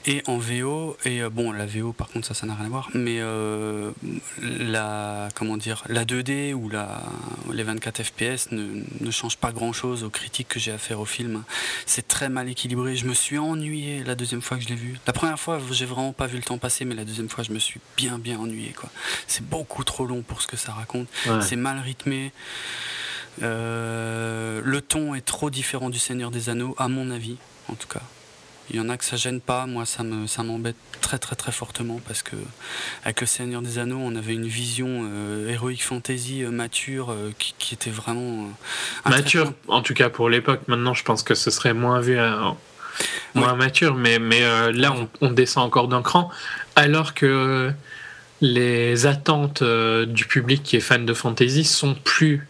et 0.06 0.22
en 0.26 0.38
VO. 0.38 0.96
Et 1.04 1.20
euh, 1.20 1.28
bon, 1.28 1.52
la 1.52 1.66
VO, 1.66 1.92
par 1.92 2.08
contre, 2.08 2.26
ça, 2.26 2.32
ça 2.32 2.46
n'a 2.46 2.54
rien 2.54 2.64
à 2.64 2.70
voir. 2.70 2.88
Mais 2.94 3.18
euh, 3.20 3.90
la, 4.40 5.28
comment 5.34 5.58
dire, 5.58 5.84
la 5.90 6.06
2D 6.06 6.54
ou 6.54 6.70
la, 6.70 7.02
les 7.52 7.64
24 7.64 8.02
FPS 8.02 8.50
ne, 8.52 8.82
ne 9.00 9.10
changent 9.10 9.36
pas 9.36 9.52
grand-chose 9.52 10.04
aux 10.04 10.10
critiques 10.10 10.48
que 10.48 10.58
j'ai 10.58 10.72
à 10.72 10.78
faire 10.78 11.00
au 11.00 11.04
film. 11.04 11.42
C'est 11.84 12.08
très 12.08 12.30
mal 12.30 12.48
équilibré. 12.48 12.96
Je 12.96 13.04
me 13.04 13.12
suis 13.12 13.36
ennuyé 13.36 14.02
la 14.04 14.14
deuxième 14.14 14.40
fois 14.40 14.56
que 14.56 14.64
je 14.64 14.70
l'ai 14.70 14.74
vu. 14.74 14.98
La 15.06 15.12
première 15.12 15.38
fois, 15.38 15.60
j'ai 15.70 15.81
vraiment 15.84 16.12
pas 16.12 16.26
vu 16.26 16.36
le 16.36 16.42
temps 16.42 16.58
passer, 16.58 16.84
mais 16.84 16.94
la 16.94 17.04
deuxième 17.04 17.28
fois, 17.28 17.44
je 17.44 17.52
me 17.52 17.58
suis 17.58 17.80
bien, 17.96 18.18
bien 18.18 18.38
ennuyé. 18.38 18.72
Quoi. 18.72 18.90
C'est 19.26 19.44
beaucoup 19.44 19.84
trop 19.84 20.06
long 20.06 20.22
pour 20.22 20.42
ce 20.42 20.46
que 20.46 20.56
ça 20.56 20.72
raconte. 20.72 21.08
C'est 21.40 21.56
mal 21.56 21.78
rythmé. 21.78 22.32
Euh, 23.42 24.60
le 24.64 24.80
ton 24.80 25.14
est 25.14 25.24
trop 25.24 25.50
différent 25.50 25.90
du 25.90 25.98
Seigneur 25.98 26.30
des 26.30 26.48
Anneaux, 26.48 26.74
à 26.78 26.88
mon 26.88 27.10
avis, 27.10 27.36
en 27.68 27.74
tout 27.74 27.88
cas. 27.88 28.02
Il 28.70 28.76
y 28.76 28.80
en 28.80 28.88
a 28.88 28.96
que 28.96 29.04
ça 29.04 29.16
gêne 29.16 29.40
pas, 29.40 29.66
moi 29.66 29.84
ça 29.84 30.02
me 30.02 30.26
ça 30.28 30.44
m'embête 30.44 30.76
très 31.00 31.18
très 31.18 31.34
très 31.34 31.50
fortement 31.50 32.00
parce 32.06 32.22
que 32.22 32.36
avec 33.04 33.20
le 33.20 33.26
Seigneur 33.26 33.60
des 33.60 33.78
Anneaux, 33.78 33.98
on 34.00 34.14
avait 34.14 34.34
une 34.34 34.46
vision 34.46 35.02
euh, 35.02 35.50
héroïque 35.50 35.82
fantasy 35.82 36.44
euh, 36.44 36.50
mature 36.50 37.14
qui, 37.38 37.74
était 37.74 37.90
vraiment 37.90 38.48
mature 39.04 39.52
en 39.66 39.82
tout 39.82 39.94
cas 39.94 40.10
pour 40.10 40.30
l'époque. 40.30 40.60
Maintenant, 40.68 40.94
je 40.94 41.02
pense 41.02 41.22
que 41.22 41.34
ce 41.34 41.50
serait 41.50 41.74
moins 41.74 42.00
vu 42.00 42.16
moins 43.34 43.54
mature, 43.54 43.94
mais, 43.94 44.18
mais 44.18 44.42
euh, 44.42 44.72
là, 44.72 44.94
on, 45.20 45.30
descend 45.30 45.64
encore 45.64 45.88
d'un 45.88 46.02
cran, 46.02 46.30
alors 46.76 47.14
que 47.14 47.72
les 48.40 49.06
attentes 49.06 49.62
euh, 49.62 50.04
du 50.04 50.26
public 50.26 50.62
qui 50.62 50.76
est 50.76 50.80
fan 50.80 51.06
de 51.06 51.14
fantasy 51.14 51.64
sont 51.64 51.94
plus, 51.94 52.46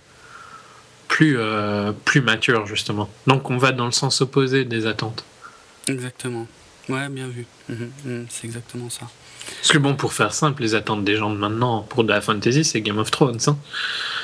plus, 1.09 1.37
euh, 1.39 1.93
plus 2.05 2.21
matures, 2.21 2.67
justement. 2.67 3.09
Donc, 3.27 3.51
on 3.51 3.57
va 3.57 3.73
dans 3.73 3.87
le 3.87 3.93
sens 3.93 4.21
opposé 4.21 4.65
des 4.65 4.87
attentes. 4.87 5.25
Exactement. 5.89 6.47
Ouais, 6.89 7.09
bien 7.09 7.29
vu. 7.29 7.47
Mhm, 7.69 7.91
mhm, 8.05 8.27
c'est 8.29 8.47
exactement 8.47 8.91
ça. 8.91 9.09
Parce 9.57 9.73
que 9.73 9.79
bon, 9.79 9.95
pour 9.95 10.13
faire 10.13 10.35
simple, 10.35 10.63
les 10.63 10.75
attentes 10.75 11.05
des 11.05 11.17
gens 11.17 11.31
de 11.31 11.37
maintenant 11.37 11.83
pour 11.83 12.05
de 12.05 12.11
la 12.11 12.21
fantasy, 12.21 12.65
c'est 12.65 12.81
Game 12.81 12.99
of 12.99 13.11
Thrones. 13.11 13.39
Hein. 13.47 13.57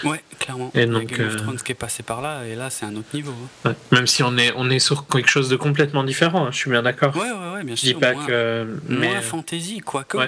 Ouais, 0.05 0.23
clairement. 0.39 0.71
Et 0.75 0.87
donc, 0.87 1.07
Game 1.07 1.29
of 1.29 1.35
euh, 1.35 1.39
Thrones 1.39 1.59
qui 1.59 1.73
est 1.73 1.77
passé 1.77 2.03
par 2.03 2.21
là, 2.21 2.45
et 2.45 2.55
là, 2.55 2.71
c'est 2.71 2.87
un 2.87 2.97
autre 2.97 3.09
niveau. 3.15 3.33
Hein. 3.65 3.75
Même 3.93 4.07
si 4.07 4.23
on 4.23 4.37
est, 4.37 4.53
on 4.57 4.69
est 4.71 4.79
sur 4.79 5.07
quelque 5.07 5.29
chose 5.29 5.49
de 5.49 5.57
complètement 5.57 6.05
différent, 6.05 6.47
hein, 6.47 6.51
je 6.51 6.57
suis 6.57 6.71
bien 6.71 6.83
d'accord. 6.83 7.17
Ouais, 7.17 7.31
ouais, 7.31 7.55
ouais, 7.55 7.65
bien 7.65 7.75
je 7.75 7.81
sûr. 7.81 7.95
dis 7.95 8.01
pas 8.01 8.15
que. 8.15 8.67
Mais... 8.89 9.09
Moins 9.09 9.21
fantasy, 9.21 9.79
quoi 9.81 10.05
que. 10.05 10.19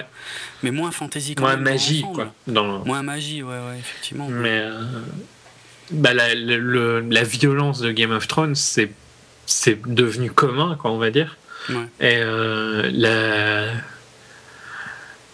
Mais 0.63 0.71
moins 0.71 0.91
fantasy 0.91 1.35
quand 1.35 1.43
Moins 1.43 1.57
magie, 1.57 2.03
quoi. 2.13 2.33
Dans... 2.47 2.85
Moins 2.85 3.03
magie, 3.03 3.43
ouais, 3.43 3.49
ouais, 3.49 3.79
effectivement. 3.79 4.27
Mais. 4.29 4.59
Euh, 4.61 4.81
bah, 5.91 6.13
la, 6.13 6.33
la 6.35 7.23
violence 7.23 7.79
de 7.79 7.91
Game 7.91 8.11
of 8.11 8.27
Thrones, 8.27 8.55
c'est 8.55 8.91
devenu 9.85 10.31
commun, 10.31 10.77
quoi, 10.79 10.91
on 10.91 10.97
va 10.97 11.11
dire. 11.11 11.37
Et 11.99 12.17
euh, 12.17 12.89
la 12.91 13.65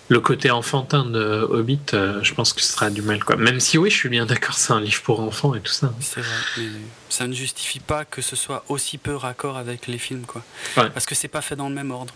le 0.10 0.20
côté 0.20 0.52
enfantin 0.52 1.06
de 1.06 1.48
Hobbit, 1.50 1.80
euh, 1.94 2.20
je 2.24 2.34
pense 2.34 2.54
que 2.54 2.62
ce 2.62 2.72
sera 2.72 2.90
du 2.90 3.02
mal. 3.02 3.24
Quoi. 3.24 3.36
Même 3.36 3.60
si 3.60 3.78
oui, 3.78 3.90
je 3.90 3.96
suis 3.96 4.10
bien 4.10 4.26
d'accord, 4.26 4.56
c'est 4.56 4.74
un 4.74 4.82
livre 4.82 5.02
pour 5.02 5.20
enfants 5.20 5.54
et 5.56 5.60
tout 5.60 5.72
ça. 5.72 5.94
C'est 6.00 6.22
vrai, 6.22 6.36
mais 6.58 6.68
ça 7.10 7.28
ne 7.28 7.34
justifie 7.34 7.80
pas 7.80 8.06
que 8.06 8.22
ce 8.22 8.36
soit 8.36 8.64
aussi 8.70 8.98
peu 8.98 9.16
raccord 9.16 9.58
avec 9.58 9.88
les 9.88 9.98
films. 9.98 10.26
Quoi. 10.26 10.44
Parce 10.76 11.06
que 11.06 11.16
c'est 11.16 11.28
pas 11.28 11.42
fait 11.42 11.56
dans 11.56 11.70
le 11.70 11.76
même 11.76 11.92
ordre. 11.92 12.14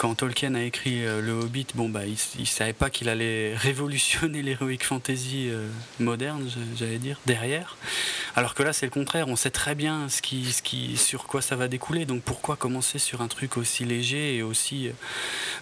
Quand 0.00 0.14
Tolkien 0.14 0.54
a 0.54 0.62
écrit 0.62 1.04
euh, 1.04 1.20
Le 1.20 1.32
Hobbit, 1.32 1.66
bon 1.74 1.90
bah 1.90 2.06
il, 2.06 2.16
il 2.38 2.46
savait 2.46 2.72
pas 2.72 2.88
qu'il 2.88 3.10
allait 3.10 3.54
révolutionner 3.58 4.40
l'heroic 4.40 4.78
fantasy 4.82 5.50
euh, 5.50 5.68
moderne, 5.98 6.48
j'allais 6.74 6.96
dire, 6.96 7.20
derrière. 7.26 7.76
Alors 8.34 8.54
que 8.54 8.62
là 8.62 8.72
c'est 8.72 8.86
le 8.86 8.92
contraire, 8.92 9.28
on 9.28 9.36
sait 9.36 9.50
très 9.50 9.74
bien 9.74 10.08
ce 10.08 10.22
qui, 10.22 10.52
ce 10.52 10.62
qui, 10.62 10.96
sur 10.96 11.24
quoi 11.24 11.42
ça 11.42 11.54
va 11.54 11.68
découler. 11.68 12.06
Donc 12.06 12.22
pourquoi 12.22 12.56
commencer 12.56 12.98
sur 12.98 13.20
un 13.20 13.28
truc 13.28 13.58
aussi 13.58 13.84
léger 13.84 14.36
et 14.36 14.42
aussi 14.42 14.88
euh, 14.88 14.92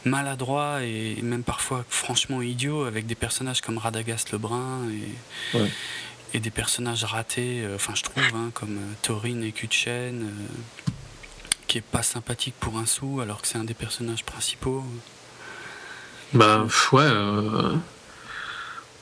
maladroit 0.05 0.85
et 0.85 1.19
même 1.21 1.43
parfois 1.43 1.85
franchement 1.89 2.41
idiot 2.41 2.85
avec 2.85 3.07
des 3.07 3.17
personnages 3.17 3.61
comme 3.61 3.79
Radagast 3.79 4.31
le 4.31 4.39
Brun 4.39 4.89
et, 5.55 5.59
et 6.33 6.39
des 6.39 6.51
personnages 6.51 7.03
ratés, 7.03 7.67
enfin 7.75 7.95
je 7.97 8.05
trouve, 8.05 8.23
hein, 8.37 8.53
comme 8.55 8.79
Thorin 9.03 9.43
et 9.43 9.51
Kutchen 9.51 10.31
qui 11.69 11.79
est 11.79 11.83
pas 11.83 12.03
sympathique 12.03 12.55
pour 12.59 12.79
un 12.79 12.87
sou 12.87 13.21
alors 13.21 13.41
que 13.41 13.47
c'est 13.47 13.59
un 13.59 13.65
des 13.65 13.75
personnages 13.75 14.25
principaux. 14.25 14.83
Bah 16.35 16.67
ouais. 16.93 17.03
Euh, 17.03 17.75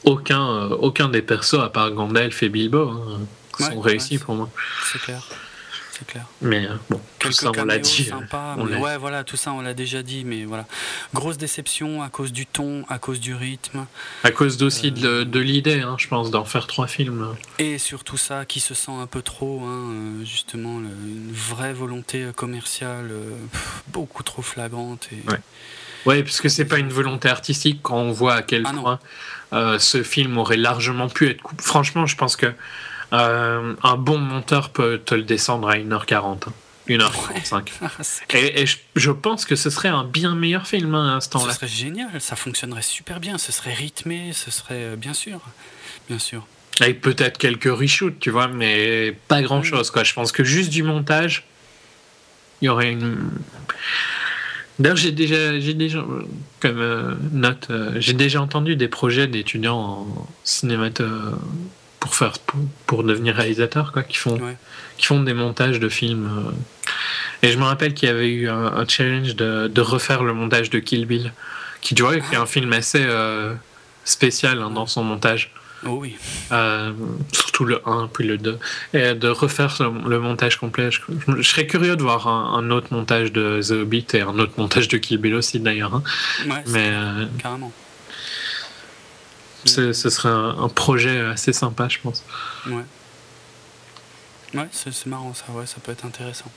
aucun, 0.04 0.48
euh, 0.48 0.68
aucun 0.68 1.08
des 1.08 1.22
persos 1.22 1.60
à 1.60 1.70
part 1.70 1.90
Gandalf 1.92 2.42
et 2.42 2.48
Bilbo 2.48 2.90
hein, 2.90 3.20
sont 3.58 3.80
réussis 3.80 4.18
pour 4.18 4.34
moi. 4.34 4.50
C'est 4.92 5.00
clair 5.00 5.26
c'est 5.98 6.06
clair. 6.06 6.26
Mais 6.42 6.66
euh, 6.66 6.74
bon, 6.90 7.00
tout 7.18 7.32
ça 7.32 7.50
on 7.56 7.64
l'a 7.64 7.78
dit. 7.78 8.10
ouais, 8.78 8.96
voilà, 8.98 9.24
tout 9.24 9.36
ça 9.36 9.52
on 9.52 9.60
l'a 9.60 9.74
déjà 9.74 10.02
dit, 10.02 10.24
mais 10.24 10.44
voilà. 10.44 10.66
Grosse 11.14 11.38
déception 11.38 12.02
à 12.02 12.08
cause 12.08 12.32
du 12.32 12.46
ton, 12.46 12.84
à 12.88 12.98
cause 12.98 13.20
du 13.20 13.34
rythme. 13.34 13.86
À 14.24 14.30
cause 14.30 14.62
aussi 14.62 14.92
de, 14.92 15.24
euh, 15.24 15.42
l'idée, 15.42 15.80
hein, 15.80 15.96
je 15.98 16.08
pense, 16.08 16.30
d'en 16.30 16.44
faire 16.44 16.66
trois 16.66 16.86
films. 16.86 17.34
Et 17.58 17.78
surtout 17.78 18.16
ça, 18.16 18.44
qui 18.44 18.60
se 18.60 18.74
sent 18.74 18.92
un 18.92 19.06
peu 19.06 19.22
trop, 19.22 19.62
hein, 19.64 19.90
euh, 19.92 20.24
justement, 20.24 20.78
une 20.78 21.32
vraie 21.32 21.72
volonté 21.72 22.26
commerciale 22.34 23.10
beaucoup 23.88 24.22
trop 24.22 24.42
flagrante. 24.42 25.08
Et... 25.12 25.30
Ouais. 25.30 25.40
Ouais, 26.04 26.22
parce 26.22 26.40
que 26.40 26.48
c'est 26.48 26.66
pas 26.66 26.78
une 26.78 26.90
volonté 26.90 27.28
artistique 27.28 27.80
quand 27.82 27.96
on 27.96 28.12
voit 28.12 28.34
à 28.34 28.42
quel 28.42 28.64
ah 28.64 28.72
point 29.50 29.78
ce 29.78 30.04
film 30.04 30.38
aurait 30.38 30.56
largement 30.56 31.08
pu 31.08 31.28
être 31.28 31.42
coupé. 31.42 31.62
Franchement, 31.62 32.06
je 32.06 32.16
pense 32.16 32.36
que 32.36 32.52
euh, 33.12 33.74
un 33.82 33.96
bon 33.96 34.18
monteur 34.18 34.70
peut 34.70 34.98
te 35.04 35.14
le 35.14 35.22
descendre 35.22 35.68
à 35.68 35.76
1h40. 35.76 36.44
1h45. 36.88 37.68
Ah, 38.32 38.38
et, 38.38 38.64
je, 38.94 39.10
pense 39.10 39.44
que 39.44 39.56
ce 39.56 39.70
serait 39.70 39.88
un 39.88 40.04
bien 40.04 40.34
meilleur 40.34 40.66
film 40.66 40.94
hein, 40.94 41.08
à 41.08 41.14
l'instant-là. 41.14 41.52
Ce 41.52 41.58
serait 41.58 41.68
génial, 41.68 42.20
ça 42.20 42.36
fonctionnerait 42.36 42.82
super 42.82 43.20
bien, 43.20 43.38
ce 43.38 43.52
serait 43.52 43.72
rythmé, 43.72 44.32
ce 44.32 44.50
serait 44.50 44.74
euh, 44.74 44.96
bien 44.96 45.14
sûr. 45.14 45.40
Bien 46.08 46.18
sûr. 46.18 46.46
Avec 46.80 47.00
peut-être 47.00 47.38
quelques 47.38 47.64
reshoots, 47.64 48.18
tu 48.20 48.30
vois, 48.30 48.48
mais 48.48 49.16
pas 49.28 49.42
grand-chose. 49.42 49.90
quoi. 49.90 50.04
Je 50.04 50.12
pense 50.12 50.30
que 50.30 50.44
juste 50.44 50.70
du 50.70 50.82
montage, 50.82 51.44
il 52.60 52.66
y 52.66 52.68
aurait 52.68 52.92
une. 52.92 53.30
D'ailleurs, 54.78 54.96
j'ai 54.96 55.12
déjà, 55.12 55.58
j'ai 55.58 55.72
déjà, 55.72 56.04
comme 56.60 56.78
euh, 56.78 57.14
note, 57.32 57.68
j'ai 57.96 58.12
déjà 58.12 58.42
entendu 58.42 58.76
des 58.76 58.88
projets 58.88 59.26
d'étudiants 59.26 59.78
en 59.78 60.28
cinématographe 60.44 61.40
pour 62.06 62.14
faire 62.14 62.34
pour, 62.86 63.02
devenir 63.02 63.34
réalisateur 63.34 63.92
quoi 63.92 64.04
qui 64.04 64.16
font 64.16 64.38
qui 64.96 65.06
font 65.06 65.22
des 65.22 65.34
montages 65.34 65.80
de 65.80 65.88
films 65.88 66.26
euh. 66.26 67.46
et 67.46 67.50
je 67.50 67.58
me 67.58 67.64
rappelle 67.64 67.94
qu'il 67.94 68.08
y 68.08 68.12
avait 68.12 68.28
eu 68.28 68.48
un, 68.48 68.86
challenge 68.86 69.34
de, 69.34 69.66
de, 69.66 69.80
refaire 69.80 70.22
le 70.22 70.32
montage 70.32 70.70
de 70.70 70.78
Kill 70.78 71.06
Bill 71.06 71.32
qui 71.80 71.94
tu 71.94 72.02
vois 72.02 72.18
qui 72.18 72.34
est 72.34 72.38
un 72.38 72.46
film 72.46 72.72
assez 72.72 73.02
euh, 73.02 73.54
spécial 74.04 74.62
hein, 74.62 74.70
dans 74.70 74.86
son 74.86 75.02
montage. 75.02 75.50
Oh 75.84 75.98
oui. 76.00 76.16
Euh, 76.52 76.92
surtout 77.32 77.64
le 77.64 77.80
1 77.86 78.08
puis 78.12 78.26
le 78.26 78.38
2 78.38 78.58
et 78.94 79.14
de 79.14 79.28
refaire 79.28 79.76
le, 79.80 80.18
montage 80.18 80.56
complet 80.56 80.90
je, 80.90 81.42
serais 81.42 81.66
curieux 81.66 81.96
de 81.96 82.02
voir 82.02 82.28
un, 82.28 82.70
autre 82.70 82.88
montage 82.92 83.30
de 83.30 83.60
The 83.62 83.82
Hobbit 83.82 84.06
et 84.14 84.22
un 84.22 84.38
autre 84.38 84.54
montage 84.56 84.88
de 84.88 84.96
Kill 84.96 85.18
Bill 85.18 85.34
aussi 85.34 85.60
d'ailleurs 85.60 85.94
hein. 85.94 86.02
mais 86.68 86.92
carrément 87.38 87.72
ce 89.68 89.92
serait 89.92 90.28
un, 90.28 90.68
projet 90.68 91.20
assez 91.20 91.52
sympa, 91.52 91.88
je 91.88 91.98
pense. 91.98 92.24
Ouais. 92.66 92.84
Ouais, 94.54 94.68
c'est 94.70 95.06
marrant 95.06 95.34
ça, 95.34 95.44
ouais, 95.52 95.66
ça 95.66 95.76
peut 95.82 95.92
être 95.92 96.04
intéressant. 96.04 96.50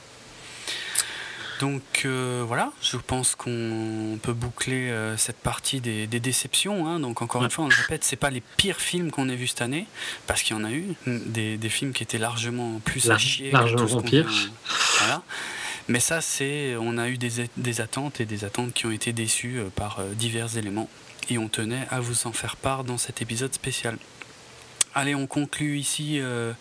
Donc 1.60 1.82
euh, 2.06 2.42
voilà, 2.46 2.72
je 2.80 2.96
pense 2.96 3.34
qu'on 3.34 4.18
peut 4.22 4.32
boucler 4.32 4.88
euh, 4.88 5.18
cette 5.18 5.36
partie 5.36 5.82
des, 5.82 6.06
déceptions. 6.06 6.86
Hein. 6.86 7.00
Donc 7.00 7.20
encore 7.20 7.44
une 7.44 7.50
fois, 7.50 7.66
on 7.66 7.68
le 7.68 7.74
répète, 7.74 8.02
c'est 8.02 8.16
pas 8.16 8.30
les 8.30 8.40
pires 8.40 8.80
films 8.80 9.10
qu'on 9.10 9.28
ait 9.28 9.36
vus 9.36 9.48
cette 9.48 9.60
année, 9.60 9.86
parce 10.26 10.42
qu'il 10.42 10.56
y 10.56 10.58
en 10.58 10.64
a 10.64 10.70
eu 10.70 10.94
des, 11.06 11.58
films 11.68 11.92
qui 11.92 12.02
étaient 12.02 12.18
largement 12.18 12.80
plus 12.84 13.10
à 13.10 13.18
chier. 13.18 13.50
Largement. 13.50 13.86
Voilà. 13.86 15.22
Mais 15.88 16.00
ça, 16.00 16.22
c'est, 16.22 16.76
on 16.80 16.96
a 16.96 17.08
eu 17.08 17.18
des, 17.18 17.50
des, 17.56 17.80
attentes 17.80 18.20
et 18.20 18.24
des 18.24 18.44
attentes 18.44 18.72
qui 18.72 18.86
ont 18.86 18.90
été 18.90 19.12
déçues 19.12 19.58
euh, 19.58 19.68
par 19.74 20.02
divers 20.14 20.56
éléments 20.56 20.88
et 21.28 21.38
on 21.38 21.48
tenait 21.48 21.86
à 21.90 22.00
vous 22.00 22.26
en 22.26 22.32
faire 22.32 22.56
part 22.56 22.84
dans 22.84 22.98
cet 22.98 23.22
épisode 23.22 23.52
spécial. 23.54 23.96
Allez, 24.94 25.14
on 25.14 25.26
conclut 25.26 25.78
ici 25.78 26.18
euh, 26.18 26.52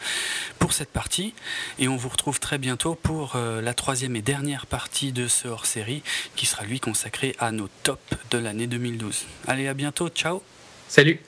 pour 0.59 0.73
cette 0.73 0.91
partie 0.91 1.33
et 1.79 1.87
on 1.87 1.95
vous 1.95 2.09
retrouve 2.09 2.39
très 2.39 2.59
bientôt 2.59 2.93
pour 2.93 3.35
euh, 3.35 3.59
la 3.61 3.73
troisième 3.73 4.15
et 4.15 4.21
dernière 4.21 4.67
partie 4.67 5.11
de 5.11 5.27
ce 5.27 5.47
hors-série 5.47 6.03
qui 6.35 6.45
sera 6.45 6.63
lui 6.63 6.79
consacré 6.79 7.35
à 7.39 7.51
nos 7.51 7.69
tops 7.83 8.01
de 8.29 8.37
l'année 8.37 8.67
2012. 8.67 9.25
Allez, 9.47 9.67
à 9.67 9.73
bientôt, 9.73 10.09
ciao 10.09 10.43
Salut 10.87 11.19